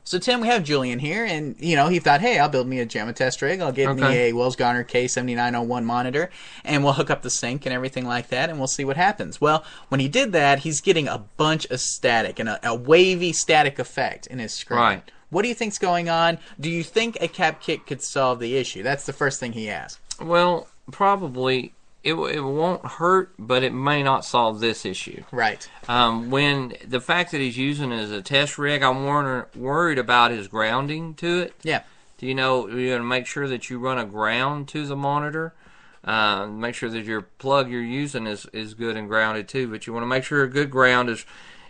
So 0.05 0.19
Tim, 0.19 0.41
we 0.41 0.47
have 0.47 0.63
Julian 0.63 0.99
here, 0.99 1.23
and 1.25 1.55
you 1.59 1.75
know 1.75 1.87
he 1.87 1.99
thought, 1.99 2.19
hey, 2.19 2.37
I'll 2.37 2.49
build 2.49 2.67
me 2.67 2.79
a 2.79 2.85
JAMMA 2.85 3.13
test 3.15 3.41
rig. 3.41 3.61
I'll 3.61 3.71
get 3.71 3.95
me 3.95 4.03
a 4.03 4.33
Wells 4.33 4.55
Gardner 4.55 4.83
K7901 4.83 5.83
monitor, 5.83 6.29
and 6.65 6.83
we'll 6.83 6.93
hook 6.93 7.09
up 7.09 7.21
the 7.21 7.29
sync 7.29 7.65
and 7.65 7.73
everything 7.73 8.05
like 8.05 8.27
that, 8.27 8.49
and 8.49 8.59
we'll 8.59 8.67
see 8.67 8.83
what 8.83 8.97
happens. 8.97 9.39
Well, 9.39 9.63
when 9.87 10.01
he 10.01 10.09
did 10.09 10.33
that, 10.33 10.59
he's 10.59 10.81
getting 10.81 11.07
a 11.07 11.19
bunch 11.37 11.65
of 11.67 11.79
static 11.79 12.39
and 12.39 12.49
a, 12.49 12.59
a 12.67 12.75
wavy 12.75 13.31
static 13.31 13.79
effect 13.79 14.27
in 14.27 14.39
his 14.39 14.53
screen. 14.53 14.79
Right. 14.79 15.11
What 15.29 15.41
do 15.41 15.47
you 15.47 15.55
think's 15.55 15.79
going 15.79 16.09
on? 16.09 16.37
Do 16.59 16.69
you 16.69 16.83
think 16.83 17.17
a 17.19 17.27
cap 17.27 17.61
kit 17.61 17.87
could 17.87 18.03
solve 18.03 18.39
the 18.39 18.55
issue? 18.57 18.83
That's 18.83 19.05
the 19.05 19.13
first 19.13 19.39
thing 19.39 19.53
he 19.53 19.69
asked. 19.69 19.99
Well, 20.21 20.67
probably 20.91 21.73
it, 22.03 22.13
it 22.13 22.41
won't 22.41 22.85
hurt, 22.85 23.33
but 23.39 23.63
it 23.63 23.73
may 23.73 24.03
not 24.03 24.25
solve 24.25 24.59
this 24.59 24.85
issue. 24.85 25.23
Right. 25.31 25.67
Um, 25.87 26.29
when 26.29 26.73
the 26.85 26.99
fact 26.99 27.31
that 27.31 27.39
he's 27.39 27.57
using 27.57 27.91
it 27.91 27.99
as 27.99 28.11
a 28.11 28.21
test 28.21 28.57
rig, 28.57 28.83
I'm 28.83 29.05
wor- 29.05 29.47
worried 29.55 29.97
about 29.97 30.31
his 30.31 30.47
grounding 30.47 31.13
to 31.15 31.39
it. 31.41 31.53
Yeah. 31.63 31.83
Do 32.17 32.27
you 32.27 32.35
know 32.35 32.67
you're 32.67 32.89
going 32.89 33.01
to 33.01 33.07
make 33.07 33.25
sure 33.25 33.47
that 33.47 33.69
you 33.69 33.79
run 33.79 33.97
a 33.97 34.05
ground 34.05 34.67
to 34.69 34.85
the 34.85 34.95
monitor? 34.95 35.53
Uh, 36.03 36.45
make 36.47 36.75
sure 36.75 36.89
that 36.89 37.05
your 37.05 37.21
plug 37.21 37.71
you're 37.71 37.81
using 37.81 38.27
is, 38.27 38.45
is 38.51 38.73
good 38.73 38.97
and 38.97 39.07
grounded 39.07 39.47
too. 39.47 39.69
But 39.69 39.87
you 39.87 39.93
want 39.93 40.03
to 40.03 40.07
make 40.07 40.25
sure 40.25 40.43
a 40.43 40.49
good 40.49 40.69
ground 40.69 41.09
is 41.09 41.25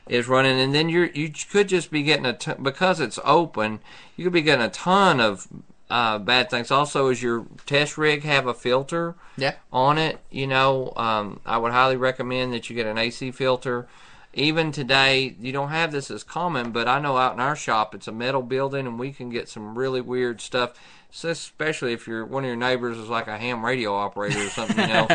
is 0.10 0.28
running, 0.28 0.60
and 0.60 0.76
then 0.76 0.90
you're 0.90 1.06
you 1.06 1.32
could 1.50 1.70
just 1.70 1.90
be 1.90 2.04
getting 2.04 2.26
a 2.26 2.34
t- 2.34 2.52
because 2.62 3.00
it's 3.00 3.20
open. 3.24 3.80
You 4.18 4.26
could 4.26 4.34
be 4.34 4.42
getting 4.42 4.66
a 4.66 4.70
ton 4.70 5.22
of 5.22 5.48
uh, 5.90 6.18
bad 6.20 6.50
things. 6.50 6.72
Also, 6.72 7.10
is 7.10 7.22
your 7.22 7.46
test 7.66 7.98
rig 7.98 8.24
have 8.24 8.48
a 8.48 8.54
filter? 8.54 9.16
Yeah. 9.38 9.56
on 9.72 9.98
it, 9.98 10.20
you 10.30 10.46
know, 10.46 10.94
um, 10.96 11.40
I 11.46 11.58
would 11.58 11.72
highly 11.72 11.98
recommend 11.98 12.54
that 12.54 12.70
you 12.70 12.76
get 12.76 12.86
an 12.86 12.98
AC 12.98 13.32
filter. 13.32 13.88
Even 14.36 14.72
today, 14.72 15.36
you 15.40 15.52
don't 15.52 15.70
have 15.70 15.92
this 15.92 16.10
as 16.10 16.24
common, 16.24 16.72
but 16.72 16.88
I 16.88 17.00
know 17.00 17.18
out 17.18 17.34
in 17.34 17.40
our 17.40 17.56
shop 17.56 17.94
it's 17.94 18.08
a 18.08 18.12
metal 18.12 18.42
building, 18.42 18.88
and 18.88 18.98
we 19.00 19.12
can 19.12 19.30
get 19.30 19.48
some 19.50 19.78
really 19.78 20.02
weird 20.02 20.42
stuff. 20.42 20.74
So 21.16 21.30
especially 21.30 21.94
if 21.94 22.08
you're 22.08 22.26
one 22.26 22.44
of 22.44 22.48
your 22.48 22.56
neighbors 22.56 22.98
is 22.98 23.08
like 23.08 23.28
a 23.28 23.38
ham 23.38 23.64
radio 23.64 23.94
operator 23.94 24.48
or 24.48 24.50
something, 24.50 24.80
you 24.80 24.88
know. 24.88 25.08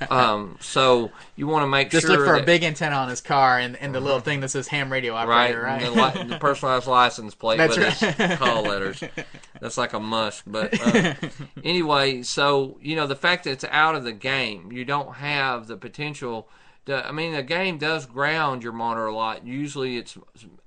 um, 0.10 0.58
so 0.60 1.10
you 1.36 1.46
want 1.46 1.62
to 1.62 1.66
make 1.66 1.90
sure 1.90 2.02
Just 2.02 2.06
sure 2.06 2.18
look 2.18 2.26
for 2.26 2.34
that, 2.34 2.42
a 2.42 2.46
big 2.46 2.62
antenna 2.62 2.96
on 2.96 3.08
his 3.08 3.22
car 3.22 3.58
and, 3.58 3.74
and 3.76 3.94
the 3.94 3.98
little 3.98 4.20
thing 4.20 4.40
that 4.40 4.50
says 4.50 4.68
ham 4.68 4.92
radio 4.92 5.14
right, 5.14 5.22
operator, 5.22 5.62
right? 5.62 5.82
and 5.82 5.96
the, 5.96 6.02
li- 6.02 6.28
the 6.28 6.38
personalized 6.38 6.86
license 6.86 7.34
plate 7.34 7.56
That's 7.56 7.78
with 7.78 8.18
right. 8.18 8.38
call 8.38 8.62
letters. 8.64 9.02
That's 9.60 9.78
like 9.78 9.94
a 9.94 10.00
must. 10.00 10.42
But 10.46 10.78
uh, 10.82 11.14
anyway, 11.64 12.22
so 12.24 12.76
you 12.82 12.94
know 12.94 13.06
the 13.06 13.16
fact 13.16 13.44
that 13.44 13.52
it's 13.52 13.64
out 13.70 13.94
of 13.94 14.04
the 14.04 14.12
game, 14.12 14.70
you 14.70 14.84
don't 14.84 15.14
have 15.14 15.66
the 15.66 15.78
potential. 15.78 16.46
I 16.88 17.12
mean, 17.12 17.32
the 17.32 17.42
game 17.42 17.78
does 17.78 18.06
ground 18.06 18.62
your 18.62 18.72
monitor 18.72 19.06
a 19.06 19.14
lot. 19.14 19.46
Usually, 19.46 19.96
it's 19.96 20.16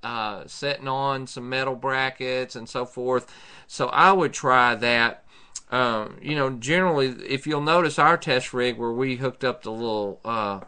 uh, 0.02 0.44
setting 0.46 0.88
on 0.88 1.26
some 1.26 1.48
metal 1.48 1.74
brackets 1.74 2.56
and 2.56 2.68
so 2.68 2.84
forth. 2.84 3.32
So 3.66 3.88
I 3.88 4.12
would 4.12 4.32
try 4.32 4.74
that. 4.76 5.24
Um, 5.70 6.18
you 6.20 6.34
know, 6.36 6.50
generally, 6.50 7.08
if 7.26 7.46
you'll 7.46 7.62
notice 7.62 7.98
our 7.98 8.18
test 8.18 8.52
rig 8.52 8.76
where 8.76 8.92
we 8.92 9.16
hooked 9.16 9.42
up 9.42 9.62
the 9.62 9.72
little 9.72 10.20
uh, 10.24 10.60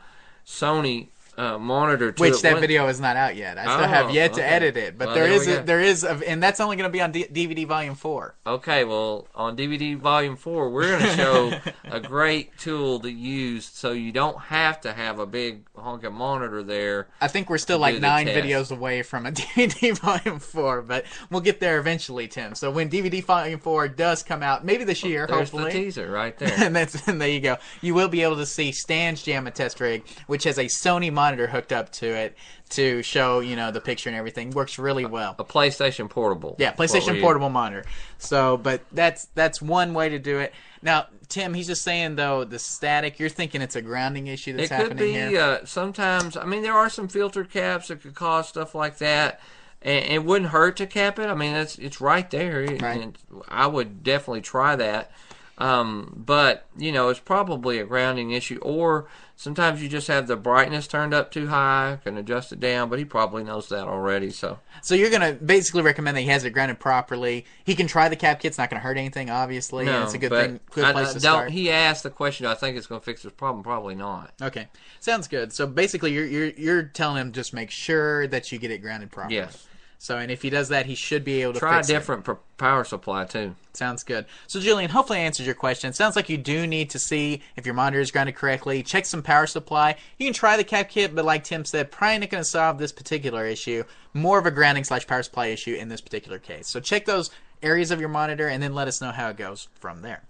Sony 0.46 1.08
uh, 1.36 1.58
monitor 1.58 2.12
to 2.12 2.20
Which 2.20 2.34
it, 2.34 2.42
that 2.42 2.60
video 2.60 2.86
is 2.88 3.00
not 3.00 3.16
out 3.16 3.36
yet. 3.36 3.58
I 3.58 3.62
still 3.64 3.74
Oh, 3.84 3.88
have 3.88 4.10
yet 4.10 4.34
to 4.34 4.44
edit 4.44 4.76
it, 4.76 4.96
but 4.96 5.06
Well, 5.08 5.14
there 5.14 5.24
there 5.24 5.32
is 5.34 5.48
a, 5.48 5.62
there 5.62 5.80
is 5.80 6.04
a, 6.04 6.12
and 6.28 6.42
that's 6.42 6.60
only 6.60 6.76
going 6.76 6.88
to 6.88 6.92
be 6.92 7.00
on 7.00 7.12
D- 7.12 7.26
DVD 7.32 7.66
Volume 7.66 7.94
Four. 7.94 8.34
Okay, 8.46 8.84
well, 8.84 9.26
on 9.34 9.56
DVD 9.56 9.96
Volume 9.98 10.36
4, 10.36 10.70
we're 10.70 10.88
going 10.88 11.02
to 11.02 11.16
show 11.16 11.58
a 11.84 11.98
great 12.00 12.56
tool 12.58 13.00
to 13.00 13.10
use 13.10 13.64
so 13.66 13.92
you 13.92 14.12
don't 14.12 14.38
have 14.38 14.80
to 14.82 14.92
have 14.92 15.18
a 15.18 15.26
big 15.26 15.62
honking 15.76 16.12
monitor 16.12 16.62
there. 16.62 17.08
I 17.20 17.28
think 17.28 17.50
we're 17.50 17.58
still 17.58 17.78
like 17.78 18.00
nine 18.00 18.26
test. 18.26 18.38
videos 18.46 18.70
away 18.76 19.02
from 19.02 19.26
a 19.26 19.32
DVD 19.32 19.98
Volume 19.98 20.38
Four, 20.38 20.82
but 20.82 21.04
we'll 21.30 21.40
get 21.40 21.58
there 21.58 21.78
eventually, 21.78 22.28
Tim. 22.28 22.54
So 22.54 22.70
when 22.70 22.88
DVD 22.88 23.22
Volume 23.24 23.58
Four 23.58 23.88
does 23.88 24.22
come 24.22 24.42
out, 24.42 24.64
maybe 24.64 24.84
this 24.84 25.02
year, 25.02 25.26
There's 25.26 25.50
hopefully. 25.50 25.64
the 25.64 25.70
teaser 25.84 26.10
right 26.10 26.38
there. 26.38 26.52
and 26.58 26.76
that's 26.76 27.08
and 27.08 27.20
there 27.20 27.28
you 27.28 27.40
go. 27.40 27.56
You 27.80 27.94
will 27.94 28.08
be 28.08 28.22
able 28.22 28.36
to 28.36 28.46
see 28.46 28.70
Stan's 28.72 29.22
Jamma 29.24 29.52
test 29.52 29.80
rig, 29.80 30.04
which 30.26 30.44
has 30.44 30.58
a 30.58 30.64
Sony 30.66 31.12
monitor 31.12 31.23
hooked 31.32 31.72
up 31.72 31.90
to 31.92 32.06
it 32.06 32.36
to 32.70 33.02
show 33.02 33.40
you 33.40 33.56
know 33.56 33.70
the 33.70 33.80
picture 33.80 34.08
and 34.08 34.16
everything. 34.18 34.50
Works 34.50 34.78
really 34.78 35.04
well. 35.06 35.34
a 35.38 35.44
PlayStation 35.44 36.08
Portable. 36.10 36.56
Yeah, 36.58 36.72
PlayStation 36.74 37.20
portable 37.20 37.50
monitor. 37.50 37.84
So, 38.18 38.56
but 38.56 38.82
that's 38.92 39.26
that's 39.34 39.60
one 39.62 39.94
way 39.94 40.08
to 40.10 40.18
do 40.18 40.38
it. 40.38 40.52
Now, 40.82 41.06
Tim, 41.28 41.54
he's 41.54 41.66
just 41.66 41.82
saying 41.82 42.16
though 42.16 42.44
the 42.44 42.58
static. 42.58 43.18
You're 43.18 43.28
thinking 43.30 43.62
it's 43.62 43.76
a 43.76 43.82
grounding 43.82 44.26
issue 44.26 44.52
that's 44.52 44.70
It 44.70 44.74
could 44.76 44.82
happening 44.90 45.04
be 45.04 45.12
here. 45.12 45.40
uh, 45.40 45.64
sometimes. 45.64 46.36
I 46.36 46.44
mean, 46.44 46.62
there 46.62 46.74
are 46.74 46.90
some 46.90 47.08
filter 47.08 47.44
caps 47.44 47.88
that 47.88 48.02
could 48.02 48.14
cause 48.14 48.48
stuff 48.48 48.74
like 48.74 48.98
that, 48.98 49.40
and 49.82 50.04
it 50.04 50.24
wouldn't 50.24 50.50
hurt 50.50 50.76
to 50.78 50.86
cap 50.86 51.18
it. 51.18 51.26
I 51.28 51.34
mean, 51.34 51.54
it's 51.54 51.78
it's 51.78 52.00
right 52.00 52.30
there, 52.30 52.60
Right. 52.80 53.00
and 53.00 53.18
I 53.48 53.66
would 53.66 54.02
definitely 54.02 54.42
try 54.42 54.76
that. 54.76 55.10
Um, 55.56 56.12
but 56.26 56.66
you 56.76 56.90
know, 56.92 57.08
it's 57.10 57.20
probably 57.20 57.78
a 57.78 57.84
grounding 57.84 58.32
issue, 58.32 58.58
or 58.60 59.06
sometimes 59.36 59.82
you 59.82 59.88
just 59.88 60.08
have 60.08 60.26
the 60.26 60.36
brightness 60.36 60.86
turned 60.86 61.12
up 61.14 61.30
too 61.30 61.48
high, 61.48 61.98
can 62.04 62.16
adjust 62.16 62.52
it 62.52 62.60
down. 62.60 62.88
But 62.88 62.98
he 62.98 63.04
probably 63.04 63.44
knows 63.44 63.68
that 63.68 63.86
already. 63.86 64.30
So 64.30 64.58
So 64.82 64.94
you're 64.94 65.10
gonna 65.10 65.32
basically 65.32 65.82
recommend 65.82 66.16
that 66.16 66.22
he 66.22 66.28
has 66.28 66.44
it 66.44 66.50
grounded 66.50 66.78
properly. 66.80 67.44
He 67.64 67.74
can 67.74 67.86
try 67.86 68.08
the 68.08 68.16
cap 68.16 68.40
kit. 68.40 68.50
It's 68.50 68.58
not 68.58 68.70
gonna 68.70 68.80
hurt 68.80 68.96
anything, 68.96 69.30
obviously. 69.30 69.86
and 69.86 69.92
no, 69.92 70.02
it's 70.04 70.14
a 70.14 70.18
good 70.18 70.30
thing, 70.30 70.60
good 70.70 70.84
I- 70.84 70.92
place 70.92 71.10
I 71.10 71.12
to 71.14 71.20
start. 71.20 71.50
He 71.50 71.70
asked 71.70 72.02
the 72.02 72.10
question. 72.10 72.46
I 72.46 72.54
think 72.54 72.76
it's 72.76 72.86
going 72.86 73.00
to 73.00 73.04
fix 73.04 73.22
his 73.22 73.32
problem? 73.32 73.62
Probably 73.62 73.94
not. 73.94 74.32
Okay, 74.40 74.68
sounds 75.00 75.28
good. 75.28 75.52
So 75.52 75.66
basically, 75.66 76.12
you're 76.12 76.26
you're 76.26 76.50
you're 76.50 76.82
telling 76.82 77.20
him 77.20 77.32
just 77.32 77.52
make 77.54 77.70
sure 77.70 78.26
that 78.28 78.50
you 78.52 78.58
get 78.58 78.70
it 78.70 78.78
grounded 78.78 79.10
properly. 79.10 79.36
Yes. 79.36 79.66
So, 79.98 80.18
and 80.18 80.30
if 80.30 80.42
he 80.42 80.50
does 80.50 80.68
that, 80.68 80.86
he 80.86 80.94
should 80.94 81.24
be 81.24 81.42
able 81.42 81.54
to 81.54 81.60
Try 81.60 81.80
a 81.80 81.82
different 81.82 82.26
p- 82.26 82.32
power 82.58 82.84
supply 82.84 83.24
too. 83.24 83.56
Sounds 83.72 84.02
good. 84.04 84.26
So, 84.46 84.60
Julian, 84.60 84.90
hopefully 84.90 85.18
I 85.20 85.22
answered 85.22 85.46
your 85.46 85.54
question. 85.54 85.92
Sounds 85.92 86.14
like 86.14 86.28
you 86.28 86.36
do 86.36 86.66
need 86.66 86.90
to 86.90 86.98
see 86.98 87.40
if 87.56 87.64
your 87.64 87.74
monitor 87.74 88.00
is 88.00 88.10
grounded 88.10 88.36
correctly. 88.36 88.82
Check 88.82 89.06
some 89.06 89.22
power 89.22 89.46
supply. 89.46 89.96
You 90.18 90.26
can 90.26 90.34
try 90.34 90.56
the 90.56 90.64
cap 90.64 90.90
kit, 90.90 91.14
but 91.14 91.24
like 91.24 91.44
Tim 91.44 91.64
said, 91.64 91.90
probably 91.90 92.18
not 92.18 92.30
going 92.30 92.42
to 92.42 92.48
solve 92.48 92.78
this 92.78 92.92
particular 92.92 93.46
issue. 93.46 93.84
More 94.12 94.38
of 94.38 94.46
a 94.46 94.50
grounding 94.50 94.84
slash 94.84 95.06
power 95.06 95.22
supply 95.22 95.46
issue 95.46 95.74
in 95.74 95.88
this 95.88 96.02
particular 96.02 96.38
case. 96.38 96.68
So, 96.68 96.80
check 96.80 97.06
those 97.06 97.30
areas 97.62 97.90
of 97.90 97.98
your 97.98 98.10
monitor 98.10 98.48
and 98.48 98.62
then 98.62 98.74
let 98.74 98.88
us 98.88 99.00
know 99.00 99.10
how 99.10 99.30
it 99.30 99.38
goes 99.38 99.68
from 99.74 100.02
there. 100.02 100.22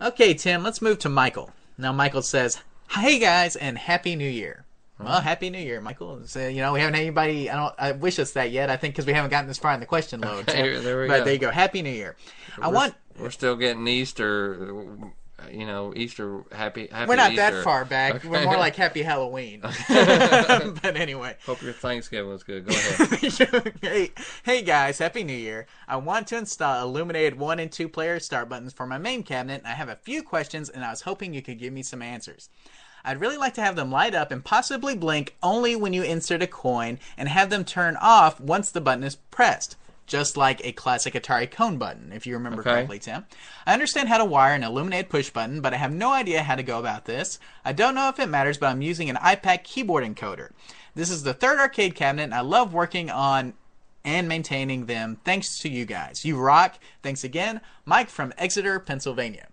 Okay, 0.00 0.34
Tim, 0.34 0.62
let's 0.62 0.82
move 0.82 0.98
to 0.98 1.08
Michael. 1.08 1.50
Now, 1.78 1.92
Michael 1.92 2.20
says, 2.22 2.60
Hey 2.90 3.18
guys, 3.18 3.56
and 3.56 3.78
Happy 3.78 4.14
New 4.14 4.28
Year. 4.28 4.65
Well, 4.98 5.20
Happy 5.20 5.50
New 5.50 5.58
Year, 5.58 5.80
Michael. 5.80 6.22
So, 6.26 6.48
you 6.48 6.62
know, 6.62 6.72
we 6.72 6.80
haven't 6.80 6.94
had 6.94 7.02
anybody. 7.02 7.50
I 7.50 7.56
don't. 7.56 7.74
I 7.78 7.92
wish 7.92 8.18
us 8.18 8.32
that 8.32 8.50
yet. 8.50 8.70
I 8.70 8.76
think 8.76 8.94
because 8.94 9.06
we 9.06 9.12
haven't 9.12 9.30
gotten 9.30 9.46
this 9.46 9.58
far 9.58 9.74
in 9.74 9.80
the 9.80 9.86
question 9.86 10.20
load. 10.20 10.46
Tim. 10.48 10.82
There- 10.82 11.06
but 11.06 11.18
go. 11.18 11.24
there 11.24 11.32
you 11.34 11.38
go. 11.38 11.50
Happy 11.50 11.82
New 11.82 11.90
Year. 11.90 12.16
I 12.60 12.68
We're- 12.68 12.74
want. 12.74 12.94
We're 13.18 13.30
still 13.30 13.56
getting 13.56 13.86
Easter. 13.86 14.96
You 15.52 15.66
know, 15.66 15.92
Easter. 15.94 16.44
Happy. 16.50 16.86
happy 16.86 17.08
We're 17.08 17.16
not 17.16 17.32
Easter. 17.32 17.56
that 17.56 17.64
far 17.64 17.84
back. 17.84 18.16
Okay. 18.16 18.28
We're 18.28 18.44
more 18.44 18.56
like 18.56 18.74
Happy 18.74 19.02
Halloween. 19.02 19.60
but 19.88 20.96
anyway. 20.96 21.36
Hope 21.44 21.60
your 21.60 21.74
Thanksgiving 21.74 22.30
was 22.30 22.42
good. 22.42 22.66
Go 22.66 22.74
ahead. 22.74 23.74
hey, 23.82 24.12
hey 24.44 24.62
guys, 24.62 24.98
Happy 24.98 25.24
New 25.24 25.34
Year. 25.34 25.66
I 25.86 25.96
want 25.96 26.26
to 26.28 26.38
install 26.38 26.82
illuminated 26.82 27.38
1 27.38 27.58
and 27.60 27.70
2 27.70 27.88
player 27.88 28.18
start 28.18 28.48
buttons 28.48 28.72
for 28.72 28.86
my 28.86 28.96
main 28.98 29.22
cabinet, 29.22 29.62
I 29.64 29.70
have 29.72 29.90
a 29.90 29.96
few 29.96 30.22
questions, 30.22 30.70
and 30.70 30.82
I 30.84 30.90
was 30.90 31.02
hoping 31.02 31.34
you 31.34 31.42
could 31.42 31.58
give 31.58 31.72
me 31.72 31.82
some 31.82 32.00
answers. 32.00 32.48
I'd 33.06 33.20
really 33.20 33.36
like 33.36 33.54
to 33.54 33.62
have 33.62 33.76
them 33.76 33.90
light 33.90 34.14
up 34.14 34.30
and 34.30 34.44
possibly 34.44 34.96
blink 34.96 35.36
only 35.42 35.76
when 35.76 35.92
you 35.92 36.02
insert 36.02 36.42
a 36.42 36.46
coin, 36.46 36.98
and 37.16 37.28
have 37.28 37.48
them 37.48 37.64
turn 37.64 37.96
off 38.00 38.40
once 38.40 38.70
the 38.70 38.80
button 38.80 39.04
is 39.04 39.16
pressed. 39.16 39.76
Just 40.06 40.36
like 40.36 40.64
a 40.64 40.70
classic 40.70 41.14
Atari 41.14 41.50
cone 41.50 41.78
button, 41.78 42.12
if 42.12 42.26
you 42.26 42.34
remember 42.34 42.60
Okay. 42.60 42.70
correctly, 42.70 42.98
Tim. 43.00 43.24
I 43.66 43.72
understand 43.72 44.08
how 44.08 44.18
to 44.18 44.24
wire 44.24 44.54
an 44.54 44.62
illuminated 44.62 45.08
push 45.10 45.30
button, 45.30 45.60
but 45.60 45.74
I 45.74 45.78
have 45.78 45.92
no 45.92 46.12
idea 46.12 46.44
how 46.44 46.54
to 46.54 46.62
go 46.62 46.78
about 46.78 47.06
this. 47.06 47.40
I 47.64 47.72
don't 47.72 47.94
know 47.94 48.08
if 48.08 48.20
it 48.20 48.28
matters, 48.28 48.58
but 48.58 48.68
I'm 48.68 48.82
using 48.82 49.10
an 49.10 49.16
I-PAC 49.20 49.64
keyboard 49.64 50.04
encoder. 50.04 50.50
This 50.94 51.10
is 51.10 51.24
the 51.24 51.34
third 51.34 51.58
arcade 51.58 51.94
cabinet, 51.96 52.22
and 52.24 52.34
I 52.34 52.40
love 52.40 52.72
working 52.72 53.10
on 53.10 53.54
and 54.04 54.28
maintaining 54.28 54.86
them. 54.86 55.18
Thanks 55.24 55.58
to 55.58 55.68
you 55.68 55.84
guys. 55.84 56.24
You 56.24 56.38
rock. 56.38 56.78
Thanks 57.02 57.24
again. 57.24 57.60
Mike 57.84 58.08
from 58.08 58.32
Exeter, 58.38 58.78
Pennsylvania. 58.78 59.48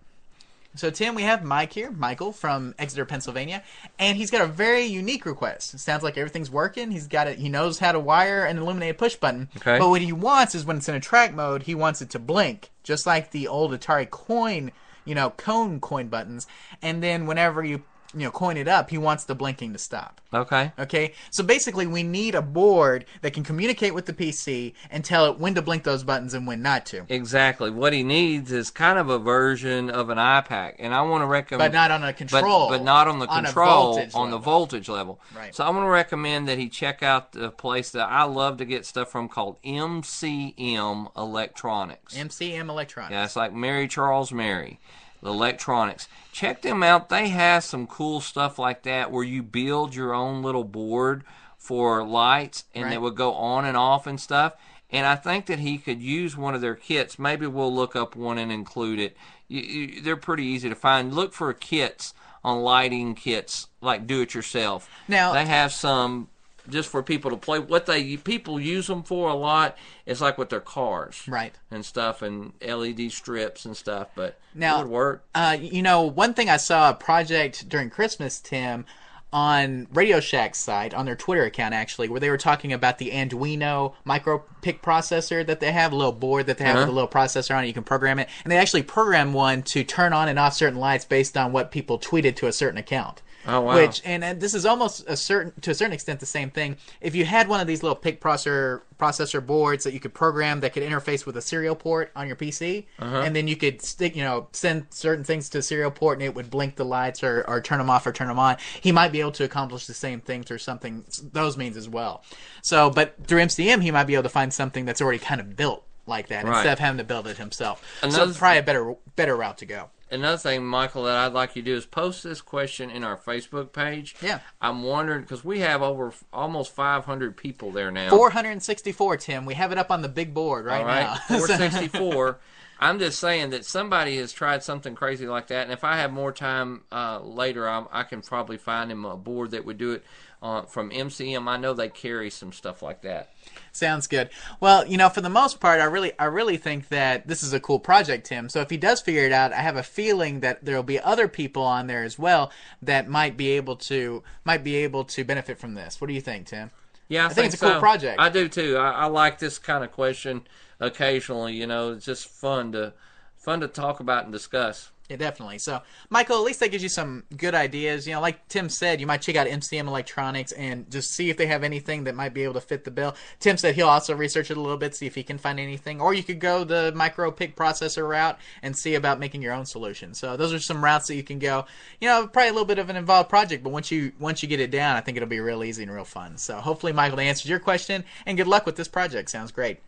So, 0.76 0.90
Tim, 0.90 1.14
we 1.14 1.22
have 1.22 1.44
Mike 1.44 1.72
here, 1.72 1.90
Michael 1.92 2.32
from 2.32 2.74
Exeter, 2.78 3.04
Pennsylvania, 3.04 3.62
and 3.98 4.16
he's 4.16 4.30
got 4.30 4.42
a 4.42 4.46
very 4.46 4.84
unique 4.84 5.24
request. 5.24 5.72
It 5.74 5.78
sounds 5.78 6.02
like 6.02 6.18
everything's 6.18 6.50
working. 6.50 6.90
He's 6.90 7.06
got 7.06 7.28
it. 7.28 7.38
He 7.38 7.48
knows 7.48 7.78
how 7.78 7.92
to 7.92 8.00
wire 8.00 8.44
an 8.44 8.58
illuminated 8.58 8.98
push 8.98 9.14
button. 9.14 9.48
Okay. 9.58 9.78
But 9.78 9.88
what 9.88 10.02
he 10.02 10.12
wants 10.12 10.54
is 10.54 10.64
when 10.64 10.78
it's 10.78 10.88
in 10.88 10.96
attract 10.96 11.32
mode, 11.32 11.62
he 11.62 11.76
wants 11.76 12.02
it 12.02 12.10
to 12.10 12.18
blink, 12.18 12.70
just 12.82 13.06
like 13.06 13.30
the 13.30 13.46
old 13.46 13.72
Atari 13.72 14.10
coin, 14.10 14.72
you 15.04 15.14
know, 15.14 15.30
cone 15.30 15.80
coin 15.80 16.08
buttons. 16.08 16.48
And 16.82 17.02
then 17.02 17.26
whenever 17.26 17.62
you, 17.62 17.84
you 18.14 18.24
know, 18.24 18.30
coin 18.30 18.56
it 18.56 18.68
up, 18.68 18.90
he 18.90 18.98
wants 18.98 19.24
the 19.24 19.34
blinking 19.34 19.72
to 19.72 19.78
stop. 19.78 20.20
Okay. 20.32 20.72
Okay, 20.78 21.12
so 21.30 21.44
basically, 21.44 21.86
we 21.86 22.02
need 22.02 22.34
a 22.34 22.42
board 22.42 23.04
that 23.22 23.32
can 23.32 23.44
communicate 23.44 23.94
with 23.94 24.06
the 24.06 24.12
PC 24.12 24.72
and 24.90 25.04
tell 25.04 25.26
it 25.30 25.38
when 25.38 25.54
to 25.54 25.62
blink 25.62 25.84
those 25.84 26.02
buttons 26.02 26.34
and 26.34 26.46
when 26.46 26.60
not 26.62 26.86
to, 26.86 27.04
Exactly. 27.08 27.70
What 27.70 27.92
he 27.92 28.02
needs 28.02 28.50
is 28.50 28.70
kind 28.70 28.98
of 28.98 29.08
a 29.08 29.18
version 29.18 29.90
of 29.90 30.10
an 30.10 30.18
I-PAC, 30.18 30.76
and 30.78 30.92
I 30.94 31.02
want 31.02 31.22
to 31.22 31.26
recommend. 31.26 31.72
but 31.72 31.76
not 31.76 31.90
on 31.90 32.02
a 32.02 32.12
control. 32.12 32.68
but 32.68 32.82
not 32.82 33.06
on 33.08 33.18
the 33.20 33.26
on 33.26 33.44
control 33.44 33.92
voltage 33.94 34.10
on 34.14 34.30
the 34.30 34.38
voltage 34.38 34.88
level. 34.88 35.20
Right. 35.36 35.54
So 35.54 35.64
I 35.64 35.70
want 35.70 35.84
to 35.84 35.90
recommend 35.90 36.48
that 36.48 36.58
he 36.58 36.68
check 36.68 37.02
out 37.02 37.32
the 37.32 37.50
place 37.50 37.90
that 37.90 38.08
I 38.08 38.24
love 38.24 38.56
to 38.58 38.64
get 38.64 38.86
stuff 38.86 39.10
from 39.10 39.28
called 39.28 39.56
MCM 39.62 41.10
Electronics. 41.16 42.16
MCM 42.16 42.68
Electronics. 42.68 43.12
Yeah, 43.12 43.24
it's 43.24 43.36
like 43.36 43.52
Mary 43.52 43.88
Charles 43.88 44.32
Mary, 44.32 44.80
the 45.24 45.30
electronics. 45.30 46.06
Check 46.32 46.62
them 46.62 46.82
out. 46.82 47.08
They 47.08 47.28
have 47.30 47.64
some 47.64 47.86
cool 47.86 48.20
stuff 48.20 48.58
like 48.58 48.82
that 48.82 49.10
where 49.10 49.24
you 49.24 49.42
build 49.42 49.94
your 49.94 50.12
own 50.14 50.42
little 50.42 50.64
board 50.64 51.24
for 51.56 52.04
lights 52.04 52.64
and 52.74 52.84
Right. 52.84 52.92
it 52.92 53.00
would 53.00 53.16
go 53.16 53.32
on 53.32 53.64
and 53.64 53.76
off 53.76 54.06
and 54.06 54.20
stuff. 54.20 54.52
And 54.90 55.06
I 55.06 55.16
think 55.16 55.46
that 55.46 55.60
he 55.60 55.78
could 55.78 56.02
use 56.02 56.36
one 56.36 56.54
of 56.54 56.60
their 56.60 56.74
kits. 56.74 57.18
Maybe 57.18 57.46
we'll 57.46 57.74
look 57.74 57.96
up 57.96 58.14
one 58.14 58.36
and 58.36 58.52
include 58.52 59.00
it. 59.00 59.16
You, 59.48 59.60
you, 59.62 60.00
they're 60.02 60.14
pretty 60.16 60.44
easy 60.44 60.68
to 60.68 60.74
find. 60.76 61.14
Look 61.14 61.32
for 61.32 61.52
kits 61.54 62.12
on 62.44 62.60
lighting 62.62 63.14
kits, 63.14 63.68
like 63.80 64.06
do 64.06 64.20
it 64.20 64.34
yourself. 64.34 64.88
Now- 65.08 65.32
they 65.32 65.46
have 65.46 65.72
some 65.72 66.28
just 66.68 66.88
for 66.88 67.02
people 67.02 67.30
to 67.30 67.36
play. 67.36 67.58
What 67.58 67.86
they 67.86 68.16
people 68.16 68.58
use 68.60 68.86
them 68.86 69.02
for 69.02 69.28
a 69.28 69.34
lot 69.34 69.76
is 70.06 70.20
like 70.20 70.38
with 70.38 70.48
their 70.50 70.60
cars, 70.60 71.22
Right. 71.28 71.54
and 71.70 71.84
stuff, 71.84 72.22
and 72.22 72.52
LED 72.60 73.10
strips 73.10 73.64
and 73.64 73.76
stuff. 73.76 74.08
But 74.14 74.38
Now- 74.54 74.76
it 74.76 74.82
would 74.84 74.90
work. 74.90 75.24
Uh, 75.34 75.56
you 75.60 75.82
know, 75.82 76.02
one 76.02 76.34
thing 76.34 76.48
I 76.48 76.56
saw 76.56 76.90
a 76.90 76.94
project 76.94 77.68
during 77.68 77.90
Christmas, 77.90 78.38
Tim, 78.40 78.84
on 79.32 79.88
Radio 79.92 80.20
Shack's 80.20 80.60
site, 80.60 80.94
on 80.94 81.06
their 81.06 81.16
Twitter 81.16 81.42
account 81.44 81.74
actually, 81.74 82.08
where 82.08 82.20
they 82.20 82.30
were 82.30 82.38
talking 82.38 82.72
about 82.72 82.98
the 82.98 83.10
Arduino 83.10 83.94
micro 84.04 84.44
PIC 84.62 84.80
processor 84.80 85.44
that 85.44 85.58
they 85.58 85.72
have, 85.72 85.92
a 85.92 85.96
little 85.96 86.12
board 86.12 86.46
that 86.46 86.58
they 86.58 86.64
have 86.64 86.74
with 86.76 86.82
a 86.82 86.86
Uh-huh. 86.86 86.92
little 86.92 87.08
processor 87.08 87.56
on 87.56 87.64
it. 87.64 87.66
You 87.66 87.72
can 87.74 87.82
program 87.82 88.20
it, 88.20 88.28
and 88.44 88.52
they 88.52 88.56
actually 88.58 88.84
programmed 88.84 89.34
one 89.34 89.62
to 89.64 89.82
turn 89.82 90.12
on 90.12 90.28
and 90.28 90.38
off 90.38 90.54
certain 90.54 90.78
lights 90.78 91.04
based 91.04 91.36
on 91.36 91.50
what 91.50 91.72
people 91.72 91.98
tweeted 91.98 92.36
to 92.36 92.46
a 92.46 92.52
certain 92.52 92.78
account. 92.78 93.22
Oh, 93.46 93.60
wow. 93.60 93.74
Which 93.74 94.00
and, 94.04 94.24
and 94.24 94.40
this 94.40 94.54
is 94.54 94.64
almost 94.64 95.04
a 95.06 95.16
certain 95.16 95.52
to 95.60 95.70
a 95.70 95.74
certain 95.74 95.92
extent 95.92 96.20
the 96.20 96.26
same 96.26 96.50
thing. 96.50 96.76
If 97.00 97.14
you 97.14 97.24
had 97.24 97.48
one 97.48 97.60
of 97.60 97.66
these 97.66 97.82
little 97.82 97.96
PIC 97.96 98.20
processor 98.20 98.82
processor 98.98 99.44
boards 99.44 99.84
that 99.84 99.92
you 99.92 100.00
could 100.00 100.14
program 100.14 100.60
that 100.60 100.72
could 100.72 100.82
interface 100.82 101.26
with 101.26 101.36
a 101.36 101.42
serial 101.42 101.74
port 101.74 102.10
on 102.16 102.26
your 102.26 102.36
PC, 102.36 102.86
Uh-huh. 102.98 103.16
and 103.22 103.34
then 103.36 103.48
you 103.48 103.56
could 103.56 103.82
stick, 103.82 104.14
you 104.16 104.22
know, 104.22 104.46
send 104.52 104.86
certain 104.90 105.24
things 105.24 105.48
to 105.50 105.58
a 105.58 105.62
serial 105.62 105.90
port, 105.90 106.18
and 106.18 106.24
it 106.24 106.34
would 106.34 106.48
blink 106.48 106.76
the 106.76 106.84
lights 106.84 107.22
or, 107.22 107.44
or 107.48 107.60
turn 107.60 107.78
them 107.78 107.90
off 107.90 108.06
or 108.06 108.12
turn 108.12 108.28
them 108.28 108.38
on. 108.38 108.56
He 108.80 108.92
might 108.92 109.12
be 109.12 109.20
able 109.20 109.32
to 109.32 109.44
accomplish 109.44 109.86
the 109.86 109.94
same 109.94 110.20
thing 110.20 110.42
through 110.44 110.58
something 110.58 111.04
those 111.32 111.56
means 111.56 111.76
as 111.76 111.88
well. 111.88 112.22
So, 112.62 112.88
but 112.88 113.14
through 113.26 113.40
MCM, 113.40 113.82
he 113.82 113.90
might 113.90 114.04
be 114.04 114.14
able 114.14 114.22
to 114.22 114.28
find 114.28 114.54
something 114.54 114.84
that's 114.84 115.02
already 115.02 115.18
kind 115.18 115.40
of 115.40 115.56
built 115.56 115.84
like 116.06 116.28
that 116.28 116.44
Right. 116.44 116.56
instead 116.58 116.72
of 116.74 116.78
having 116.78 116.98
to 116.98 117.04
build 117.04 117.26
it 117.26 117.36
himself. 117.38 117.82
so, 118.00 118.08
Another- 118.08 118.30
it's 118.30 118.38
probably 118.38 118.58
a 118.58 118.62
better 118.62 118.94
better 119.16 119.36
route 119.36 119.58
to 119.58 119.66
go. 119.66 119.90
Another 120.10 120.36
thing, 120.36 120.64
Michael, 120.64 121.04
that 121.04 121.16
I'd 121.16 121.32
like 121.32 121.56
you 121.56 121.62
to 121.62 121.70
do 121.70 121.76
is 121.76 121.86
post 121.86 122.22
this 122.22 122.40
question 122.40 122.90
in 122.90 123.02
our 123.02 123.16
Facebook 123.16 123.72
page. 123.72 124.14
Yeah. 124.20 124.40
I'm 124.60 124.82
wondering 124.82 125.22
because 125.22 125.44
we 125.44 125.60
have 125.60 125.82
over 125.82 126.12
almost 126.32 126.74
500 126.74 127.36
people 127.36 127.70
there 127.70 127.90
now. 127.90 128.10
464, 128.10 129.16
Tim. 129.16 129.46
We 129.46 129.54
have 129.54 129.72
it 129.72 129.78
up 129.78 129.90
on 129.90 130.02
the 130.02 130.08
big 130.08 130.34
board 130.34 130.66
right, 130.66 130.80
All 130.80 130.86
right, 130.86 131.02
now. 131.02 131.14
464. 131.38 132.38
I'm 132.80 132.98
just 132.98 133.18
saying 133.18 133.50
that 133.50 133.64
somebody 133.64 134.18
has 134.18 134.32
tried 134.32 134.62
something 134.62 134.94
crazy 134.94 135.26
like 135.26 135.46
that, 135.46 135.62
and 135.62 135.72
if 135.72 135.84
I 135.84 135.96
have 135.96 136.12
more 136.12 136.32
time 136.32 136.82
uh, 136.90 137.20
later, 137.20 137.68
I'm, 137.68 137.86
I 137.92 138.02
can 138.02 138.20
probably 138.20 138.58
find 138.58 138.90
him 138.90 139.04
a 139.04 139.16
board 139.16 139.52
that 139.52 139.64
would 139.64 139.78
do 139.78 139.92
it 139.92 140.04
uh, 140.44 140.62
from 140.62 140.90
MCM. 140.90 141.48
I 141.48 141.56
know 141.56 141.72
they 141.72 141.88
carry 141.88 142.28
some 142.28 142.52
stuff 142.52 142.82
like 142.82 143.00
that. 143.00 143.32
Sounds 143.72 144.06
good. 144.06 144.28
Well, 144.60 144.86
you 144.86 144.98
know, 144.98 145.08
for 145.08 145.22
the 145.22 145.30
most 145.30 145.58
part, 145.58 145.80
I 145.80 145.84
really, 145.84 146.12
I 146.18 146.26
really 146.26 146.58
think 146.58 146.88
that 146.88 147.26
this 147.26 147.42
is 147.42 147.54
a 147.54 147.60
cool 147.60 147.80
project, 147.80 148.26
Tim. 148.26 148.50
So 148.50 148.60
if 148.60 148.68
he 148.68 148.76
does 148.76 149.00
figure 149.00 149.24
it 149.24 149.32
out, 149.32 149.54
I 149.54 149.62
have 149.62 149.76
a 149.76 149.82
feeling 149.82 150.40
that 150.40 150.62
there 150.62 150.76
will 150.76 150.82
be 150.82 151.00
other 151.00 151.28
people 151.28 151.62
on 151.62 151.86
there 151.86 152.04
as 152.04 152.18
well 152.18 152.52
that 152.82 153.08
might 153.08 153.38
be 153.38 153.52
able 153.52 153.76
to, 153.76 154.22
might 154.44 154.62
be 154.62 154.76
able 154.76 155.04
to 155.04 155.24
benefit 155.24 155.58
from 155.58 155.72
this. 155.72 155.98
What 155.98 156.08
do 156.08 156.12
you 156.14 156.20
think, 156.20 156.46
Tim? 156.48 156.70
Yeah, 157.08 157.26
I, 157.26 157.30
think 157.30 157.54
it's 157.54 157.62
a 157.62 157.70
cool 157.70 157.80
project. 157.80 158.20
I 158.20 158.28
do 158.28 158.46
too. 158.46 158.76
I, 158.76 158.90
I 158.90 159.04
like 159.06 159.38
this 159.38 159.58
kind 159.58 159.82
of 159.82 159.92
question 159.92 160.46
occasionally. 160.78 161.54
You 161.54 161.66
know, 161.66 161.92
it's 161.92 162.04
just 162.04 162.28
fun 162.28 162.72
to 162.72 162.92
fun 163.36 163.60
to 163.60 163.68
talk 163.68 164.00
about 164.00 164.24
and 164.24 164.32
discuss. 164.32 164.90
Yeah, 165.10 165.16
definitely. 165.16 165.58
So, 165.58 165.82
Michael, 166.08 166.38
at 166.38 166.44
least 166.44 166.60
that 166.60 166.70
gives 166.70 166.82
you 166.82 166.88
some 166.88 167.24
good 167.36 167.54
ideas. 167.54 168.06
You 168.06 168.14
know, 168.14 168.22
like 168.22 168.48
Tim 168.48 168.70
said, 168.70 169.02
you 169.02 169.06
might 169.06 169.20
check 169.20 169.36
out 169.36 169.46
MCM 169.46 169.86
Electronics 169.86 170.52
and 170.52 170.90
just 170.90 171.10
see 171.10 171.28
if 171.28 171.36
they 171.36 171.44
have 171.44 171.62
anything 171.62 172.04
that 172.04 172.14
might 172.14 172.32
be 172.32 172.42
able 172.42 172.54
to 172.54 172.60
fit 172.62 172.84
the 172.84 172.90
bill. 172.90 173.14
Tim 173.38 173.58
said 173.58 173.74
he'll 173.74 173.88
also 173.90 174.14
research 174.16 174.50
it 174.50 174.56
a 174.56 174.60
little 174.60 174.78
bit, 174.78 174.94
see 174.94 175.04
if 175.04 175.14
he 175.14 175.22
can 175.22 175.36
find 175.36 175.60
anything. 175.60 176.00
Or 176.00 176.14
you 176.14 176.22
could 176.22 176.40
go 176.40 176.64
the 176.64 176.90
micro 176.94 177.30
PIC 177.30 177.54
processor 177.54 178.08
route 178.08 178.38
and 178.62 178.74
see 178.74 178.94
about 178.94 179.18
making 179.18 179.42
your 179.42 179.52
own 179.52 179.66
solution. 179.66 180.14
So 180.14 180.38
those 180.38 180.54
are 180.54 180.58
some 180.58 180.82
routes 180.82 181.08
that 181.08 181.16
you 181.16 181.22
can 181.22 181.38
go. 181.38 181.66
You 182.00 182.08
know, 182.08 182.26
probably 182.26 182.48
a 182.48 182.52
little 182.52 182.64
bit 182.64 182.78
of 182.78 182.88
an 182.88 182.96
involved 182.96 183.28
project, 183.28 183.62
but 183.62 183.74
once 183.74 183.90
you 183.90 184.12
once 184.18 184.42
you 184.42 184.48
get 184.48 184.60
it 184.60 184.70
down, 184.70 184.96
I 184.96 185.02
think 185.02 185.18
it'll 185.18 185.28
be 185.28 185.40
real 185.40 185.64
easy 185.64 185.82
and 185.82 185.92
real 185.92 186.06
fun. 186.06 186.38
So 186.38 186.56
hopefully, 186.56 186.94
Michael 186.94 187.20
answers 187.20 187.50
your 187.50 187.58
question, 187.58 188.04
and 188.24 188.38
good 188.38 188.46
luck 188.46 188.64
with 188.64 188.76
this 188.76 188.88
project. 188.88 189.28
Sounds 189.28 189.52
great. 189.52 189.80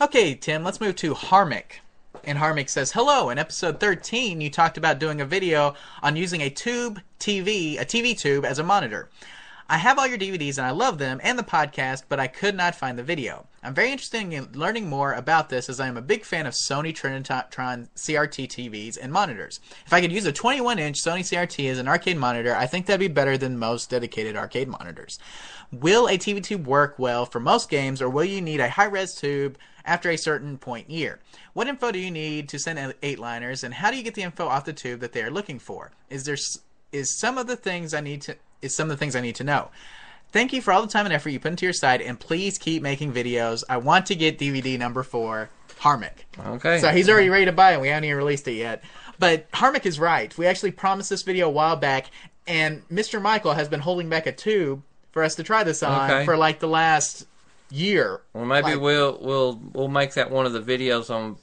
Okay, 0.00 0.34
Tim, 0.34 0.64
let's 0.64 0.80
move 0.80 0.96
to 0.96 1.12
Harmic. 1.12 1.82
And 2.24 2.38
Harmic 2.38 2.68
says, 2.68 2.92
Hello, 2.92 3.30
in 3.30 3.38
episode 3.38 3.80
13, 3.80 4.40
you 4.40 4.50
talked 4.50 4.76
about 4.76 4.98
doing 4.98 5.20
a 5.20 5.24
video 5.24 5.74
on 6.02 6.16
using 6.16 6.40
a 6.40 6.50
tube 6.50 7.00
TV, 7.18 7.80
a 7.80 7.84
TV 7.84 8.18
tube, 8.18 8.44
as 8.44 8.58
a 8.58 8.64
monitor. 8.64 9.08
I 9.72 9.78
have 9.78 10.00
all 10.00 10.06
your 10.08 10.18
DVDs 10.18 10.58
and 10.58 10.66
I 10.66 10.70
love 10.70 10.98
them 10.98 11.20
and 11.22 11.38
the 11.38 11.44
podcast, 11.44 12.02
but 12.08 12.18
I 12.18 12.26
could 12.26 12.56
not 12.56 12.74
find 12.74 12.98
the 12.98 13.04
video. 13.04 13.46
I'm 13.62 13.72
very 13.72 13.92
interested 13.92 14.20
in 14.20 14.48
learning 14.52 14.88
more 14.88 15.12
about 15.12 15.48
this 15.48 15.68
as 15.68 15.78
I 15.78 15.86
am 15.86 15.96
a 15.96 16.02
big 16.02 16.24
fan 16.24 16.46
of 16.46 16.54
Sony 16.54 16.92
Trinitron 16.92 17.88
CRT 17.94 18.48
TVs 18.48 18.98
and 19.00 19.12
monitors. 19.12 19.60
If 19.86 19.92
I 19.92 20.00
could 20.00 20.10
use 20.10 20.26
a 20.26 20.32
21 20.32 20.80
inch 20.80 21.00
Sony 21.00 21.20
CRT 21.20 21.70
as 21.70 21.78
an 21.78 21.86
arcade 21.86 22.16
monitor, 22.16 22.56
I 22.56 22.66
think 22.66 22.86
that'd 22.86 22.98
be 22.98 23.06
better 23.06 23.38
than 23.38 23.58
most 23.58 23.90
dedicated 23.90 24.34
arcade 24.34 24.66
monitors. 24.66 25.20
Will 25.72 26.08
a 26.08 26.18
TV 26.18 26.42
tube 26.42 26.66
work 26.66 26.96
well 26.98 27.26
for 27.26 27.38
most 27.38 27.70
games, 27.70 28.02
or 28.02 28.10
will 28.10 28.24
you 28.24 28.40
need 28.40 28.60
a 28.60 28.68
high 28.68 28.86
res 28.86 29.14
tube 29.14 29.56
after 29.84 30.10
a 30.10 30.16
certain 30.18 30.58
point 30.58 30.90
year? 30.90 31.20
What 31.52 31.68
info 31.68 31.92
do 31.92 31.98
you 31.98 32.10
need 32.10 32.48
to 32.48 32.58
send 32.58 32.94
eight 33.02 33.18
liners, 33.18 33.62
and 33.62 33.72
how 33.72 33.90
do 33.90 33.96
you 33.96 34.02
get 34.02 34.14
the 34.14 34.22
info 34.22 34.46
off 34.46 34.64
the 34.64 34.72
tube 34.72 35.00
that 35.00 35.12
they 35.12 35.22
are 35.22 35.30
looking 35.30 35.58
for? 35.58 35.92
Is 36.08 36.24
there 36.24 36.36
is 36.92 37.18
some 37.18 37.38
of 37.38 37.46
the 37.46 37.56
things 37.56 37.94
I 37.94 38.00
need 38.00 38.22
to 38.22 38.36
is 38.62 38.74
some 38.74 38.90
of 38.90 38.90
the 38.90 38.96
things 38.96 39.14
I 39.14 39.20
need 39.20 39.36
to 39.36 39.44
know? 39.44 39.70
Thank 40.32 40.52
you 40.52 40.62
for 40.62 40.72
all 40.72 40.82
the 40.82 40.88
time 40.88 41.06
and 41.06 41.14
effort 41.14 41.30
you 41.30 41.40
put 41.40 41.52
into 41.52 41.66
your 41.66 41.72
site, 41.72 42.02
and 42.02 42.18
please 42.18 42.58
keep 42.58 42.82
making 42.82 43.12
videos. 43.12 43.62
I 43.68 43.78
want 43.78 44.06
to 44.06 44.14
get 44.14 44.38
DVD 44.38 44.78
number 44.78 45.02
four, 45.02 45.50
Harmic. 45.78 46.26
Okay. 46.38 46.78
So 46.78 46.90
he's 46.90 47.08
already 47.08 47.28
ready 47.28 47.46
to 47.46 47.52
buy 47.52 47.74
it. 47.74 47.80
We 47.80 47.88
haven't 47.88 48.04
even 48.04 48.16
released 48.16 48.46
it 48.46 48.52
yet. 48.52 48.82
But 49.18 49.46
Harmic 49.52 49.86
is 49.86 49.98
right. 49.98 50.36
We 50.38 50.46
actually 50.46 50.70
promised 50.70 51.10
this 51.10 51.22
video 51.22 51.48
a 51.48 51.50
while 51.50 51.76
back, 51.76 52.10
and 52.46 52.86
Mr. 52.88 53.20
Michael 53.20 53.54
has 53.54 53.68
been 53.68 53.80
holding 53.80 54.08
back 54.08 54.26
a 54.26 54.32
tube 54.32 54.82
for 55.12 55.22
us 55.22 55.34
to 55.36 55.42
try 55.42 55.64
this 55.64 55.82
on 55.82 56.10
Okay. 56.10 56.24
for 56.24 56.36
like 56.36 56.60
the 56.60 56.68
last 56.68 57.26
year. 57.70 58.20
Well, 58.32 58.44
maybe 58.44 58.72
Like- 58.72 58.80
we'll 58.80 59.18
we'll 59.20 59.60
we'll 59.72 59.88
make 59.88 60.14
that 60.14 60.30
one 60.30 60.46
of 60.46 60.52
the 60.52 60.60
videos 60.60 61.10
on 61.14 61.36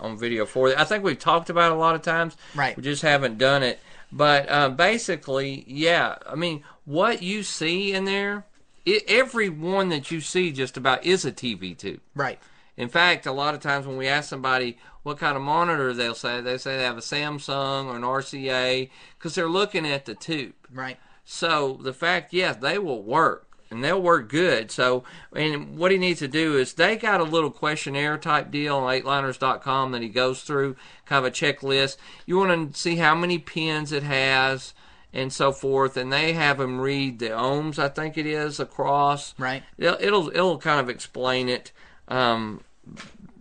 on 0.00 0.18
video 0.18 0.44
for 0.46 0.68
it. 0.68 0.78
I 0.78 0.84
think 0.84 1.04
we've 1.04 1.18
talked 1.18 1.50
about 1.50 1.72
it 1.72 1.76
a 1.76 1.78
lot 1.78 1.94
of 1.94 2.02
times. 2.02 2.36
Right. 2.54 2.76
We 2.76 2.82
just 2.82 3.02
haven't 3.02 3.38
done 3.38 3.62
it. 3.62 3.78
But 4.12 4.50
um, 4.50 4.76
basically, 4.76 5.64
yeah. 5.66 6.16
I 6.26 6.34
mean, 6.34 6.62
what 6.84 7.22
you 7.22 7.42
see 7.42 7.92
in 7.94 8.04
there, 8.04 8.44
it, 8.84 9.02
every 9.08 9.48
one 9.48 9.88
that 9.88 10.10
you 10.10 10.20
see 10.20 10.52
just 10.52 10.76
about 10.76 11.04
is 11.04 11.24
a 11.24 11.32
TV 11.32 11.76
tube. 11.76 12.00
Right. 12.14 12.38
In 12.76 12.88
fact, 12.88 13.24
a 13.26 13.32
lot 13.32 13.54
of 13.54 13.60
times 13.60 13.86
when 13.86 13.96
we 13.96 14.06
ask 14.06 14.28
somebody 14.28 14.78
what 15.04 15.18
kind 15.18 15.36
of 15.36 15.42
monitor 15.42 15.92
they'll 15.92 16.14
say, 16.14 16.40
they 16.40 16.58
say 16.58 16.76
they 16.76 16.82
have 16.84 16.98
a 16.98 17.00
Samsung 17.00 17.86
or 17.86 17.96
an 17.96 18.02
RCA 18.02 18.90
because 19.18 19.34
they're 19.34 19.48
looking 19.48 19.86
at 19.86 20.04
the 20.06 20.14
tube. 20.14 20.52
Right. 20.72 20.98
So 21.24 21.78
the 21.82 21.92
fact, 21.92 22.32
yes, 22.32 22.56
they 22.56 22.78
will 22.78 23.02
work 23.02 23.48
and 23.70 23.82
they'll 23.82 24.00
work 24.00 24.28
good. 24.28 24.70
So, 24.70 25.04
and 25.34 25.76
what 25.76 25.90
he 25.90 25.98
needs 25.98 26.20
to 26.20 26.28
do 26.28 26.56
is 26.56 26.74
they 26.74 26.96
got 26.96 27.20
a 27.20 27.24
little 27.24 27.50
questionnaire 27.50 28.18
type 28.18 28.50
deal 28.50 28.76
on 28.76 28.92
eightliners.com 28.92 29.92
that 29.92 30.02
he 30.02 30.08
goes 30.08 30.42
through, 30.42 30.76
kind 31.06 31.24
of 31.24 31.32
a 31.32 31.34
checklist. 31.34 31.96
You 32.26 32.38
want 32.38 32.74
to 32.74 32.78
see 32.78 32.96
how 32.96 33.14
many 33.14 33.38
pins 33.38 33.90
it 33.90 34.02
has 34.02 34.74
and 35.12 35.32
so 35.32 35.52
forth, 35.52 35.96
and 35.96 36.12
they 36.12 36.32
have 36.32 36.60
him 36.60 36.80
read 36.80 37.20
the 37.20 37.28
ohms, 37.28 37.78
I 37.78 37.88
think 37.88 38.18
it 38.18 38.26
is, 38.26 38.58
across. 38.58 39.34
Right. 39.38 39.62
It'll 39.78 39.96
it'll, 40.00 40.28
it'll 40.28 40.58
kind 40.58 40.80
of 40.80 40.90
explain 40.90 41.48
it. 41.48 41.72
Um, 42.08 42.62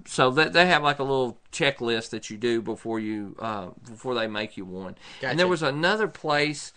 so 0.05 0.29
that 0.31 0.53
they 0.53 0.67
have 0.67 0.83
like 0.83 0.99
a 0.99 1.03
little 1.03 1.39
checklist 1.51 2.11
that 2.11 2.29
you 2.29 2.37
do 2.37 2.61
before 2.61 2.99
you 2.99 3.35
uh, 3.39 3.69
before 3.89 4.13
they 4.13 4.27
make 4.27 4.57
you 4.57 4.65
one. 4.65 4.95
Gotcha. 5.19 5.31
And 5.31 5.39
there 5.39 5.47
was 5.47 5.63
another 5.63 6.07
place. 6.07 6.73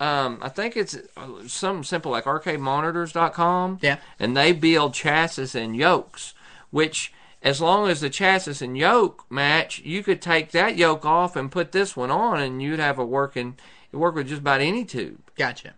Um, 0.00 0.38
I 0.40 0.48
think 0.48 0.76
it's 0.76 0.96
uh, 1.16 1.46
something 1.46 1.82
simple 1.82 2.12
like 2.12 2.24
arcademonitors.com. 2.24 3.78
Yeah. 3.82 3.98
And 4.18 4.36
they 4.36 4.52
build 4.52 4.94
chassis 4.94 5.58
and 5.58 5.76
yokes, 5.76 6.34
which 6.70 7.12
as 7.42 7.60
long 7.60 7.88
as 7.88 8.00
the 8.00 8.10
chassis 8.10 8.64
and 8.64 8.76
yoke 8.76 9.24
match, 9.30 9.80
you 9.80 10.02
could 10.02 10.22
take 10.22 10.52
that 10.52 10.76
yoke 10.76 11.04
off 11.04 11.36
and 11.36 11.50
put 11.50 11.72
this 11.72 11.96
one 11.96 12.10
on, 12.10 12.40
and 12.40 12.62
you'd 12.62 12.80
have 12.80 12.98
a 12.98 13.04
working. 13.04 13.56
It 13.92 13.96
work 13.96 14.14
with 14.14 14.28
just 14.28 14.40
about 14.40 14.60
any 14.60 14.84
tube. 14.84 15.18
Gotcha. 15.36 15.74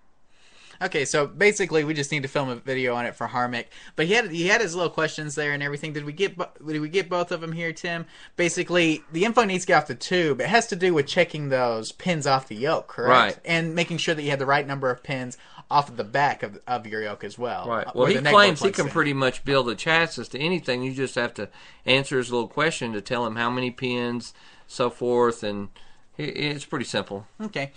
Okay, 0.83 1.05
so 1.05 1.27
basically, 1.27 1.85
we 1.85 1.93
just 1.93 2.11
need 2.11 2.23
to 2.23 2.29
film 2.29 2.49
a 2.49 2.57
video 2.57 2.95
on 2.95 3.05
it 3.05 3.15
for 3.15 3.27
Harmic. 3.27 3.71
But 3.97 4.07
he 4.07 4.15
had 4.15 4.31
he 4.31 4.47
had 4.49 4.61
his 4.61 4.75
little 4.75 4.91
questions 4.91 5.35
there 5.35 5.53
and 5.53 5.63
everything. 5.63 5.93
Did 5.93 6.05
we 6.05 6.13
get 6.13 6.39
did 6.39 6.81
we 6.81 6.89
get 6.89 7.09
both 7.09 7.33
of 7.33 7.41
them 7.41 7.53
here, 7.53 7.73
Tim? 7.73 8.07
Basically, 8.37 9.03
the 9.13 9.25
info 9.25 9.45
needs 9.45 9.65
to 9.65 9.69
get 9.69 9.77
off 9.83 9.87
the 9.89 9.95
tube. 9.95 10.41
It 10.41 10.49
has 10.49 10.67
to 10.69 10.77
do 10.77 10.95
with 10.95 11.07
checking 11.07 11.51
those 11.51 11.93
pins 11.93 12.27
off 12.27 12.49
the 12.49 12.57
yoke, 12.57 12.89
correct? 12.89 13.11
Right. 13.11 13.39
And 13.45 13.75
making 13.75 13.99
sure 13.99 14.15
that 14.15 14.23
you 14.23 14.31
have 14.31 14.39
the 14.39 14.47
right 14.47 14.67
number 14.67 14.91
of 14.91 15.03
pins 15.03 15.37
off 15.71 15.89
of 15.89 15.97
the 15.97 16.05
back 16.05 16.43
of, 16.43 16.59
of 16.67 16.87
your 16.87 17.03
yoke 17.03 17.23
as 17.25 17.39
well. 17.39 17.67
Right. 17.69 17.87
uh, 17.87 17.93
Well, 17.95 18.07
he 18.07 18.19
claims 18.19 18.61
he 18.61 18.71
can 18.73 18.87
in. 18.87 18.93
pretty 18.93 19.13
much 19.13 19.45
build 19.45 19.69
a 19.69 19.75
chassis 19.75 20.25
to 20.25 20.39
anything. 20.39 20.83
You 20.83 20.93
just 20.93 21.15
have 21.15 21.33
to 21.35 21.49
answer 21.87 22.19
his 22.19 22.33
little 22.33 22.49
question 22.49 22.93
to 22.95 23.01
tell 23.01 23.25
him 23.27 23.37
how 23.37 23.51
many 23.51 23.71
pins, 23.71 24.35
so 24.67 24.91
forth, 24.91 25.45
and 25.45 25.69
it's 26.19 26.65
pretty 26.65 26.85
simple. 26.85 27.27
Okay. 27.41 27.71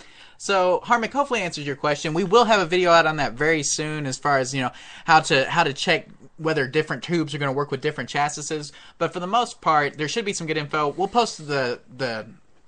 So 0.43 0.81
Harmic 0.83 1.13
hopefully 1.13 1.39
answers 1.39 1.65
your 1.65 1.77
question. 1.77 2.13
We 2.13 2.25
will 2.25 2.43
have 2.43 2.59
a 2.59 2.65
video 2.65 2.91
out 2.91 3.05
on 3.05 3.15
that 3.15 3.31
very 3.31 3.63
soon 3.63 4.05
as 4.05 4.17
far 4.17 4.39
as, 4.39 4.53
you 4.53 4.61
know, 4.61 4.71
how 5.05 5.21
to 5.21 5.49
how 5.49 5.63
to 5.63 5.71
check 5.71 6.09
whether 6.35 6.67
different 6.67 7.01
tubes 7.01 7.33
are 7.33 7.37
going 7.37 7.47
to 7.47 7.55
work 7.55 7.71
with 7.71 7.79
different 7.79 8.09
chassis. 8.09 8.73
But 8.97 9.13
for 9.13 9.21
the 9.21 9.25
most 9.25 9.61
part, 9.61 9.97
there 9.97 10.09
should 10.09 10.25
be 10.25 10.33
some 10.33 10.45
good 10.45 10.57
info. 10.57 10.89
We'll 10.89 11.07
post 11.07 11.47
the 11.47 11.79
the 11.95 12.25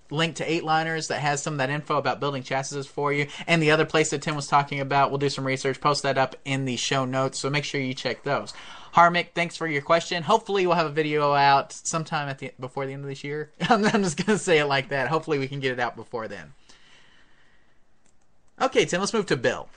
link 0.09 0.37
to 0.37 0.49
eight 0.49 0.63
liners 0.63 1.09
that 1.09 1.19
has 1.19 1.43
some 1.43 1.55
of 1.55 1.57
that 1.57 1.69
info 1.69 1.97
about 1.97 2.21
building 2.21 2.43
chassis 2.43 2.83
for 2.83 3.11
you 3.11 3.27
and 3.45 3.61
the 3.61 3.71
other 3.71 3.83
place 3.83 4.11
that 4.11 4.21
Tim 4.21 4.37
was 4.37 4.47
talking 4.47 4.79
about. 4.79 5.11
We'll 5.11 5.17
do 5.17 5.27
some 5.27 5.45
research, 5.45 5.81
post 5.81 6.03
that 6.03 6.17
up 6.17 6.37
in 6.45 6.63
the 6.63 6.77
show 6.77 7.03
notes, 7.03 7.39
so 7.39 7.49
make 7.49 7.65
sure 7.65 7.81
you 7.81 7.93
check 7.93 8.23
those. 8.23 8.53
Harmic, 8.93 9.33
thanks 9.35 9.57
for 9.57 9.67
your 9.67 9.81
question. 9.81 10.23
Hopefully, 10.23 10.65
we'll 10.65 10.77
have 10.77 10.85
a 10.85 10.91
video 10.91 11.33
out 11.33 11.73
sometime 11.73 12.29
at 12.29 12.39
the 12.39 12.53
before 12.57 12.85
the 12.85 12.93
end 12.93 13.03
of 13.03 13.09
this 13.09 13.25
year. 13.25 13.51
I'm 13.69 13.83
just 13.83 14.15
going 14.15 14.37
to 14.37 14.41
say 14.41 14.59
it 14.59 14.65
like 14.67 14.87
that. 14.89 15.09
Hopefully, 15.09 15.39
we 15.39 15.49
can 15.49 15.59
get 15.59 15.73
it 15.73 15.79
out 15.81 15.97
before 15.97 16.29
then. 16.29 16.53
Okay, 18.61 18.85
Tim, 18.85 19.01
let's 19.01 19.13
move 19.13 19.25
to 19.27 19.35
Bill. 19.37 19.67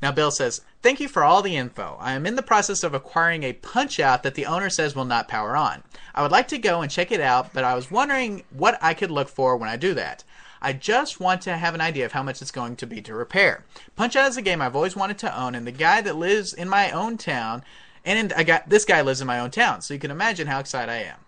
Now, 0.00 0.12
Bill 0.12 0.30
says, 0.30 0.60
Thank 0.80 1.00
you 1.00 1.08
for 1.08 1.24
all 1.24 1.42
the 1.42 1.56
info. 1.56 1.96
I 1.98 2.12
am 2.12 2.24
in 2.24 2.36
the 2.36 2.42
process 2.42 2.84
of 2.84 2.94
acquiring 2.94 3.42
a 3.42 3.52
punch 3.52 3.98
out 3.98 4.22
that 4.22 4.36
the 4.36 4.46
owner 4.46 4.70
says 4.70 4.94
will 4.94 5.04
not 5.04 5.26
power 5.26 5.56
on. 5.56 5.82
I 6.14 6.22
would 6.22 6.30
like 6.30 6.46
to 6.48 6.58
go 6.58 6.80
and 6.80 6.90
check 6.90 7.10
it 7.10 7.20
out, 7.20 7.52
but 7.52 7.64
I 7.64 7.74
was 7.74 7.90
wondering 7.90 8.44
what 8.50 8.78
I 8.80 8.94
could 8.94 9.10
look 9.10 9.28
for 9.28 9.56
when 9.56 9.68
I 9.68 9.76
do 9.76 9.94
that. 9.94 10.22
I 10.62 10.72
just 10.72 11.18
want 11.18 11.42
to 11.42 11.56
have 11.56 11.74
an 11.74 11.80
idea 11.80 12.04
of 12.04 12.12
how 12.12 12.22
much 12.22 12.40
it's 12.40 12.52
going 12.52 12.76
to 12.76 12.86
be 12.86 13.00
to 13.02 13.14
repair. 13.14 13.64
Punch 13.96 14.14
Out 14.14 14.28
is 14.28 14.36
a 14.36 14.42
game 14.42 14.62
I've 14.62 14.76
always 14.76 14.96
wanted 14.96 15.18
to 15.18 15.40
own, 15.40 15.56
and 15.56 15.66
the 15.66 15.72
guy 15.72 16.00
that 16.00 16.16
lives 16.16 16.52
in 16.52 16.68
my 16.68 16.90
own 16.92 17.16
town, 17.16 17.64
and 18.04 18.32
I 18.32 18.44
got 18.44 18.68
this 18.68 18.84
guy 18.84 19.00
lives 19.02 19.20
in 19.20 19.26
my 19.26 19.40
own 19.40 19.50
town, 19.50 19.82
so 19.82 19.94
you 19.94 20.00
can 20.00 20.10
imagine 20.10 20.46
how 20.46 20.60
excited 20.60 20.90
I 20.90 21.02
am. 21.02 21.18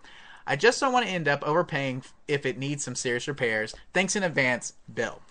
I 0.47 0.55
just 0.55 0.79
don't 0.79 0.93
want 0.93 1.05
to 1.05 1.11
end 1.11 1.27
up 1.27 1.43
overpaying 1.43 2.03
if 2.27 2.45
it 2.45 2.57
needs 2.57 2.83
some 2.83 2.95
serious 2.95 3.27
repairs. 3.27 3.75
Thanks 3.93 4.15
in 4.15 4.23
advance, 4.23 4.73
Bill. 4.93 5.21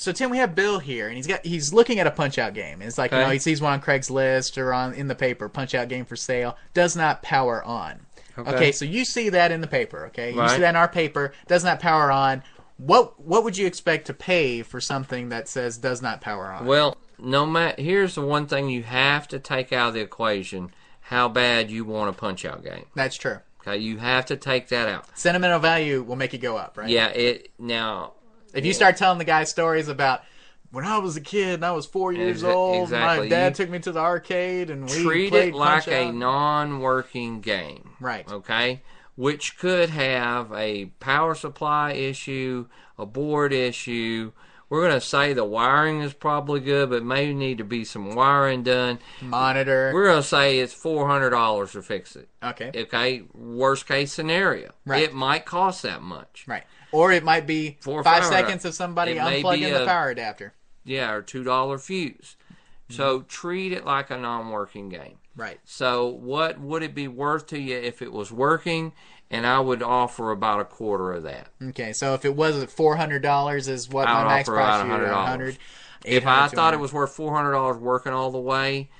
So 0.00 0.12
Tim, 0.12 0.30
we 0.30 0.38
have 0.38 0.54
Bill 0.54 0.78
here, 0.78 1.08
and 1.08 1.16
he's 1.16 1.26
got 1.26 1.44
he's 1.44 1.74
looking 1.74 1.98
at 1.98 2.06
a 2.06 2.10
Punch 2.10 2.38
Out 2.38 2.54
game. 2.54 2.80
And 2.80 2.84
it's 2.84 2.96
like 2.96 3.12
you 3.12 3.18
know 3.18 3.28
he 3.28 3.38
sees 3.38 3.60
one 3.60 3.74
on 3.74 3.82
Craigslist 3.82 4.56
or 4.56 4.72
on 4.72 4.94
in 4.94 5.08
the 5.08 5.14
paper, 5.14 5.46
Punch 5.50 5.74
Out 5.74 5.88
game 5.88 6.06
for 6.06 6.16
sale, 6.16 6.56
does 6.72 6.96
not 6.96 7.22
power 7.22 7.62
on. 7.62 8.06
Okay, 8.38 8.50
Okay. 8.50 8.72
so 8.72 8.86
you 8.86 9.04
see 9.04 9.28
that 9.28 9.52
in 9.52 9.60
the 9.60 9.66
paper. 9.66 10.06
Okay, 10.06 10.30
you 10.30 10.48
see 10.48 10.60
that 10.60 10.70
in 10.70 10.76
our 10.76 10.88
paper, 10.88 11.34
does 11.48 11.64
not 11.64 11.80
power 11.80 12.10
on. 12.10 12.42
What 12.78 13.20
what 13.20 13.44
would 13.44 13.58
you 13.58 13.66
expect 13.66 14.06
to 14.06 14.14
pay 14.14 14.62
for 14.62 14.80
something 14.80 15.28
that 15.28 15.48
says 15.48 15.76
does 15.76 16.00
not 16.00 16.22
power 16.22 16.46
on? 16.46 16.64
Well, 16.64 16.96
no 17.18 17.44
matter. 17.44 17.82
Here's 17.82 18.14
the 18.14 18.22
one 18.22 18.46
thing 18.46 18.70
you 18.70 18.84
have 18.84 19.28
to 19.28 19.38
take 19.38 19.70
out 19.70 19.88
of 19.88 19.94
the 19.94 20.00
equation: 20.00 20.70
how 21.00 21.28
bad 21.28 21.70
you 21.70 21.84
want 21.84 22.08
a 22.08 22.14
punch 22.14 22.46
out 22.46 22.64
game. 22.64 22.86
That's 22.94 23.16
true. 23.16 23.40
Okay, 23.60 23.76
you 23.76 23.98
have 23.98 24.24
to 24.24 24.36
take 24.38 24.68
that 24.68 24.88
out. 24.88 25.04
Sentimental 25.18 25.58
value 25.58 26.02
will 26.02 26.16
make 26.16 26.32
it 26.32 26.38
go 26.38 26.56
up, 26.56 26.78
right? 26.78 26.88
Yeah, 26.88 27.08
it 27.08 27.50
now. 27.58 28.14
If 28.54 28.64
you 28.64 28.72
start 28.72 28.96
telling 28.96 29.18
the 29.18 29.24
guy 29.24 29.44
stories 29.44 29.88
about 29.88 30.22
when 30.72 30.84
I 30.84 30.98
was 30.98 31.16
a 31.16 31.20
kid 31.20 31.54
and 31.54 31.64
I 31.64 31.72
was 31.72 31.86
four 31.86 32.12
years 32.12 32.44
old, 32.44 32.90
my 32.90 33.28
dad 33.28 33.54
took 33.54 33.68
me 33.70 33.78
to 33.80 33.92
the 33.92 34.00
arcade 34.00 34.70
and 34.70 34.88
we 34.88 35.02
treat 35.02 35.30
played 35.30 35.48
it 35.48 35.54
like 35.54 35.88
a 35.88 36.12
non-working 36.12 37.40
game. 37.40 37.90
Right. 38.00 38.30
Okay. 38.30 38.82
Which 39.16 39.58
could 39.58 39.90
have 39.90 40.52
a 40.52 40.86
power 41.00 41.34
supply 41.34 41.92
issue, 41.92 42.66
a 42.98 43.04
board 43.04 43.52
issue. 43.52 44.32
We're 44.70 44.82
going 44.86 45.00
to 45.00 45.04
say 45.04 45.32
the 45.32 45.44
wiring 45.44 46.00
is 46.00 46.14
probably 46.14 46.60
good, 46.60 46.90
but 46.90 47.02
may 47.02 47.34
need 47.34 47.58
to 47.58 47.64
be 47.64 47.84
some 47.84 48.14
wiring 48.14 48.62
done. 48.62 49.00
monitor. 49.20 49.90
We're 49.92 50.04
going 50.06 50.22
to 50.22 50.28
say 50.28 50.60
it's 50.60 50.72
four 50.72 51.08
hundred 51.08 51.30
dollars 51.30 51.72
to 51.72 51.82
fix 51.82 52.14
it. 52.14 52.28
okay. 52.42 52.70
Okay. 52.74 53.24
Worst 53.34 53.88
case 53.88 54.12
scenario. 54.12 54.70
Right. 54.86 55.02
It 55.02 55.12
might 55.12 55.44
cost 55.44 55.82
that 55.82 56.02
much. 56.02 56.44
right. 56.46 56.62
Or 56.92 57.12
it 57.12 57.22
might 57.24 57.46
be 57.46 57.78
Four 57.80 58.00
or 58.00 58.04
five 58.04 58.24
seconds 58.24 58.64
of 58.64 58.74
somebody 58.74 59.14
unplugging 59.14 59.70
the 59.72 59.84
a- 59.84 59.86
power 59.86 60.10
adapter. 60.10 60.54
Yeah, 60.84 61.12
or 61.12 61.22
two 61.22 61.44
dollar 61.44 61.78
fuse. 61.78 62.36
Mm-hmm. 62.90 62.94
So 62.94 63.22
treat 63.22 63.72
it 63.72 63.84
like 63.84 64.10
a 64.10 64.16
non-working 64.18 64.88
game. 64.88 65.18
Right. 65.36 65.60
So 65.64 66.08
what 66.08 66.58
would 66.60 66.82
it 66.82 66.94
be 66.94 67.06
worth 67.08 67.46
to 67.48 67.58
you 67.60 67.76
if 67.76 68.02
it 68.02 68.12
was 68.12 68.32
working? 68.32 68.92
And 69.30 69.46
I 69.46 69.60
would 69.60 69.80
offer 69.82 70.32
about 70.32 70.60
a 70.60 70.64
quarter 70.64 71.12
of 71.12 71.22
that. 71.22 71.48
Okay. 71.62 71.92
So 71.92 72.14
if 72.14 72.24
it 72.24 72.34
was 72.34 72.64
four 72.64 72.96
hundred 72.96 73.22
dollars, 73.22 73.68
is 73.68 73.88
what 73.88 74.08
I 74.08 74.24
my 74.24 74.28
max 74.28 74.48
price 74.48 74.82
$100. 74.82 75.12
100, 75.12 75.58
If 76.04 76.26
I 76.26 76.48
thought 76.48 76.74
it 76.74 76.80
was 76.80 76.92
worth 76.92 77.12
four 77.12 77.32
hundred 77.32 77.52
dollars 77.52 77.76
working 77.76 78.12
all 78.12 78.32
the 78.32 78.40
way, 78.40 78.90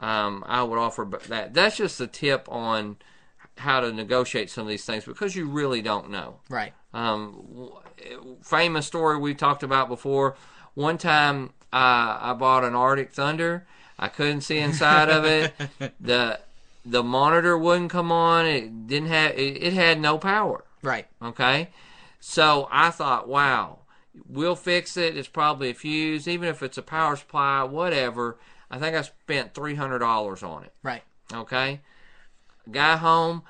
um, 0.00 0.42
I 0.46 0.64
would 0.64 0.78
offer 0.78 1.08
that. 1.28 1.54
That's 1.54 1.76
just 1.76 2.00
a 2.00 2.08
tip 2.08 2.48
on 2.50 2.96
how 3.58 3.80
to 3.80 3.92
negotiate 3.92 4.50
some 4.50 4.62
of 4.62 4.68
these 4.68 4.84
things 4.84 5.04
because 5.04 5.36
you 5.36 5.46
really 5.48 5.80
don't 5.82 6.10
know. 6.10 6.40
right. 6.50 6.72
Um, 6.96 7.70
famous 8.42 8.86
story 8.86 9.18
we 9.18 9.34
talked 9.34 9.62
about 9.62 9.88
before. 9.88 10.34
One 10.74 10.96
time, 10.96 11.50
uh, 11.72 12.18
I 12.20 12.34
bought 12.38 12.64
an 12.64 12.74
Arctic 12.74 13.12
Thunder. 13.12 13.66
I 13.98 14.08
couldn't 14.08 14.40
see 14.40 14.58
inside 14.58 15.10
of 15.10 15.24
it. 15.24 15.54
the 16.00 16.40
The 16.86 17.02
monitor 17.02 17.58
wouldn't 17.58 17.90
come 17.90 18.10
on. 18.10 18.46
It 18.46 18.86
didn't 18.86 19.08
have. 19.08 19.32
It, 19.32 19.62
it 19.62 19.72
had 19.74 20.00
no 20.00 20.16
power. 20.16 20.64
Right. 20.82 21.06
Okay, 21.20 21.68
so 22.20 22.68
I 22.70 22.90
thought, 22.90 23.28
wow, 23.28 23.80
we'll 24.28 24.56
fix 24.56 24.96
it. 24.96 25.16
It's 25.16 25.28
probably 25.28 25.70
a 25.70 25.74
fuse, 25.74 26.26
even 26.26 26.48
if 26.48 26.62
it's 26.62 26.78
a 26.78 26.82
power 26.82 27.16
supply, 27.16 27.62
whatever. 27.64 28.38
I 28.70 28.78
think 28.78 28.96
I 28.96 29.02
spent 29.02 29.54
three 29.54 29.74
hundred 29.74 29.98
dollars 29.98 30.42
on 30.42 30.64
it. 30.64 30.72
Right. 30.82 31.02
Okay. 31.32 31.80
Got 32.70 33.00
home. 33.00 33.42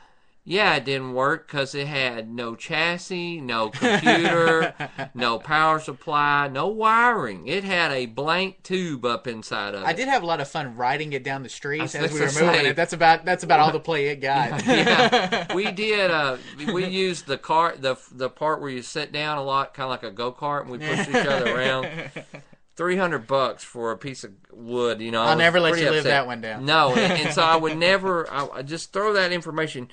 Yeah, 0.49 0.77
it 0.77 0.85
didn't 0.85 1.15
work 1.15 1.49
because 1.49 1.75
it 1.75 1.89
had 1.89 2.31
no 2.31 2.55
chassis, 2.55 3.41
no 3.41 3.71
computer, 3.71 4.73
no 5.15 5.41
power 5.41 5.81
supply, 5.81 6.47
no 6.47 6.69
wiring. 6.69 7.49
It 7.49 7.65
had 7.65 7.91
a 7.91 8.07
blank 8.07 8.63
tube 8.63 9.05
up 9.05 9.27
inside 9.27 9.75
of 9.75 9.83
it. 9.83 9.87
I 9.87 9.93
did 9.93 10.07
have 10.07 10.23
a 10.23 10.27
lot 10.27 10.41
of 10.41 10.47
fun 10.49 10.77
riding 10.77 11.13
it 11.15 11.25
down 11.25 11.43
the 11.43 11.49
streets 11.49 11.97
as 11.97 12.13
we 12.13 12.21
were 12.21 12.27
moving 12.27 12.61
say. 12.61 12.69
it. 12.69 12.77
That's 12.77 12.93
about 12.93 13.25
that's 13.25 13.43
about 13.43 13.59
all 13.59 13.73
the 13.73 13.81
play 13.81 14.07
it 14.07 14.21
got. 14.21 14.65
yeah, 14.67 15.53
we 15.53 15.73
did. 15.73 16.13
Uh, 16.13 16.37
we 16.73 16.87
used 16.87 17.27
the 17.27 17.39
cart, 17.39 17.83
the 17.83 17.97
the 18.13 18.31
part 18.31 18.61
where 18.61 18.71
you 18.71 18.83
sit 18.83 19.11
down 19.11 19.39
a 19.39 19.43
lot, 19.43 19.75
kind 19.75 19.87
of 19.87 19.91
like 19.91 20.05
a 20.05 20.13
go 20.13 20.31
kart, 20.31 20.61
and 20.63 20.71
we 20.71 20.79
pushed 20.79 21.09
each 21.09 21.27
other 21.27 21.57
around. 21.57 21.89
Three 22.77 22.99
hundred 22.99 23.27
bucks 23.27 23.65
for 23.65 23.91
a 23.91 23.97
piece 23.97 24.23
of 24.23 24.33
wood, 24.53 25.01
you 25.01 25.11
know. 25.11 25.23
I'll 25.23 25.35
never 25.35 25.59
let 25.59 25.79
you 25.79 25.91
live 25.91 26.05
that 26.05 26.27
one 26.27 26.43
down. 26.43 26.67
No, 26.67 26.91
and, 26.95 27.23
and 27.23 27.35
so 27.35 27.43
I 27.43 27.57
would 27.57 27.79
never. 27.79 28.31
I, 28.31 28.47
I 28.57 28.63
just 28.63 28.93
throw 28.93 29.15
that 29.15 29.33
information. 29.33 29.89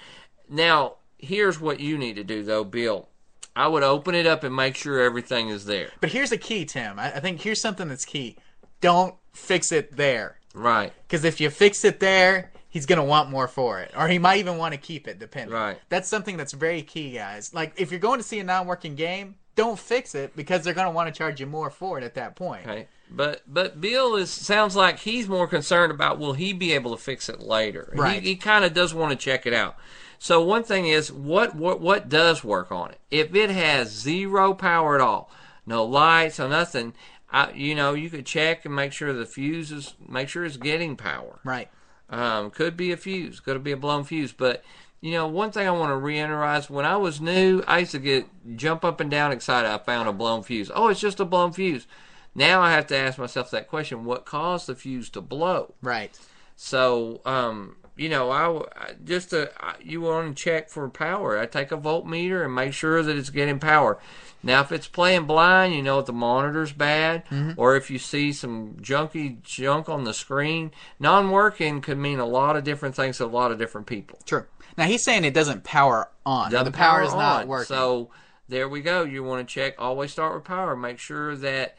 Now, 0.53 0.97
here's 1.17 1.59
what 1.59 1.79
you 1.79 1.97
need 1.97 2.15
to 2.17 2.23
do, 2.23 2.43
though, 2.43 2.63
Bill. 2.63 3.09
I 3.55 3.67
would 3.67 3.83
open 3.83 4.13
it 4.13 4.27
up 4.27 4.43
and 4.43 4.55
make 4.55 4.75
sure 4.77 4.99
everything 4.99 5.49
is 5.49 5.65
there. 5.65 5.89
But 5.99 6.11
here's 6.11 6.29
the 6.29 6.37
key, 6.37 6.65
Tim. 6.65 6.99
I, 6.99 7.15
I 7.15 7.19
think 7.19 7.41
here's 7.41 7.59
something 7.59 7.87
that's 7.87 8.05
key. 8.05 8.37
Don't 8.79 9.15
fix 9.33 9.71
it 9.71 9.95
there. 9.97 10.37
Right. 10.53 10.93
Because 11.07 11.23
if 11.23 11.41
you 11.41 11.49
fix 11.49 11.83
it 11.83 11.99
there, 11.99 12.51
he's 12.69 12.85
gonna 12.85 13.03
want 13.03 13.29
more 13.29 13.47
for 13.47 13.79
it, 13.79 13.91
or 13.97 14.07
he 14.07 14.19
might 14.19 14.37
even 14.37 14.57
want 14.57 14.73
to 14.73 14.79
keep 14.79 15.07
it. 15.07 15.19
Depending. 15.19 15.55
Right. 15.55 15.79
That's 15.89 16.07
something 16.07 16.37
that's 16.37 16.53
very 16.53 16.83
key, 16.83 17.13
guys. 17.13 17.53
Like 17.53 17.73
if 17.77 17.91
you're 17.91 17.99
going 17.99 18.19
to 18.19 18.23
see 18.23 18.39
a 18.39 18.43
non-working 18.43 18.95
game, 18.95 19.35
don't 19.55 19.77
fix 19.79 20.13
it 20.15 20.35
because 20.35 20.63
they're 20.63 20.73
gonna 20.73 20.91
want 20.91 21.13
to 21.13 21.17
charge 21.17 21.39
you 21.39 21.47
more 21.47 21.69
for 21.69 21.97
it 21.97 22.03
at 22.03 22.15
that 22.15 22.35
point. 22.35 22.67
Okay. 22.67 22.87
But 23.09 23.41
but 23.47 23.81
Bill 23.81 24.15
is 24.15 24.29
sounds 24.29 24.75
like 24.75 24.99
he's 24.99 25.27
more 25.27 25.47
concerned 25.47 25.91
about 25.91 26.19
will 26.19 26.33
he 26.33 26.53
be 26.53 26.73
able 26.73 26.95
to 26.95 27.01
fix 27.01 27.29
it 27.29 27.39
later. 27.39 27.91
Right. 27.95 28.21
He, 28.21 28.29
he 28.29 28.35
kind 28.35 28.65
of 28.65 28.73
does 28.73 28.93
want 28.93 29.11
to 29.11 29.15
check 29.15 29.45
it 29.45 29.53
out. 29.53 29.77
So 30.23 30.41
one 30.41 30.63
thing 30.63 30.87
is 30.87 31.11
what 31.11 31.53
what 31.53 31.81
what 31.81 32.07
does 32.07 32.45
work 32.45 32.71
on 32.71 32.91
it? 32.91 32.99
If 33.11 33.35
it 33.35 33.49
has 33.49 33.89
zero 33.91 34.53
power 34.53 34.95
at 34.95 35.01
all, 35.01 35.29
no 35.65 35.83
lights, 35.83 36.39
no 36.39 36.47
nothing, 36.47 36.93
I, 37.29 37.51
you 37.51 37.75
know 37.75 37.93
you 37.93 38.09
could 38.09 38.25
check 38.25 38.63
and 38.63 38.73
make 38.73 38.93
sure 38.93 39.11
the 39.11 39.25
fuse 39.25 39.69
is 39.69 39.95
make 40.07 40.29
sure 40.29 40.45
it's 40.45 40.55
getting 40.55 40.95
power. 40.95 41.41
Right. 41.43 41.69
Um, 42.09 42.51
could 42.51 42.77
be 42.77 42.93
a 42.93 42.95
fuse, 42.95 43.41
could 43.41 43.61
be 43.65 43.73
a 43.73 43.77
blown 43.77 44.05
fuse. 44.05 44.31
But 44.31 44.63
you 45.01 45.11
know, 45.11 45.27
one 45.27 45.51
thing 45.51 45.67
I 45.67 45.71
want 45.71 45.89
to 45.89 45.97
reiterate: 45.97 46.69
when 46.69 46.85
I 46.85 46.95
was 46.95 47.19
new, 47.19 47.61
I 47.67 47.79
used 47.79 47.91
to 47.91 47.99
get 47.99 48.25
jump 48.55 48.85
up 48.85 49.01
and 49.01 49.11
down 49.11 49.33
excited. 49.33 49.69
I 49.69 49.77
found 49.77 50.07
a 50.07 50.13
blown 50.13 50.41
fuse. 50.41 50.71
Oh, 50.73 50.87
it's 50.87 51.01
just 51.01 51.19
a 51.19 51.25
blown 51.25 51.51
fuse. 51.51 51.85
Now 52.33 52.61
I 52.61 52.71
have 52.71 52.87
to 52.87 52.95
ask 52.95 53.19
myself 53.19 53.51
that 53.51 53.67
question: 53.67 54.05
What 54.05 54.23
caused 54.23 54.67
the 54.67 54.75
fuse 54.75 55.09
to 55.09 55.19
blow? 55.19 55.73
Right. 55.81 56.17
So, 56.55 57.19
um, 57.25 57.75
you 57.95 58.09
know, 58.09 58.29
I, 58.31 58.63
I- 58.89 58.93
just 59.03 59.29
to, 59.31 59.51
I- 59.63 59.75
you 59.81 60.01
want 60.01 60.35
to 60.35 60.43
check 60.43 60.69
for 60.69 60.87
power. 60.89 61.37
I 61.37 61.45
take 61.45 61.71
a 61.71 61.77
voltmeter 61.77 62.43
and 62.43 62.53
make 62.55 62.73
sure 62.73 63.01
that 63.03 63.15
it's 63.17 63.29
getting 63.29 63.59
power. 63.59 63.99
Now, 64.45 64.59
if 64.61 64.71
it's 64.73 64.87
playing 64.87 65.25
blind, 65.25 65.73
you 65.73 65.81
know 65.81 65.99
if 65.99 66.05
the 66.05 66.11
monitor's 66.13 66.73
bad, 66.73 67.23
or 67.55 67.77
if 67.77 67.89
you 67.89 67.97
see 67.97 68.33
some 68.33 68.73
junky 68.81 69.41
junk 69.41 69.87
on 69.87 70.03
the 70.03 70.13
screen. 70.13 70.71
Non-working 70.99 71.79
could 71.81 71.97
mean 71.97 72.19
a 72.19 72.25
lot 72.25 72.57
of 72.57 72.65
different 72.65 72.93
things 72.95 73.17
to 73.19 73.25
a 73.25 73.27
lot 73.27 73.51
of 73.53 73.57
different 73.57 73.87
people. 73.87 74.19
True. 74.25 74.45
Now 74.77 74.83
he's 74.85 75.03
saying 75.03 75.23
it 75.23 75.33
doesn't 75.33 75.63
power 75.63 76.09
on. 76.25 76.51
Doesn't 76.51 76.65
the 76.65 76.77
power, 76.77 77.03
is 77.03 77.11
on. 77.13 77.19
not 77.19 77.47
working. 77.47 77.67
So 77.67 78.09
there 78.49 78.67
we 78.67 78.81
go. 78.81 79.03
You 79.03 79.23
want 79.23 79.47
to 79.47 79.53
check. 79.53 79.75
Always 79.79 80.11
start 80.11 80.33
with 80.35 80.43
power. 80.43 80.75
Make 80.75 80.99
sure 80.99 81.37
that 81.37 81.77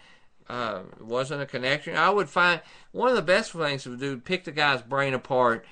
uh, 0.49 0.81
it 0.97 1.05
wasn't 1.05 1.43
a 1.43 1.47
connection. 1.47 1.97
I 1.97 2.09
would 2.09 2.31
find 2.31 2.61
one 2.93 3.11
of 3.11 3.17
the 3.17 3.23
best 3.23 3.53
things 3.53 3.83
to 3.83 3.97
do: 3.97 4.19
pick 4.19 4.45
the 4.45 4.53
guy's 4.53 4.81
brain 4.81 5.13
apart. 5.13 5.67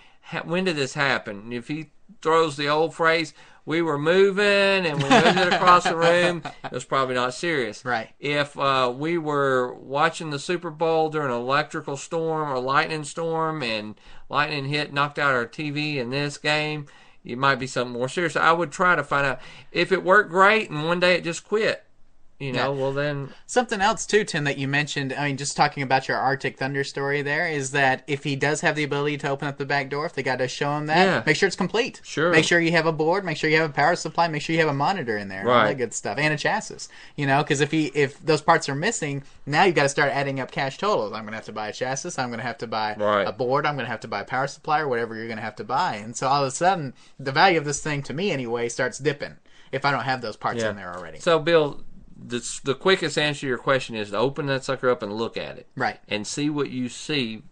When 0.44 0.65
did 0.65 0.77
this 0.77 0.94
happen? 0.94 1.53
If 1.53 1.69
he 1.69 1.90
throws 2.20 2.57
the 2.57 2.69
old 2.69 2.94
phrase, 2.94 3.35
"We 3.65 3.82
were 3.82 3.99
moving 3.99 4.86
and 4.86 5.03
we 5.03 5.09
moved 5.09 5.39
it 5.39 5.53
across 5.53 5.85
the 5.85 5.97
room," 5.97 6.43
it 6.65 6.73
was 6.73 6.85
probably 6.85 7.15
not 7.15 7.35
serious. 7.35 7.85
Right. 7.85 8.11
If 8.19 8.59
uh, 8.59 8.93
we 8.94 9.19
were 9.19 9.74
watching 9.74 10.31
the 10.31 10.39
Super 10.39 10.70
Bowl 10.70 11.11
during 11.11 11.31
an 11.31 11.36
electrical 11.36 11.97
storm 11.97 12.51
or 12.51 12.59
lightning 12.59 13.05
storm 13.05 13.62
and 13.62 13.94
lightning 14.28 14.66
hit, 14.66 14.93
knocked 14.93 15.19
out 15.19 15.35
our 15.35 15.47
TV 15.47 15.97
in 15.97 16.11
this 16.11 16.39
game, 16.39 16.86
it 17.24 17.39
might 17.39 17.57
be 17.57 17.66
something 17.66 17.93
more 17.93 18.09
serious. 18.09 18.36
I 18.36 18.53
would 18.53 18.73
try 18.73 18.97
to 18.97 19.05
find 19.05 19.27
out 19.27 19.40
if 19.70 19.93
it 19.93 20.03
worked 20.03 20.31
great 20.31 20.70
and 20.70 20.86
one 20.86 21.01
day 21.01 21.15
it 21.15 21.24
just 21.24 21.47
quit. 21.47 21.85
You 22.43 22.52
know, 22.52 22.74
Yeah. 22.74 22.81
well 22.81 22.93
then, 22.93 23.28
Something 23.47 23.81
else 23.81 24.05
too, 24.05 24.24
Tim, 24.24 24.43
that 24.44 24.59
you 24.59 24.66
mentioned. 24.66 25.12
I 25.16 25.27
mean, 25.28 25.36
just 25.36 25.56
talking 25.56 25.82
about 25.85 26.09
your 26.09 26.16
Arctic 26.19 26.59
Thunder 26.59 26.82
story 26.82 27.23
there 27.23 27.47
is 27.47 27.70
that 27.70 28.02
if 28.09 28.24
he 28.24 28.35
does 28.35 28.62
have 28.62 28.74
the 28.74 28.82
ability 28.82 29.19
to 29.19 29.28
open 29.28 29.47
up 29.47 29.59
the 29.59 29.64
back 29.64 29.89
door, 29.90 30.06
if 30.06 30.14
the 30.14 30.23
guy 30.24 30.35
does 30.35 30.51
show 30.51 30.77
him 30.77 30.86
that, 30.86 31.05
Yeah. 31.05 31.23
make 31.24 31.36
sure 31.36 31.47
it's 31.47 31.55
complete. 31.55 32.01
Sure. 32.02 32.31
Make 32.32 32.44
sure 32.44 32.59
you 32.59 32.73
have 32.73 32.86
a 32.86 32.93
board. 32.93 33.24
Make 33.24 33.36
sure 33.36 33.48
you 33.48 33.59
have 33.60 33.70
a 33.70 33.73
power 33.73 33.94
supply. 33.94 34.27
Make 34.27 34.43
sure 34.43 34.55
you 34.55 34.60
have 34.60 34.69
a 34.70 34.74
monitor 34.74 35.16
in 35.16 35.28
there. 35.28 35.44
Right. 35.44 35.60
All 35.60 35.66
that 35.69 35.74
good 35.78 35.94
stuff 35.94 36.19
and 36.19 36.35
a 36.35 36.36
chassis. 36.36 36.89
You 37.14 37.27
know, 37.27 37.43
because 37.44 37.60
if 37.60 37.70
he 37.70 37.86
if 37.94 38.19
those 38.24 38.40
parts 38.43 38.69
are 38.69 38.74
missing, 38.74 39.23
now 39.47 39.62
you've 39.62 39.77
got 39.77 39.85
to 39.85 39.89
start 39.89 40.10
adding 40.12 40.40
up 40.40 40.51
cash 40.51 40.78
totals. 40.78 41.12
I'm 41.12 41.20
going 41.23 41.32
to 41.32 41.36
have 41.36 41.44
to 41.47 41.52
buy 41.52 41.69
a 41.69 41.73
chassis. 41.73 42.10
I'm 42.19 42.28
going 42.31 42.40
to 42.40 42.47
have 42.47 42.59
to 42.59 42.66
buy 42.66 42.97
Right. 42.98 43.28
a 43.28 43.32
board. 43.32 43.66
I'm 43.66 43.74
going 43.77 43.86
to 43.86 43.90
have 43.90 44.01
to 44.01 44.09
buy 44.09 44.23
a 44.23 44.24
power 44.24 44.48
supply 44.48 44.81
or 44.81 44.89
whatever 44.89 45.14
you're 45.14 45.27
going 45.28 45.36
to 45.39 45.44
have 45.44 45.56
to 45.56 45.64
buy. 45.64 45.94
And 45.97 46.16
so 46.16 46.27
all 46.27 46.43
of 46.43 46.48
a 46.48 46.51
sudden, 46.51 46.94
the 47.20 47.31
value 47.32 47.59
of 47.59 47.64
this 47.64 47.81
thing 47.81 48.02
to 48.02 48.12
me 48.14 48.32
anyway 48.32 48.69
starts 48.69 48.98
dipping 48.98 49.36
if 49.70 49.85
I 49.85 49.90
don't 49.93 50.02
have 50.05 50.20
those 50.23 50.36
parts 50.36 50.60
Yeah. 50.62 50.70
in 50.70 50.77
there 50.77 50.93
already. 50.94 51.19
so 51.20 51.39
Bill, 51.39 51.81
the 52.16 52.60
the 52.64 52.74
quickest 52.74 53.16
answer 53.18 53.40
to 53.43 53.47
your 53.47 53.59
question 53.59 53.94
is 53.97 54.10
to 54.10 54.18
open 54.18 54.47
that 54.47 54.64
sucker 54.64 54.90
up 54.90 55.02
and 55.02 55.12
look 55.12 55.36
at 55.36 55.59
it, 55.59 55.66
Right. 55.76 55.98
and 56.09 56.26
see 56.26 56.51
what 56.51 56.70
you 56.70 56.89
see. 56.89 57.43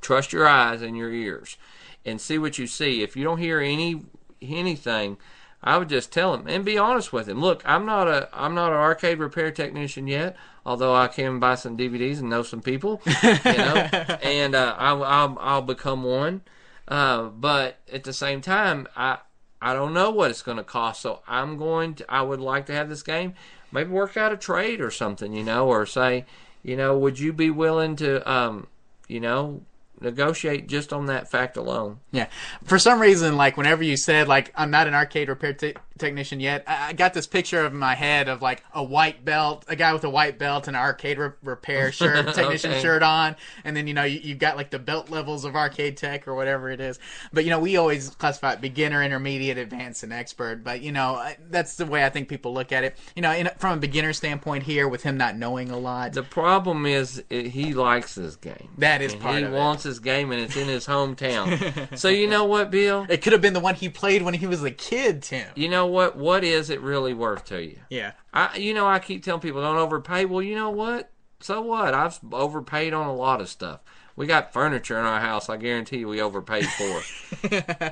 Trust 0.00 0.32
your 0.32 0.46
eyes 0.46 0.82
and 0.82 0.96
your 0.96 1.10
ears, 1.10 1.56
and 2.04 2.20
see 2.20 2.38
what 2.38 2.58
you 2.58 2.66
see. 2.66 3.02
If 3.02 3.16
you 3.16 3.24
don't 3.24 3.38
hear 3.38 3.60
any 3.60 4.02
anything, 4.42 5.16
I 5.62 5.78
would 5.78 5.88
just 5.88 6.12
tell 6.12 6.34
him 6.34 6.46
and 6.46 6.64
be 6.64 6.76
honest 6.76 7.12
with 7.12 7.28
him. 7.28 7.40
Look, 7.40 7.62
I'm 7.64 7.86
not 7.86 8.06
a 8.08 8.28
I'm 8.32 8.54
not 8.54 8.72
an 8.72 8.78
arcade 8.78 9.18
repair 9.18 9.50
technician 9.50 10.06
yet, 10.06 10.36
although 10.66 10.94
I 10.94 11.08
can 11.08 11.40
buy 11.40 11.54
some 11.54 11.76
DVDs 11.76 12.18
and 12.20 12.28
know 12.28 12.42
some 12.42 12.60
people, 12.60 13.00
you 13.22 13.30
know, 13.42 13.88
and 14.22 14.54
uh, 14.54 14.74
I'll, 14.78 15.02
I'll 15.04 15.38
I'll 15.40 15.62
become 15.62 16.02
one. 16.04 16.42
Uh, 16.86 17.24
but 17.24 17.78
at 17.90 18.04
the 18.04 18.12
same 18.12 18.42
time, 18.42 18.86
I 18.94 19.18
I 19.62 19.72
don't 19.72 19.94
know 19.94 20.10
what 20.10 20.30
it's 20.30 20.42
going 20.42 20.58
to 20.58 20.64
cost, 20.64 21.00
so 21.00 21.22
I'm 21.26 21.56
going 21.56 21.94
to. 21.94 22.04
I 22.12 22.20
would 22.20 22.40
like 22.40 22.66
to 22.66 22.74
have 22.74 22.90
this 22.90 23.02
game. 23.02 23.32
Maybe 23.74 23.90
work 23.90 24.16
out 24.16 24.32
a 24.32 24.36
trade 24.36 24.80
or 24.80 24.92
something, 24.92 25.32
you 25.32 25.42
know, 25.42 25.66
or 25.66 25.84
say, 25.84 26.26
you 26.62 26.76
know, 26.76 26.96
would 26.96 27.18
you 27.18 27.32
be 27.32 27.50
willing 27.50 27.96
to, 27.96 28.30
um, 28.30 28.68
you 29.08 29.18
know, 29.18 29.62
negotiate 30.00 30.68
just 30.68 30.92
on 30.92 31.06
that 31.06 31.28
fact 31.28 31.56
alone? 31.56 31.98
Yeah. 32.12 32.28
For 32.62 32.78
some 32.78 33.00
reason, 33.00 33.36
like 33.36 33.56
whenever 33.56 33.82
you 33.82 33.96
said 33.96 34.28
like 34.28 34.52
I'm 34.54 34.70
not 34.70 34.86
an 34.86 34.94
arcade 34.94 35.28
repair 35.28 35.54
te- 35.54 35.74
technician 35.98 36.40
yet, 36.40 36.64
I-, 36.66 36.88
I 36.88 36.92
got 36.92 37.14
this 37.14 37.26
picture 37.26 37.64
of 37.64 37.72
my 37.72 37.94
head 37.94 38.28
of 38.28 38.42
like 38.42 38.62
a 38.74 38.82
white 38.82 39.24
belt, 39.24 39.64
a 39.68 39.76
guy 39.76 39.92
with 39.92 40.04
a 40.04 40.10
white 40.10 40.38
belt 40.38 40.66
and 40.68 40.76
an 40.76 40.82
arcade 40.82 41.18
re- 41.18 41.30
repair 41.42 41.92
shirt, 41.92 42.34
technician 42.34 42.72
Okay. 42.72 42.82
shirt 42.82 43.02
on, 43.02 43.36
and 43.64 43.76
then 43.76 43.86
you 43.86 43.94
know 43.94 44.04
you, 44.04 44.20
you've 44.22 44.38
got 44.38 44.56
like 44.56 44.70
the 44.70 44.78
belt 44.78 45.10
levels 45.10 45.44
of 45.44 45.54
arcade 45.56 45.96
tech 45.96 46.26
or 46.26 46.34
whatever 46.34 46.70
it 46.70 46.80
is. 46.80 46.98
But 47.32 47.44
you 47.44 47.50
know 47.50 47.58
we 47.60 47.76
always 47.76 48.10
classify 48.10 48.52
it 48.54 48.60
beginner, 48.60 49.02
intermediate, 49.02 49.58
advanced, 49.58 50.02
and 50.02 50.12
expert. 50.12 50.64
But 50.64 50.80
you 50.80 50.92
know 50.92 51.14
I- 51.16 51.36
that's 51.50 51.76
the 51.76 51.86
way 51.86 52.04
I 52.04 52.08
think 52.10 52.28
people 52.28 52.52
look 52.54 52.72
at 52.72 52.84
it. 52.84 52.96
You 53.16 53.22
know, 53.22 53.32
in, 53.32 53.48
from 53.58 53.78
a 53.78 53.80
beginner 53.80 54.12
standpoint 54.12 54.64
here, 54.64 54.88
with 54.88 55.02
him 55.02 55.16
not 55.16 55.36
knowing 55.36 55.70
a 55.70 55.78
lot, 55.78 56.12
The 56.12 56.22
problem 56.22 56.86
is 56.86 57.22
it, 57.30 57.46
he 57.46 57.74
likes 57.74 58.14
this 58.14 58.36
game. 58.36 58.70
that 58.78 59.00
is 59.02 59.12
And 59.12 59.22
part 59.22 59.36
he 59.38 59.42
of 59.44 59.52
it. 59.52 59.56
wants 59.56 59.82
his 59.84 60.00
game, 60.00 60.32
and 60.32 60.40
it's 60.40 60.56
in 60.56 60.66
his 60.68 60.86
hometown. 60.86 61.96
so 61.98 62.08
you 62.08 62.26
know 62.28 62.44
what, 62.44 62.70
Bill? 62.70 63.06
It 63.08 63.22
could 63.22 63.32
have 63.32 63.42
been 63.42 63.52
the 63.52 63.60
one 63.60 63.74
he 63.74 63.88
played 63.88 64.22
when 64.22 64.34
he 64.34 64.46
was 64.46 64.62
a 64.64 64.70
kid, 64.70 65.22
Tim. 65.22 65.46
You 65.54 65.68
know 65.68 65.83
what? 65.86 66.16
What 66.16 66.44
is 66.44 66.70
it 66.70 66.80
really 66.80 67.14
worth 67.14 67.44
to 67.46 67.62
you? 67.62 67.78
Yeah. 67.90 68.12
I, 68.32 68.56
you 68.56 68.74
know, 68.74 68.86
I 68.86 68.98
keep 68.98 69.24
telling 69.24 69.40
people 69.40 69.62
don't 69.62 69.76
overpay. 69.76 70.24
Well, 70.24 70.42
you 70.42 70.54
know 70.54 70.70
what? 70.70 71.10
So 71.40 71.60
what? 71.60 71.94
I've 71.94 72.18
overpaid 72.32 72.92
on 72.94 73.06
a 73.06 73.14
lot 73.14 73.40
of 73.40 73.48
stuff. 73.48 73.80
We 74.16 74.26
got 74.26 74.52
furniture 74.52 74.98
in 74.98 75.04
our 75.04 75.20
house. 75.20 75.48
I 75.48 75.56
guarantee 75.56 75.98
you, 75.98 76.08
we 76.08 76.20
overpaid 76.20 76.66
for. 76.66 77.02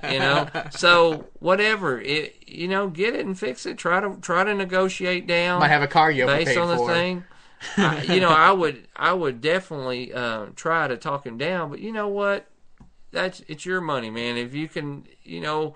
you 0.09 0.19
know, 0.21 0.49
so 0.71 1.27
whatever. 1.41 2.01
It, 2.01 2.37
you 2.47 2.69
know, 2.69 2.89
get 2.89 3.15
it 3.15 3.27
and 3.27 3.39
fix 3.39 3.67
it. 3.67 3.77
Try 3.77 4.01
to 4.01 4.17
try 4.21 4.45
to 4.45 4.55
negotiate 4.55 5.27
down. 5.27 5.61
Might 5.61 5.69
have 5.69 5.83
a 5.83 5.89
car 5.89 6.11
you 6.11 6.27
based 6.27 6.57
on 6.57 6.69
the 6.69 6.77
for. 6.77 6.89
thing. 6.89 7.25
I, 7.77 8.03
you 8.03 8.21
know, 8.21 8.29
I 8.29 8.53
would 8.53 8.87
I 8.95 9.13
would 9.13 9.41
definitely 9.41 10.13
uh, 10.13 10.47
try 10.55 10.89
to 10.89 10.97
talk 10.97 11.27
him 11.27 11.39
down, 11.39 11.71
but 11.71 11.81
you 11.81 11.93
know 11.93 12.09
what? 12.09 12.47
That's 13.11 13.41
it's 13.49 13.67
your 13.67 13.81
money, 13.81 14.11
man. 14.11 14.37
If 14.37 14.55
you 14.55 14.69
can, 14.69 15.07
you 15.23 15.41
know, 15.41 15.75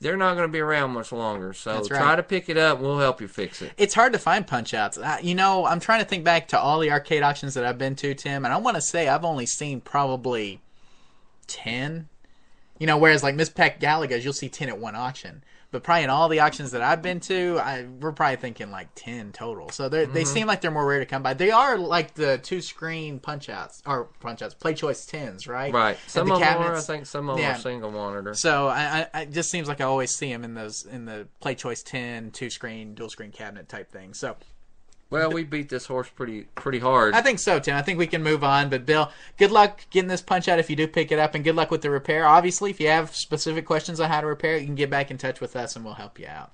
they're 0.00 0.16
not 0.16 0.34
going 0.34 0.48
to 0.48 0.52
be 0.52 0.60
around 0.60 0.92
much 0.92 1.12
longer. 1.12 1.52
So 1.52 1.74
That's 1.74 1.88
try 1.88 2.16
to 2.16 2.22
pick 2.22 2.48
it 2.48 2.56
up. 2.56 2.78
and 2.78 2.86
We'll 2.86 2.98
help 2.98 3.20
you 3.20 3.28
fix 3.28 3.60
it. 3.62 3.72
it's 3.76 3.94
hard 3.94 4.12
to 4.14 4.18
find 4.18 4.46
punch 4.46 4.72
outs. 4.74 4.98
You 5.22 5.34
know, 5.34 5.66
I'm 5.66 5.80
trying 5.80 6.00
to 6.00 6.06
think 6.06 6.24
back 6.24 6.48
to 6.48 6.58
all 6.58 6.78
the 6.80 6.90
arcade 6.90 7.22
auctions 7.22 7.54
that 7.54 7.64
I've 7.64 7.78
been 7.78 7.96
to, 7.96 8.14
Tim, 8.14 8.44
and 8.44 8.54
I 8.54 8.56
want 8.56 8.76
to 8.76 8.80
say 8.80 9.08
I've 9.08 9.24
only 9.24 9.46
seen 9.46 9.80
probably 9.80 10.60
10. 11.46 12.08
You 12.78 12.86
know, 12.86 12.96
whereas 12.96 13.22
like 13.22 13.34
Ms. 13.34 13.50
Pac 13.50 13.78
Galaga's, 13.78 14.24
you'll 14.24 14.32
see 14.32 14.48
10 14.48 14.70
at 14.70 14.78
one 14.78 14.96
auction. 14.96 15.44
But 15.70 15.84
probably 15.84 16.04
in 16.04 16.10
all 16.10 16.28
the 16.28 16.40
auctions 16.40 16.72
that 16.72 16.82
I've 16.82 17.00
been 17.00 17.20
to, 17.20 17.58
I, 17.62 17.84
we're 17.84 18.12
probably 18.12 18.36
thinking 18.36 18.70
like 18.70 18.88
10 18.96 19.32
total. 19.32 19.70
So 19.70 19.88
they're, 19.88 20.06
they 20.06 20.22
mm-hmm. 20.22 20.32
seem 20.32 20.46
like 20.48 20.60
they're 20.60 20.70
more 20.70 20.86
rare 20.86 20.98
to 20.98 21.06
come 21.06 21.22
by. 21.22 21.34
They 21.34 21.52
are 21.52 21.78
like 21.78 22.14
the 22.14 22.38
two 22.38 22.60
screen 22.60 23.20
punch 23.20 23.48
outs, 23.48 23.80
or 23.86 24.04
punch 24.20 24.42
outs, 24.42 24.54
play 24.54 24.74
choice 24.74 25.06
10s, 25.06 25.48
right? 25.48 25.72
Right. 25.72 25.96
Some 26.08 26.28
the 26.28 26.34
of 26.34 26.40
them 26.40 26.58
are. 26.58 26.74
I 26.74 26.80
think 26.80 27.06
some 27.06 27.28
of 27.28 27.36
them 27.36 27.44
Yeah. 27.44 27.56
are 27.56 27.58
single 27.58 27.90
monitor. 27.92 28.34
So 28.34 28.66
I, 28.66 29.06
I, 29.14 29.20
it 29.22 29.32
just 29.32 29.50
seems 29.50 29.68
like 29.68 29.80
I 29.80 29.84
always 29.84 30.10
see 30.10 30.32
them 30.32 30.42
in 30.44 30.54
those 30.54 30.84
in 30.86 31.04
the 31.04 31.28
play 31.40 31.54
choice 31.54 31.82
10, 31.82 32.32
two 32.32 32.50
screen, 32.50 32.94
dual 32.94 33.08
screen 33.10 33.30
cabinet 33.30 33.68
type 33.68 33.92
thing. 33.92 34.14
So 34.14 34.36
Well, 35.10 35.32
we 35.32 35.42
beat 35.42 35.68
this 35.68 35.86
horse 35.86 36.08
pretty 36.08 36.42
pretty 36.54 36.78
hard. 36.78 37.14
I 37.14 37.20
think 37.20 37.40
so, 37.40 37.58
Tim. 37.58 37.76
I 37.76 37.82
think 37.82 37.98
we 37.98 38.06
can 38.06 38.22
move 38.22 38.44
on. 38.44 38.70
But 38.70 38.86
Bill, 38.86 39.10
good 39.38 39.50
luck 39.50 39.84
getting 39.90 40.08
this 40.08 40.22
punch 40.22 40.48
out 40.48 40.60
if 40.60 40.70
you 40.70 40.76
do 40.76 40.86
pick 40.86 41.10
it 41.10 41.18
up, 41.18 41.34
and 41.34 41.42
good 41.42 41.56
luck 41.56 41.72
with 41.72 41.82
the 41.82 41.90
repair. 41.90 42.26
Obviously, 42.26 42.70
if 42.70 42.80
you 42.80 42.86
have 42.86 43.14
specific 43.14 43.66
questions 43.66 43.98
on 43.98 44.08
how 44.08 44.20
to 44.20 44.26
repair 44.28 44.54
it, 44.54 44.60
you 44.60 44.66
can 44.66 44.76
get 44.76 44.88
back 44.88 45.10
in 45.10 45.18
touch 45.18 45.40
with 45.40 45.56
us, 45.56 45.74
and 45.74 45.84
we'll 45.84 45.94
help 45.94 46.18
you 46.20 46.28
out. 46.28 46.52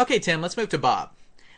Okay, 0.00 0.18
Tim. 0.18 0.42
Let's 0.42 0.56
move 0.56 0.68
to 0.70 0.78
Bob. 0.78 1.10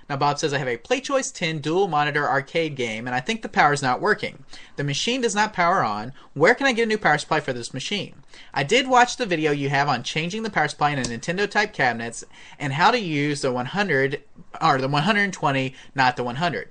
Now, 0.08 0.16
Bob 0.16 0.38
says, 0.38 0.54
I 0.54 0.58
have 0.58 0.68
a 0.68 0.78
PlayChoice 0.78 1.34
10 1.34 1.58
dual 1.58 1.86
monitor 1.86 2.26
arcade 2.26 2.76
game, 2.76 3.06
and 3.06 3.14
I 3.14 3.20
think 3.20 3.42
the 3.42 3.48
power 3.48 3.74
is 3.74 3.82
not 3.82 4.00
working. 4.00 4.44
The 4.76 4.84
machine 4.84 5.20
does 5.20 5.34
not 5.34 5.52
power 5.52 5.84
on. 5.84 6.14
Where 6.32 6.54
can 6.54 6.66
I 6.66 6.72
get 6.72 6.84
a 6.84 6.86
new 6.86 6.96
power 6.96 7.18
supply 7.18 7.40
for 7.40 7.52
this 7.52 7.74
machine? 7.74 8.22
I 8.54 8.62
did 8.62 8.88
watch 8.88 9.18
the 9.18 9.26
video 9.26 9.52
you 9.52 9.68
have 9.68 9.86
on 9.86 10.02
changing 10.02 10.44
the 10.44 10.50
power 10.50 10.68
supply 10.68 10.90
in 10.90 10.98
a 10.98 11.02
Nintendo 11.02 11.48
type 11.48 11.74
cabinets 11.74 12.24
and 12.58 12.72
how 12.72 12.90
to 12.90 12.98
use 12.98 13.42
the 13.42 13.52
100 13.52 14.22
or 14.60 14.78
the 14.78 14.88
120, 14.88 15.74
not 15.94 16.16
the 16.16 16.24
100. 16.24 16.68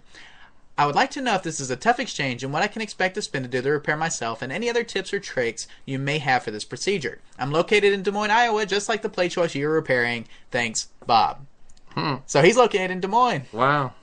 I 0.79 0.85
would 0.85 0.95
like 0.95 1.09
to 1.11 1.21
know 1.21 1.33
if 1.33 1.41
this 1.41 1.59
is 1.59 1.71
a 1.71 1.75
tough 1.75 1.99
exchange 1.99 2.43
and 2.43 2.53
what 2.53 2.61
I 2.61 2.67
can 2.67 2.83
expect 2.83 3.15
to 3.15 3.21
spend 3.23 3.45
to 3.45 3.49
do 3.49 3.61
the 3.61 3.71
repair 3.71 3.97
myself 3.97 4.43
and 4.43 4.51
any 4.51 4.69
other 4.69 4.83
tips 4.83 5.11
or 5.11 5.19
tricks 5.19 5.67
you 5.85 5.97
may 5.97 6.19
have 6.19 6.43
for 6.43 6.51
this 6.51 6.65
procedure. 6.65 7.19
I'm 7.39 7.51
located 7.51 7.93
in 7.93 8.03
Des 8.03 8.11
Moines, 8.11 8.29
Iowa, 8.29 8.63
just 8.67 8.87
like 8.87 9.01
the 9.01 9.09
play 9.09 9.27
choice 9.27 9.55
you're 9.55 9.73
repairing. 9.73 10.27
Thanks, 10.51 10.89
Bob. 11.07 11.47
Hmm. 11.95 12.17
So 12.27 12.43
he's 12.43 12.57
located 12.57 12.91
in 12.91 12.99
Des 12.99 13.07
Moines. 13.07 13.47
wow, 13.51 13.93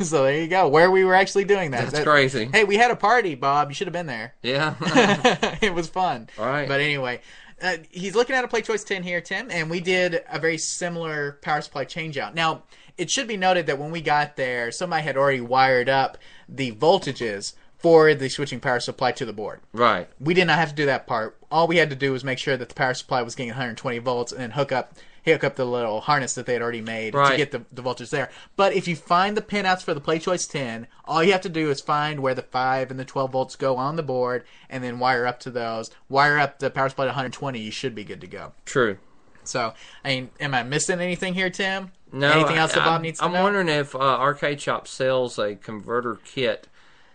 so 0.00 0.24
there 0.24 0.40
you 0.40 0.48
go. 0.48 0.68
Where 0.68 0.90
we 0.90 1.04
were 1.04 1.14
actually 1.14 1.44
doing 1.44 1.70
that. 1.72 1.82
that's 1.82 1.92
That- 1.92 2.06
crazy. 2.06 2.48
Hey, 2.50 2.64
we 2.64 2.76
had 2.76 2.90
a 2.90 2.96
party, 2.96 3.34
Bob. 3.34 3.68
You 3.68 3.74
should 3.74 3.86
have 3.86 3.92
been 3.92 4.06
there. 4.06 4.32
Yeah. 4.42 4.76
it 5.60 5.74
was 5.74 5.86
fun. 5.88 6.30
All 6.38 6.46
right. 6.46 6.66
But 6.66 6.80
anyway, 6.80 7.20
uh, 7.62 7.76
he's 7.90 8.14
looking 8.14 8.36
at 8.36 8.44
a 8.44 8.48
Play 8.48 8.62
Choice 8.62 8.84
10 8.84 9.02
here, 9.02 9.20
Tim, 9.20 9.50
and 9.50 9.70
we 9.70 9.80
did 9.80 10.22
a 10.30 10.38
very 10.38 10.58
similar 10.58 11.38
power 11.42 11.60
supply 11.60 11.84
changeout. 11.84 12.34
Now, 12.34 12.64
it 12.96 13.10
should 13.10 13.26
be 13.26 13.36
noted 13.36 13.66
that 13.66 13.78
when 13.78 13.90
we 13.90 14.00
got 14.00 14.36
there, 14.36 14.70
somebody 14.70 15.02
had 15.02 15.16
already 15.16 15.40
wired 15.40 15.88
up 15.88 16.18
the 16.48 16.72
voltages 16.72 17.54
for 17.78 18.14
the 18.14 18.28
switching 18.28 18.60
power 18.60 18.80
supply 18.80 19.12
to 19.12 19.26
the 19.26 19.32
board. 19.32 19.60
right. 19.72 20.08
We 20.18 20.32
did 20.32 20.46
not 20.46 20.58
have 20.58 20.70
to 20.70 20.74
do 20.74 20.86
that 20.86 21.06
part. 21.06 21.36
All 21.50 21.66
we 21.66 21.76
had 21.76 21.90
to 21.90 21.96
do 21.96 22.12
was 22.12 22.24
make 22.24 22.38
sure 22.38 22.56
that 22.56 22.68
the 22.68 22.74
power 22.74 22.94
supply 22.94 23.20
was 23.22 23.34
getting 23.34 23.50
120 23.50 23.98
volts 23.98 24.32
and 24.32 24.40
then 24.40 24.52
hook 24.52 24.72
up 24.72 24.94
hook 25.24 25.42
up 25.44 25.56
the 25.56 25.64
little 25.64 26.00
harness 26.02 26.34
that 26.34 26.46
they 26.46 26.52
had 26.52 26.62
already 26.62 26.80
made 26.80 27.12
to 27.12 27.34
get 27.36 27.50
the, 27.50 27.64
the 27.72 27.82
voltage 27.82 28.10
there. 28.10 28.30
But 28.56 28.74
if 28.74 28.86
you 28.86 28.96
find 28.96 29.36
the 29.36 29.42
pinouts 29.42 29.82
for 29.82 29.94
the 29.94 30.00
Play 30.00 30.18
Choice 30.18 30.46
10, 30.46 30.86
all 31.04 31.22
you 31.22 31.32
have 31.32 31.40
to 31.42 31.48
do 31.48 31.70
is 31.70 31.80
find 31.80 32.20
where 32.20 32.34
the 32.34 32.42
5 32.42 32.90
and 32.90 33.00
the 33.00 33.04
12 33.04 33.32
volts 33.32 33.56
go 33.56 33.76
on 33.76 33.96
the 33.96 34.02
board 34.02 34.44
and 34.68 34.84
then 34.84 34.98
wire 34.98 35.26
up 35.26 35.40
to 35.40 35.50
those. 35.50 35.90
Wire 36.08 36.38
up 36.38 36.58
the 36.58 36.70
power 36.70 36.88
supply 36.88 37.04
to 37.06 37.10
120, 37.10 37.58
you 37.58 37.70
should 37.70 37.94
be 37.94 38.04
good 38.04 38.20
to 38.20 38.26
go. 38.26 38.52
True. 38.64 38.98
So, 39.44 39.74
I 40.04 40.08
mean, 40.08 40.30
am 40.40 40.54
I 40.54 40.62
missing 40.62 41.00
anything 41.00 41.34
here, 41.34 41.50
Tim? 41.50 41.92
No. 42.12 42.30
Anything 42.30 42.56
else 42.56 42.72
that 42.74 42.82
I- 42.82 42.86
Bob 42.86 43.02
needs 43.02 43.18
to 43.18 43.24
I'm 43.26 43.32
know? 43.32 43.42
wondering 43.42 43.68
if 43.68 43.94
uh, 43.94 43.98
Arcade 43.98 44.60
Shop 44.60 44.86
sells 44.86 45.38
a 45.38 45.56
converter 45.56 46.18
kit. 46.24 46.68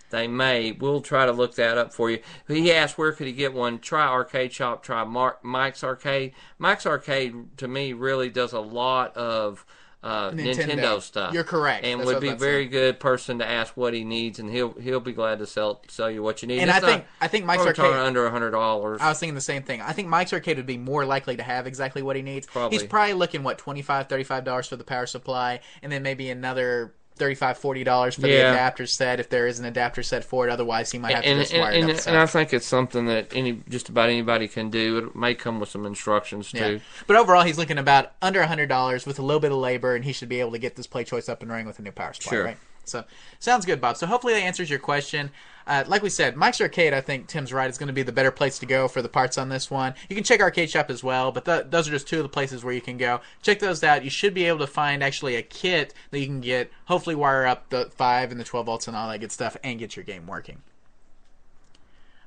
They 0.10 0.28
may. 0.28 0.72
We'll 0.72 1.02
try 1.02 1.26
to 1.26 1.32
look 1.32 1.56
that 1.56 1.78
up 1.78 1.94
for 1.94 2.10
you. 2.10 2.20
He 2.48 2.72
asked 2.72 2.98
where 2.98 3.12
could 3.12 3.28
he 3.28 3.34
get 3.34 3.54
one. 3.54 3.80
Try 3.80 4.08
Arcade 4.08 4.54
Shop. 4.54 4.84
Try 4.84 5.04
Mark, 5.04 5.44
Mike's 5.44 5.84
Arcade. 5.84 6.34
Mike's 6.58 6.86
Arcade 6.86 7.58
to 7.58 7.68
me 7.68 7.94
really 7.94 8.30
does 8.30 8.54
a 8.54 8.60
lot 8.60 9.16
of 9.16 9.66
uh, 10.02 10.32
Nintendo. 10.32 10.76
Nintendo. 10.76 11.02
stuff. 11.02 11.34
You're 11.34 11.44
correct. 11.44 11.86
and 11.86 12.00
That's 12.00 12.14
would 12.14 12.22
be 12.22 12.34
very 12.34 12.66
say. 12.66 12.70
good 12.70 13.00
person 13.00 13.40
to 13.40 13.46
ask 13.48 13.76
what 13.76 13.94
he 13.94 14.04
needs, 14.04 14.40
and 14.40 14.50
he'll 14.50 14.72
he'll 14.74 15.00
be 15.02 15.12
glad 15.12 15.40
to 15.40 15.48
sell 15.48 15.82
sell 15.90 16.10
you 16.10 16.24
what 16.24 16.42
you 16.42 16.48
need. 16.48 16.60
And 16.60 16.72
I 16.72 16.80
think 16.80 17.04
not- 17.04 17.06
I 17.22 17.28
think 17.28 17.46
Mike's 17.46 17.66
Arcade 17.66 17.86
under 17.86 18.26
a 18.26 18.32
hundred 18.32 18.52
dollars. 18.52 19.02
I 19.02 19.10
was 19.10 19.20
thinking 19.20 19.36
the 19.36 19.42
same 19.42 19.64
thing. 19.64 19.82
I 19.82 19.92
think 19.92 20.08
Mike's 20.08 20.32
Arcade 20.32 20.58
would 20.58 20.66
be 20.66 20.78
more 20.78 21.06
likely 21.06 21.36
to 21.38 21.44
have 21.44 21.68
exactly 21.68 22.02
what 22.02 22.16
he 22.16 22.22
needs. 22.22 22.48
Probably. 22.48 22.78
He's 22.78 22.88
probably 22.88 23.14
looking 23.14 23.44
what 23.44 23.58
25 23.58 24.08
35 24.08 24.44
dollars 24.44 24.68
for 24.68 24.78
the 24.78 24.84
power 24.84 25.06
supply 25.06 25.60
and 25.84 25.92
then 25.92 26.02
maybe 26.02 26.30
another 26.30 26.94
35 27.20 27.58
40 27.58 27.84
dollars 27.84 28.16
for 28.16 28.22
the 28.22 28.36
adapter 28.36 28.88
set 28.88 29.20
if 29.20 29.30
there 29.30 29.46
is 29.46 29.60
an 29.60 29.66
adapter 29.66 30.02
set 30.02 30.24
for 30.24 30.48
it 30.48 30.52
otherwise 30.52 30.92
he 30.92 30.98
might 30.98 31.14
have 31.14 31.24
to 31.24 31.36
just 31.36 31.54
and, 31.54 31.62
wire 31.62 31.72
it 31.74 31.82
and, 31.82 31.92
up 31.92 32.08
and. 32.08 32.18
I 32.18 32.26
think 32.26 32.54
it's 32.54 32.66
something 32.66 33.06
that 33.08 33.36
any 33.36 33.62
just 33.70 33.90
about 33.90 34.10
anybody 34.10 34.48
can 34.48 34.70
do. 34.70 34.98
It 34.98 35.16
may 35.16 35.36
come 35.36 35.60
with 35.60 35.70
some 35.70 35.86
instructions 35.86 36.54
yeah. 36.54 36.68
too. 36.68 36.82
But 37.08 37.18
overall 37.18 37.44
he's 37.44 37.58
looking 37.58 37.78
about 37.78 38.14
under 38.22 38.42
$100 38.42 39.06
with 39.06 39.20
a 39.20 39.22
little 39.22 39.40
bit 39.40 39.52
of 39.52 39.58
labor 39.58 39.96
and 39.96 40.06
he 40.06 40.14
should 40.14 40.30
be 40.30 40.40
able 40.40 40.52
to 40.52 40.60
get 40.60 40.76
this 40.76 40.88
play 40.88 41.04
choice 41.04 41.30
up 41.30 41.42
and 41.42 41.52
running 41.52 41.68
with 41.68 41.80
a 41.80 41.82
new 41.82 41.92
power 41.92 42.14
supply, 42.14 42.32
Sure. 42.32 42.44
right? 42.46 42.58
So 42.90 43.06
sounds 43.40 43.66
good, 43.66 43.80
Bob. 43.80 43.98
So 43.98 44.08
hopefully 44.08 44.34
that 44.34 44.42
answers 44.42 44.70
your 44.70 44.80
question. 44.80 45.32
Uh, 45.68 45.84
like 45.88 46.02
we 46.02 46.10
said, 46.10 46.36
Mike's 46.36 46.60
Arcade, 46.60 46.94
I 46.94 47.02
think 47.02 47.28
Tim's 47.28 47.54
right, 47.54 47.70
is 47.70 47.78
going 47.78 47.88
to 47.88 47.94
be 47.94 48.02
the 48.02 48.12
better 48.12 48.32
place 48.32 48.58
to 48.60 48.66
go 48.66 48.88
for 48.88 49.04
the 49.04 49.10
parts 49.10 49.38
on 49.38 49.50
this 49.50 49.70
one. 49.70 49.94
You 50.10 50.16
can 50.16 50.24
check 50.24 50.40
Arcade 50.40 50.70
Shop 50.72 50.90
as 50.90 51.04
well, 51.04 51.32
but 51.32 51.46
th- 51.46 51.66
those 51.70 51.88
are 51.88 51.92
just 51.92 52.08
two 52.08 52.18
of 52.18 52.24
the 52.24 52.30
places 52.30 52.64
where 52.64 52.74
you 52.74 52.82
can 52.82 52.98
go. 52.98 53.22
Check 53.44 53.60
those 53.60 53.84
out. 53.84 54.04
You 54.04 54.10
should 54.10 54.34
be 54.34 54.46
able 54.46 54.60
to 54.60 54.68
find 54.68 55.04
actually 55.04 55.36
a 55.36 55.44
kit 55.44 55.94
that 56.10 56.20
you 56.20 56.26
can 56.26 56.42
get, 56.42 56.72
hopefully 56.86 57.16
wire 57.16 57.46
up 57.46 57.70
the 57.70 57.86
5 57.96 58.32
and 58.32 58.40
the 58.40 58.44
12 58.44 58.66
volts 58.66 58.88
and 58.88 58.98
all 58.98 59.10
that 59.10 59.20
good 59.20 59.32
stuff, 59.32 59.56
and 59.64 59.78
get 59.78 59.96
your 59.96 60.06
game 60.06 60.26
working. 60.26 60.64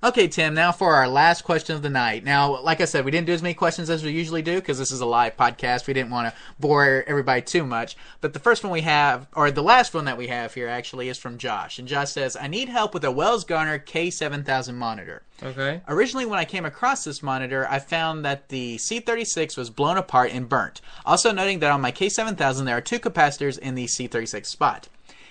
Okay, 0.04 0.26
Tim, 0.26 0.54
now 0.54 0.72
for 0.72 0.94
our 0.94 1.06
last 1.06 1.42
question 1.42 1.76
of 1.76 1.82
the 1.82 1.88
night. 1.88 2.24
Now, 2.24 2.60
like 2.60 2.80
I 2.80 2.86
said, 2.86 3.04
we 3.04 3.12
didn't 3.12 3.28
do 3.28 3.34
as 3.34 3.42
many 3.42 3.54
questions 3.54 3.88
as 3.88 4.02
we 4.02 4.10
usually 4.10 4.42
do 4.42 4.56
because 4.56 4.76
this 4.76 4.90
is 4.90 5.00
a 5.00 5.06
live 5.06 5.36
podcast. 5.36 5.86
We 5.86 5.94
didn't 5.94 6.10
want 6.10 6.26
to 6.26 6.40
bore 6.58 7.04
everybody 7.06 7.40
too 7.40 7.64
much. 7.64 7.96
But 8.20 8.32
the 8.32 8.40
first 8.40 8.64
one 8.64 8.72
we 8.72 8.80
have, 8.80 9.28
or 9.32 9.52
the 9.52 9.62
last 9.62 9.94
one 9.94 10.06
that 10.06 10.18
we 10.18 10.26
have 10.26 10.54
here 10.54 10.66
actually, 10.66 11.08
is 11.08 11.18
from 11.18 11.38
Josh. 11.38 11.78
And 11.78 11.86
Josh 11.86 12.10
says, 12.10 12.36
I 12.36 12.48
need 12.48 12.68
help 12.68 12.94
with 12.94 13.04
a 13.04 13.12
Wells 13.12 13.44
Gardner 13.44 13.78
K7000 13.78 14.74
monitor. 14.74 15.22
Okay. 15.40 15.82
Originally, 15.86 16.26
when 16.26 16.40
I 16.40 16.46
came 16.46 16.64
across 16.64 17.04
this 17.04 17.22
monitor, 17.22 17.64
I 17.70 17.78
found 17.78 18.24
that 18.24 18.48
the 18.48 18.78
C36 18.78 19.56
was 19.56 19.70
blown 19.70 19.98
apart 19.98 20.32
and 20.32 20.48
burnt. 20.48 20.80
Also, 21.06 21.30
noting 21.30 21.60
that 21.60 21.70
on 21.70 21.80
my 21.80 21.92
K7000, 21.92 22.64
there 22.64 22.76
are 22.76 22.80
two 22.80 22.98
capacitors 22.98 23.56
in 23.56 23.76
the 23.76 23.86
C36 23.86 24.46
spot. 24.46 24.88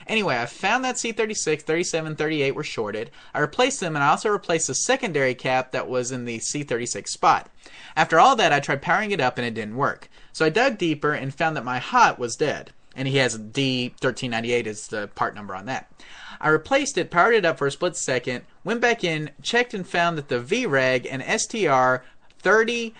Anyway, 0.08 0.38
I 0.38 0.46
found 0.46 0.84
that 0.84 0.96
C36, 0.96 1.62
37, 1.62 2.16
38 2.16 2.52
were 2.52 2.64
shorted. 2.64 3.12
I 3.34 3.40
replaced 3.40 3.80
them 3.80 3.96
and 3.96 4.04
I 4.04 4.10
also 4.10 4.30
replaced 4.30 4.68
the 4.68 4.76
secondary 4.76 5.36
cap 5.36 5.72
that 5.72 5.88
was 5.88 6.12
in 6.12 6.26
the 6.26 6.40
C36 6.40 7.08
spot. 7.08 7.50
After 7.96 8.20
all 8.20 8.36
that, 8.36 8.54
I 8.54 8.60
tried 8.60 8.82
powering 8.82 9.12
it 9.12 9.22
up 9.22 9.38
and 9.38 9.46
it 9.46 9.54
didn't 9.54 9.78
work. 9.78 10.10
So 10.34 10.46
I 10.46 10.50
dug 10.50 10.78
deeper 10.78 11.14
and 11.14 11.34
found 11.34 11.58
that 11.58 11.66
my 11.66 11.80
hot 11.80 12.20
was 12.20 12.36
dead. 12.36 12.72
And 12.96 13.08
he 13.08 13.18
has 13.18 13.38
D1398 13.38 14.66
is 14.66 14.88
the 14.88 15.08
part 15.16 15.36
number 15.36 15.56
on 15.56 15.66
that. 15.66 15.92
I 16.42 16.50
replaced 16.50 16.98
it, 16.98 17.12
powered 17.12 17.36
it 17.36 17.46
up 17.46 17.58
for 17.58 17.68
a 17.68 17.72
split 17.72 17.96
second, 17.96 18.44
went 18.64 18.82
back 18.82 19.04
in, 19.04 19.30
checked 19.42 19.74
and 19.74 19.88
found 19.88 20.18
that 20.18 20.28
the 20.28 20.40
VREG 20.40 21.08
and 21.10 21.24
STR 21.42 22.04
30 22.40 22.94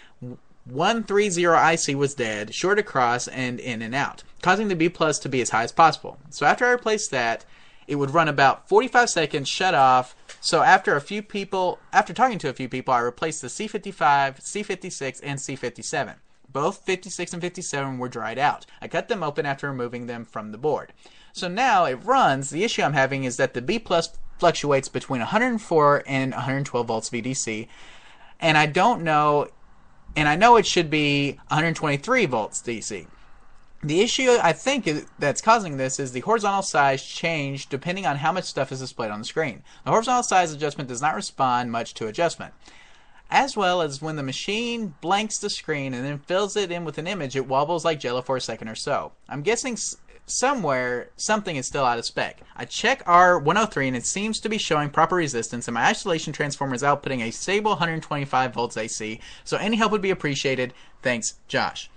130 0.66 1.92
IC 1.92 1.98
was 1.98 2.14
dead, 2.14 2.54
short 2.54 2.78
across 2.78 3.28
and 3.28 3.60
in 3.60 3.82
and 3.82 3.96
out, 3.96 4.24
causing 4.42 4.68
the 4.68 4.76
B 4.76 4.90
plus 4.90 5.20
to 5.20 5.30
be 5.30 5.42
as 5.42 5.50
high 5.50 5.64
as 5.64 5.72
possible. 5.72 6.18
So 6.30 6.46
after 6.46 6.66
I 6.66 6.72
replaced 6.72 7.12
that, 7.12 7.46
it 7.88 7.96
would 7.96 8.12
run 8.12 8.28
about 8.28 8.70
45 8.70 9.10
seconds, 9.10 9.50
shut 9.50 9.74
off. 9.74 10.16
So 10.40 10.62
after 10.62 10.96
a 10.96 11.02
few 11.02 11.22
people, 11.22 11.80
after 11.92 12.14
talking 12.14 12.38
to 12.40 12.50
a 12.50 12.54
few 12.54 12.70
people, 12.70 12.94
I 12.94 13.00
replaced 13.00 13.42
the 13.42 13.48
C55, 13.48 14.42
C56, 14.42 15.20
and 15.24 15.40
C57. 15.40 16.16
Both 16.52 16.80
56 16.86 17.34
and 17.34 17.42
57 17.42 17.98
were 17.98 18.10
dried 18.10 18.38
out. 18.38 18.66
I 18.82 18.88
cut 18.88 19.08
them 19.08 19.24
open 19.24 19.46
after 19.46 19.70
removing 19.70 20.08
them 20.08 20.26
from 20.26 20.52
the 20.52 20.58
board. 20.58 20.94
So 21.34 21.48
now 21.48 21.86
it 21.86 22.04
runs. 22.04 22.50
The 22.50 22.64
issue 22.64 22.82
I'm 22.82 22.94
having 22.94 23.24
is 23.24 23.38
that 23.38 23.54
the 23.54 23.62
B 23.62 23.80
plus 23.80 24.18
fluctuates 24.38 24.90
between 24.90 25.22
104 25.22 26.04
and 26.06 26.34
112 26.34 26.88
volts 26.88 27.10
VDC, 27.10 27.68
and 28.40 28.58
I 28.58 28.66
don't 28.66 29.04
know 29.04 29.48
and 30.16 30.28
I 30.28 30.36
know 30.36 30.58
it 30.58 30.66
should 30.66 30.90
be 30.90 31.34
123 31.48 32.26
volts 32.26 32.62
DC. 32.62 33.08
The 33.84 34.02
issue 34.02 34.38
I 34.42 34.54
think 34.54 34.88
that's 35.18 35.42
causing 35.42 35.78
this 35.78 36.00
is 36.00 36.12
the 36.12 36.20
horizontal 36.20 36.62
size 36.62 37.04
change 37.04 37.68
depending 37.68 38.06
on 38.06 38.18
how 38.18 38.32
much 38.32 38.44
stuff 38.44 38.72
is 38.72 38.80
displayed 38.80 39.10
on 39.10 39.20
the 39.20 39.26
screen. 39.26 39.64
The 39.86 39.90
horizontal 39.90 40.22
size 40.22 40.54
adjustment 40.54 40.88
does 40.88 41.02
not 41.02 41.16
respond 41.16 41.72
much 41.72 41.96
to 41.96 42.06
adjustment. 42.06 42.54
As 43.32 43.58
well 43.58 43.82
as 43.82 44.02
when 44.02 44.18
the 44.18 44.24
machine 44.24 44.94
blanks 45.02 45.40
the 45.40 45.50
screen 45.50 45.96
and 45.96 46.06
then 46.06 46.20
fills 46.20 46.56
it 46.56 46.72
in 46.72 46.86
with 46.86 47.00
an 47.00 47.08
image, 47.08 47.36
it 47.36 47.48
wobbles 47.48 47.84
like 47.84 48.00
jello 48.00 48.22
for 48.22 48.38
a 48.38 48.42
second 48.42 48.68
or 48.68 48.76
so. 48.76 49.14
I'm 49.28 49.42
guessing 49.42 49.78
somewhere 50.28 51.10
something 51.16 51.56
is 51.56 51.66
still 51.66 51.86
out 51.86 51.98
of 51.98 52.06
spec. 52.06 52.42
I 52.56 52.66
check 52.66 53.04
R103 53.06 53.88
and 53.88 53.98
it 53.98 54.06
seems 54.06 54.40
to 54.42 54.50
be 54.50 54.60
showing 54.60 54.92
proper 54.92 55.16
resistance 55.16 55.68
and 55.68 55.74
my 55.74 55.86
isolation 55.86 56.34
transformer 56.34 56.76
is 56.76 56.84
outputting 56.84 57.22
a 57.22 57.32
stable 57.32 57.72
125 57.72 58.54
volts 58.54 58.78
AC, 58.78 59.20
so 59.44 59.58
any 59.58 59.78
help 59.78 59.92
would 59.92 60.02
be 60.02 60.12
appreciated. 60.12 60.76
Thanks, 61.02 61.40
Josh. 61.48 61.90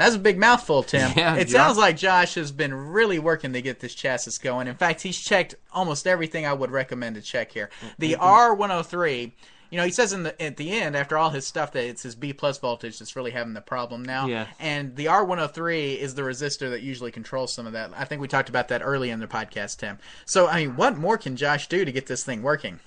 That's 0.00 0.16
a 0.16 0.18
big 0.18 0.38
mouthful, 0.38 0.82
Tim. 0.82 1.12
Yeah, 1.16 1.36
it 1.36 1.48
Josh. 1.48 1.52
sounds 1.52 1.78
like 1.78 1.96
Josh 1.96 2.34
has 2.34 2.52
been 2.52 2.72
really 2.72 3.18
working 3.18 3.52
to 3.52 3.60
get 3.60 3.80
this 3.80 3.94
chassis 3.94 4.42
going. 4.42 4.66
In 4.66 4.74
fact, 4.74 5.02
he's 5.02 5.18
checked 5.18 5.56
almost 5.72 6.06
everything 6.06 6.46
I 6.46 6.54
would 6.54 6.70
recommend 6.70 7.16
to 7.16 7.22
check 7.22 7.52
here. 7.52 7.68
The 7.98 8.14
R103 8.14 9.32
you 9.70 9.76
know, 9.76 9.84
he 9.84 9.92
says 9.92 10.12
in 10.12 10.24
the 10.24 10.42
at 10.42 10.56
the 10.56 10.72
end 10.72 10.96
after 10.96 11.16
all 11.16 11.30
his 11.30 11.46
stuff 11.46 11.72
that 11.72 11.84
it's 11.84 12.02
his 12.02 12.16
B 12.16 12.32
plus 12.32 12.58
voltage 12.58 12.98
that's 12.98 13.14
really 13.14 13.30
having 13.30 13.54
the 13.54 13.60
problem 13.60 14.02
now. 14.02 14.26
Yeah. 14.26 14.46
And 14.58 14.96
the 14.96 15.06
R103 15.06 15.96
is 15.96 16.14
the 16.16 16.22
resistor 16.22 16.70
that 16.70 16.82
usually 16.82 17.12
controls 17.12 17.52
some 17.52 17.66
of 17.66 17.72
that. 17.74 17.92
I 17.96 18.04
think 18.04 18.20
we 18.20 18.26
talked 18.26 18.48
about 18.48 18.68
that 18.68 18.82
early 18.82 19.10
in 19.10 19.20
the 19.20 19.28
podcast, 19.28 19.78
Tim. 19.78 19.98
So 20.24 20.48
I 20.48 20.66
mean, 20.66 20.76
what 20.76 20.98
more 20.98 21.16
can 21.18 21.36
Josh 21.36 21.68
do 21.68 21.84
to 21.84 21.92
get 21.92 22.06
this 22.06 22.24
thing 22.24 22.42
working? 22.42 22.80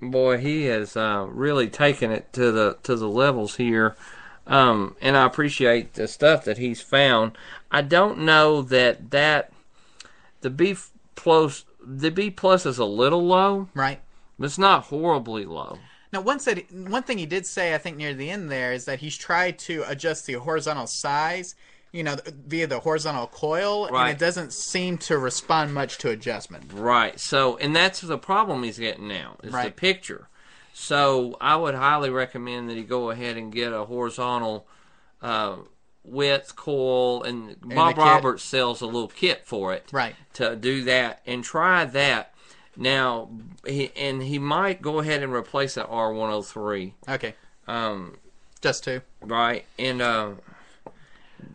Boy, 0.00 0.38
he 0.38 0.64
has 0.64 0.96
uh, 0.96 1.26
really 1.28 1.68
taken 1.68 2.10
it 2.10 2.32
to 2.32 2.50
the 2.50 2.78
to 2.84 2.96
the 2.96 3.08
levels 3.08 3.56
here, 3.56 3.94
um, 4.46 4.96
and 5.00 5.16
I 5.16 5.24
appreciate 5.24 5.94
the 5.94 6.06
stuff 6.08 6.44
that 6.44 6.58
he's 6.58 6.80
found. 6.80 7.32
I 7.70 7.82
don't 7.82 8.18
know 8.18 8.62
that 8.62 9.10
that 9.10 9.52
the 10.40 10.50
B 10.50 10.76
plus 11.14 11.64
the 11.84 12.10
B 12.10 12.30
plus 12.30 12.66
is 12.66 12.78
a 12.78 12.84
little 12.84 13.24
low, 13.26 13.68
Right. 13.74 14.00
but 14.38 14.46
it's 14.46 14.58
not 14.58 14.84
horribly 14.84 15.44
low. 15.44 15.78
Now, 16.12 16.20
one 16.20 16.38
said 16.38 16.64
one 16.70 17.02
thing 17.02 17.18
he 17.18 17.26
did 17.26 17.44
say, 17.46 17.74
I 17.74 17.78
think 17.78 17.96
near 17.96 18.14
the 18.14 18.30
end 18.30 18.50
there, 18.50 18.72
is 18.72 18.84
that 18.84 19.00
he's 19.00 19.16
tried 19.16 19.58
to 19.60 19.84
adjust 19.86 20.26
the 20.26 20.34
horizontal 20.34 20.86
size, 20.86 21.54
you 21.92 22.02
know, 22.04 22.16
via 22.46 22.66
the 22.68 22.78
horizontal 22.80 23.26
coil, 23.26 23.88
Right. 23.88 24.10
and 24.10 24.16
it 24.16 24.18
doesn't 24.20 24.52
seem 24.52 24.96
to 24.98 25.18
respond 25.18 25.74
much 25.74 25.98
to 25.98 26.10
adjustment. 26.10 26.70
Right. 26.72 27.18
So, 27.18 27.56
and 27.56 27.74
that's 27.74 28.00
the 28.00 28.18
problem 28.18 28.62
he's 28.62 28.78
getting 28.78 29.08
now 29.08 29.36
is 29.42 29.52
the 29.52 29.72
picture. 29.74 30.28
So, 30.76 31.36
I 31.40 31.54
would 31.56 31.76
highly 31.76 32.10
recommend 32.10 32.68
that 32.68 32.76
he 32.76 32.82
go 32.82 33.10
ahead 33.10 33.36
and 33.36 33.52
get 33.52 33.72
a 33.72 33.84
horizontal 33.84 34.66
uh, 35.22 35.56
width 36.02 36.56
coil, 36.56 37.22
and 37.22 37.56
Bob. 37.60 37.96
Roberts 37.96 38.42
sells 38.42 38.80
a 38.80 38.86
little 38.86 39.06
kit 39.08 39.42
for 39.46 39.72
it. 39.72 39.86
Right. 39.92 40.16
To 40.34 40.56
do 40.56 40.82
that 40.84 41.22
and 41.26 41.44
try 41.44 41.84
that. 41.84 42.34
Now, 42.76 43.30
he, 43.64 43.92
and 43.96 44.20
he 44.20 44.40
might 44.40 44.82
go 44.82 44.98
ahead 44.98 45.22
and 45.22 45.32
replace 45.32 45.76
that 45.76 45.88
R103. 45.88 46.92
Okay. 47.08 47.34
Um, 47.68 48.16
Just 48.60 48.82
two. 48.84 49.00
right 49.22 49.64
and 49.78 50.02
uh 50.02 50.32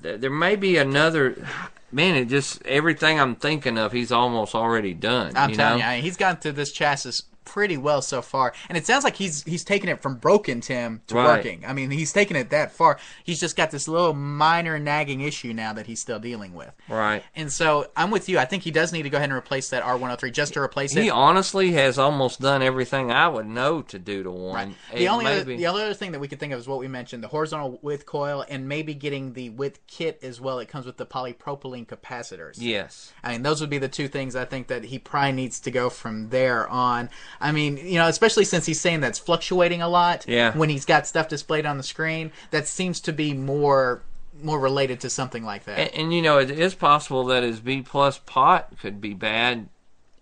th- 0.01 0.21
there 0.21 0.29
may 0.31 0.55
be 0.55 0.77
another 0.77 1.45
man 1.91 2.15
it 2.15 2.25
just 2.25 2.65
everything 2.65 3.19
i'm 3.19 3.35
thinking 3.35 3.77
of 3.77 3.91
he's 3.91 4.11
almost 4.11 4.55
already 4.55 4.93
done 4.93 5.31
I'm 5.35 5.51
you 5.51 5.55
telling 5.55 5.79
know? 5.79 5.85
you, 5.85 5.91
I 5.91 5.95
mean, 5.95 6.03
he's 6.03 6.17
gone 6.17 6.37
through 6.37 6.53
this 6.53 6.71
chassis 6.71 7.23
pretty 7.45 7.77
well 7.77 8.01
so 8.01 8.21
far, 8.21 8.53
and 8.69 8.77
it 8.77 8.85
sounds 8.85 9.03
like 9.03 9.15
he's 9.15 9.43
he's 9.43 9.63
taken 9.63 9.89
it 9.89 10.01
from 10.01 10.15
broken 10.15 10.61
Tim 10.61 11.01
to 11.07 11.15
Right. 11.15 11.25
working. 11.37 11.63
I 11.67 11.73
mean, 11.73 11.89
he's 11.91 12.13
taken 12.13 12.35
it 12.35 12.49
that 12.51 12.71
far. 12.71 12.99
He's 13.23 13.39
just 13.39 13.55
got 13.55 13.71
this 13.71 13.87
little 13.87 14.13
minor 14.13 14.77
nagging 14.77 15.21
issue 15.21 15.53
now 15.53 15.73
that 15.73 15.87
he's 15.87 15.99
still 15.99 16.19
dealing 16.19 16.53
with. 16.53 16.71
right 16.87 17.23
And 17.35 17.51
so 17.51 17.89
I'm 17.97 18.11
with 18.11 18.29
you. 18.29 18.37
I 18.39 18.45
think 18.45 18.63
he 18.63 18.71
does 18.71 18.93
need 18.93 19.03
to 19.03 19.09
go 19.09 19.17
ahead 19.17 19.29
and 19.29 19.37
replace 19.37 19.69
that 19.69 19.83
R103 19.83 20.31
just 20.31 20.53
to 20.53 20.59
replace 20.61 20.95
it. 20.95 21.01
he 21.03 21.09
honestly 21.09 21.71
has 21.73 21.97
almost 21.97 22.39
done 22.41 22.61
everything 22.61 23.11
i 23.11 23.27
would 23.27 23.47
know 23.47 23.81
to 23.83 23.97
do 23.99 24.23
to 24.23 24.31
one 24.31 24.53
Right. 24.55 24.75
It 24.93 24.97
The 24.99 25.07
only 25.07 25.25
other, 25.25 25.45
be- 25.45 25.57
the 25.57 25.67
only 25.67 25.83
other 25.83 25.93
thing 25.93 26.11
that 26.11 26.19
we 26.19 26.27
could 26.27 26.39
think 26.39 26.53
of 26.53 26.59
is 26.59 26.67
what 26.67 26.79
we 26.79 26.87
mentioned: 26.87 27.23
the 27.23 27.27
horizontal 27.27 27.79
width 27.81 28.05
coil, 28.05 28.45
and 28.49 28.67
maybe 28.67 28.93
getting 28.93 29.33
the 29.33 29.49
width 29.49 29.79
kit 29.87 30.19
as 30.23 30.39
well. 30.41 30.59
It 30.59 30.67
comes 30.67 30.85
with 30.85 30.97
the 30.97 31.05
polypropylene 31.05 31.87
capacitors. 31.87 32.55
yes 32.57 33.11
I 33.23 33.31
mean, 33.33 33.43
those 33.43 33.61
would 33.61 33.69
be 33.69 33.77
the 33.77 33.87
two 33.87 34.07
things 34.07 34.35
I 34.35 34.45
think 34.45 34.67
that 34.67 34.85
he 34.85 34.99
probably 34.99 35.31
needs 35.33 35.59
to 35.61 35.71
go 35.71 35.89
from 35.89 36.29
there 36.29 36.67
on. 36.69 37.09
I 37.41 37.51
mean, 37.51 37.77
you 37.77 37.95
know, 37.99 38.07
especially 38.07 38.45
since 38.45 38.65
he's 38.65 38.79
saying 38.81 39.01
that's 39.01 39.19
fluctuating 39.19 39.81
a 39.81 39.87
lot. 39.87 40.25
Yeah. 40.27 40.55
When 40.57 40.69
he's 40.69 40.85
got 40.85 41.07
stuff 41.07 41.27
displayed 41.29 41.65
on 41.65 41.77
the 41.77 41.83
screen, 41.83 42.31
that 42.51 42.67
seems 42.67 42.99
to 43.01 43.13
be 43.13 43.33
more 43.33 44.01
more 44.41 44.59
related 44.59 45.01
to 45.01 45.09
something 45.09 45.43
like 45.43 45.65
that. 45.65 45.77
and, 45.79 45.89
and 45.95 46.13
you 46.13 46.21
know 46.21 46.37
it 46.37 46.49
is 46.49 46.73
possible 46.73 47.25
that 47.25 47.43
his 47.43 47.59
b 47.59 47.81
plus 47.81 48.19
pot 48.19 48.71
could 48.81 49.01
be 49.01 49.13
bad 49.13 49.67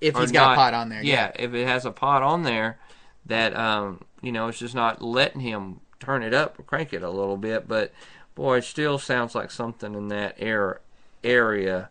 if 0.02 0.18
he's 0.18 0.32
got 0.32 0.48
not- 0.48 0.54
a 0.54 0.56
pot 0.56 0.74
on 0.74 0.90
there, 0.90 1.04
yeah, 1.04 1.32
if 1.38 1.54
it 1.54 1.68
has 1.68 1.86
a 1.86 1.92
pot 1.92 2.24
on 2.24 2.42
there 2.44 2.80
that 3.28 3.56
um 3.56 4.02
you 4.24 4.32
know 4.32 4.48
it's 4.48 4.58
just 4.58 4.74
not 4.74 5.04
letting 5.04 5.42
him 5.42 5.80
turn 6.00 6.24
it 6.24 6.34
up 6.34 6.58
or 6.58 6.64
crank 6.64 6.94
it 6.94 7.04
a 7.04 7.10
little 7.12 7.38
bit 7.38 7.68
but 7.68 7.92
boy 8.34 8.58
it 8.58 8.64
still 8.64 8.98
sounds 8.98 9.36
like 9.36 9.52
something 9.52 9.94
in 9.94 10.08
that 10.08 10.36
air 10.40 10.80
area 11.24 11.90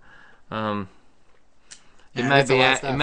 um 0.51 0.88
it 2.14 2.20
Yeah, 2.22 2.28
may 2.28 2.36
that's 2.38 2.51
a 2.51 2.52
be 2.55 2.59
lot 2.59 2.64
of 2.64 2.70
a- 2.70 2.72
it 2.74 2.78
stuff. 2.78 2.97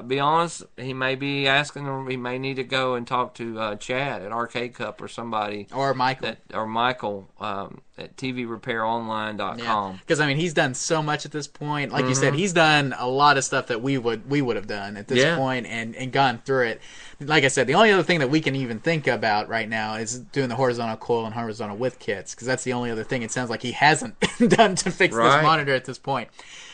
Be 0.00 0.18
honest 0.18 0.62
he 0.76 0.94
may 0.94 1.14
be 1.14 1.46
asking 1.46 1.84
him 1.84 2.08
he 2.08 2.16
may 2.16 2.38
need 2.38 2.54
to 2.56 2.64
go 2.64 2.94
and 2.94 3.06
talk 3.06 3.34
to 3.34 3.58
uh, 3.60 3.76
Chad 3.76 4.22
at 4.22 4.32
Arcade 4.32 4.74
Cup 4.74 5.00
or 5.02 5.08
somebody 5.08 5.66
Or 5.74 5.92
Michael. 5.94 6.28
that 6.28 6.38
or 6.56 6.66
Michael 6.66 7.28
um, 7.40 7.80
at 7.98 8.16
TVRepairOnline.com 8.16 9.58
Yeah, 9.58 9.98
because 10.00 10.20
I 10.20 10.26
mean 10.26 10.36
he's 10.36 10.54
done 10.54 10.74
so 10.74 11.02
much 11.02 11.24
at 11.26 11.32
this 11.32 11.46
point. 11.46 11.92
Like 11.92 12.04
you 12.04 12.12
Mm-hmm. 12.12 12.20
said, 12.20 12.34
he's 12.34 12.52
done 12.52 12.94
a 12.98 13.08
lot 13.08 13.36
of 13.38 13.44
stuff 13.44 13.68
that 13.68 13.82
we 13.82 13.98
would 13.98 14.28
we 14.30 14.42
would 14.42 14.56
have 14.56 14.66
done 14.66 14.96
at 14.96 15.08
this 15.08 15.18
Yeah. 15.18 15.36
point 15.36 15.66
and 15.66 15.94
and 15.96 16.12
gone 16.12 16.40
through 16.44 16.66
it. 16.68 16.80
Like 17.26 17.44
I 17.44 17.48
said, 17.48 17.66
the 17.66 17.74
only 17.74 17.92
other 17.92 18.02
thing 18.02 18.18
that 18.20 18.30
we 18.30 18.40
can 18.40 18.54
even 18.56 18.78
think 18.80 19.06
about 19.06 19.48
right 19.48 19.68
now 19.68 19.94
is 19.94 20.18
doing 20.18 20.48
the 20.48 20.54
horizontal 20.56 20.96
coil 20.96 21.24
and 21.24 21.34
horizontal 21.34 21.76
width 21.76 21.98
kits 21.98 22.34
because 22.34 22.46
that's 22.46 22.64
the 22.64 22.72
only 22.72 22.90
other 22.90 23.04
thing 23.04 23.22
it 23.22 23.30
sounds 23.30 23.50
like 23.50 23.62
he 23.62 23.72
hasn't 23.72 24.14
done 24.48 24.74
to 24.76 24.90
fix 24.90 25.14
Right. 25.14 25.36
this 25.36 25.42
monitor 25.44 25.72
at 25.74 25.84
this 25.84 25.98
point. 25.98 26.28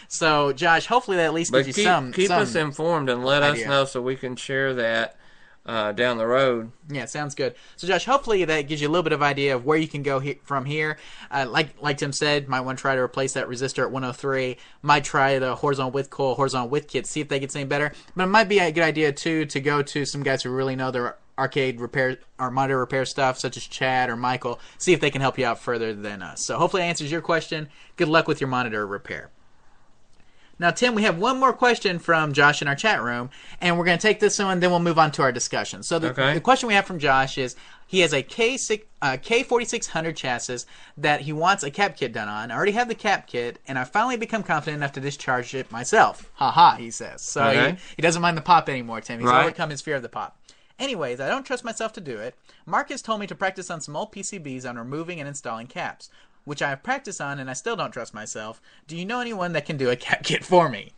So, 0.09 0.55
Josh, 0.55 0.87
hopefully 0.87 1.19
that 1.19 1.27
at 1.27 1.35
least 1.35 1.53
But 1.53 1.59
gives 1.67 1.69
you 1.69 1.75
keep, 1.75 1.85
some 1.85 2.13
keep 2.13 2.29
some, 2.29 2.41
us 2.43 2.55
informed 2.55 3.11
and 3.11 3.25
let 3.25 3.43
idea. 3.43 3.65
us 3.65 3.69
know 3.69 3.85
so 3.85 4.01
we 4.01 4.17
can 4.17 4.37
share 4.37 4.73
that 4.75 5.18
uh, 5.69 5.93
down 5.93 6.17
the 6.17 6.27
road. 6.27 6.73
Yeah, 6.89 7.05
sounds 7.05 7.35
good. 7.35 7.55
So, 7.77 7.87
Josh, 7.87 8.07
hopefully 8.07 8.43
that 8.47 8.63
gives 8.63 8.81
you 8.81 8.89
a 8.89 8.91
little 8.91 9.03
bit 9.03 9.13
of 9.13 9.23
idea 9.23 9.55
of 9.55 9.67
where 9.67 9.77
you 9.77 9.87
can 9.87 10.03
go 10.03 10.19
he- 10.19 10.41
from 10.43 10.65
here. 10.65 10.97
Uh, 11.31 11.47
like 11.49 11.81
like 11.81 11.99
Tim 11.99 12.13
said, 12.13 12.49
might 12.49 12.63
want 12.63 12.79
to 12.79 12.83
try 12.83 12.95
to 12.95 13.01
replace 13.03 13.35
that 13.35 13.47
resistor 13.47 13.83
at 13.83 13.91
103. 13.91 14.57
Might 14.81 15.05
try 15.05 15.39
the 15.39 15.55
horizontal 15.55 15.91
width 15.91 16.09
coil, 16.09 16.35
horizontal 16.35 16.71
width 16.71 16.89
kit, 16.89 17.07
see 17.07 17.21
if 17.21 17.29
they 17.29 17.39
get 17.39 17.55
any 17.55 17.67
better. 17.67 17.93
But 18.17 18.25
it 18.25 18.29
might 18.29 18.49
be 18.49 18.59
a 18.59 18.73
good 18.73 18.83
idea 18.83 19.13
too 19.13 19.45
to 19.45 19.61
go 19.61 19.83
to 19.83 20.07
some 20.07 20.23
guys 20.23 20.43
who 20.43 20.51
really 20.51 20.75
know 20.75 20.91
their 20.91 21.19
arcade 21.39 21.81
repair 21.81 22.17
or 22.39 22.51
monitor 22.51 22.79
repair 22.79 23.05
stuff, 23.05 23.39
such 23.39 23.59
as 23.59 23.67
Chad 23.67 24.09
or 24.09 24.17
Michael, 24.17 24.59
see 24.79 24.95
if 24.95 25.01
they 25.01 25.11
can 25.11 25.21
help 25.21 25.39
you 25.39 25.45
out 25.45 25.61
further 25.61 25.95
than 25.95 26.23
us. 26.23 26.45
So 26.45 26.57
hopefully 26.57 26.83
that 26.83 26.89
answers 26.89 27.13
your 27.13 27.21
question. 27.21 27.69
Good 27.97 28.09
luck 28.09 28.27
with 28.27 28.41
your 28.41 28.49
monitor 28.49 28.87
repair. 28.87 29.31
Now, 30.61 30.71
Tim, 30.71 30.95
we 30.97 31.05
have 31.05 31.19
one 31.19 31.39
more 31.39 31.53
question 31.53 31.99
from 32.01 32.33
Josh 32.33 32.61
in 32.63 32.67
our 32.69 32.75
chat 32.75 33.01
room, 33.03 33.31
and 33.61 33.79
we're 33.79 33.85
going 33.85 33.99
to 33.99 34.03
take 34.03 34.19
this 34.19 34.39
one, 34.41 34.59
then 34.59 34.71
we'll 34.71 34.81
move 34.81 34.99
on 34.99 35.13
to 35.13 35.23
our 35.23 35.31
discussion. 35.31 35.85
So 35.85 35.99
the, 36.01 36.11
Okay. 36.11 36.35
the 36.35 36.41
question 36.41 36.67
we 36.67 36.75
have 36.75 36.85
from 36.85 36.99
Josh 36.99 37.39
is 37.39 37.55
he 37.87 38.01
has 38.01 38.13
a 38.13 38.25
K6, 38.25 38.83
uh, 39.01 39.17
K4600 39.23 40.17
chassis 40.17 40.67
that 40.97 41.21
he 41.21 41.33
wants 41.33 41.63
a 41.63 41.71
cap 41.71 41.97
kit 41.97 42.13
done 42.13 42.29
on. 42.29 42.51
I 42.51 42.57
already 42.57 42.73
have 42.73 42.89
the 42.89 42.97
cap 42.97 43.29
kit, 43.29 43.61
and 43.69 43.79
I 43.79 43.85
finally 43.85 44.17
become 44.17 44.43
confident 44.43 44.79
enough 44.79 44.93
to 44.93 45.01
discharge 45.01 45.55
it 45.55 45.71
myself. 45.71 46.29
Ha 46.35 46.51
ha, 46.51 46.75
he 46.77 46.91
says. 46.91 47.23
So 47.23 47.45
Okay. 47.45 47.71
he, 47.73 47.77
he 47.97 48.03
doesn't 48.03 48.21
mind 48.21 48.37
the 48.37 48.43
pop 48.43 48.69
anymore, 48.69 49.01
Tim. 49.01 49.21
He's 49.21 49.29
Right. 49.31 49.43
overcome 49.43 49.71
his 49.71 49.81
fear 49.81 49.95
of 49.95 50.03
the 50.03 50.09
pop. 50.09 50.37
Anyways, 50.81 51.19
I 51.19 51.29
don't 51.29 51.45
trust 51.45 51.65
myself 51.65 51.93
to 51.95 52.01
do 52.01 52.19
it. 52.19 52.37
Marcus 52.65 53.03
told 53.03 53.19
me 53.21 53.27
to 53.27 53.35
practice 53.35 53.69
on 53.71 53.81
some 53.81 53.97
old 53.97 54.13
PCBs 54.13 54.69
on 54.69 54.77
removing 54.79 55.19
and 55.19 55.27
installing 55.29 55.67
caps, 55.67 56.09
which 56.49 56.63
I 56.63 56.71
have 56.71 56.83
practiced 56.83 57.21
on 57.21 57.39
and 57.39 57.49
I 57.49 57.53
still 57.53 57.77
don't 57.77 57.93
trust 57.93 58.15
myself. 58.15 58.61
Do 58.87 58.97
you 58.97 59.05
know 59.05 59.21
anyone 59.21 59.53
that 59.53 59.67
can 59.67 59.77
do 59.77 59.91
a 59.91 59.97
cap 59.97 60.25
kit 60.25 60.45
for 60.45 60.69
me? 60.69 60.93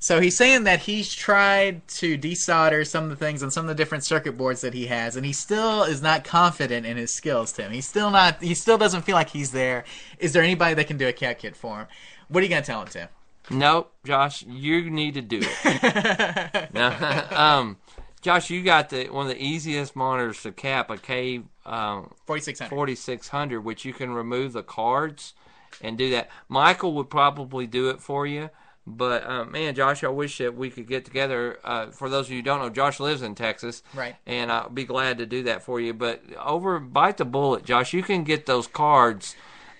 So 0.00 0.20
he's 0.20 0.36
saying 0.36 0.62
that 0.64 0.78
he's 0.78 1.12
tried 1.12 1.86
to 1.88 2.16
desolder 2.16 2.86
some 2.86 3.04
of 3.04 3.10
the 3.10 3.16
things 3.16 3.42
on 3.42 3.50
some 3.50 3.64
of 3.64 3.68
the 3.68 3.74
different 3.74 4.04
circuit 4.04 4.38
boards 4.38 4.60
that 4.60 4.72
he 4.72 4.86
has, 4.86 5.16
and 5.16 5.26
he 5.26 5.32
still 5.32 5.82
is 5.82 6.00
not 6.00 6.22
confident 6.22 6.86
in 6.86 6.96
his 6.96 7.12
skills, 7.12 7.50
Tim. 7.50 7.72
He's 7.72 7.88
still 7.88 8.10
not. 8.10 8.40
He 8.40 8.54
still 8.54 8.78
doesn't 8.78 9.02
feel 9.02 9.16
like 9.16 9.30
he's 9.30 9.50
there. 9.50 9.84
Is 10.20 10.32
there 10.32 10.44
anybody 10.44 10.74
that 10.74 10.86
can 10.86 10.98
do 10.98 11.08
a 11.08 11.12
cap 11.12 11.38
kit 11.38 11.56
for 11.56 11.80
him? 11.80 11.86
What 12.28 12.40
are 12.40 12.44
you 12.44 12.48
gonna 12.48 12.62
tell 12.62 12.80
him, 12.80 12.88
Tim? 12.88 13.08
Nope, 13.50 13.92
Josh, 14.04 14.44
you 14.46 14.88
need 14.88 15.14
to 15.14 15.22
do 15.22 15.40
it. 15.42 16.72
no, 16.74 17.26
um, 17.36 17.78
Josh, 18.20 18.50
you 18.50 18.62
got 18.62 18.90
the 18.90 19.08
one 19.08 19.26
of 19.26 19.32
the 19.32 19.42
easiest 19.42 19.94
monitors 19.94 20.42
to 20.42 20.52
cap 20.52 20.90
a 20.90 20.98
K 20.98 21.42
um, 21.64 22.12
Forty 22.26 22.40
six 22.40 22.58
hundred. 22.60 22.70
4600, 22.70 23.60
which 23.60 23.84
you 23.84 23.92
can 23.92 24.12
remove 24.12 24.52
the 24.52 24.62
cards 24.62 25.34
and 25.80 25.96
do 25.96 26.10
that. 26.10 26.28
Michael 26.48 26.94
would 26.94 27.10
probably 27.10 27.66
do 27.66 27.90
it 27.90 28.00
for 28.00 28.26
you. 28.26 28.50
But 28.86 29.28
uh, 29.28 29.44
man, 29.44 29.74
Josh, 29.74 30.02
I 30.02 30.08
wish 30.08 30.38
that 30.38 30.56
we 30.56 30.70
could 30.70 30.86
get 30.88 31.04
together. 31.04 31.58
Uh, 31.62 31.90
for 31.90 32.08
those 32.08 32.26
of 32.26 32.30
you 32.30 32.38
who 32.38 32.42
don't 32.42 32.60
know, 32.60 32.70
Josh 32.70 33.00
lives 33.00 33.20
in 33.20 33.34
Texas, 33.34 33.82
Right. 33.94 34.16
And 34.26 34.50
I'll 34.50 34.70
be 34.70 34.84
glad 34.84 35.18
to 35.18 35.26
do 35.26 35.42
that 35.42 35.62
for 35.62 35.78
you. 35.78 35.92
But 35.92 36.22
over 36.42 36.78
bite 36.80 37.18
the 37.18 37.26
bullet, 37.26 37.64
Josh, 37.64 37.92
you 37.92 38.02
can 38.02 38.24
get 38.24 38.46
those 38.46 38.66
cards 38.66 39.36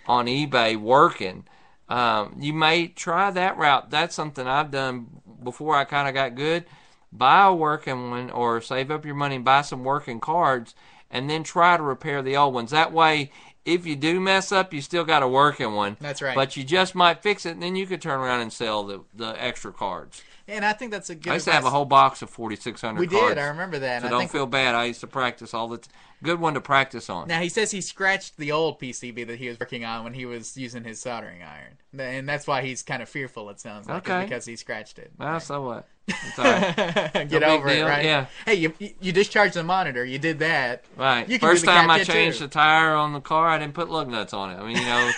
on 0.07 0.27
eBay 0.27 0.77
working. 0.77 1.45
Um, 1.89 2.37
you 2.39 2.53
may 2.53 2.89
try 2.89 3.31
that 3.31 3.57
route. 3.57 3.89
That's 3.91 4.15
something 4.15 4.47
I've 4.47 4.71
done 4.71 5.07
before 5.43 5.75
I 5.75 5.85
kind 5.85 6.07
of 6.07 6.13
got 6.13 6.35
good. 6.35 6.67
Buy 7.13 7.47
a 7.47 7.55
working 7.55 8.11
one 8.11 8.31
or 8.31 8.61
save 8.61 8.91
up 8.91 9.05
your 9.05 9.15
money 9.15 9.37
and 9.37 9.45
buy 9.45 9.63
some 9.63 9.85
working 9.85 10.21
cards 10.21 10.75
and 11.11 11.29
then 11.29 11.43
try 11.43 11.77
to 11.77 11.83
repair 11.83 12.23
the 12.23 12.37
old 12.37 12.53
ones. 12.55 12.71
That 12.71 12.93
way, 12.93 13.31
if 13.65 13.87
you 13.87 13.97
do 13.97 14.21
mess 14.21 14.53
up, 14.53 14.73
you 14.75 14.81
still 14.81 15.05
got 15.05 15.23
a 15.23 15.29
working 15.29 15.73
one. 15.75 15.97
That's 16.01 16.21
right. 16.23 16.35
But 16.35 16.57
you 16.57 16.65
just 16.65 16.95
might 16.95 17.23
fix 17.23 17.47
it 17.47 17.53
and 17.53 17.63
then 17.63 17.77
you 17.77 17.87
could 17.87 18.03
turn 18.03 18.21
around 18.21 18.41
and 18.41 18.53
sell 18.53 18.85
the, 18.85 19.05
the 19.15 19.43
extra 19.43 19.73
cards. 19.73 20.23
And 20.47 20.65
I 20.65 20.73
think 20.73 20.93
that's 20.93 21.11
a 21.11 21.15
good. 21.15 21.31
I 21.31 21.35
used 21.35 21.45
to 21.47 21.53
have 21.53 21.67
a 21.67 21.71
whole 21.71 21.85
box 21.85 22.23
of 22.23 22.31
4600 22.31 22.99
We 22.99 23.07
cards. 23.07 23.35
did. 23.35 23.39
I 23.39 23.49
remember 23.49 23.79
that. 23.81 24.01
So 24.01 24.09
I 24.09 24.11
don't 24.11 24.31
feel 24.31 24.47
bad. 24.47 24.75
I 24.75 24.87
used 24.87 25.01
to 25.01 25.07
practice 25.07 25.53
all 25.53 25.69
the 25.69 25.77
t- 25.79 25.91
good 26.23 26.41
one 26.41 26.55
to 26.55 26.61
practice 26.61 27.09
on. 27.11 27.29
Now 27.29 27.41
he 27.41 27.49
says 27.49 27.71
he 27.71 27.81
scratched 27.81 28.37
the 28.37 28.53
old 28.53 28.81
PCB 28.81 29.27
that 29.27 29.39
he 29.39 29.49
was 29.49 29.59
working 29.59 29.85
on 29.85 30.05
when 30.05 30.15
he 30.15 30.27
was 30.27 30.57
using 30.57 30.85
his 30.85 31.01
soldering 31.01 31.43
iron, 31.43 31.79
and 31.99 32.29
that's 32.29 32.47
why 32.47 32.63
he's 32.63 32.83
kind 32.83 33.03
of 33.03 33.09
fearful. 33.09 33.49
It 33.51 33.61
sounds 33.61 33.89
like 33.89 34.09
Okay. 34.09 34.25
because 34.25 34.45
he 34.45 34.57
scratched 34.57 34.99
it. 34.99 35.13
Well, 35.19 35.41
so 35.41 35.63
what? 35.63 35.89
It's 36.09 36.39
all 36.39 36.45
right. 36.45 36.75
Get 37.13 37.31
big 37.31 37.43
over 37.43 37.69
it, 37.69 37.83
right? 37.85 38.05
yeah. 38.05 38.27
Hey, 38.47 38.55
you 38.55 38.73
you 38.79 39.13
discharged 39.13 39.55
the 39.55 39.63
monitor. 39.63 40.05
You 40.05 40.19
did 40.19 40.39
that. 40.39 40.85
Right. 40.97 41.29
You 41.29 41.39
First 41.39 41.65
time 41.65 41.91
I 41.91 42.03
changed 42.03 42.39
too. 42.39 42.45
the 42.47 42.51
tire 42.51 42.95
on 42.95 43.13
the 43.13 43.21
car, 43.21 43.47
I 43.49 43.59
didn't 43.59 43.75
put 43.75 43.91
lug 43.91 44.09
nuts 44.09 44.33
on 44.33 44.51
it. 44.51 44.55
I 44.55 44.67
mean, 44.67 44.77
you 44.79 44.85
know, 44.85 45.11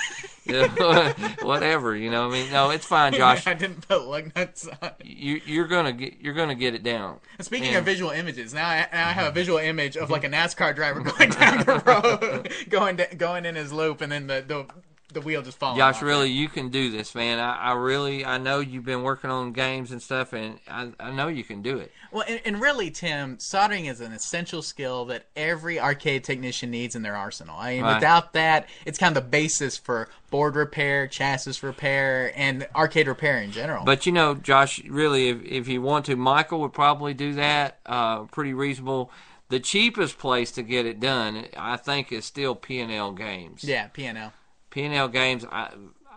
you 0.46 0.68
know, 0.80 1.10
whatever. 1.42 1.94
You 1.94 2.10
know, 2.10 2.28
I 2.28 2.32
mean, 2.32 2.50
no, 2.50 2.70
it's 2.70 2.86
fine, 2.86 3.12
Josh. 3.12 3.46
I 3.46 3.54
didn't 3.54 3.86
put 3.86 4.02
lug 4.04 4.32
nuts 4.34 4.66
on. 4.82 4.90
You, 5.04 5.40
you're 5.46 5.68
gonna 5.68 5.92
get 5.92 6.20
you're 6.20 6.34
gonna 6.34 6.56
get 6.56 6.74
it 6.74 6.82
down. 6.82 7.20
Speaking 7.40 7.68
And- 7.68 7.76
of 7.76 7.84
visual 7.84 8.10
images, 8.10 8.52
now 8.52 8.68
I, 8.68 8.88
now 8.92 9.08
I 9.08 9.12
have 9.12 9.28
a 9.28 9.32
visual 9.32 9.58
image 9.58 9.96
of 9.96 10.10
like 10.10 10.24
a 10.24 10.26
mm-hmm. 10.28 10.34
NASCAR 10.34 10.74
driver 10.74 10.89
going 11.00 11.30
down 11.30 11.58
the 11.64 11.82
road, 11.86 12.52
going 12.68 12.96
da- 12.96 13.14
going 13.16 13.44
in 13.44 13.54
his 13.54 13.72
loop, 13.72 14.00
and 14.00 14.10
then 14.12 14.26
the 14.26 14.44
the, 14.46 14.66
the 15.12 15.20
wheel 15.20 15.42
just 15.42 15.58
falling. 15.58 15.76
Josh, 15.76 15.96
off. 15.96 16.02
really, 16.02 16.30
you 16.30 16.48
can 16.48 16.68
do 16.68 16.90
this, 16.90 17.16
man. 17.16 17.40
I, 17.40 17.56
I 17.56 17.72
really, 17.72 18.24
I 18.24 18.38
know 18.38 18.60
you've 18.60 18.84
been 18.84 19.02
working 19.02 19.28
on 19.28 19.52
games 19.52 19.90
and 19.90 20.00
stuff, 20.00 20.32
and 20.32 20.60
I, 20.70 20.92
I 21.00 21.10
know 21.10 21.26
you 21.26 21.42
can 21.42 21.62
do 21.62 21.78
it. 21.78 21.90
Well, 22.12 22.24
and, 22.28 22.40
and 22.44 22.60
really, 22.60 22.92
Tim, 22.92 23.38
soldering 23.40 23.86
is 23.86 24.00
an 24.00 24.12
essential 24.12 24.62
skill 24.62 25.06
that 25.06 25.26
every 25.34 25.80
arcade 25.80 26.22
technician 26.22 26.70
needs 26.70 26.94
in 26.94 27.02
their 27.02 27.16
arsenal. 27.16 27.56
I 27.58 27.74
mean, 27.74 27.82
Right. 27.82 27.94
without 27.96 28.34
that, 28.34 28.68
it's 28.86 28.98
kind 29.00 29.16
of 29.16 29.24
the 29.24 29.28
basis 29.28 29.76
for 29.76 30.08
board 30.30 30.54
repair, 30.54 31.08
chassis 31.08 31.58
repair, 31.66 32.32
and 32.36 32.68
arcade 32.76 33.08
repair 33.08 33.38
in 33.42 33.50
general. 33.50 33.84
But 33.84 34.06
you 34.06 34.12
know, 34.12 34.34
Josh, 34.36 34.80
really, 34.84 35.28
if 35.30 35.42
if 35.44 35.66
you 35.68 35.82
want 35.82 36.04
to, 36.06 36.14
Michael 36.14 36.60
would 36.60 36.72
probably 36.72 37.14
do 37.14 37.34
that. 37.34 37.80
Uh, 37.84 38.20
pretty 38.26 38.54
reasonable. 38.54 39.10
The 39.50 39.60
cheapest 39.60 40.18
place 40.18 40.50
to 40.52 40.62
get 40.62 40.86
it 40.86 41.00
done, 41.00 41.46
I 41.56 41.76
think, 41.76 42.12
is 42.12 42.24
still 42.24 42.54
P 42.54 42.80
and 42.80 42.90
L 42.90 43.12
Games. 43.12 43.64
yeah, 43.64 43.88
P&L. 43.88 44.32
P 44.70 44.84
and 44.84 44.94
L 44.94 45.08
Games, 45.08 45.44
I 45.44 45.70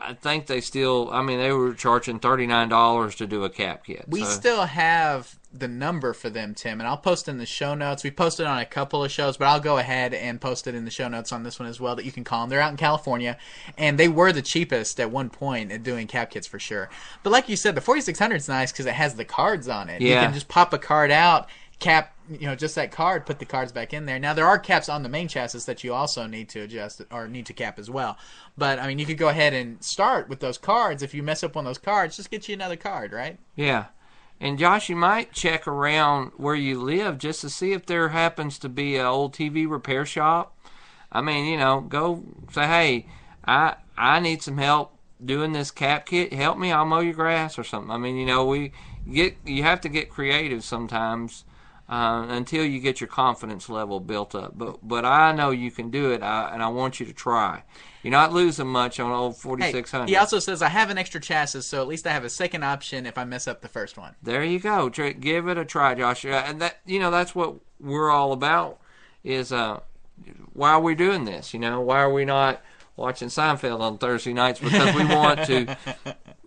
I 0.03 0.13
think 0.13 0.47
they 0.47 0.59
still. 0.59 1.09
I 1.11 1.21
mean, 1.21 1.39
they 1.39 1.51
were 1.51 1.73
charging 1.73 2.19
thirty 2.19 2.45
nine 2.45 2.69
dollars 2.69 3.15
to 3.15 3.27
do 3.27 3.43
a 3.43 3.49
cap 3.49 3.85
kit. 3.85 4.05
We 4.07 4.23
so- 4.23 4.29
still 4.29 4.65
have 4.65 5.39
the 5.55 5.67
number 5.67 6.13
for 6.13 6.29
them, 6.31 6.55
Tim, 6.55 6.81
and 6.81 6.87
I'll 6.87 6.97
post 6.97 7.27
in 7.27 7.37
the 7.37 7.45
show 7.45 7.75
notes. 7.75 8.03
We 8.03 8.09
posted 8.11 8.47
on 8.47 8.57
a 8.57 8.65
couple 8.65 9.03
of 9.03 9.11
shows, 9.11 9.37
but 9.37 9.45
I'll 9.45 9.59
go 9.59 9.77
ahead 9.77 10.13
and 10.13 10.41
post 10.41 10.65
it 10.65 10.73
in 10.73 10.83
the 10.83 10.91
show 10.91 11.07
notes 11.07 11.31
on 11.31 11.43
this 11.43 11.59
one 11.59 11.69
as 11.69 11.79
well 11.79 11.95
that 11.95 12.05
you 12.05 12.11
can 12.11 12.23
call 12.23 12.41
them. 12.41 12.49
They're 12.49 12.59
out 12.59 12.71
in 12.71 12.77
California, 12.77 13.37
and 13.77 13.97
they 13.97 14.07
were 14.07 14.33
the 14.33 14.41
cheapest 14.41 14.99
at 14.99 15.11
one 15.11 15.29
point 15.29 15.71
at 15.71 15.83
doing 15.83 16.07
cap 16.07 16.31
kits 16.31 16.47
for 16.47 16.59
sure. 16.59 16.89
But 17.21 17.29
like 17.29 17.47
you 17.49 17.55
said, 17.55 17.75
the 17.75 17.81
4600 17.81 18.35
is 18.35 18.49
nice 18.49 18.71
because 18.71 18.87
it 18.87 18.93
has 18.93 19.15
the 19.15 19.25
cards 19.25 19.67
on 19.67 19.89
it. 19.89 20.01
Yeah. 20.01 20.21
You 20.21 20.25
can 20.25 20.33
just 20.33 20.47
pop 20.47 20.73
a 20.73 20.79
card 20.79 21.11
out, 21.11 21.47
cap, 21.79 22.12
you 22.29 22.47
know, 22.47 22.55
just 22.55 22.75
that 22.75 22.91
card, 22.91 23.25
put 23.25 23.39
the 23.39 23.45
cards 23.45 23.71
back 23.71 23.93
in 23.93 24.05
there. 24.05 24.19
Now 24.19 24.33
there 24.33 24.47
are 24.47 24.59
caps 24.59 24.89
on 24.89 25.03
the 25.03 25.09
main 25.09 25.27
chassis 25.27 25.59
that 25.59 25.83
you 25.83 25.93
also 25.93 26.25
need 26.25 26.49
to 26.49 26.61
adjust 26.61 27.01
or 27.11 27.27
need 27.27 27.45
to 27.47 27.53
cap 27.53 27.79
as 27.79 27.89
well. 27.89 28.17
But 28.57 28.79
I 28.79 28.87
mean, 28.87 28.99
you 28.99 29.05
could 29.05 29.17
go 29.17 29.29
ahead 29.29 29.53
and 29.53 29.83
start 29.83 30.29
with 30.29 30.39
those 30.39 30.57
cards. 30.57 31.03
If 31.03 31.13
you 31.13 31.23
mess 31.23 31.43
up 31.43 31.57
on 31.57 31.65
those 31.65 31.77
cards, 31.77 32.17
just 32.17 32.31
get 32.31 32.47
you 32.47 32.53
another 32.53 32.75
card, 32.75 33.11
right? 33.11 33.37
Yeah. 33.55 33.85
And 34.39 34.57
Josh, 34.57 34.89
you 34.89 34.95
might 34.95 35.31
check 35.31 35.67
around 35.67 36.31
where 36.37 36.55
you 36.55 36.81
live 36.81 37.17
just 37.17 37.41
to 37.41 37.49
see 37.49 37.71
if 37.71 37.85
there 37.85 38.09
happens 38.09 38.59
to 38.59 38.69
be 38.69 38.97
an 38.97 39.05
old 39.05 39.33
TV 39.33 39.69
repair 39.69 40.05
shop. 40.05 40.57
I 41.11 41.21
mean, 41.21 41.45
you 41.45 41.57
know, 41.57 41.81
go 41.81 42.23
say, 42.51 42.67
"Hey, 42.67 43.05
I 43.45 43.75
I 43.97 44.19
need 44.19 44.41
some 44.41 44.57
help 44.57 44.97
doing 45.23 45.53
this 45.53 45.71
cap 45.71 46.05
kit. 46.07 46.33
Help 46.33 46.57
me. 46.57 46.71
I'll 46.71 46.85
mow 46.85 46.99
your 46.99 47.13
grass 47.13 47.57
or 47.59 47.63
something." 47.63 47.91
I 47.91 47.97
mean, 47.97 48.17
you 48.17 48.25
know, 48.25 48.45
we 48.45 48.71
get 49.11 49.37
you 49.45 49.63
have 49.63 49.81
to 49.81 49.89
get 49.89 50.09
creative 50.09 50.63
sometimes 50.63 51.45
uh, 51.89 52.25
until 52.29 52.65
you 52.65 52.79
get 52.79 53.01
your 53.01 53.07
confidence 53.07 53.69
level 53.69 53.99
built 53.99 54.35
up. 54.35 54.57
But 54.57 54.87
but 54.87 55.05
I 55.05 55.31
know 55.33 55.51
you 55.51 55.69
can 55.71 55.89
do 55.91 56.11
it, 56.11 56.23
I, 56.23 56.51
and 56.53 56.63
I 56.63 56.67
want 56.69 56.99
you 56.99 57.05
to 57.05 57.13
try. 57.13 57.63
You're 58.01 58.11
not 58.11 58.33
losing 58.33 58.67
much 58.67 58.99
on 58.99 59.11
old 59.11 59.35
Hey, 59.35 59.39
4600. 59.41 60.09
he 60.09 60.17
also 60.17 60.39
says 60.39 60.61
I 60.61 60.67
have 60.69 60.89
an 60.89 60.97
extra 60.97 61.21
chassis, 61.21 61.61
so 61.61 61.81
at 61.81 61.87
least 61.87 62.05
I 62.05 62.11
have 62.11 62.25
a 62.25 62.29
second 62.29 62.63
option 62.63 63.05
if 63.05 63.17
I 63.17 63.23
mess 63.23 63.47
up 63.47 63.61
the 63.61 63.69
first 63.69 63.97
one. 63.97 64.15
There 64.21 64.43
you 64.43 64.59
go. 64.59 64.89
Give 64.89 65.47
it 65.47 65.57
a 65.57 65.65
try, 65.65 65.95
Josh. 65.95 66.25
Uh, 66.25 66.43
And 66.45 66.59
that 66.61 66.79
you 66.85 66.99
know 66.99 67.11
that's 67.11 67.33
what 67.35 67.55
we're 67.79 68.09
all 68.11 68.31
about. 68.33 68.79
Is 69.23 69.51
uh, 69.53 69.79
why 70.53 70.71
are 70.71 70.81
we 70.81 70.95
doing 70.95 71.25
this? 71.25 71.53
You 71.53 71.59
know, 71.59 71.79
why 71.81 71.99
are 72.01 72.11
we 72.11 72.25
not 72.25 72.61
watching 72.95 73.27
Seinfeld 73.27 73.79
on 73.79 73.97
Thursday 73.97 74.33
nights? 74.33 74.59
Because 74.59 74.95
we 74.95 75.05
want 75.05 75.45
to. 75.45 75.77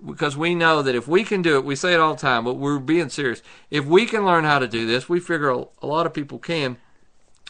Because 0.05 0.37
we 0.37 0.55
know 0.55 0.83
that 0.83 0.95
if 0.95 1.09
we 1.09 1.25
can 1.25 1.43
do 1.43 1.57
it, 1.57 1.65
we 1.65 1.75
say 1.75 1.95
it 1.95 1.99
all 1.99 2.15
the 2.15 2.21
time, 2.21 2.45
but 2.45 2.55
we're 2.55 2.79
being 2.79 3.09
serious. 3.09 3.43
If 3.71 3.87
we 3.87 4.07
can 4.07 4.25
learn 4.25 4.45
how 4.45 4.61
to 4.61 4.69
do 4.69 4.87
this, 4.87 5.09
we 5.09 5.19
figure 5.19 5.51
a, 5.51 5.65
a 5.83 5.87
lot 5.87 6.07
of 6.07 6.13
people 6.15 6.39
can. 6.39 6.77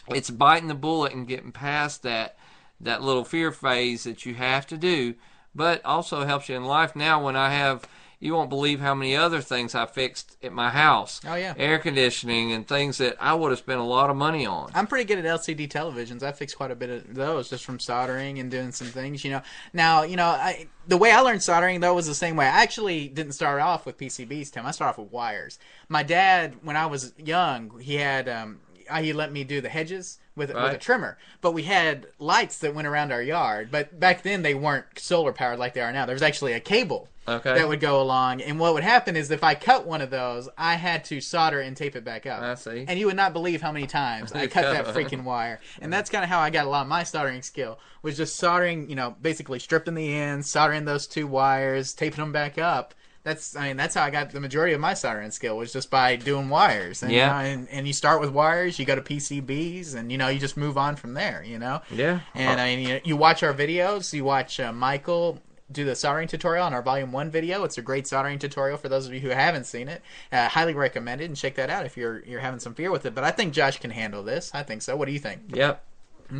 It's 0.07 0.31
biting 0.31 0.69
the 0.69 0.73
bullet 0.73 1.13
and 1.13 1.27
getting 1.27 1.51
past 1.51 2.01
that 2.03 2.37
that 2.79 3.03
little 3.03 3.25
fear 3.25 3.51
phase 3.51 4.05
that 4.05 4.25
you 4.25 4.35
have 4.35 4.65
to 4.67 4.77
do, 4.77 5.15
but 5.53 5.83
also 5.85 6.25
helps 6.25 6.49
you 6.49 6.55
in 6.55 6.65
life. 6.65 6.95
Now, 6.95 7.23
when 7.23 7.35
I 7.35 7.51
have, 7.51 7.87
you 8.19 8.33
won't 8.33 8.49
believe 8.49 8.79
how 8.79 8.95
many 8.95 9.15
other 9.15 9.41
things 9.41 9.75
I 9.75 9.85
fixed 9.85 10.37
at 10.41 10.51
my 10.51 10.69
house. 10.69 11.21
Oh, 11.27 11.35
yeah. 11.35 11.53
air 11.57 11.77
conditioning 11.77 12.51
and 12.51 12.67
things 12.67 12.97
that 12.97 13.15
I 13.19 13.35
would 13.35 13.51
have 13.51 13.59
spent 13.59 13.79
a 13.79 13.83
lot 13.83 14.09
of 14.09 14.15
money 14.15 14.45
on. 14.45 14.71
I'm 14.73 14.87
pretty 14.87 15.05
good 15.05 15.23
at 15.23 15.25
LCD 15.25 15.69
televisions. 15.69 16.23
I 16.23 16.31
fixed 16.31 16.57
quite 16.57 16.71
a 16.71 16.75
bit 16.75 16.89
of 16.89 17.13
those 17.13 17.49
just 17.49 17.63
from 17.63 17.79
soldering 17.79 18.39
and 18.39 18.49
doing 18.49 18.71
some 18.71 18.87
things, 18.87 19.23
you 19.23 19.31
know. 19.31 19.41
Now, 19.71 20.01
you 20.01 20.15
know, 20.15 20.25
I, 20.25 20.67
the 20.87 20.97
way 20.97 21.11
I 21.11 21.19
learned 21.19 21.43
soldering 21.43 21.79
though 21.79 21.93
was 21.93 22.07
the 22.07 22.15
same 22.15 22.35
way. 22.35 22.45
I 22.45 22.63
actually 22.63 23.07
didn't 23.07 23.33
start 23.33 23.61
off 23.61 23.85
with 23.85 23.97
PCBs, 23.97 24.51
Tim. 24.51 24.65
I 24.65 24.71
started 24.71 24.91
off 24.91 24.97
with 24.97 25.11
wires. 25.11 25.59
My 25.87 26.01
dad, 26.01 26.55
when 26.63 26.75
I 26.75 26.87
was 26.87 27.13
young, 27.17 27.79
he 27.79 27.95
had 27.95 28.27
um, 28.27 28.61
uh, 28.89 29.01
he 29.01 29.13
let 29.13 29.31
me 29.31 29.43
do 29.43 29.61
the 29.61 29.69
hedges 29.69 30.19
with, 30.35 30.53
with 30.53 30.73
a 30.73 30.77
trimmer. 30.77 31.17
But 31.41 31.51
we 31.51 31.63
had 31.63 32.07
lights 32.19 32.59
that 32.59 32.73
went 32.73 32.87
around 32.87 33.11
our 33.11 33.21
yard. 33.21 33.69
But 33.71 33.99
back 33.99 34.23
then 34.23 34.41
they 34.41 34.53
weren't 34.53 34.85
solar 34.97 35.33
powered 35.33 35.59
like 35.59 35.73
they 35.73 35.81
are 35.81 35.91
now. 35.91 36.05
There 36.05 36.15
was 36.15 36.21
actually 36.21 36.53
a 36.53 36.59
cable 36.59 37.09
Okay. 37.27 37.53
that 37.55 37.67
would 37.67 37.79
go 37.79 38.01
along. 38.01 38.41
And 38.41 38.59
what 38.59 38.73
would 38.73 38.83
happen 38.83 39.15
is 39.15 39.31
if 39.31 39.43
I 39.43 39.55
cut 39.55 39.85
one 39.85 40.01
of 40.01 40.09
those, 40.09 40.47
I 40.57 40.75
had 40.75 41.03
to 41.05 41.19
solder 41.19 41.59
and 41.59 41.75
tape 41.75 41.95
it 41.95 42.03
back 42.03 42.25
up. 42.25 42.41
I 42.41 42.55
see. 42.55 42.85
And 42.87 42.97
you 42.99 43.07
would 43.07 43.15
not 43.15 43.33
believe 43.33 43.61
how 43.61 43.71
many 43.71 43.87
times 43.87 44.31
I 44.31 44.47
cut 44.47 44.61
that 44.73 44.95
freaking 44.95 45.23
wire. 45.23 45.59
And 45.81 45.91
that's 45.91 46.09
kind 46.09 46.23
of 46.23 46.29
how 46.29 46.39
I 46.39 46.49
got 46.49 46.65
a 46.65 46.69
lot 46.69 46.83
of 46.83 46.87
my 46.87 47.03
soldering 47.03 47.41
skill 47.41 47.79
was 48.01 48.17
just 48.17 48.37
soldering, 48.37 48.89
you 48.89 48.95
know, 48.95 49.15
basically 49.21 49.59
stripping 49.59 49.95
the 49.95 50.13
ends, 50.13 50.49
soldering 50.49 50.85
those 50.85 51.07
two 51.07 51.27
wires, 51.27 51.93
taping 51.93 52.19
them 52.21 52.31
back 52.31 52.57
up. 52.57 52.93
That's, 53.23 53.57
I 53.57 53.67
mean, 53.67 53.75
that's 53.75 53.93
how 53.93 54.03
I 54.03 54.09
got 54.09 54.31
the 54.31 54.39
majority 54.39 54.73
of 54.73 54.79
my 54.79 54.93
soldering 54.93 55.31
skill 55.31 55.57
was 55.57 55.73
just 55.73 55.91
by 55.91 56.15
doing 56.15 56.47
wires. 56.47 57.03
And, 57.03 57.11
Yeah. 57.11 57.41
You 57.41 57.43
know, 57.47 57.53
and, 57.53 57.69
and 57.69 57.87
you 57.87 57.91
start 57.91 58.21
with 58.21 58.29
wires, 58.29 58.79
you 58.79 58.85
go 58.85 58.95
to 58.95 59.01
PCBs, 59.01 59.95
and 59.95 60.09
you 60.13 60.17
know, 60.17 60.29
you 60.29 60.39
just 60.39 60.55
move 60.55 60.77
on 60.77 60.95
from 60.95 61.13
there. 61.13 61.43
You 61.45 61.59
know. 61.59 61.81
Yeah. 61.91 62.21
And 62.33 62.61
I 62.61 62.75
mean, 62.75 62.87
you, 62.87 63.01
you 63.03 63.17
watch 63.17 63.43
our 63.43 63.53
videos. 63.53 64.13
You 64.13 64.23
watch 64.23 64.61
uh, 64.61 64.71
Michael 64.71 65.41
do 65.71 65.83
the 65.85 65.95
soldering 65.95 66.27
tutorial 66.27 66.65
on 66.65 66.73
our 66.73 66.81
Volume 66.81 67.11
One 67.11 67.29
video. 67.29 67.63
It's 67.63 67.77
a 67.77 67.81
great 67.81 68.07
soldering 68.07 68.39
tutorial 68.39 68.77
for 68.77 68.89
those 68.89 69.05
of 69.05 69.13
you 69.13 69.19
who 69.19 69.29
haven't 69.29 69.65
seen 69.65 69.87
it. 69.89 70.01
Uh, 70.31 70.47
highly 70.47 70.73
recommended, 70.73 71.25
and 71.25 71.35
check 71.35 71.55
that 71.55 71.69
out 71.69 71.85
if 71.85 71.97
you're 71.97 72.23
you're 72.25 72.39
having 72.39 72.59
some 72.59 72.73
fear 72.73 72.91
with 72.91 73.05
it. 73.05 73.13
But 73.13 73.23
I 73.23 73.31
think 73.31 73.53
Josh 73.53 73.79
can 73.79 73.91
handle 73.91 74.23
this. 74.23 74.51
I 74.53 74.63
think 74.63 74.81
so. 74.81 74.95
What 74.95 75.05
do 75.05 75.11
you 75.11 75.19
think? 75.19 75.55
Yep. 75.55 75.83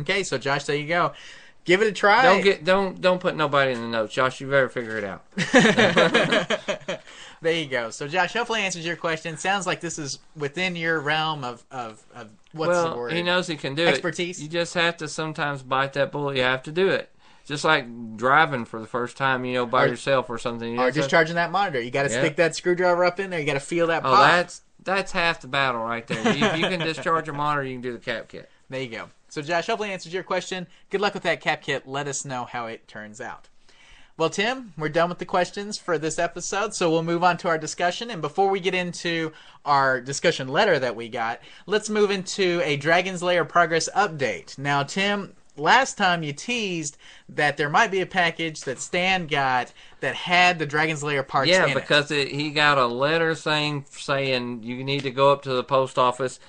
Okay, 0.00 0.22
so 0.22 0.38
Josh, 0.38 0.64
there 0.64 0.76
you 0.76 0.86
go. 0.86 1.12
Give 1.64 1.82
it 1.82 1.88
a 1.88 1.92
try. 1.92 2.22
Don't 2.22 2.40
get 2.42 2.64
don't 2.64 2.98
don't 2.98 3.20
put 3.20 3.36
nobody 3.36 3.72
in 3.72 3.80
the 3.82 3.88
notes, 3.88 4.14
Josh. 4.14 4.40
You 4.40 4.48
better 4.48 4.70
figure 4.70 4.96
it 4.96 5.04
out. 5.04 5.22
there 7.42 7.52
you 7.52 7.66
go. 7.66 7.90
So 7.90 8.08
Josh, 8.08 8.32
hopefully 8.32 8.62
answers 8.62 8.86
your 8.86 8.96
question. 8.96 9.36
Sounds 9.36 9.66
like 9.66 9.80
this 9.80 9.98
is 9.98 10.18
within 10.34 10.76
your 10.76 10.98
realm 11.00 11.44
of 11.44 11.62
of, 11.70 12.02
of 12.14 12.30
what's 12.52 12.74
the 12.78 12.84
well, 12.84 12.96
word? 12.96 13.12
he 13.12 13.22
knows 13.22 13.48
he 13.48 13.56
can 13.56 13.74
do 13.74 13.86
Expertise? 13.86 14.38
it. 14.40 14.44
You 14.44 14.48
just 14.48 14.72
have 14.72 14.96
to 14.98 15.08
sometimes 15.08 15.62
bite 15.62 15.92
that 15.92 16.10
bullet. 16.10 16.36
You 16.36 16.42
have 16.42 16.62
to 16.62 16.72
do 16.72 16.88
it. 16.88 17.10
Just 17.48 17.64
like 17.64 17.86
driving 18.16 18.64
for 18.66 18.78
the 18.80 18.86
first 18.86 19.16
time, 19.16 19.44
you 19.44 19.54
know, 19.54 19.66
by 19.66 19.84
Or- 19.84 19.88
yourself 19.88 20.28
or 20.30 20.38
something. 20.38 20.70
You 20.74 20.78
or 20.80 20.84
have 20.84 20.94
to- 20.94 21.00
just 21.00 21.10
charging 21.10 21.34
that 21.36 21.50
monitor. 21.50 21.80
You 21.80 21.90
got 21.90 22.04
to 22.04 22.12
Yeah. 22.12 22.20
stick 22.20 22.36
that 22.36 22.54
screwdriver 22.54 23.04
up 23.04 23.18
in 23.18 23.30
there. 23.30 23.40
You 23.40 23.46
got 23.46 23.54
to 23.54 23.60
feel 23.60 23.86
that 23.88 24.04
Oh, 24.04 24.14
pop. 24.14 24.30
that's 24.30 24.60
that's 24.84 25.12
half 25.12 25.40
the 25.40 25.48
battle 25.48 25.82
right 25.82 26.06
there. 26.06 26.20
If 26.28 26.36
you 26.58 26.68
can 26.68 26.78
discharge 26.80 27.28
a 27.28 27.32
monitor, 27.32 27.64
you 27.66 27.74
can 27.74 27.82
do 27.82 27.92
the 27.92 27.98
cap 27.98 28.28
kit. 28.28 28.48
There 28.70 28.80
you 28.82 28.88
go. 28.88 29.08
So, 29.30 29.40
Josh, 29.42 29.66
hopefully 29.66 29.90
answers 29.92 30.12
your 30.12 30.22
question. 30.22 30.66
Good 30.90 31.00
luck 31.00 31.14
with 31.14 31.22
that 31.24 31.40
cap 31.40 31.62
kit. 31.62 31.86
Let 31.88 32.06
us 32.06 32.24
know 32.26 32.44
how 32.44 32.66
it 32.66 32.86
turns 32.86 33.18
out. 33.20 33.48
Well, 34.18 34.28
Tim, 34.30 34.72
we're 34.76 34.88
done 34.90 35.08
with 35.08 35.18
the 35.18 35.24
questions 35.24 35.78
for 35.78 35.96
this 35.96 36.18
episode, 36.18 36.74
so 36.74 36.90
we'll 36.90 37.02
move 37.02 37.22
on 37.24 37.36
to 37.38 37.48
our 37.48 37.56
discussion. 37.56 38.10
And 38.10 38.20
before 38.20 38.48
we 38.50 38.60
get 38.60 38.74
into 38.74 39.32
our 39.64 40.00
discussion 40.02 40.48
letter 40.48 40.78
that 40.78 40.96
we 40.96 41.08
got, 41.08 41.40
let's 41.66 41.88
move 41.88 42.10
into 42.10 42.60
a 42.64 42.76
Dragon's 42.76 43.22
Lair 43.22 43.44
progress 43.44 43.88
update. 43.96 44.58
Now, 44.58 44.82
Tim, 44.82 45.34
last 45.58 45.98
time 45.98 46.22
you 46.22 46.32
teased 46.32 46.96
that 47.28 47.56
there 47.56 47.68
might 47.68 47.90
be 47.90 48.00
a 48.00 48.06
package 48.06 48.62
that 48.62 48.78
Stan 48.78 49.26
got 49.26 49.72
that 50.00 50.14
had 50.14 50.58
the 50.58 50.66
Dragon's 50.66 51.02
Lair 51.02 51.22
parts 51.22 51.48
in 51.50 51.54
Yeah, 51.54 51.66
it. 51.68 51.74
because 51.74 52.10
it, 52.10 52.28
he 52.28 52.50
got 52.50 52.78
a 52.78 52.86
letter 52.86 53.34
saying 53.34 53.84
saying 53.90 54.62
you 54.62 54.82
need 54.84 55.02
to 55.02 55.10
go 55.10 55.32
up 55.32 55.42
to 55.42 55.52
the 55.52 55.64
post 55.64 55.98
office, 55.98 56.40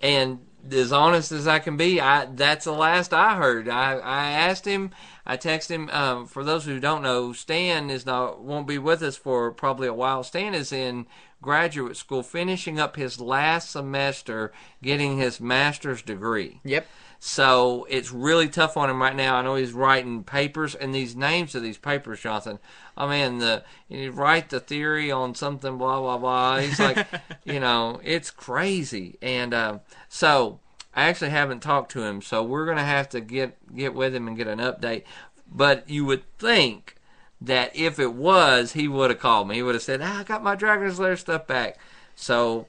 and 0.00 0.40
as 0.70 0.92
honest 0.92 1.32
as 1.32 1.46
I 1.46 1.58
can 1.60 1.76
be, 1.76 2.00
I 2.00 2.26
that's 2.26 2.64
the 2.64 2.72
last 2.72 3.12
I 3.12 3.36
heard. 3.36 3.68
I, 3.68 3.94
I 3.94 4.30
asked 4.30 4.64
him, 4.66 4.90
I 5.24 5.36
texted 5.36 5.70
him. 5.70 5.90
Um, 5.90 6.26
for 6.26 6.44
those 6.44 6.64
who 6.64 6.80
don't 6.80 7.02
know, 7.02 7.32
Stan 7.32 7.90
is 7.90 8.04
not 8.04 8.40
won't 8.40 8.66
be 8.66 8.78
with 8.78 9.02
us 9.02 9.16
for 9.16 9.50
probably 9.52 9.88
a 9.88 9.94
while. 9.94 10.22
Stan 10.22 10.54
is 10.54 10.72
in 10.72 11.06
graduate 11.40 11.96
school, 11.96 12.22
finishing 12.22 12.80
up 12.80 12.96
his 12.96 13.20
last 13.20 13.70
semester, 13.70 14.52
getting 14.82 15.18
his 15.18 15.40
master's 15.40 16.02
degree. 16.02 16.60
Yep. 16.64 16.86
So 17.20 17.86
it's 17.90 18.12
really 18.12 18.48
tough 18.48 18.76
on 18.76 18.88
him 18.88 19.02
right 19.02 19.16
now. 19.16 19.36
I 19.36 19.42
know 19.42 19.56
he's 19.56 19.72
writing 19.72 20.22
papers 20.22 20.74
and 20.76 20.94
these 20.94 21.16
names 21.16 21.54
of 21.54 21.62
these 21.62 21.78
papers, 21.78 22.20
Jonathan. 22.20 22.60
I 22.96 23.08
mean, 23.08 23.38
the 23.38 23.64
you 23.88 24.12
write 24.12 24.50
the 24.50 24.60
theory 24.60 25.10
on 25.10 25.34
something, 25.34 25.78
blah 25.78 26.00
blah 26.00 26.18
blah. 26.18 26.58
He's 26.58 26.78
like, 26.78 27.06
you 27.44 27.58
know, 27.58 28.00
it's 28.04 28.30
crazy. 28.30 29.18
And 29.20 29.52
um, 29.52 29.80
so 30.08 30.60
I 30.94 31.08
actually 31.08 31.30
haven't 31.30 31.60
talked 31.60 31.90
to 31.92 32.02
him. 32.04 32.22
So 32.22 32.42
we're 32.44 32.66
gonna 32.66 32.84
have 32.84 33.08
to 33.10 33.20
get 33.20 33.56
get 33.74 33.94
with 33.94 34.14
him 34.14 34.28
and 34.28 34.36
get 34.36 34.46
an 34.46 34.60
update. 34.60 35.02
But 35.50 35.90
you 35.90 36.04
would 36.04 36.22
think 36.38 36.94
that 37.40 37.74
if 37.74 37.98
it 37.98 38.14
was, 38.14 38.72
he 38.72 38.86
would 38.86 39.10
have 39.10 39.18
called 39.18 39.48
me. 39.48 39.56
He 39.56 39.62
would 39.62 39.74
have 39.74 39.82
said, 39.82 40.00
ah, 40.02 40.20
"I 40.20 40.22
got 40.22 40.42
my 40.42 40.54
Dragon's 40.54 41.00
Lair 41.00 41.16
stuff 41.16 41.48
back." 41.48 41.78
So 42.14 42.66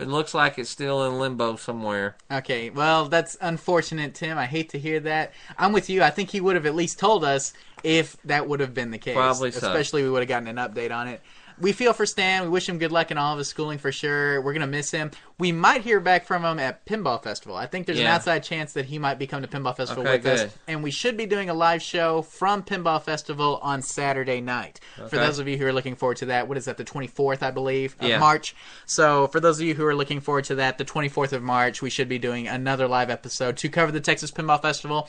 it 0.00 0.08
looks 0.08 0.34
like 0.34 0.58
it's 0.58 0.70
still 0.70 1.04
in 1.06 1.18
limbo 1.18 1.56
somewhere. 1.56 2.16
Okay, 2.30 2.70
well, 2.70 3.06
that's 3.08 3.36
unfortunate, 3.40 4.14
Tim. 4.14 4.38
I 4.38 4.46
hate 4.46 4.70
to 4.70 4.78
hear 4.78 5.00
that. 5.00 5.32
I'm 5.58 5.72
with 5.72 5.90
you. 5.90 6.02
I 6.02 6.10
think 6.10 6.30
he 6.30 6.40
would 6.40 6.56
have 6.56 6.66
at 6.66 6.74
least 6.74 6.98
told 6.98 7.24
us 7.24 7.52
if 7.82 8.16
that 8.24 8.48
would 8.48 8.60
have 8.60 8.74
been 8.74 8.90
the 8.90 8.98
case. 8.98 9.14
Probably 9.14 9.50
so. 9.50 9.66
Especially 9.66 10.02
we 10.02 10.10
would 10.10 10.20
have 10.20 10.28
gotten 10.28 10.48
an 10.48 10.56
update 10.56 10.94
on 10.94 11.08
it. 11.08 11.20
We 11.62 11.70
feel 11.70 11.92
for 11.92 12.06
Stan. 12.06 12.42
We 12.42 12.48
wish 12.48 12.68
him 12.68 12.78
good 12.78 12.90
luck 12.90 13.12
in 13.12 13.18
all 13.18 13.32
of 13.32 13.38
his 13.38 13.46
schooling 13.46 13.78
for 13.78 13.92
sure. 13.92 14.42
We're 14.42 14.52
gonna 14.52 14.66
miss 14.66 14.90
him. 14.90 15.12
We 15.38 15.52
might 15.52 15.82
hear 15.82 16.00
back 16.00 16.26
from 16.26 16.44
him 16.44 16.58
at 16.58 16.84
Pinball 16.86 17.22
Festival. 17.22 17.54
I 17.56 17.66
think 17.66 17.86
there's 17.86 18.00
an 18.00 18.06
outside 18.06 18.42
chance 18.42 18.72
that 18.72 18.86
he 18.86 18.98
might 18.98 19.16
be 19.16 19.28
coming 19.28 19.48
to 19.48 19.56
Pinball 19.56 19.76
Festival 19.76 20.02
Okay, 20.02 20.16
with 20.16 20.26
us, 20.26 20.58
and 20.66 20.82
we 20.82 20.90
should 20.90 21.16
be 21.16 21.24
doing 21.24 21.50
a 21.50 21.54
live 21.54 21.80
show 21.80 22.22
from 22.22 22.64
Pinball 22.64 23.00
Festival 23.00 23.60
on 23.62 23.80
Saturday 23.80 24.40
night. 24.40 24.80
For 25.08 25.16
those 25.16 25.38
of 25.38 25.46
you 25.46 25.56
who 25.56 25.64
are 25.64 25.72
looking 25.72 25.94
forward 25.94 26.16
to 26.16 26.26
that, 26.26 26.48
what 26.48 26.58
is 26.58 26.64
that? 26.64 26.78
The 26.78 26.84
24th, 26.84 27.44
I 27.44 27.52
believe, 27.52 27.94
of 28.00 28.08
Yeah. 28.08 28.18
March. 28.18 28.56
So 28.84 29.28
for 29.28 29.38
those 29.38 29.60
of 29.60 29.66
you 29.66 29.74
who 29.74 29.86
are 29.86 29.94
looking 29.94 30.20
forward 30.20 30.46
to 30.46 30.56
that, 30.56 30.78
the 30.78 30.84
24th 30.84 31.32
of 31.32 31.44
March, 31.44 31.80
we 31.80 31.90
should 31.90 32.08
be 32.08 32.18
doing 32.18 32.48
another 32.48 32.88
live 32.88 33.08
episode 33.08 33.56
to 33.58 33.68
cover 33.68 33.92
the 33.92 34.00
Texas 34.00 34.32
Pinball 34.32 34.60
Festival. 34.60 35.08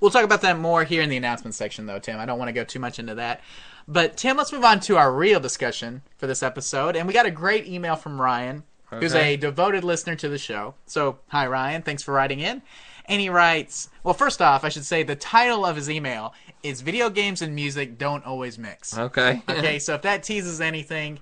We'll 0.00 0.10
talk 0.10 0.24
about 0.24 0.40
that 0.40 0.58
more 0.58 0.82
here 0.82 1.00
in 1.00 1.10
the 1.10 1.16
announcement 1.16 1.54
section, 1.54 1.86
though, 1.86 2.00
Tim. 2.00 2.18
I 2.18 2.26
don't 2.26 2.36
want 2.40 2.48
to 2.48 2.52
go 2.52 2.64
too 2.64 2.80
much 2.80 2.98
into 2.98 3.14
that. 3.14 3.40
But 3.88 4.16
Tim, 4.16 4.36
let's 4.36 4.52
move 4.52 4.64
on 4.64 4.80
to 4.80 4.96
our 4.96 5.12
real 5.12 5.40
discussion 5.40 6.02
for 6.16 6.26
this 6.26 6.42
episode. 6.42 6.96
And 6.96 7.06
we 7.06 7.12
got 7.12 7.26
a 7.26 7.30
great 7.30 7.66
email 7.66 7.96
from 7.96 8.20
Ryan, 8.20 8.62
who's 8.90 9.14
a 9.14 9.36
devoted 9.36 9.84
listener 9.84 10.16
to 10.16 10.28
the 10.28 10.38
show. 10.38 10.74
So 10.86 11.18
hi, 11.28 11.46
Ryan. 11.46 11.82
Thanks 11.82 12.02
for 12.02 12.12
writing 12.12 12.40
in. 12.40 12.62
And 13.06 13.20
he 13.20 13.28
writes, 13.28 13.90
well, 14.04 14.14
first 14.14 14.40
off, 14.40 14.64
I 14.64 14.68
should 14.68 14.84
say 14.84 15.02
the 15.02 15.16
title 15.16 15.64
of 15.64 15.76
his 15.76 15.90
email 15.90 16.34
is 16.62 16.80
"Video 16.80 17.10
Games 17.10 17.42
and 17.42 17.54
Music 17.54 17.98
Don't 17.98 18.24
Always 18.24 18.58
Mix." 18.58 18.96
Okay. 18.96 19.42
Okay, 19.48 19.78
so 19.78 19.94
if 19.94 20.02
that 20.02 20.22
teases 20.22 20.60
anything, 20.60 21.18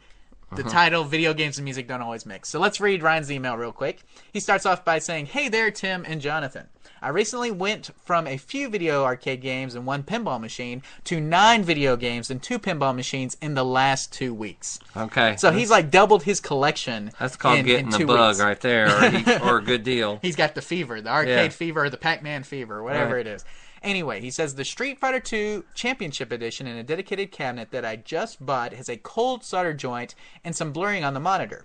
the 0.52 0.62
uh-huh. 0.62 0.70
title 0.70 1.04
"Video 1.04 1.32
Games 1.32 1.58
and 1.58 1.64
Music 1.64 1.88
Don't 1.88 2.02
Always 2.02 2.26
Mix." 2.26 2.48
So 2.48 2.60
let's 2.60 2.80
read 2.80 3.02
Ryan's 3.02 3.32
email 3.32 3.56
real 3.56 3.72
quick. 3.72 4.02
He 4.32 4.40
starts 4.40 4.66
off 4.66 4.84
by 4.84 4.98
saying, 4.98 5.26
"Hey 5.26 5.48
there, 5.48 5.70
Tim 5.70 6.04
and 6.06 6.20
Jonathan. 6.20 6.68
I 7.02 7.08
recently 7.08 7.50
went 7.50 7.90
from 8.04 8.26
a 8.26 8.36
few 8.36 8.68
video 8.68 9.04
arcade 9.04 9.40
games 9.40 9.74
and 9.74 9.86
one 9.86 10.02
pinball 10.02 10.40
machine 10.40 10.82
to 11.04 11.20
nine 11.20 11.62
video 11.62 11.96
games 11.96 12.30
and 12.30 12.42
two 12.42 12.58
pinball 12.58 12.94
machines 12.94 13.36
in 13.40 13.54
the 13.54 13.64
last 13.64 14.12
two 14.12 14.34
weeks. 14.34 14.78
Okay. 14.96 15.36
So 15.38 15.50
he's 15.50 15.70
like 15.70 15.90
doubled 15.90 16.24
his 16.24 16.40
collection. 16.40 17.10
That's 17.18 17.36
called 17.36 17.60
in- 17.60 17.64
getting 17.66 17.86
in 17.86 17.98
the 17.98 18.04
bug 18.04 18.28
weeks. 18.34 18.40
right 18.40 18.60
there, 18.60 18.86
or, 18.88 19.10
he, 19.10 19.36
or 19.38 19.58
a 19.58 19.62
good 19.62 19.82
deal. 19.82 20.18
He's 20.22 20.36
got 20.36 20.54
the 20.54 20.62
fever, 20.62 21.00
the 21.00 21.10
arcade 21.10 21.28
Yeah. 21.44 21.48
fever, 21.48 21.84
or 21.84 21.90
the 21.90 21.96
Pac-Man 21.96 22.42
fever, 22.42 22.82
whatever 22.82 23.14
Right. 23.16 23.26
it 23.26 23.30
is. 23.36 23.44
Anyway, 23.82 24.20
he 24.20 24.30
says 24.30 24.54
the 24.56 24.64
Street 24.64 24.98
Fighter 25.00 25.22
II 25.32 25.62
Championship 25.74 26.30
Edition 26.30 26.66
in 26.66 26.76
a 26.76 26.82
dedicated 26.82 27.32
cabinet 27.32 27.70
that 27.70 27.82
I 27.82 27.96
just 27.96 28.44
bought 28.44 28.74
has 28.74 28.90
a 28.90 28.98
cold 28.98 29.42
solder 29.42 29.72
joint 29.72 30.14
and 30.44 30.54
some 30.54 30.70
blurring 30.72 31.02
on 31.02 31.14
the 31.14 31.20
monitor. 31.20 31.64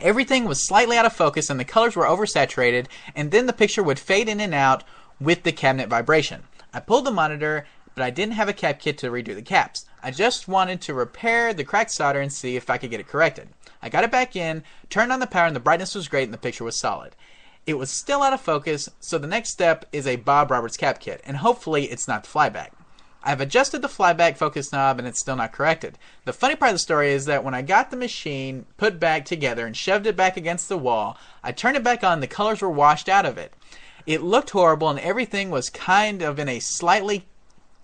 Everything 0.00 0.44
was 0.46 0.66
slightly 0.66 0.96
out 0.96 1.06
of 1.06 1.12
focus 1.12 1.50
and 1.50 1.60
the 1.60 1.64
colors 1.64 1.94
were 1.94 2.04
oversaturated, 2.04 2.86
and 3.14 3.30
then 3.30 3.46
the 3.46 3.52
picture 3.52 3.82
would 3.82 3.98
fade 3.98 4.28
in 4.28 4.40
and 4.40 4.54
out 4.54 4.84
with 5.20 5.42
the 5.42 5.52
cabinet 5.52 5.88
vibration. 5.88 6.42
I 6.72 6.80
pulled 6.80 7.06
the 7.06 7.10
monitor, 7.10 7.66
but 7.94 8.02
I 8.02 8.10
didn't 8.10 8.34
have 8.34 8.48
a 8.48 8.54
cap 8.54 8.80
kit 8.80 8.98
to 8.98 9.10
redo 9.10 9.34
the 9.34 9.42
caps. 9.42 9.84
I 10.02 10.10
just 10.10 10.48
wanted 10.48 10.80
to 10.82 10.94
repair 10.94 11.52
the 11.52 11.64
cracked 11.64 11.90
solder 11.90 12.20
and 12.20 12.32
see 12.32 12.56
if 12.56 12.70
I 12.70 12.78
could 12.78 12.90
get 12.90 13.00
it 13.00 13.08
corrected. 13.08 13.48
I 13.82 13.88
got 13.88 14.04
it 14.04 14.10
back 14.10 14.34
in, 14.34 14.64
turned 14.88 15.12
on 15.12 15.20
the 15.20 15.26
power, 15.26 15.46
and 15.46 15.54
the 15.54 15.60
brightness 15.60 15.94
was 15.94 16.08
great 16.08 16.24
and 16.24 16.34
the 16.34 16.38
picture 16.38 16.64
was 16.64 16.76
solid. 16.76 17.14
It 17.66 17.74
was 17.74 17.90
still 17.90 18.22
out 18.22 18.32
of 18.32 18.40
focus, 18.40 18.88
so 18.98 19.18
the 19.18 19.26
next 19.28 19.50
step 19.50 19.84
is 19.92 20.06
a 20.06 20.16
Bob 20.16 20.50
Roberts 20.50 20.76
cap 20.76 20.98
kit, 20.98 21.20
and 21.24 21.36
hopefully 21.36 21.84
it's 21.84 22.08
not 22.08 22.24
the 22.24 22.28
flyback. 22.28 22.70
I've 23.24 23.40
adjusted 23.40 23.82
the 23.82 23.88
flyback 23.88 24.36
focus 24.36 24.72
knob 24.72 24.98
and 24.98 25.06
it's 25.06 25.20
still 25.20 25.36
not 25.36 25.52
corrected. 25.52 25.98
The 26.24 26.32
funny 26.32 26.56
part 26.56 26.70
of 26.70 26.74
the 26.74 26.80
story 26.80 27.12
is 27.12 27.26
that 27.26 27.44
when 27.44 27.54
I 27.54 27.62
got 27.62 27.90
the 27.90 27.96
machine 27.96 28.66
put 28.76 28.98
back 28.98 29.24
together 29.24 29.66
and 29.66 29.76
shoved 29.76 30.06
it 30.06 30.16
back 30.16 30.36
against 30.36 30.68
the 30.68 30.78
wall, 30.78 31.16
I 31.42 31.52
turned 31.52 31.76
it 31.76 31.84
back 31.84 32.02
on, 32.02 32.20
the 32.20 32.26
colors 32.26 32.60
were 32.60 32.70
washed 32.70 33.08
out 33.08 33.26
of 33.26 33.38
it. 33.38 33.54
It 34.06 34.22
looked 34.22 34.50
horrible 34.50 34.88
and 34.88 34.98
everything 34.98 35.50
was 35.50 35.70
kind 35.70 36.22
of 36.22 36.38
in 36.38 36.48
a 36.48 36.58
slightly 36.58 37.26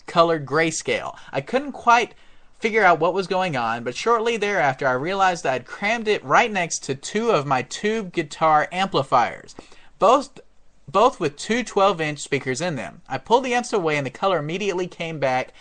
colored 0.06 0.44
grayscale. 0.44 1.16
I 1.32 1.40
couldn't 1.40 1.72
quite 1.72 2.14
figure 2.58 2.82
out 2.82 2.98
what 2.98 3.14
was 3.14 3.28
going 3.28 3.56
on, 3.56 3.84
but 3.84 3.94
shortly 3.94 4.36
thereafter 4.36 4.88
I 4.88 4.92
realized 4.92 5.46
I 5.46 5.52
had 5.52 5.64
crammed 5.66 6.08
it 6.08 6.24
right 6.24 6.50
next 6.50 6.80
to 6.84 6.96
two 6.96 7.30
of 7.30 7.46
my 7.46 7.62
tube 7.62 8.12
guitar 8.12 8.68
amplifiers. 8.72 9.54
Both 10.00 10.40
both 10.88 11.20
with 11.20 11.36
two 11.36 11.62
12 11.62 12.00
inch 12.00 12.18
speakers 12.18 12.60
in 12.60 12.76
them. 12.76 13.02
I 13.08 13.18
pulled 13.18 13.44
the 13.44 13.54
amps 13.54 13.72
away 13.72 13.96
and 13.96 14.06
the 14.06 14.10
color 14.10 14.38
immediately 14.38 14.86
came 14.86 15.18
back, 15.18 15.52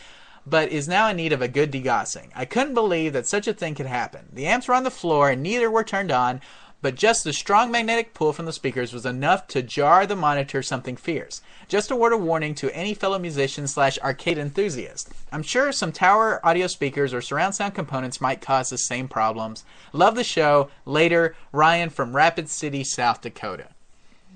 but 0.45 0.69
is 0.71 0.87
now 0.87 1.09
in 1.09 1.17
need 1.17 1.33
of 1.33 1.41
a 1.41 1.47
good 1.47 1.71
degaussing. 1.71 2.29
I 2.33 2.45
couldn't 2.45 2.73
believe 2.73 3.13
that 3.13 3.27
such 3.27 3.47
a 3.47 3.53
thing 3.53 3.75
could 3.75 3.85
happen. 3.85 4.29
The 4.31 4.47
amps 4.47 4.67
were 4.67 4.73
on 4.73 4.83
the 4.83 4.91
floor 4.91 5.29
and 5.29 5.43
neither 5.43 5.69
were 5.69 5.83
turned 5.83 6.11
on, 6.11 6.41
but 6.81 6.95
just 6.95 7.23
the 7.23 7.33
strong 7.33 7.71
magnetic 7.71 8.13
pull 8.13 8.31
from 8.31 8.45
the 8.45 8.53
speakers 8.53 8.93
was 8.93 9.05
enough 9.05 9.47
to 9.47 9.61
jar 9.63 10.05
the 10.05 10.15
monitor 10.15 10.61
something 10.61 10.95
fierce. 10.95 11.41
Just 11.67 11.91
a 11.91 11.95
word 11.95 12.13
of 12.13 12.21
warning 12.21 12.53
to 12.55 12.73
any 12.73 12.93
fellow 12.93 13.19
musician 13.19 13.67
slash 13.67 13.97
arcade 13.99 14.37
enthusiast. 14.37 15.11
I'm 15.31 15.43
sure 15.43 15.71
some 15.71 15.91
tower 15.91 16.39
audio 16.45 16.67
speakers 16.67 17.13
or 17.13 17.21
surround 17.21 17.55
sound 17.55 17.73
components 17.73 18.21
might 18.21 18.41
cause 18.41 18.69
the 18.69 18.77
same 18.77 19.07
problems. 19.07 19.65
Love 19.91 20.15
the 20.15 20.23
show. 20.23 20.69
Later, 20.85 21.35
Ryan 21.51 21.89
from 21.89 22.15
Rapid 22.15 22.47
City, 22.47 22.83
South 22.83 23.21
Dakota. 23.21 23.69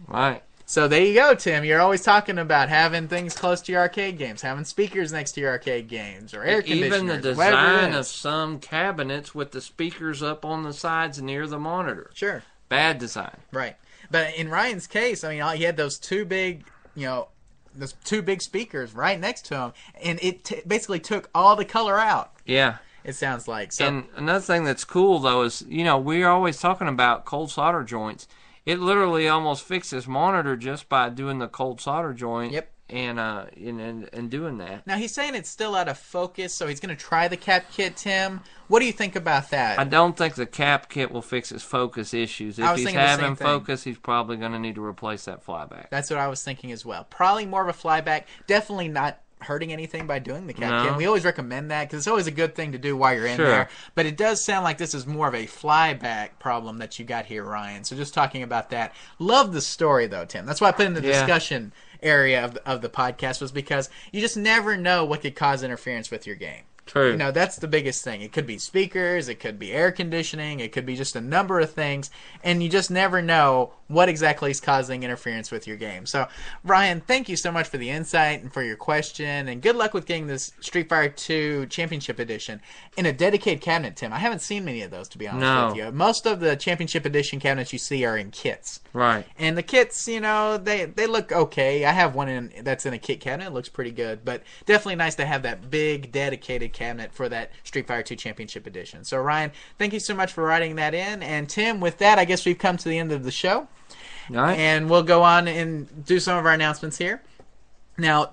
Right. 0.07 0.41
So 0.71 0.87
there 0.87 1.03
you 1.03 1.13
go, 1.13 1.35
Tim. 1.35 1.65
You're 1.65 1.81
always 1.81 2.01
talking 2.01 2.37
about 2.37 2.69
having 2.69 3.09
things 3.09 3.35
close 3.35 3.59
to 3.63 3.73
your 3.73 3.81
arcade 3.81 4.17
games, 4.17 4.41
having 4.41 4.63
speakers 4.63 5.11
next 5.11 5.33
to 5.33 5.41
your 5.41 5.49
arcade 5.49 5.89
games, 5.89 6.33
or 6.33 6.45
air 6.45 6.61
conditioners. 6.61 6.95
Even 6.95 7.07
the 7.07 7.17
design 7.17 7.93
of 7.93 8.05
some 8.05 8.57
cabinets 8.57 9.35
with 9.35 9.51
the 9.51 9.59
speakers 9.59 10.23
up 10.23 10.45
on 10.45 10.63
the 10.63 10.71
sides 10.71 11.21
near 11.21 11.45
the 11.45 11.59
monitor. 11.59 12.09
sure, 12.13 12.43
Bad 12.69 12.99
design. 12.99 13.35
right. 13.51 13.75
But 14.09 14.33
in 14.35 14.47
Ryan's 14.47 14.87
case, 14.87 15.25
I 15.25 15.35
mean, 15.35 15.57
he 15.57 15.65
had 15.65 15.75
those 15.75 15.99
two 15.99 16.23
big, 16.23 16.63
you 16.95 17.05
know, 17.05 17.27
those 17.75 17.91
two 18.05 18.21
big 18.21 18.41
speakers 18.41 18.95
right 18.95 19.19
next 19.19 19.47
to 19.47 19.57
him, 19.57 19.73
and 20.01 20.19
it 20.23 20.45
t- 20.45 20.61
basically 20.65 21.01
took 21.01 21.29
all 21.35 21.57
the 21.57 21.65
color 21.65 21.99
out. 21.99 22.31
Yeah. 22.45 22.77
It 23.03 23.15
sounds 23.15 23.45
like 23.45 23.73
so. 23.73 23.87
And 23.87 24.05
another 24.15 24.39
thing 24.39 24.63
that's 24.63 24.85
cool 24.85 25.19
though 25.19 25.41
is, 25.41 25.65
you 25.67 25.83
know, 25.83 25.97
we're 25.97 26.29
always 26.29 26.61
talking 26.61 26.87
about 26.87 27.25
cold 27.25 27.51
solder 27.51 27.83
joints. 27.83 28.25
It 28.65 28.79
literally 28.79 29.27
almost 29.27 29.63
fixes 29.63 30.07
monitor 30.07 30.55
just 30.55 30.87
by 30.89 31.09
doing 31.09 31.39
the 31.39 31.47
cold 31.47 31.81
solder 31.81 32.13
joint. 32.13 32.53
Yep. 32.53 32.71
And 32.89 33.19
uh 33.19 33.45
and 33.55 33.79
and, 33.79 34.09
and 34.11 34.29
doing 34.29 34.57
that. 34.57 34.85
now 34.85 34.97
he's 34.97 35.13
saying 35.13 35.33
it's 35.33 35.49
still 35.49 35.75
out 35.75 35.87
of 35.87 35.97
focus, 35.97 36.53
so 36.53 36.67
he's 36.67 36.81
going 36.81 36.93
to 36.93 37.01
try 37.01 37.29
the 37.29 37.37
cap 37.37 37.67
kit. 37.71 37.95
Tim, 37.95 38.41
what 38.67 38.81
do 38.81 38.85
you 38.85 38.91
think 38.91 39.15
about 39.15 39.49
that? 39.51 39.79
I 39.79 39.85
don't 39.85 40.17
think 40.17 40.35
the 40.35 40.45
cap 40.45 40.89
kit 40.89 41.09
will 41.09 41.21
fix 41.21 41.47
his 41.49 41.63
focus 41.63 42.13
issues. 42.13 42.59
If 42.59 42.65
I 42.65 42.71
was 42.73 42.79
he's 42.81 42.87
thinking 42.87 43.01
the 43.01 43.07
same 43.07 43.19
having 43.19 43.35
thing. 43.37 43.47
focus, 43.47 43.85
he's 43.85 43.97
probably 43.97 44.35
going 44.35 44.51
to 44.51 44.59
need 44.59 44.75
to 44.75 44.83
replace 44.83 45.23
that 45.23 45.45
flyback. 45.45 45.89
That's 45.89 46.09
what 46.09 46.19
I 46.19 46.27
was 46.27 46.43
thinking 46.43 46.73
as 46.73 46.85
well. 46.85 47.05
Probably 47.09 47.45
more 47.45 47.65
of 47.65 47.73
a 47.73 47.79
flyback. 47.79 48.25
Definitely 48.45 48.89
not 48.89 49.21
hurting 49.43 49.71
anything 49.73 50.07
by 50.07 50.19
doing 50.19 50.47
the 50.47 50.53
cap 50.53 50.69
No. 50.69 50.89
kit. 50.89 50.97
We 50.97 51.05
always 51.05 51.25
recommend 51.25 51.71
that 51.71 51.85
because 51.87 51.99
it's 51.99 52.07
always 52.07 52.27
a 52.27 52.31
good 52.31 52.55
thing 52.55 52.71
to 52.71 52.77
do 52.77 52.95
while 52.95 53.13
you're 53.13 53.25
in 53.25 53.37
Sure. 53.37 53.47
there. 53.47 53.69
But 53.95 54.05
it 54.05 54.17
does 54.17 54.43
sound 54.43 54.63
like 54.63 54.77
this 54.77 54.93
is 54.93 55.05
more 55.07 55.27
of 55.27 55.35
a 55.35 55.45
flyback 55.47 56.31
problem 56.39 56.77
that 56.79 56.99
you 56.99 57.05
got 57.05 57.25
here, 57.25 57.43
Ryan. 57.43 57.83
So 57.83 57.95
just 57.95 58.13
talking 58.13 58.43
about 58.43 58.69
that. 58.71 58.93
Love 59.19 59.53
the 59.53 59.61
story 59.61 60.07
though, 60.07 60.25
Tim. 60.25 60.45
That's 60.45 60.61
why 60.61 60.69
I 60.69 60.71
put 60.71 60.85
in 60.85 60.93
the 60.93 61.01
Yeah. 61.01 61.13
discussion 61.13 61.73
area 62.03 62.43
of 62.43 62.55
the, 62.55 62.67
of 62.69 62.81
the 62.81 62.89
podcast 62.89 63.41
was 63.41 63.51
because 63.51 63.89
you 64.11 64.21
just 64.21 64.37
never 64.37 64.75
know 64.77 65.05
what 65.05 65.21
could 65.21 65.35
cause 65.35 65.63
interference 65.63 66.09
with 66.11 66.25
your 66.25 66.35
game. 66.35 66.63
True. 66.87 67.11
You 67.11 67.17
know, 67.17 67.31
that's 67.31 67.57
the 67.57 67.67
biggest 67.67 68.03
thing. 68.03 68.21
It 68.21 68.33
could 68.33 68.47
be 68.47 68.57
speakers, 68.57 69.29
it 69.29 69.35
could 69.39 69.59
be 69.59 69.71
air 69.71 69.91
conditioning, 69.91 70.59
it 70.59 70.71
could 70.71 70.85
be 70.85 70.95
just 70.95 71.15
a 71.15 71.21
number 71.21 71.59
of 71.59 71.71
things, 71.71 72.09
and 72.43 72.61
you 72.63 72.69
just 72.69 72.89
never 72.89 73.21
know 73.21 73.73
what 73.91 74.09
exactly 74.09 74.51
is 74.51 74.59
causing 74.61 75.03
interference 75.03 75.51
with 75.51 75.67
your 75.67 75.77
game. 75.77 76.05
So, 76.05 76.27
Ryan, 76.63 77.01
thank 77.01 77.29
you 77.29 77.35
so 77.35 77.51
much 77.51 77.67
for 77.67 77.77
the 77.77 77.89
insight 77.89 78.41
and 78.41 78.51
for 78.51 78.63
your 78.63 78.75
question, 78.75 79.47
and 79.47 79.61
good 79.61 79.75
luck 79.75 79.93
with 79.93 80.05
getting 80.05 80.27
this 80.27 80.53
Street 80.61 80.89
Fighter 80.89 81.09
2 81.09 81.65
Championship 81.67 82.19
Edition 82.19 82.61
in 82.97 83.05
a 83.05 83.13
dedicated 83.13 83.61
cabinet, 83.61 83.95
Tim. 83.95 84.13
I 84.13 84.19
haven't 84.19 84.39
seen 84.39 84.65
many 84.65 84.81
of 84.81 84.91
those, 84.91 85.07
to 85.09 85.17
be 85.17 85.27
honest 85.27 85.41
No. 85.41 85.67
with 85.67 85.75
you. 85.77 85.91
Most 85.91 86.25
of 86.25 86.39
the 86.39 86.55
Championship 86.55 87.05
Edition 87.05 87.39
cabinets 87.39 87.73
you 87.73 87.79
see 87.79 88.05
are 88.05 88.17
in 88.17 88.31
kits. 88.31 88.79
right. 88.93 89.25
And 89.37 89.57
the 89.57 89.63
kits, 89.63 90.07
you 90.07 90.19
know, 90.19 90.57
they 90.57 90.85
they 90.85 91.07
look 91.07 91.31
okay. 91.31 91.85
I 91.85 91.91
have 91.91 92.15
one 92.15 92.29
in 92.29 92.51
that's 92.63 92.85
in 92.85 92.93
a 92.93 92.97
kit 92.97 93.19
cabinet. 93.19 93.47
It 93.47 93.53
looks 93.53 93.69
pretty 93.69 93.91
good, 93.91 94.23
but 94.25 94.43
definitely 94.65 94.95
nice 94.95 95.15
to 95.15 95.25
have 95.25 95.43
that 95.43 95.69
big 95.69 96.11
dedicated 96.11 96.73
cabinet 96.73 97.11
for 97.13 97.29
that 97.29 97.51
Street 97.63 97.87
Fighter 97.87 98.03
2 98.03 98.15
Championship 98.15 98.67
Edition. 98.67 99.03
So 99.03 99.17
Ryan, 99.19 99.51
thank 99.77 99.93
you 99.93 99.99
so 99.99 100.13
much 100.13 100.31
for 100.33 100.43
writing 100.43 100.75
that 100.75 100.93
in. 100.93 101.23
And 101.23 101.49
Tim, 101.49 101.79
with 101.79 101.97
that, 101.99 102.19
I 102.19 102.25
guess 102.25 102.45
we've 102.45 102.57
come 102.57 102.77
to 102.77 102.89
the 102.89 102.97
end 102.99 103.11
of 103.11 103.23
the 103.23 103.31
show, 103.31 103.67
right. 104.29 104.57
and 104.57 104.89
we'll 104.89 105.03
go 105.03 105.23
on 105.23 105.47
and 105.47 106.05
do 106.05 106.19
some 106.19 106.37
of 106.37 106.45
our 106.45 106.53
announcements 106.53 106.97
here. 106.97 107.21
Now, 107.97 108.31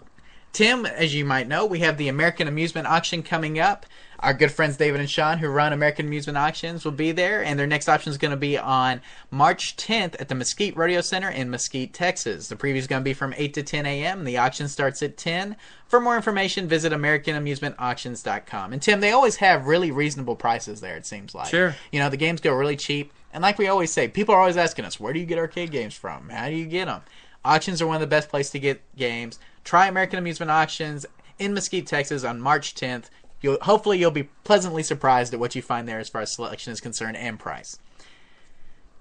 Tim, 0.53 0.87
as 0.87 1.15
you 1.15 1.25
might 1.25 1.47
know, 1.47 1.67
we 1.67 1.81
have 1.81 1.99
the 1.99 2.09
American 2.09 2.49
Amusement 2.49 2.87
Auction 2.87 3.23
coming 3.23 3.59
up. 3.59 3.87
Our 4.21 4.35
good 4.35 4.51
friends 4.51 4.77
David 4.77 5.01
and 5.01 5.09
Sean, 5.09 5.39
who 5.39 5.47
run 5.47 5.73
American 5.73 6.07
Amusement 6.07 6.37
Auctions, 6.37 6.85
will 6.85 6.91
be 6.91 7.13
there, 7.13 7.45
and 7.45 7.57
their 7.57 7.69
next 7.69 7.89
auction 7.89 8.11
is 8.11 8.19
going 8.19 8.33
to 8.33 8.37
be 8.37 8.59
on 8.59 9.01
March 9.31 9.77
10th 9.77 10.21
at 10.21 10.29
the 10.29 10.35
Mesquite 10.35 10.77
Rodeo 10.77 11.01
Center 11.03 11.31
in 11.31 11.51
Mesquite, 11.51 11.95
Texas. 11.95 12.49
The 12.49 12.57
preview 12.57 12.77
is 12.77 12.89
going 12.89 13.01
to 13.01 13.05
be 13.05 13.15
from 13.15 13.33
8 13.37 13.55
to 13.55 13.63
10 13.63 13.87
a.m. 13.87 14.25
The 14.25 14.39
auction 14.39 14.67
starts 14.67 15.05
at 15.05 15.17
10. 15.17 15.55
For 15.87 16.01
more 16.01 16.17
information, 16.17 16.67
visit 16.67 16.93
AmericanAmusementAuctions.com. 16.93 18.73
And 18.73 18.83
Tim, 18.83 18.99
they 19.01 19.13
always 19.13 19.37
have 19.37 19.69
really 19.69 19.93
reasonable 19.93 20.35
prices 20.35 20.81
there. 20.81 20.97
It 20.97 21.07
seems 21.07 21.33
like. 21.33 21.49
Sure. 21.49 21.77
You 21.93 22.01
know, 22.01 22.09
the 22.09 22.17
games 22.17 22.41
go 22.41 22.53
really 22.53 22.77
cheap, 22.77 23.13
and 23.33 23.43
like 23.43 23.59
we 23.59 23.69
always 23.69 23.93
say, 23.93 24.09
people 24.09 24.35
are 24.35 24.41
always 24.41 24.57
asking 24.57 24.85
us, 24.85 24.99
where 24.99 25.13
do 25.13 25.21
you 25.21 25.27
get 25.27 25.39
arcade 25.39 25.71
games 25.71 25.95
from? 25.95 26.29
How 26.31 26.49
do 26.49 26.55
you 26.55 26.67
get 26.67 26.87
them? 26.87 27.03
Auctions 27.45 27.81
are 27.81 27.87
one 27.87 27.97
of 27.97 28.01
the 28.01 28.07
best 28.07 28.29
places 28.29 28.53
to 28.53 28.59
get 28.59 28.83
games. 28.97 29.39
Try 29.65 29.87
American 29.87 30.19
Amusement 30.19 30.51
Auctions 30.51 31.07
in 31.39 31.55
Mesquite, 31.55 31.87
Texas 31.87 32.25
on 32.25 32.41
March 32.41 32.75
10th. 32.75 33.07
You'll 33.41 33.59
hopefully 33.63 33.99
you'll 33.99 34.11
be 34.11 34.29
pleasantly 34.45 34.83
surprised 34.83 35.33
at 35.33 35.41
what 35.41 35.55
you 35.55 35.63
find 35.63 35.87
there 35.87 36.01
as 36.01 36.09
far 36.09 36.23
as 36.23 36.33
selection 36.33 36.73
is 36.73 36.81
concerned 36.81 37.17
and 37.17 37.39
price. 37.39 37.79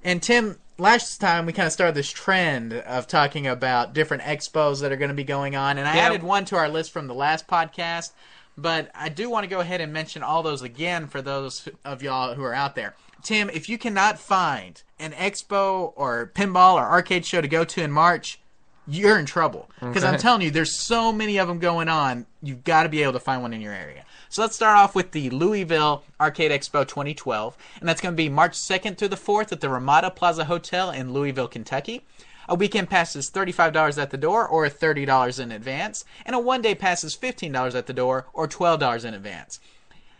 And 0.04 0.22
Tim, 0.22 0.60
last 0.78 1.18
time 1.18 1.45
we 1.45 1.54
kind 1.54 1.66
of 1.66 1.74
started 1.74 1.95
this 1.95 2.12
trend 2.12 2.74
of 2.74 3.08
talking 3.08 3.48
about 3.48 3.94
different 3.94 4.24
expos 4.24 4.82
that 4.82 4.91
are 4.91 4.98
going 4.98 5.10
to 5.10 5.16
be 5.16 5.24
going 5.24 5.56
on, 5.56 5.78
and 5.80 5.88
I 5.88 5.98
added 5.98 6.22
one 6.22 6.45
to 6.45 6.56
our 6.56 6.70
list 6.70 6.91
from 6.91 7.08
the 7.08 7.16
last 7.16 7.48
podcast. 7.48 8.12
But 8.60 8.90
I 8.95 9.10
do 9.10 9.30
want 9.30 9.44
to 9.44 9.49
go 9.49 9.60
ahead 9.60 9.82
and 9.82 9.94
mention 9.94 10.24
all 10.24 10.41
those 10.41 10.64
again 10.64 11.08
for 11.08 11.22
those 11.22 11.70
of 11.86 12.02
y'all 12.02 12.34
who 12.34 12.44
are 12.44 12.56
out 12.56 12.74
there. 12.76 12.95
Tim, 13.23 13.49
if 13.49 13.68
you 13.68 13.77
cannot 13.77 14.19
find 14.19 14.81
an 14.99 15.11
expo 15.11 15.94
or 15.95 16.31
pinball 16.34 16.76
or 16.76 16.85
arcade 16.85 17.26
show 17.26 17.41
to 17.41 17.48
go 17.48 17.64
to 17.64 17.84
in 17.84 17.91
March, 17.91 18.39
you're 18.88 19.19
in 19.19 19.26
trouble. 19.26 19.69
Because 19.80 20.03
I'm 20.03 20.18
telling 20.18 20.41
you, 20.41 20.52
there's 20.52 20.80
so 20.80 21.11
many 21.11 21.38
of 21.38 21.48
them 21.48 21.60
going 21.60 21.89
on. 21.89 22.26
You've 22.41 22.64
got 22.64 22.84
to 22.84 22.89
be 22.89 23.03
able 23.03 23.14
to 23.14 23.19
find 23.19 23.41
one 23.41 23.53
in 23.53 23.61
your 23.61 23.73
area. 23.73 24.06
So 24.30 24.41
let's 24.41 24.56
start 24.56 24.77
off 24.77 24.95
with 24.95 25.11
the 25.11 25.30
Louisville 25.30 26.03
Arcade 26.19 26.52
Expo 26.52 26.88
2012, 26.88 27.57
and 27.80 27.88
that's 27.88 28.02
going 28.02 28.14
to 28.14 28.18
be 28.18 28.30
March 28.30 28.53
2nd 28.53 28.98
through 28.98 29.07
the 29.10 29.15
4th 29.15 29.52
at 29.52 29.61
the 29.61 29.69
Ramada 29.69 30.11
Plaza 30.11 30.45
Hotel 30.45 30.89
in 30.89 31.14
Louisville, 31.14 31.48
Kentucky. 31.48 32.06
A 32.49 32.56
weekend 32.56 32.89
pass 32.89 33.15
is 33.15 33.30
$35 33.30 34.02
at 34.02 34.10
the 34.10 34.18
door 34.18 34.48
or 34.48 34.68
$30 34.68 35.39
in 35.39 35.52
advance, 35.52 36.06
and 36.26 36.35
a 36.35 36.39
one 36.39 36.61
day 36.61 36.76
pass 36.76 37.03
is 37.03 37.15
$15 37.15 37.76
at 37.76 37.88
the 37.88 37.94
door 37.94 38.27
or 38.34 38.48
$12 38.48 39.03
in 39.03 39.14
advance. 39.14 39.60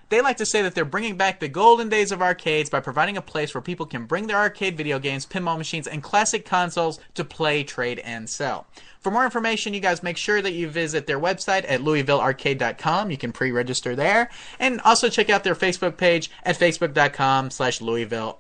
They 0.10 0.22
like 0.22 0.38
to 0.38 0.46
say 0.46 0.62
that 0.62 0.74
they're 0.74 0.86
bringing 0.86 1.18
back 1.18 1.40
the 1.40 1.50
golden 1.50 1.90
days 1.90 2.14
of 2.14 2.22
arcades 2.22 2.70
by 2.70 2.80
providing 2.80 3.18
a 3.18 3.22
place 3.22 3.54
where 3.54 3.62
people 3.62 3.86
can 3.86 4.06
bring 4.06 4.28
their 4.28 4.38
arcade 4.38 4.78
video 4.78 5.00
games, 5.00 5.26
pinball 5.26 5.58
machines, 5.58 5.86
and 5.86 6.02
classic 6.02 6.46
consoles 6.46 7.00
to 7.16 7.26
play, 7.26 7.64
trade, 7.64 8.00
and 8.00 8.30
sell. 8.30 8.68
For 9.02 9.12
more 9.12 9.26
information, 9.26 9.74
you 9.74 9.80
guys 9.80 10.04
make 10.04 10.18
sure 10.18 10.42
that 10.42 10.54
you 10.54 10.70
visit 10.70 11.08
their 11.08 11.20
website 11.20 11.66
at 11.68 11.82
louisvillearcade.com. 11.82 13.12
You 13.12 13.18
can 13.18 13.32
pre-register 13.32 13.96
there. 13.96 14.30
And 14.60 14.80
also 14.82 15.10
check 15.10 15.30
out 15.30 15.44
their 15.44 15.56
Facebook 15.56 15.98
page 15.98 16.32
at 16.44 16.58
facebook.com 16.58 17.52
slash 17.52 17.82
Louisville 17.82 18.40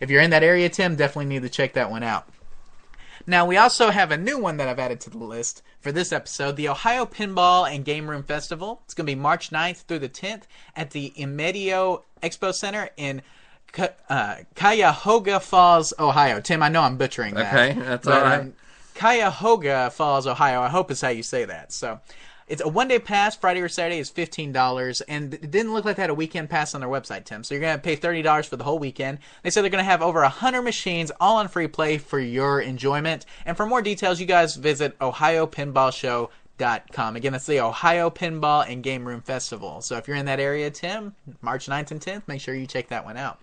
If 0.00 0.10
you're 0.10 0.22
in 0.22 0.30
that 0.30 0.42
area, 0.42 0.68
Tim, 0.68 0.96
definitely 0.96 1.26
need 1.26 1.42
to 1.42 1.48
check 1.48 1.72
that 1.74 1.90
one 1.90 2.02
out. 2.02 2.28
Now, 3.26 3.46
we 3.46 3.56
also 3.56 3.90
have 3.90 4.10
a 4.10 4.18
new 4.18 4.38
one 4.38 4.58
that 4.58 4.68
I've 4.68 4.78
added 4.78 5.00
to 5.02 5.10
the 5.10 5.18
list 5.18 5.62
for 5.80 5.90
this 5.92 6.12
episode 6.12 6.56
the 6.56 6.68
Ohio 6.68 7.06
Pinball 7.06 7.72
and 7.72 7.84
Game 7.84 8.08
Room 8.08 8.22
Festival. 8.22 8.82
It's 8.84 8.94
going 8.94 9.06
to 9.06 9.10
be 9.12 9.18
March 9.18 9.50
9th 9.50 9.84
through 9.84 10.00
the 10.00 10.08
10th 10.08 10.42
at 10.76 10.90
the 10.90 11.12
Emidio 11.16 12.02
Expo 12.22 12.52
Center 12.52 12.90
in 12.96 13.22
uh, 14.08 14.36
Cuyahoga 14.54 15.40
Falls, 15.40 15.94
Ohio. 15.98 16.40
Tim, 16.40 16.62
I 16.62 16.68
know 16.68 16.82
I'm 16.82 16.96
butchering 16.96 17.34
that. 17.34 17.54
Okay, 17.54 17.80
that's 17.80 18.06
but, 18.06 18.16
all 18.16 18.22
right. 18.22 18.40
um, 18.40 18.54
Cuyahoga 18.94 19.90
Falls, 19.90 20.26
Ohio. 20.26 20.60
I 20.60 20.68
hope 20.68 20.90
is 20.90 21.00
how 21.00 21.08
you 21.08 21.22
say 21.22 21.44
that. 21.44 21.72
So. 21.72 22.00
It's 22.46 22.62
a 22.62 22.68
one 22.68 22.88
day 22.88 22.98
pass. 22.98 23.36
Friday 23.36 23.60
or 23.60 23.68
Saturday 23.68 23.98
is 23.98 24.10
fifteen 24.10 24.52
dollars, 24.52 25.00
and 25.02 25.34
it 25.34 25.50
didn't 25.50 25.72
look 25.72 25.84
like 25.84 25.96
they 25.96 26.02
had 26.02 26.10
a 26.10 26.14
weekend 26.14 26.50
pass 26.50 26.74
on 26.74 26.80
their 26.80 26.90
website, 26.90 27.24
Tim. 27.24 27.42
So 27.42 27.54
you're 27.54 27.62
gonna 27.62 27.78
pay 27.78 27.96
thirty 27.96 28.22
dollars 28.22 28.46
for 28.46 28.56
the 28.56 28.64
whole 28.64 28.78
weekend. 28.78 29.18
They 29.42 29.50
said 29.50 29.62
they're 29.62 29.70
gonna 29.70 29.84
have 29.84 30.02
over 30.02 30.22
hundred 30.24 30.62
machines, 30.62 31.10
all 31.20 31.36
on 31.36 31.48
free 31.48 31.68
play 31.68 31.98
for 31.98 32.20
your 32.20 32.60
enjoyment. 32.60 33.24
And 33.46 33.56
for 33.56 33.66
more 33.66 33.82
details, 33.82 34.20
you 34.20 34.26
guys 34.26 34.56
visit 34.56 34.98
OhioPinballShow.com. 34.98 37.16
Again, 37.16 37.32
that's 37.32 37.46
the 37.46 37.60
Ohio 37.60 38.10
Pinball 38.10 38.70
and 38.70 38.82
Game 38.82 39.08
Room 39.08 39.22
Festival. 39.22 39.80
So 39.80 39.96
if 39.96 40.06
you're 40.06 40.16
in 40.16 40.26
that 40.26 40.40
area, 40.40 40.70
Tim, 40.70 41.14
March 41.40 41.66
9th 41.66 41.90
and 41.92 42.00
10th, 42.00 42.28
make 42.28 42.40
sure 42.40 42.54
you 42.54 42.66
check 42.66 42.88
that 42.88 43.04
one 43.04 43.16
out. 43.16 43.38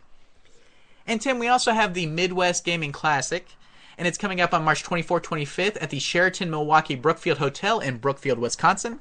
And 1.07 1.19
Tim, 1.19 1.39
we 1.39 1.47
also 1.47 1.71
have 1.71 1.93
the 1.93 2.05
Midwest 2.05 2.63
Gaming 2.63 2.91
Classic, 2.91 3.47
and 4.01 4.07
it's 4.07 4.17
coming 4.17 4.41
up 4.41 4.51
on 4.51 4.63
March 4.63 4.83
24th, 4.83 5.21
25th 5.21 5.77
at 5.79 5.91
the 5.91 5.99
Sheraton 5.99 6.49
Milwaukee 6.49 6.95
Brookfield 6.95 7.37
Hotel 7.37 7.79
in 7.79 7.99
Brookfield, 7.99 8.39
Wisconsin. 8.39 8.99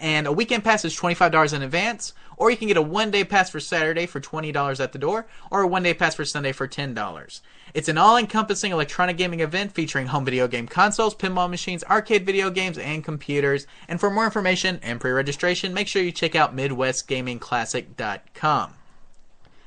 And 0.00 0.26
a 0.26 0.32
weekend 0.32 0.64
pass 0.64 0.84
is 0.84 0.98
$25 0.98 1.54
in 1.54 1.62
advance, 1.62 2.12
or 2.36 2.50
you 2.50 2.56
can 2.56 2.66
get 2.66 2.76
a 2.76 2.82
one 2.82 3.12
day 3.12 3.22
pass 3.22 3.50
for 3.50 3.60
Saturday 3.60 4.04
for 4.04 4.20
$20 4.20 4.80
at 4.80 4.90
the 4.90 4.98
door, 4.98 5.28
or 5.52 5.62
a 5.62 5.68
one 5.68 5.84
day 5.84 5.94
pass 5.94 6.16
for 6.16 6.24
Sunday 6.24 6.50
for 6.50 6.66
$10. 6.66 7.40
It's 7.72 7.88
an 7.88 7.98
all 7.98 8.16
encompassing 8.16 8.72
electronic 8.72 9.16
gaming 9.16 9.38
event 9.38 9.70
featuring 9.70 10.08
home 10.08 10.24
video 10.24 10.48
game 10.48 10.66
consoles, 10.66 11.14
pinball 11.14 11.48
machines, 11.48 11.84
arcade 11.84 12.26
video 12.26 12.50
games, 12.50 12.78
and 12.78 13.04
computers. 13.04 13.68
And 13.86 14.00
for 14.00 14.10
more 14.10 14.24
information 14.24 14.80
and 14.82 15.00
pre 15.00 15.12
registration, 15.12 15.72
make 15.72 15.86
sure 15.86 16.02
you 16.02 16.10
check 16.10 16.34
out 16.34 16.56
MidwestGamingClassic.com. 16.56 18.74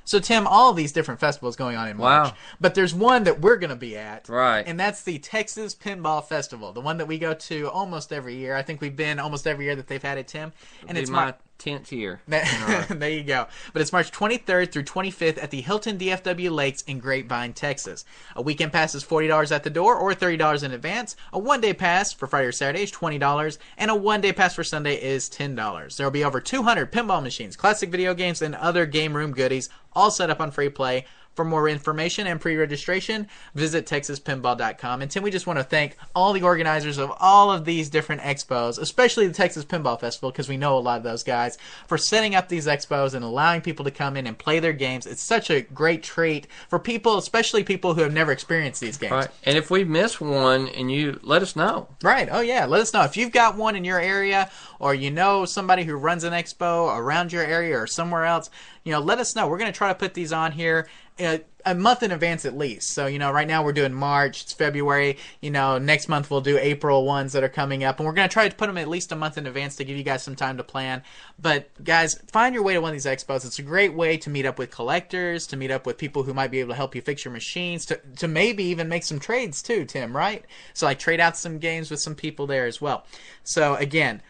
So 0.06 0.20
Tim, 0.20 0.48
all 0.48 0.72
these 0.74 0.92
different 0.92 1.20
festivals 1.20 1.56
going 1.56 1.76
on 1.76 1.88
in 1.90 1.98
March, 1.98 2.30
Wow. 2.30 2.38
but 2.62 2.76
there's 2.76 2.94
one 2.94 3.24
that 3.26 3.42
we're 3.42 3.58
going 3.58 3.72
to 3.72 3.76
be 3.76 3.98
at, 3.98 4.30
Right. 4.30 4.64
And 4.66 4.80
that's 4.80 5.02
the 5.04 5.18
Texas 5.20 5.76
Pinball 5.76 6.24
Festival, 6.24 6.72
the 6.72 6.82
one 6.82 6.98
that 7.00 7.08
we 7.08 7.18
go 7.20 7.34
to 7.34 7.70
almost 7.70 8.14
every 8.14 8.36
year. 8.36 8.56
I 8.56 8.62
think 8.62 8.82
we've 8.82 8.96
been 8.96 9.20
almost 9.20 9.46
every 9.48 9.66
year 9.66 9.76
that 9.76 9.88
they've 9.88 10.02
had 10.02 10.18
it, 10.18 10.28
Tim. 10.28 10.54
And 10.88 10.98
it's 10.98 11.10
my 11.10 11.34
tenth 11.58 11.92
year. 11.92 12.22
there 12.28 13.10
you 13.10 13.24
go. 13.24 13.48
But 13.74 13.82
it's 13.82 13.92
March 13.92 14.12
23rd 14.12 14.72
through 14.72 14.84
25th 14.84 15.42
at 15.42 15.52
the 15.52 15.62
Hilton 15.62 15.98
DFW 15.98 16.52
Lakes 16.52 16.82
in 16.84 17.00
Grapevine, 17.00 17.54
Texas. 17.54 18.06
A 18.36 18.42
weekend 18.42 18.72
pass 18.74 18.96
is 18.96 19.04
$40 19.04 19.52
at 19.52 19.64
the 19.64 19.70
door 19.70 19.96
or 19.96 20.14
$30 20.14 20.64
in 20.64 20.72
advance. 20.72 21.16
A 21.34 21.40
one 21.40 21.62
day 21.62 21.74
pass 21.74 22.14
for 22.14 22.28
Friday 22.28 22.48
or 22.48 22.52
Saturday 22.52 22.84
is 22.84 22.92
$20, 22.92 23.58
and 23.78 23.92
a 23.92 23.96
one 23.96 24.22
day 24.22 24.34
pass 24.34 24.56
for 24.56 24.64
Sunday 24.64 25.02
is 25.02 25.30
$10. 25.30 25.96
There 25.96 26.06
will 26.06 26.12
be 26.12 26.24
over 26.24 26.40
200 26.40 26.92
pinball 26.92 27.24
machines, 27.24 27.56
classic 27.56 27.90
video 27.90 28.14
games, 28.14 28.42
and 28.42 28.56
other 28.56 28.86
game 28.86 29.16
room 29.16 29.32
goodies, 29.32 29.70
all 29.94 30.12
set 30.12 30.30
up 30.30 30.42
on 30.42 30.52
free 30.52 30.70
play. 30.70 31.06
For 31.36 31.46
more 31.46 31.68
information 31.68 32.28
and 32.28 32.40
pre-registration, 32.40 33.28
visit 33.54 33.86
texaspinball.com. 33.86 35.02
And 35.02 35.12
Tim, 35.12 35.22
we 35.22 35.32
just 35.32 35.48
want 35.48 35.60
to 35.60 35.64
thank 35.64 35.98
all 36.16 36.32
the 36.32 36.44
organizers 36.44 36.98
of 36.98 37.12
all 37.20 37.52
of 37.52 37.66
these 37.66 37.90
different 37.90 38.22
expos, 38.22 38.80
especially 38.80 39.28
the 39.28 39.34
Texas 39.34 39.66
Pinball 39.66 40.00
Festival, 40.00 40.32
because 40.32 40.48
we 40.48 40.56
know 40.56 40.78
a 40.78 40.80
lot 40.80 40.98
of 40.98 41.04
those 41.04 41.24
guys, 41.24 41.58
for 41.88 41.98
setting 41.98 42.36
up 42.36 42.48
these 42.48 42.68
expos 42.68 43.14
and 43.14 43.26
allowing 43.26 43.62
people 43.62 43.84
to 43.84 43.92
come 43.92 44.16
in 44.16 44.28
and 44.28 44.38
play 44.38 44.60
their 44.60 44.74
games. 44.74 45.06
It's 45.06 45.22
such 45.22 45.50
a 45.50 45.62
great 45.62 46.04
treat 46.04 46.48
for 46.70 46.80
people, 46.80 47.18
especially 47.18 47.64
people 47.64 47.94
who 47.94 48.02
have 48.02 48.14
never 48.14 48.32
experienced 48.32 48.80
these 48.80 48.98
games. 48.98 49.12
Right. 49.12 49.30
And 49.44 49.58
if 49.58 49.70
we 49.70 49.84
miss 49.84 50.22
one, 50.22 50.70
and 50.70 50.92
you 50.92 51.20
let 51.22 51.42
us 51.42 51.56
know. 51.56 51.90
Right. 52.02 52.30
Oh, 52.32 52.42
yeah. 52.42 52.66
Let 52.66 52.82
us 52.82 52.94
know 52.94 53.04
if 53.04 53.18
you've 53.18 53.32
got 53.32 53.58
one 53.58 53.76
in 53.76 53.84
your 53.84 54.00
area 54.00 54.50
or 54.80 54.94
you 54.94 55.12
know 55.12 55.46
somebody 55.46 55.84
who 55.84 55.96
runs 55.96 56.24
an 56.24 56.34
expo 56.34 56.96
around 56.98 57.32
your 57.34 57.44
area 57.44 57.78
or 57.78 57.88
somewhere 57.88 58.26
else. 58.26 58.50
You 58.84 58.92
know, 58.92 59.00
let 59.00 59.20
us 59.20 59.36
know. 59.36 59.48
We're 59.48 59.58
going 59.58 59.72
to 59.72 59.78
try 59.78 59.90
to 59.90 59.96
put 59.96 60.14
these 60.14 60.32
on 60.32 60.52
here 60.52 60.88
uh, 61.20 61.38
a 61.66 61.74
month 61.74 62.04
in 62.04 62.12
advance 62.12 62.46
at 62.46 62.56
least. 62.56 62.92
So, 62.92 63.08
you 63.08 63.18
know, 63.18 63.32
right 63.32 63.48
now 63.48 63.64
we're 63.64 63.74
doing 63.74 63.94
March, 63.94 64.44
it's 64.44 64.54
February. 64.54 65.18
You 65.42 65.50
know, 65.50 65.78
next 65.80 66.08
month 66.08 66.30
we'll 66.30 66.42
do 66.42 66.58
April 66.60 67.06
ones 67.06 67.34
that 67.34 67.44
are 67.44 67.50
coming 67.50 67.84
up. 67.84 68.00
And 68.00 68.06
we're 68.06 68.14
going 68.14 68.30
to 68.30 68.34
try 68.34 68.48
to 68.48 68.56
put 68.56 68.68
them 68.68 68.78
at 68.78 68.88
least 68.88 69.12
a 69.12 69.16
month 69.16 69.38
in 69.38 69.48
advance 69.48 69.76
to 69.78 69.84
give 69.84 69.98
you 69.98 70.04
guys 70.04 70.22
some 70.22 70.36
time 70.36 70.58
to 70.58 70.64
plan. 70.64 71.02
But, 71.40 71.70
guys, 71.84 72.22
find 72.32 72.54
your 72.54 72.64
way 72.64 72.74
to 72.74 72.82
one 72.82 72.90
of 72.90 72.94
these 72.94 73.06
expos. 73.06 73.46
It's 73.46 73.60
a 73.60 73.64
great 73.64 73.94
way 73.94 74.18
to 74.18 74.30
meet 74.30 74.46
up 74.46 74.60
with 74.60 74.70
collectors, 74.70 75.48
to 75.48 75.58
meet 75.58 75.72
up 75.72 75.88
with 75.88 75.98
people 75.98 76.24
who 76.24 76.34
might 76.34 76.52
be 76.52 76.60
able 76.60 76.70
to 76.70 76.76
help 76.76 76.94
you 76.94 77.02
fix 77.02 77.26
your 77.26 77.32
machines, 77.32 77.86
to, 77.88 78.00
to 78.18 78.28
maybe 78.28 78.64
even 78.66 78.88
make 78.88 79.04
some 79.04 79.20
trades 79.20 79.64
too, 79.64 79.86
Tim, 79.86 80.16
right? 80.16 80.46
So, 80.74 80.86
like, 80.86 81.00
trade 81.00 81.20
out 81.20 81.36
some 81.36 81.58
games 81.58 81.90
with 81.90 82.00
some 82.00 82.16
people 82.16 82.46
there 82.46 82.68
as 82.68 82.80
well. 82.80 83.06
So, 83.44 83.76
again, 83.76 84.22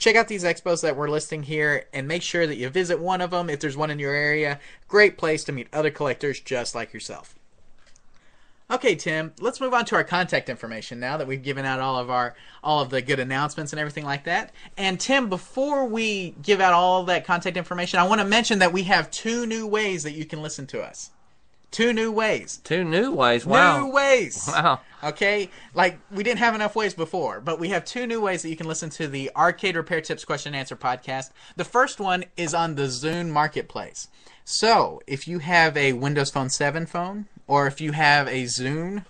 check 0.00 0.16
out 0.16 0.26
these 0.26 0.42
expos 0.42 0.82
that 0.82 0.96
we're 0.96 1.10
listing 1.10 1.44
here 1.44 1.86
and 1.92 2.08
make 2.08 2.22
sure 2.22 2.46
that 2.46 2.56
you 2.56 2.68
visit 2.70 2.98
one 2.98 3.20
of 3.20 3.30
them 3.30 3.48
if 3.48 3.60
there's 3.60 3.76
one 3.76 3.90
in 3.90 4.00
your 4.00 4.14
area. 4.14 4.58
Great 4.88 5.16
place 5.16 5.44
to 5.44 5.52
meet 5.52 5.68
other 5.72 5.90
collectors 5.90 6.40
just 6.40 6.74
like 6.74 6.92
yourself. 6.92 7.36
Okay, 8.70 8.94
Tim, 8.94 9.32
let's 9.40 9.60
move 9.60 9.74
on 9.74 9.84
to 9.86 9.96
our 9.96 10.04
contact 10.04 10.48
information 10.48 11.00
now 11.00 11.16
that 11.16 11.26
we've 11.26 11.42
given 11.42 11.64
out 11.64 11.80
all 11.80 11.98
of 11.98 12.08
our 12.08 12.36
all 12.62 12.80
of 12.80 12.90
the 12.90 13.02
good 13.02 13.18
announcements 13.18 13.72
and 13.72 13.80
everything 13.80 14.04
like 14.04 14.24
that. 14.24 14.52
And 14.76 14.98
Tim, 14.98 15.28
before 15.28 15.86
we 15.86 16.36
give 16.40 16.60
out 16.60 16.72
all 16.72 17.04
that 17.04 17.26
contact 17.26 17.56
information, 17.56 17.98
I 17.98 18.06
want 18.06 18.20
to 18.20 18.26
mention 18.26 18.60
that 18.60 18.72
we 18.72 18.84
have 18.84 19.10
two 19.10 19.44
new 19.44 19.66
ways 19.66 20.04
that 20.04 20.12
you 20.12 20.24
can 20.24 20.40
listen 20.40 20.66
to 20.68 20.82
us. 20.82 21.10
Two 21.70 21.92
new 21.92 22.10
ways. 22.10 22.60
Two 22.64 22.82
new 22.84 23.12
ways. 23.12 23.46
Wow. 23.46 23.78
New 23.80 23.92
ways. 23.92 24.48
Wow. 24.52 24.80
Okay, 25.02 25.48
like 25.72 25.98
we 26.10 26.22
didn't 26.22 26.40
have 26.40 26.54
enough 26.54 26.76
ways 26.76 26.92
before, 26.92 27.40
but 27.40 27.58
we 27.58 27.70
have 27.70 27.86
two 27.86 28.06
new 28.06 28.20
ways 28.20 28.42
that 28.42 28.50
you 28.50 28.56
can 28.56 28.68
listen 28.68 28.90
to 28.90 29.08
the 29.08 29.30
Arcade 29.34 29.74
Repair 29.74 30.02
Tips 30.02 30.26
Question 30.26 30.52
and 30.52 30.60
Answer 30.60 30.76
podcast. 30.76 31.30
The 31.56 31.64
first 31.64 32.00
one 32.00 32.26
is 32.36 32.52
on 32.52 32.74
the 32.74 32.82
Zune 32.82 33.30
Marketplace. 33.30 34.08
So, 34.44 35.00
if 35.06 35.26
you 35.26 35.38
have 35.38 35.74
a 35.76 35.94
Windows 35.94 36.30
Phone 36.30 36.50
7 36.50 36.84
phone, 36.84 37.28
or 37.46 37.66
if 37.66 37.80
you 37.80 37.92
have 37.92 38.28
a 38.28 38.44
Zune 38.44 39.06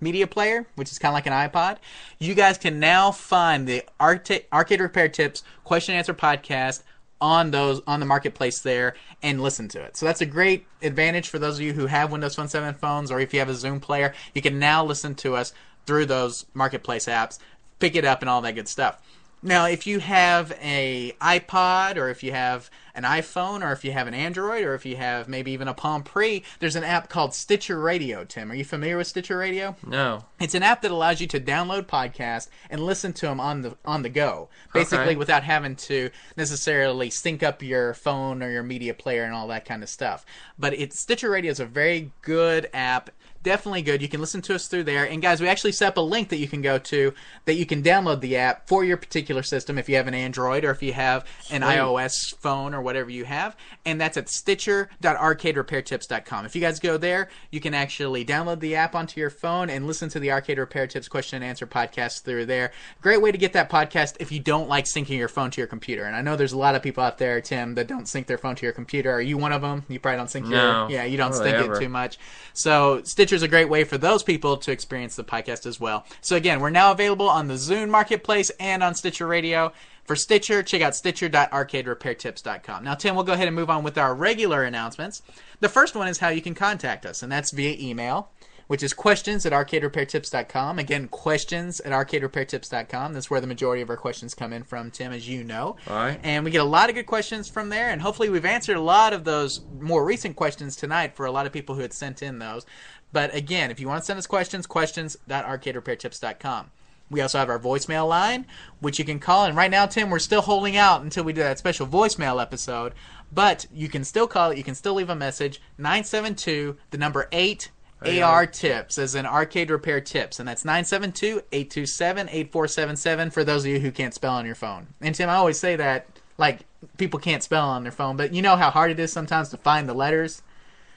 media 0.00 0.26
player, 0.26 0.66
which 0.76 0.90
is 0.90 0.98
kind 0.98 1.10
of 1.10 1.14
like 1.14 1.26
an 1.26 1.32
iPod, 1.32 1.76
you 2.18 2.34
guys 2.34 2.56
can 2.56 2.78
now 2.80 3.10
find 3.10 3.66
the 3.66 3.82
Arca- 4.00 4.50
Arcade 4.52 4.80
Repair 4.80 5.08
Tips 5.08 5.42
Question 5.64 5.92
and 5.94 5.98
Answer 5.98 6.14
podcast 6.14 6.82
on 7.20 7.50
those 7.50 7.80
on 7.86 8.00
the 8.00 8.06
marketplace 8.06 8.60
there 8.60 8.94
and 9.22 9.42
listen 9.42 9.68
to 9.68 9.80
it. 9.82 9.96
So 9.96 10.06
that's 10.06 10.20
a 10.20 10.26
great 10.26 10.66
advantage 10.82 11.28
for 11.28 11.38
those 11.38 11.56
of 11.56 11.62
you 11.62 11.72
who 11.72 11.86
have 11.86 12.12
Windows 12.12 12.34
Phone 12.34 12.48
7 12.48 12.74
phones 12.74 13.10
or 13.10 13.20
if 13.20 13.32
you 13.32 13.40
have 13.40 13.48
a 13.48 13.52
Zune 13.52 13.80
player, 13.80 14.14
you 14.34 14.42
can 14.42 14.58
now 14.58 14.84
listen 14.84 15.14
to 15.16 15.34
us 15.34 15.52
through 15.86 16.06
those 16.06 16.46
marketplace 16.52 17.06
apps, 17.06 17.38
pick 17.78 17.94
it 17.94 18.04
up 18.04 18.20
and 18.20 18.28
all 18.28 18.42
that 18.42 18.54
good 18.54 18.68
stuff. 18.68 19.00
Now, 19.46 19.66
if 19.66 19.86
you 19.86 20.00
have 20.00 20.50
a 20.60 21.12
iPod 21.20 21.96
or 21.98 22.08
if 22.08 22.24
you 22.24 22.32
have 22.32 22.68
an 22.96 23.04
iPhone 23.04 23.62
or 23.64 23.70
if 23.72 23.84
you 23.84 23.92
have 23.92 24.08
an 24.08 24.14
Android 24.14 24.64
or 24.64 24.74
if 24.74 24.84
you 24.84 24.96
have 24.96 25.28
maybe 25.28 25.52
even 25.52 25.68
a 25.68 25.74
Palm 25.74 26.02
Pre, 26.02 26.42
there's 26.58 26.74
an 26.74 26.82
app 26.82 27.08
called 27.08 27.32
Stitcher 27.32 27.78
Radio, 27.78 28.24
Tim. 28.24 28.50
Are 28.50 28.56
you 28.56 28.64
familiar 28.64 28.96
with 28.96 29.06
Stitcher 29.06 29.38
Radio? 29.38 29.76
No. 29.86 30.24
It's 30.40 30.54
an 30.56 30.64
app 30.64 30.82
that 30.82 30.90
allows 30.90 31.20
you 31.20 31.28
to 31.28 31.38
download 31.38 31.82
podcasts 31.86 32.48
and 32.70 32.80
listen 32.80 33.12
to 33.14 33.26
them 33.26 33.38
on 33.38 33.62
the 33.62 33.76
on 33.84 34.02
the 34.02 34.08
go, 34.08 34.48
basically 34.72 35.06
Okay. 35.10 35.16
without 35.16 35.44
having 35.44 35.76
to 35.76 36.10
necessarily 36.36 37.08
sync 37.10 37.44
up 37.44 37.62
your 37.62 37.94
phone 37.94 38.42
or 38.42 38.50
your 38.50 38.64
media 38.64 38.94
player 38.94 39.22
and 39.22 39.32
all 39.34 39.46
that 39.48 39.64
kind 39.64 39.84
of 39.84 39.88
stuff. 39.88 40.26
But 40.58 40.74
it's 40.74 40.98
Stitcher 40.98 41.30
Radio 41.30 41.52
is 41.52 41.60
a 41.60 41.66
very 41.66 42.10
good 42.22 42.68
app. 42.74 43.10
Definitely 43.46 43.82
good. 43.82 44.02
You 44.02 44.08
can 44.08 44.20
listen 44.20 44.42
to 44.42 44.56
us 44.56 44.66
through 44.66 44.82
there. 44.82 45.04
And 45.04 45.22
guys, 45.22 45.40
we 45.40 45.46
actually 45.46 45.70
set 45.70 45.86
up 45.86 45.98
a 45.98 46.00
link 46.00 46.30
that 46.30 46.38
you 46.38 46.48
can 46.48 46.62
go 46.62 46.78
to 46.78 47.14
that 47.44 47.54
you 47.54 47.64
can 47.64 47.80
download 47.80 48.20
the 48.20 48.36
app 48.36 48.66
for 48.66 48.84
your 48.84 48.96
particular 48.96 49.44
system 49.44 49.78
if 49.78 49.88
you 49.88 49.94
have 49.94 50.08
an 50.08 50.14
Android 50.14 50.64
or 50.64 50.72
if 50.72 50.82
you 50.82 50.92
have 50.94 51.24
an 51.52 51.62
Sweet. 51.62 51.76
iOS 51.76 52.34
phone 52.38 52.74
or 52.74 52.82
whatever 52.82 53.08
you 53.08 53.24
have. 53.24 53.54
And 53.84 54.00
that's 54.00 54.16
at 54.16 54.28
stitcher.arcaderepairtips.com. 54.28 56.44
If 56.46 56.56
you 56.56 56.60
guys 56.60 56.80
go 56.80 56.96
there, 56.96 57.28
you 57.52 57.60
can 57.60 57.72
actually 57.72 58.24
download 58.24 58.58
the 58.58 58.74
app 58.74 58.96
onto 58.96 59.20
your 59.20 59.30
phone 59.30 59.70
and 59.70 59.86
listen 59.86 60.08
to 60.08 60.18
the 60.18 60.32
Arcade 60.32 60.58
Repair 60.58 60.88
Tips 60.88 61.06
question 61.06 61.36
and 61.36 61.44
answer 61.44 61.68
podcast 61.68 62.24
through 62.24 62.46
there. 62.46 62.72
Great 63.00 63.22
way 63.22 63.30
to 63.30 63.38
get 63.38 63.52
that 63.52 63.70
podcast 63.70 64.16
if 64.18 64.32
you 64.32 64.40
don't 64.40 64.68
like 64.68 64.86
syncing 64.86 65.18
your 65.18 65.28
phone 65.28 65.52
to 65.52 65.60
your 65.60 65.68
computer. 65.68 66.02
And 66.04 66.16
I 66.16 66.20
know 66.20 66.34
there's 66.34 66.52
a 66.52 66.58
lot 66.58 66.74
of 66.74 66.82
people 66.82 67.04
out 67.04 67.18
there, 67.18 67.40
Tim, 67.40 67.76
that 67.76 67.86
don't 67.86 68.08
sync 68.08 68.26
their 68.26 68.38
phone 68.38 68.56
to 68.56 68.66
your 68.66 68.72
computer. 68.72 69.12
Are 69.12 69.20
you 69.20 69.38
one 69.38 69.52
of 69.52 69.62
them? 69.62 69.84
You 69.88 70.00
probably 70.00 70.16
don't 70.18 70.30
sync 70.30 70.46
No. 70.46 70.88
your 70.88 70.90
yeah, 70.90 71.04
you 71.04 71.16
don't 71.16 71.30
Hardly 71.32 71.50
sync 71.52 71.62
ever. 71.64 71.76
it 71.76 71.80
too 71.80 71.88
much. 71.88 72.18
So 72.54 73.02
Stitcher's 73.36 73.48
a 73.48 73.50
great 73.50 73.68
way 73.68 73.84
for 73.84 73.98
those 73.98 74.22
people 74.22 74.56
to 74.56 74.72
experience 74.72 75.14
the 75.14 75.22
podcast 75.22 75.66
as 75.66 75.78
well. 75.78 76.06
So 76.22 76.36
again, 76.36 76.58
we're 76.58 76.70
now 76.70 76.90
available 76.90 77.28
on 77.28 77.48
the 77.48 77.54
Zune 77.54 77.90
Marketplace 77.90 78.48
and 78.58 78.82
on 78.82 78.94
Stitcher 78.94 79.26
Radio. 79.26 79.74
For 80.04 80.16
Stitcher, 80.16 80.62
check 80.62 80.80
out 80.80 80.96
stitcher.arcaderepairtips.com. 80.96 82.82
Now, 82.82 82.94
Tim, 82.94 83.14
we'll 83.14 83.24
go 83.24 83.34
ahead 83.34 83.46
and 83.46 83.54
move 83.54 83.68
on 83.68 83.84
with 83.84 83.98
our 83.98 84.14
regular 84.14 84.62
announcements. 84.62 85.20
The 85.60 85.68
first 85.68 85.94
one 85.94 86.08
is 86.08 86.16
how 86.16 86.30
you 86.30 86.40
can 86.40 86.54
contact 86.54 87.04
us, 87.04 87.22
and 87.22 87.30
that's 87.30 87.50
via 87.50 87.76
email, 87.78 88.30
which 88.68 88.82
is 88.82 88.94
questions 88.94 89.44
at 89.44 89.52
arcaderepairtips.com. 89.52 90.78
Again, 90.78 91.08
questions 91.08 91.80
at 91.80 91.92
arcaderepairtips.com. 91.92 93.12
That's 93.12 93.30
where 93.30 93.40
the 93.40 93.46
majority 93.46 93.82
of 93.82 93.90
our 93.90 93.96
questions 93.96 94.34
come 94.34 94.52
in 94.52 94.64
from, 94.64 94.90
Tim, 94.90 95.12
as 95.12 95.28
you 95.28 95.44
know. 95.44 95.76
All 95.88 95.96
right. 95.96 96.18
And 96.22 96.44
we 96.44 96.50
get 96.50 96.62
a 96.62 96.64
lot 96.64 96.88
of 96.88 96.94
good 96.94 97.06
questions 97.06 97.48
from 97.48 97.68
there, 97.68 97.90
and 97.90 98.00
hopefully 98.00 98.30
we've 98.30 98.44
answered 98.44 98.76
a 98.76 98.80
lot 98.80 99.12
of 99.12 99.24
those 99.24 99.60
more 99.78 100.04
recent 100.04 100.36
questions 100.36 100.74
tonight 100.74 101.14
for 101.14 101.26
a 101.26 101.30
lot 101.32 101.46
of 101.46 101.52
people 101.52 101.74
who 101.74 101.82
had 101.82 101.92
sent 101.92 102.22
in 102.22 102.38
those. 102.38 102.64
But 103.12 103.34
again, 103.34 103.70
if 103.70 103.80
you 103.80 103.88
want 103.88 104.02
to 104.02 104.06
send 104.06 104.18
us 104.18 104.26
questions, 104.26 104.66
questions.arcaderepairtips.com. 104.66 106.70
We 107.08 107.20
also 107.20 107.38
have 107.38 107.48
our 107.48 107.58
voicemail 107.58 108.08
line, 108.08 108.46
which 108.80 108.98
you 108.98 109.04
can 109.04 109.20
call. 109.20 109.44
And 109.44 109.56
right 109.56 109.70
now, 109.70 109.86
Tim, 109.86 110.10
we're 110.10 110.18
still 110.18 110.42
holding 110.42 110.76
out 110.76 111.02
until 111.02 111.24
we 111.24 111.32
do 111.32 111.42
that 111.42 111.58
special 111.58 111.86
voicemail 111.86 112.42
episode. 112.42 112.94
But 113.32 113.66
you 113.72 113.88
can 113.88 114.04
still 114.04 114.26
call 114.26 114.50
it. 114.50 114.58
You 114.58 114.64
can 114.64 114.74
still 114.74 114.94
leave 114.94 115.10
a 115.10 115.14
message. 115.14 115.60
972, 115.78 116.76
the 116.90 116.98
number 116.98 117.28
8, 117.30 117.70
AR 118.04 118.46
tips, 118.46 118.98
as 118.98 119.14
in 119.14 119.24
arcade 119.24 119.70
repair 119.70 120.00
tips. 120.00 120.38
And 120.38 120.48
that's 120.48 120.64
972 120.64 121.42
827 121.52 122.28
8477 122.28 123.30
for 123.30 123.44
those 123.44 123.64
of 123.64 123.70
you 123.70 123.80
who 123.80 123.90
can't 123.90 124.14
spell 124.14 124.34
on 124.34 124.46
your 124.46 124.54
phone. 124.54 124.88
And 125.00 125.14
Tim, 125.14 125.30
I 125.30 125.34
always 125.34 125.58
say 125.58 125.76
that, 125.76 126.06
like, 126.38 126.60
people 126.98 127.20
can't 127.20 127.42
spell 127.42 127.68
on 127.68 127.82
their 127.82 127.92
phone, 127.92 128.16
but 128.16 128.34
you 128.34 128.42
know 128.42 128.56
how 128.56 128.70
hard 128.70 128.90
it 128.90 129.00
is 129.00 129.12
sometimes 129.12 129.48
to 129.50 129.56
find 129.56 129.88
the 129.88 129.94
letters? 129.94 130.42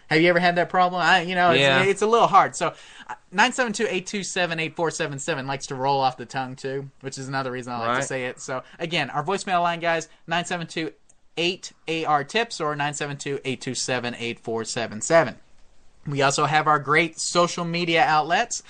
Have 0.10 0.22
you 0.22 0.30
ever 0.30 0.40
had 0.40 0.56
that 0.56 0.70
problem? 0.70 1.02
I, 1.02 1.22
you 1.22 1.36
know, 1.36 1.52
it's, 1.52 1.60
Yeah. 1.62 1.84
it's 1.84 2.02
a 2.02 2.08
little 2.08 2.28
hard. 2.28 2.56
So, 2.56 2.74
uh, 3.10 3.16
972-827-8477 3.34 5.46
likes 5.48 5.68
to 5.68 5.76
roll 5.76 6.00
off 6.02 6.18
the 6.18 6.26
tongue 6.26 6.56
too, 6.56 6.90
which 7.02 7.18
is 7.18 7.28
another 7.28 7.52
reason 7.52 7.74
I 7.74 7.80
like 7.86 8.00
to 8.00 8.06
say 8.08 8.26
it. 8.26 8.40
So, 8.42 8.64
again, 8.80 9.10
our 9.12 9.24
voicemail 9.24 9.62
line, 9.62 9.80
guys, 9.80 10.10
972-8AR 10.28 12.28
tips 12.28 12.60
or 12.60 12.76
972-827-8477. 12.76 15.36
We 16.08 16.22
also 16.22 16.46
have 16.46 16.68
our 16.68 16.80
great 16.80 17.20
social 17.20 17.66
media 17.66 18.04
outlets. 18.04 18.64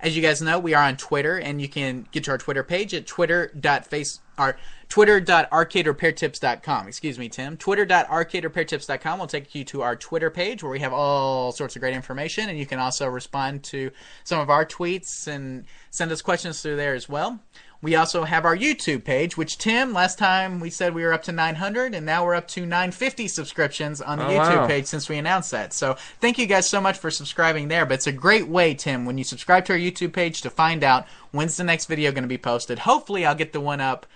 As 0.00 0.16
you 0.16 0.22
guys 0.22 0.42
know, 0.42 0.58
we 0.58 0.74
are 0.74 0.82
on 0.84 0.96
Twitter, 0.96 1.38
and 1.38 1.60
you 1.62 1.68
can 1.68 2.06
get 2.12 2.24
to 2.24 2.30
our 2.32 2.38
Twitter 2.38 2.62
page 2.62 2.92
at 2.94 3.06
twitter.face 3.06 4.20
our 4.36 4.56
twitter.arcaderepairtips.com. 4.88 6.88
Excuse 6.88 7.18
me, 7.18 7.28
Tim. 7.28 7.56
Twitter.arcaderepairtips.com 7.56 9.18
will 9.18 9.26
take 9.26 9.54
you 9.54 9.64
to 9.64 9.82
our 9.82 9.96
Twitter 9.96 10.30
page 10.30 10.62
where 10.62 10.72
we 10.72 10.80
have 10.80 10.92
all 10.92 11.52
sorts 11.52 11.76
of 11.76 11.80
great 11.80 11.94
information, 11.94 12.48
and 12.48 12.58
you 12.58 12.66
can 12.66 12.78
also 12.78 13.06
respond 13.06 13.62
to 13.64 13.90
some 14.24 14.40
of 14.40 14.50
our 14.50 14.64
tweets 14.64 15.26
and 15.26 15.64
send 15.90 16.12
us 16.12 16.22
questions 16.22 16.62
through 16.62 16.76
there 16.76 16.94
as 16.94 17.08
well. 17.08 17.40
We 17.82 17.96
also 17.96 18.24
have 18.24 18.46
our 18.46 18.56
YouTube 18.56 19.04
page, 19.04 19.36
which 19.36 19.58
Tim, 19.58 19.92
last 19.92 20.18
time 20.18 20.58
we 20.58 20.70
said 20.70 20.94
we 20.94 21.02
were 21.02 21.12
up 21.12 21.22
to 21.24 21.32
900, 21.32 21.94
and 21.94 22.06
now 22.06 22.24
we're 22.24 22.34
up 22.34 22.48
to 22.48 22.62
950 22.62 23.28
subscriptions 23.28 24.00
on 24.00 24.18
the 24.18 24.24
Oh, 24.24 24.28
YouTube 24.30 24.56
wow. 24.62 24.66
page 24.66 24.86
since 24.86 25.10
we 25.10 25.18
announced 25.18 25.50
that. 25.50 25.74
So 25.74 25.94
thank 26.18 26.38
you 26.38 26.46
guys 26.46 26.66
so 26.66 26.80
much 26.80 26.98
for 26.98 27.10
subscribing 27.10 27.68
there. 27.68 27.84
But 27.84 27.94
it's 27.96 28.06
a 28.06 28.12
great 28.12 28.48
way, 28.48 28.72
Tim, 28.72 29.04
when 29.04 29.18
you 29.18 29.24
subscribe 29.24 29.66
to 29.66 29.74
our 29.74 29.78
YouTube 29.78 30.14
page 30.14 30.40
to 30.42 30.50
find 30.50 30.82
out 30.82 31.06
when's 31.30 31.58
the 31.58 31.64
next 31.64 31.84
video 31.84 32.10
going 32.10 32.24
to 32.24 32.28
be 32.28 32.38
posted. 32.38 32.78
Hopefully, 32.80 33.26
I'll 33.26 33.34
get 33.34 33.52
the 33.52 33.60
one 33.60 33.82
up 33.82 34.06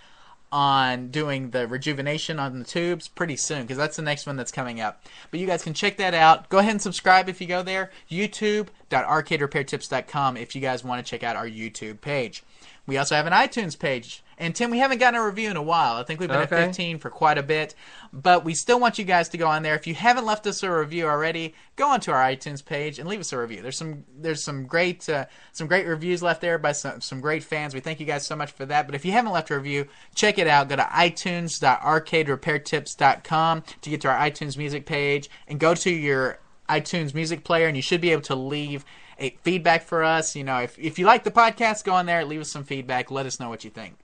on 0.50 1.08
doing 1.08 1.50
the 1.50 1.66
rejuvenation 1.66 2.38
on 2.38 2.58
the 2.58 2.64
tubes 2.64 3.08
pretty 3.08 3.36
soon 3.36 3.62
because 3.62 3.76
that's 3.76 3.96
the 3.96 4.02
next 4.02 4.26
one 4.26 4.36
that's 4.36 4.52
coming 4.52 4.80
up. 4.80 5.04
But 5.30 5.40
you 5.40 5.46
guys 5.46 5.62
can 5.62 5.74
check 5.74 5.98
that 5.98 6.14
out. 6.14 6.48
Go 6.48 6.58
ahead 6.58 6.72
and 6.72 6.82
subscribe 6.82 7.28
if 7.28 7.40
you 7.40 7.46
go 7.46 7.62
there. 7.62 7.90
YouTube.arcaderepairtips.com 8.10 10.36
if 10.36 10.54
you 10.54 10.60
guys 10.60 10.84
want 10.84 11.04
to 11.04 11.10
check 11.10 11.22
out 11.22 11.36
our 11.36 11.48
YouTube 11.48 12.00
page. 12.00 12.42
We 12.86 12.96
also 12.96 13.14
have 13.14 13.26
an 13.26 13.32
iTunes 13.32 13.78
page. 13.78 14.22
And 14.40 14.54
Tim, 14.54 14.70
we 14.70 14.78
haven't 14.78 14.98
gotten 14.98 15.18
a 15.20 15.24
review 15.26 15.50
in 15.50 15.56
a 15.56 15.62
while. 15.62 15.96
I 15.96 16.04
think 16.04 16.20
we've 16.20 16.28
been 16.28 16.38
Okay. 16.42 16.54
at 16.56 16.66
15 16.68 17.00
for 17.00 17.10
quite 17.10 17.38
a 17.38 17.42
bit. 17.42 17.74
But 18.12 18.44
we 18.44 18.54
still 18.54 18.78
want 18.78 18.96
you 18.96 19.04
guys 19.04 19.28
to 19.30 19.36
go 19.36 19.48
on 19.48 19.64
there. 19.64 19.74
If 19.74 19.88
you 19.88 19.94
haven't 19.94 20.26
left 20.26 20.46
us 20.46 20.62
a 20.62 20.70
review 20.70 21.08
already, 21.08 21.54
go 21.74 21.88
onto 21.88 22.12
our 22.12 22.22
iTunes 22.22 22.64
page 22.64 23.00
and 23.00 23.08
leave 23.08 23.18
us 23.18 23.32
a 23.32 23.38
review. 23.38 23.62
There's 23.62 23.76
some 23.76 24.04
there's 24.16 24.40
some 24.42 24.66
great 24.66 25.08
uh, 25.08 25.26
some 25.52 25.66
great 25.66 25.86
reviews 25.86 26.22
left 26.22 26.40
there 26.40 26.56
by 26.56 26.70
some 26.72 27.00
some 27.00 27.20
great 27.20 27.42
fans. 27.42 27.74
We 27.74 27.80
thank 27.80 27.98
you 27.98 28.06
guys 28.06 28.24
so 28.24 28.36
much 28.36 28.52
for 28.52 28.64
that. 28.66 28.86
But 28.86 28.94
if 28.94 29.04
you 29.04 29.10
haven't 29.10 29.32
left 29.32 29.50
a 29.50 29.56
review, 29.56 29.88
check 30.14 30.38
it 30.38 30.46
out. 30.46 30.68
Go 30.68 30.76
to 30.76 30.82
iTunes.arcaderepairtips.com 30.84 33.62
to 33.80 33.90
get 33.90 34.00
to 34.02 34.08
our 34.08 34.18
iTunes 34.18 34.56
music 34.56 34.86
page 34.86 35.30
and 35.46 35.60
go 35.60 35.74
to 35.74 35.90
your 35.90 36.38
iTunes 36.68 37.14
music 37.14 37.44
player 37.44 37.66
and 37.66 37.76
you 37.76 37.82
should 37.82 38.00
be 38.00 38.12
able 38.12 38.22
to 38.22 38.34
leave 38.34 38.84
a 39.18 39.30
feedback 39.42 39.82
for 39.82 40.04
us. 40.04 40.36
You 40.36 40.44
know, 40.44 40.58
if 40.58 40.78
if 40.78 40.98
you 40.98 41.06
like 41.06 41.24
the 41.24 41.30
podcast, 41.30 41.84
go 41.84 41.92
on 41.92 42.06
there, 42.06 42.24
leave 42.24 42.40
us 42.40 42.50
some 42.50 42.64
feedback, 42.64 43.10
let 43.10 43.26
us 43.26 43.40
know 43.40 43.48
what 43.48 43.64
you 43.64 43.70
think. 43.70 43.96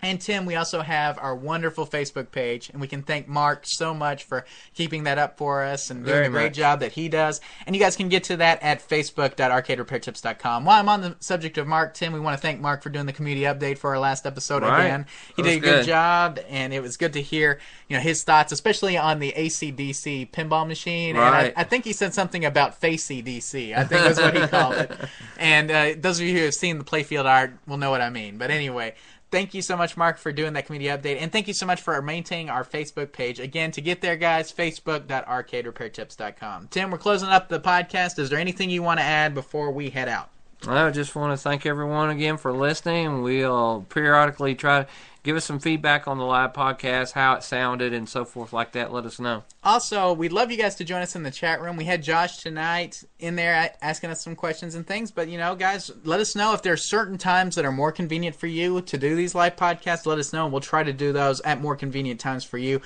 And 0.00 0.20
Tim, 0.20 0.46
we 0.46 0.54
also 0.54 0.80
have 0.80 1.18
our 1.18 1.34
wonderful 1.34 1.86
Facebook 1.86 2.30
page, 2.30 2.70
and 2.70 2.80
we 2.80 2.86
can 2.86 3.02
thank 3.02 3.26
Mark 3.26 3.62
so 3.64 3.92
much 3.92 4.24
for 4.24 4.44
keeping 4.74 5.04
that 5.04 5.18
up 5.18 5.36
for 5.38 5.64
us 5.64 5.90
and 5.90 6.04
doing 6.04 6.14
Very 6.14 6.26
the 6.26 6.30
great 6.30 6.44
much. 6.50 6.56
job 6.56 6.80
that 6.80 6.92
he 6.92 7.08
does. 7.08 7.40
And 7.66 7.74
you 7.74 7.82
guys 7.82 7.96
can 7.96 8.08
get 8.08 8.24
to 8.24 8.36
that 8.36 8.62
at 8.62 8.86
facebook.arcaderepairtips.com. 8.88 10.64
While 10.64 10.78
I'm 10.80 10.88
on 10.88 11.00
the 11.00 11.16
subject 11.20 11.58
of 11.58 11.66
Mark, 11.66 11.94
Tim, 11.94 12.12
we 12.12 12.20
want 12.20 12.36
to 12.36 12.40
thank 12.40 12.60
Mark 12.60 12.82
for 12.82 12.90
doing 12.90 13.06
the 13.06 13.12
community 13.12 13.44
update 13.44 13.78
for 13.78 13.90
our 13.90 13.98
last 13.98 14.26
episode 14.26 14.62
Right. 14.62 14.84
again. 14.84 15.06
He 15.36 15.42
did 15.42 15.56
a 15.56 15.60
good 15.60 15.68
good. 15.78 15.86
job, 15.86 16.38
and 16.48 16.72
it 16.72 16.80
was 16.80 16.96
good 16.96 17.12
to 17.14 17.22
hear 17.22 17.58
you 17.88 17.96
know 17.96 18.02
his 18.02 18.22
thoughts, 18.24 18.52
especially 18.52 18.96
on 18.96 19.18
the 19.18 19.32
ACDC 19.36 20.30
pinball 20.30 20.66
machine. 20.66 21.16
And 21.16 21.18
Right. 21.18 21.52
I, 21.56 21.60
I 21.62 21.64
think 21.64 21.84
he 21.84 21.92
said 21.92 22.14
something 22.14 22.44
about 22.44 22.80
Facey 22.80 23.22
DC. 23.22 23.76
I 23.76 23.84
think 23.84 24.02
that's 24.02 24.20
what 24.20 24.34
he 24.36 24.46
called 24.46 24.74
it. 24.74 24.92
And 25.40 25.70
uh, 25.70 25.94
those 25.96 26.18
of 26.20 26.26
you 26.26 26.36
who 26.36 26.44
have 26.44 26.54
seen 26.54 26.78
the 26.78 26.84
playfield 26.84 27.24
art 27.24 27.52
will 27.66 27.76
know 27.76 27.90
what 27.90 28.00
I 28.00 28.10
mean. 28.10 28.38
But 28.38 28.50
anyway, 28.50 28.94
thank 29.30 29.54
you 29.54 29.62
so 29.62 29.76
much, 29.76 29.96
Mark, 29.96 30.18
for 30.18 30.32
doing 30.32 30.54
that 30.54 30.66
community 30.66 30.90
update, 30.90 31.20
and 31.20 31.30
thank 31.32 31.46
you 31.48 31.54
so 31.54 31.66
much 31.66 31.80
for 31.80 32.00
maintaining 32.02 32.50
our 32.50 32.64
Facebook 32.64 33.12
page. 33.12 33.38
Again, 33.40 33.70
to 33.72 33.80
get 33.80 34.00
there, 34.00 34.16
guys, 34.16 34.52
facebook.arcaderepairtips.com. 34.52 36.68
Tim, 36.68 36.90
we're 36.90 36.98
closing 36.98 37.28
up 37.28 37.48
the 37.48 37.60
podcast. 37.60 38.18
Is 38.18 38.30
there 38.30 38.38
anything 38.38 38.70
you 38.70 38.82
want 38.82 39.00
to 39.00 39.04
add 39.04 39.34
before 39.34 39.70
we 39.70 39.90
head 39.90 40.08
out? 40.08 40.30
I 40.66 40.90
just 40.90 41.14
want 41.14 41.32
to 41.32 41.42
thank 41.42 41.66
everyone 41.66 42.10
again 42.10 42.36
for 42.36 42.52
listening. 42.52 43.22
We'll 43.22 43.86
periodically 43.88 44.56
try 44.56 44.82
to 44.82 44.88
give 45.22 45.36
us 45.36 45.44
some 45.44 45.60
feedback 45.60 46.08
on 46.08 46.18
the 46.18 46.24
live 46.24 46.52
podcast, 46.52 47.12
how 47.12 47.34
it 47.34 47.42
sounded, 47.44 47.92
and 47.92 48.08
so 48.08 48.24
forth 48.24 48.52
like 48.52 48.72
that. 48.72 48.92
Let 48.92 49.04
us 49.04 49.20
know. 49.20 49.44
Also, 49.62 50.12
we'd 50.12 50.32
love 50.32 50.50
you 50.50 50.56
guys 50.56 50.74
to 50.76 50.84
join 50.84 51.00
us 51.00 51.14
in 51.14 51.22
the 51.22 51.30
chat 51.30 51.60
room. 51.60 51.76
We 51.76 51.84
had 51.84 52.02
Josh 52.02 52.38
tonight 52.38 53.04
in 53.20 53.36
there 53.36 53.72
asking 53.82 54.10
us 54.10 54.22
some 54.22 54.34
questions 54.34 54.74
and 54.74 54.86
things. 54.86 55.10
But, 55.12 55.28
you 55.28 55.38
know, 55.38 55.54
guys, 55.54 55.92
let 56.04 56.18
us 56.18 56.34
know 56.34 56.54
if 56.54 56.62
there 56.62 56.72
are 56.72 56.78
certain 56.78 57.18
times 57.18 57.54
that 57.54 57.64
are 57.64 57.72
more 57.72 57.92
convenient 57.92 58.34
for 58.34 58.46
you 58.48 58.80
to 58.80 58.98
do 58.98 59.14
these 59.14 59.34
live 59.34 59.54
podcasts. 59.54 60.06
Let 60.06 60.18
us 60.18 60.32
know, 60.32 60.44
and 60.44 60.52
we'll 60.52 60.60
try 60.60 60.82
to 60.82 60.92
do 60.92 61.12
those 61.12 61.40
at 61.42 61.60
more 61.60 61.76
convenient 61.76 62.18
times 62.18 62.42
for 62.42 62.58
you. 62.58 62.80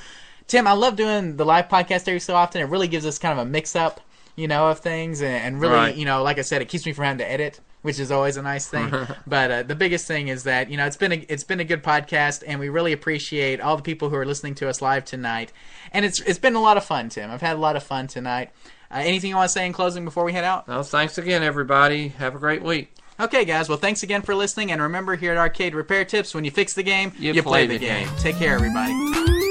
Tim, 0.47 0.67
I 0.67 0.73
love 0.73 0.97
doing 0.97 1.37
the 1.37 1.47
live 1.47 1.69
podcast 1.69 2.09
every 2.09 2.21
so 2.21 2.35
often. 2.35 2.61
It 2.61 2.67
really 2.67 2.89
gives 2.89 3.07
us 3.07 3.19
kind 3.19 3.39
of 3.39 3.47
a 3.47 3.49
mix 3.49 3.77
up, 3.77 4.01
you 4.37 4.49
know, 4.49 4.69
of 4.71 4.81
things. 4.81 5.21
And, 5.23 5.33
and 5.35 5.61
really, 5.61 5.75
Right. 5.75 5.95
you 5.97 6.05
know, 6.05 6.23
like 6.23 6.39
I 6.39 6.43
said, 6.43 6.63
it 6.63 6.69
keeps 6.69 6.85
me 6.87 6.93
from 6.93 7.05
having 7.05 7.19
to 7.19 7.31
edit. 7.31 7.61
Which 7.83 7.99
is 7.99 8.13
always 8.13 8.37
a 8.37 8.43
nice 8.43 8.69
thing, 8.69 8.93
but 9.27 9.51
uh, 9.51 9.63
the 9.65 9.75
biggest 9.75 10.07
thing 10.07 10.29
is 10.29 10.45
that 10.45 10.71
you 10.71 10.77
know 10.77 10.87
it's 10.87 10.97
been 10.97 11.11
a 11.11 11.27
it's 11.29 11.43
been 11.43 11.59
a 11.59 11.65
good 11.65 11.83
podcast, 11.83 12.45
and 12.47 12.61
we 12.61 12.69
really 12.69 12.93
appreciate 12.93 13.61
all 13.61 13.77
the 13.77 13.83
people 13.83 14.09
who 14.09 14.15
are 14.15 14.25
listening 14.25 14.55
to 14.55 14.69
us 14.69 14.81
live 14.81 15.05
tonight 15.05 15.53
and 15.91 16.05
it's 16.05 16.21
it's 16.21 16.39
been 16.39 16.55
a 16.55 16.61
lot 16.63 16.77
of 16.77 16.85
fun, 16.85 17.09
Tim. 17.09 17.29
I've 17.29 17.41
had 17.41 17.57
a 17.57 17.59
lot 17.59 17.75
of 17.75 17.83
fun 17.83 18.07
tonight. 18.07 18.51
Uh, 18.89 18.99
anything 19.03 19.31
you 19.31 19.35
want 19.37 19.49
to 19.49 19.53
say 19.53 19.67
in 19.67 19.73
closing 19.73 20.05
before 20.05 20.23
we 20.23 20.33
head 20.33 20.45
out? 20.45 20.69
Well, 20.69 20.85
thanks 20.85 21.19
again, 21.19 21.43
everybody. 21.43 22.07
Have 22.09 22.37
a 22.37 22.39
great 22.39 22.63
week. 22.63 22.95
Okay, 23.19 23.45
guys. 23.45 23.69
Well, 23.69 23.79
thanks 23.79 24.05
again 24.05 24.23
for 24.23 24.37
listening, 24.37 24.71
and 24.71 24.81
remember 24.81 25.17
here 25.17 25.33
at 25.33 25.39
Arcade 25.39 25.75
Repair 25.75 26.05
Tips, 26.05 26.35
when 26.37 26.45
you 26.45 26.53
fix 26.53 26.75
the 26.75 26.85
game, 26.85 27.11
You 27.19 27.33
play, 27.33 27.43
play 27.43 27.67
the 27.67 27.79
the 27.79 27.85
game. 27.85 28.07
game. 28.07 28.17
Take 28.19 28.37
care, 28.37 28.55
everybody. 28.55 29.42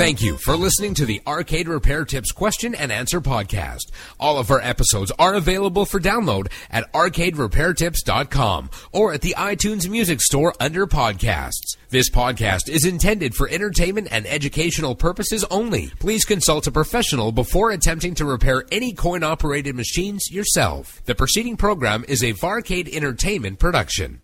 Thank 0.00 0.22
you 0.22 0.38
for 0.38 0.56
listening 0.56 0.94
to 0.94 1.04
the 1.04 1.20
Arcade 1.26 1.68
Repair 1.68 2.06
Tips 2.06 2.32
question 2.32 2.74
and 2.74 2.90
answer 2.90 3.20
podcast. 3.20 3.90
All 4.18 4.38
of 4.38 4.50
our 4.50 4.62
episodes 4.62 5.12
are 5.18 5.34
available 5.34 5.84
for 5.84 6.00
download 6.00 6.46
at 6.70 6.90
arcaderepairtips.com 6.94 8.70
or 8.92 9.12
at 9.12 9.20
the 9.20 9.34
iTunes 9.36 9.90
Music 9.90 10.22
Store 10.22 10.54
under 10.58 10.86
podcasts. 10.86 11.76
This 11.90 12.08
podcast 12.08 12.70
is 12.70 12.86
intended 12.86 13.34
for 13.34 13.46
entertainment 13.50 14.08
and 14.10 14.26
educational 14.26 14.94
purposes 14.94 15.44
only. 15.50 15.88
Please 15.98 16.24
consult 16.24 16.66
a 16.66 16.72
professional 16.72 17.30
before 17.30 17.70
attempting 17.70 18.14
to 18.14 18.24
repair 18.24 18.64
any 18.72 18.94
coin 18.94 19.22
operated 19.22 19.74
machines 19.74 20.30
yourself. 20.30 21.02
The 21.04 21.14
preceding 21.14 21.58
program 21.58 22.06
is 22.08 22.24
a 22.24 22.32
Varcade 22.32 22.90
Entertainment 22.90 23.58
production. 23.58 24.22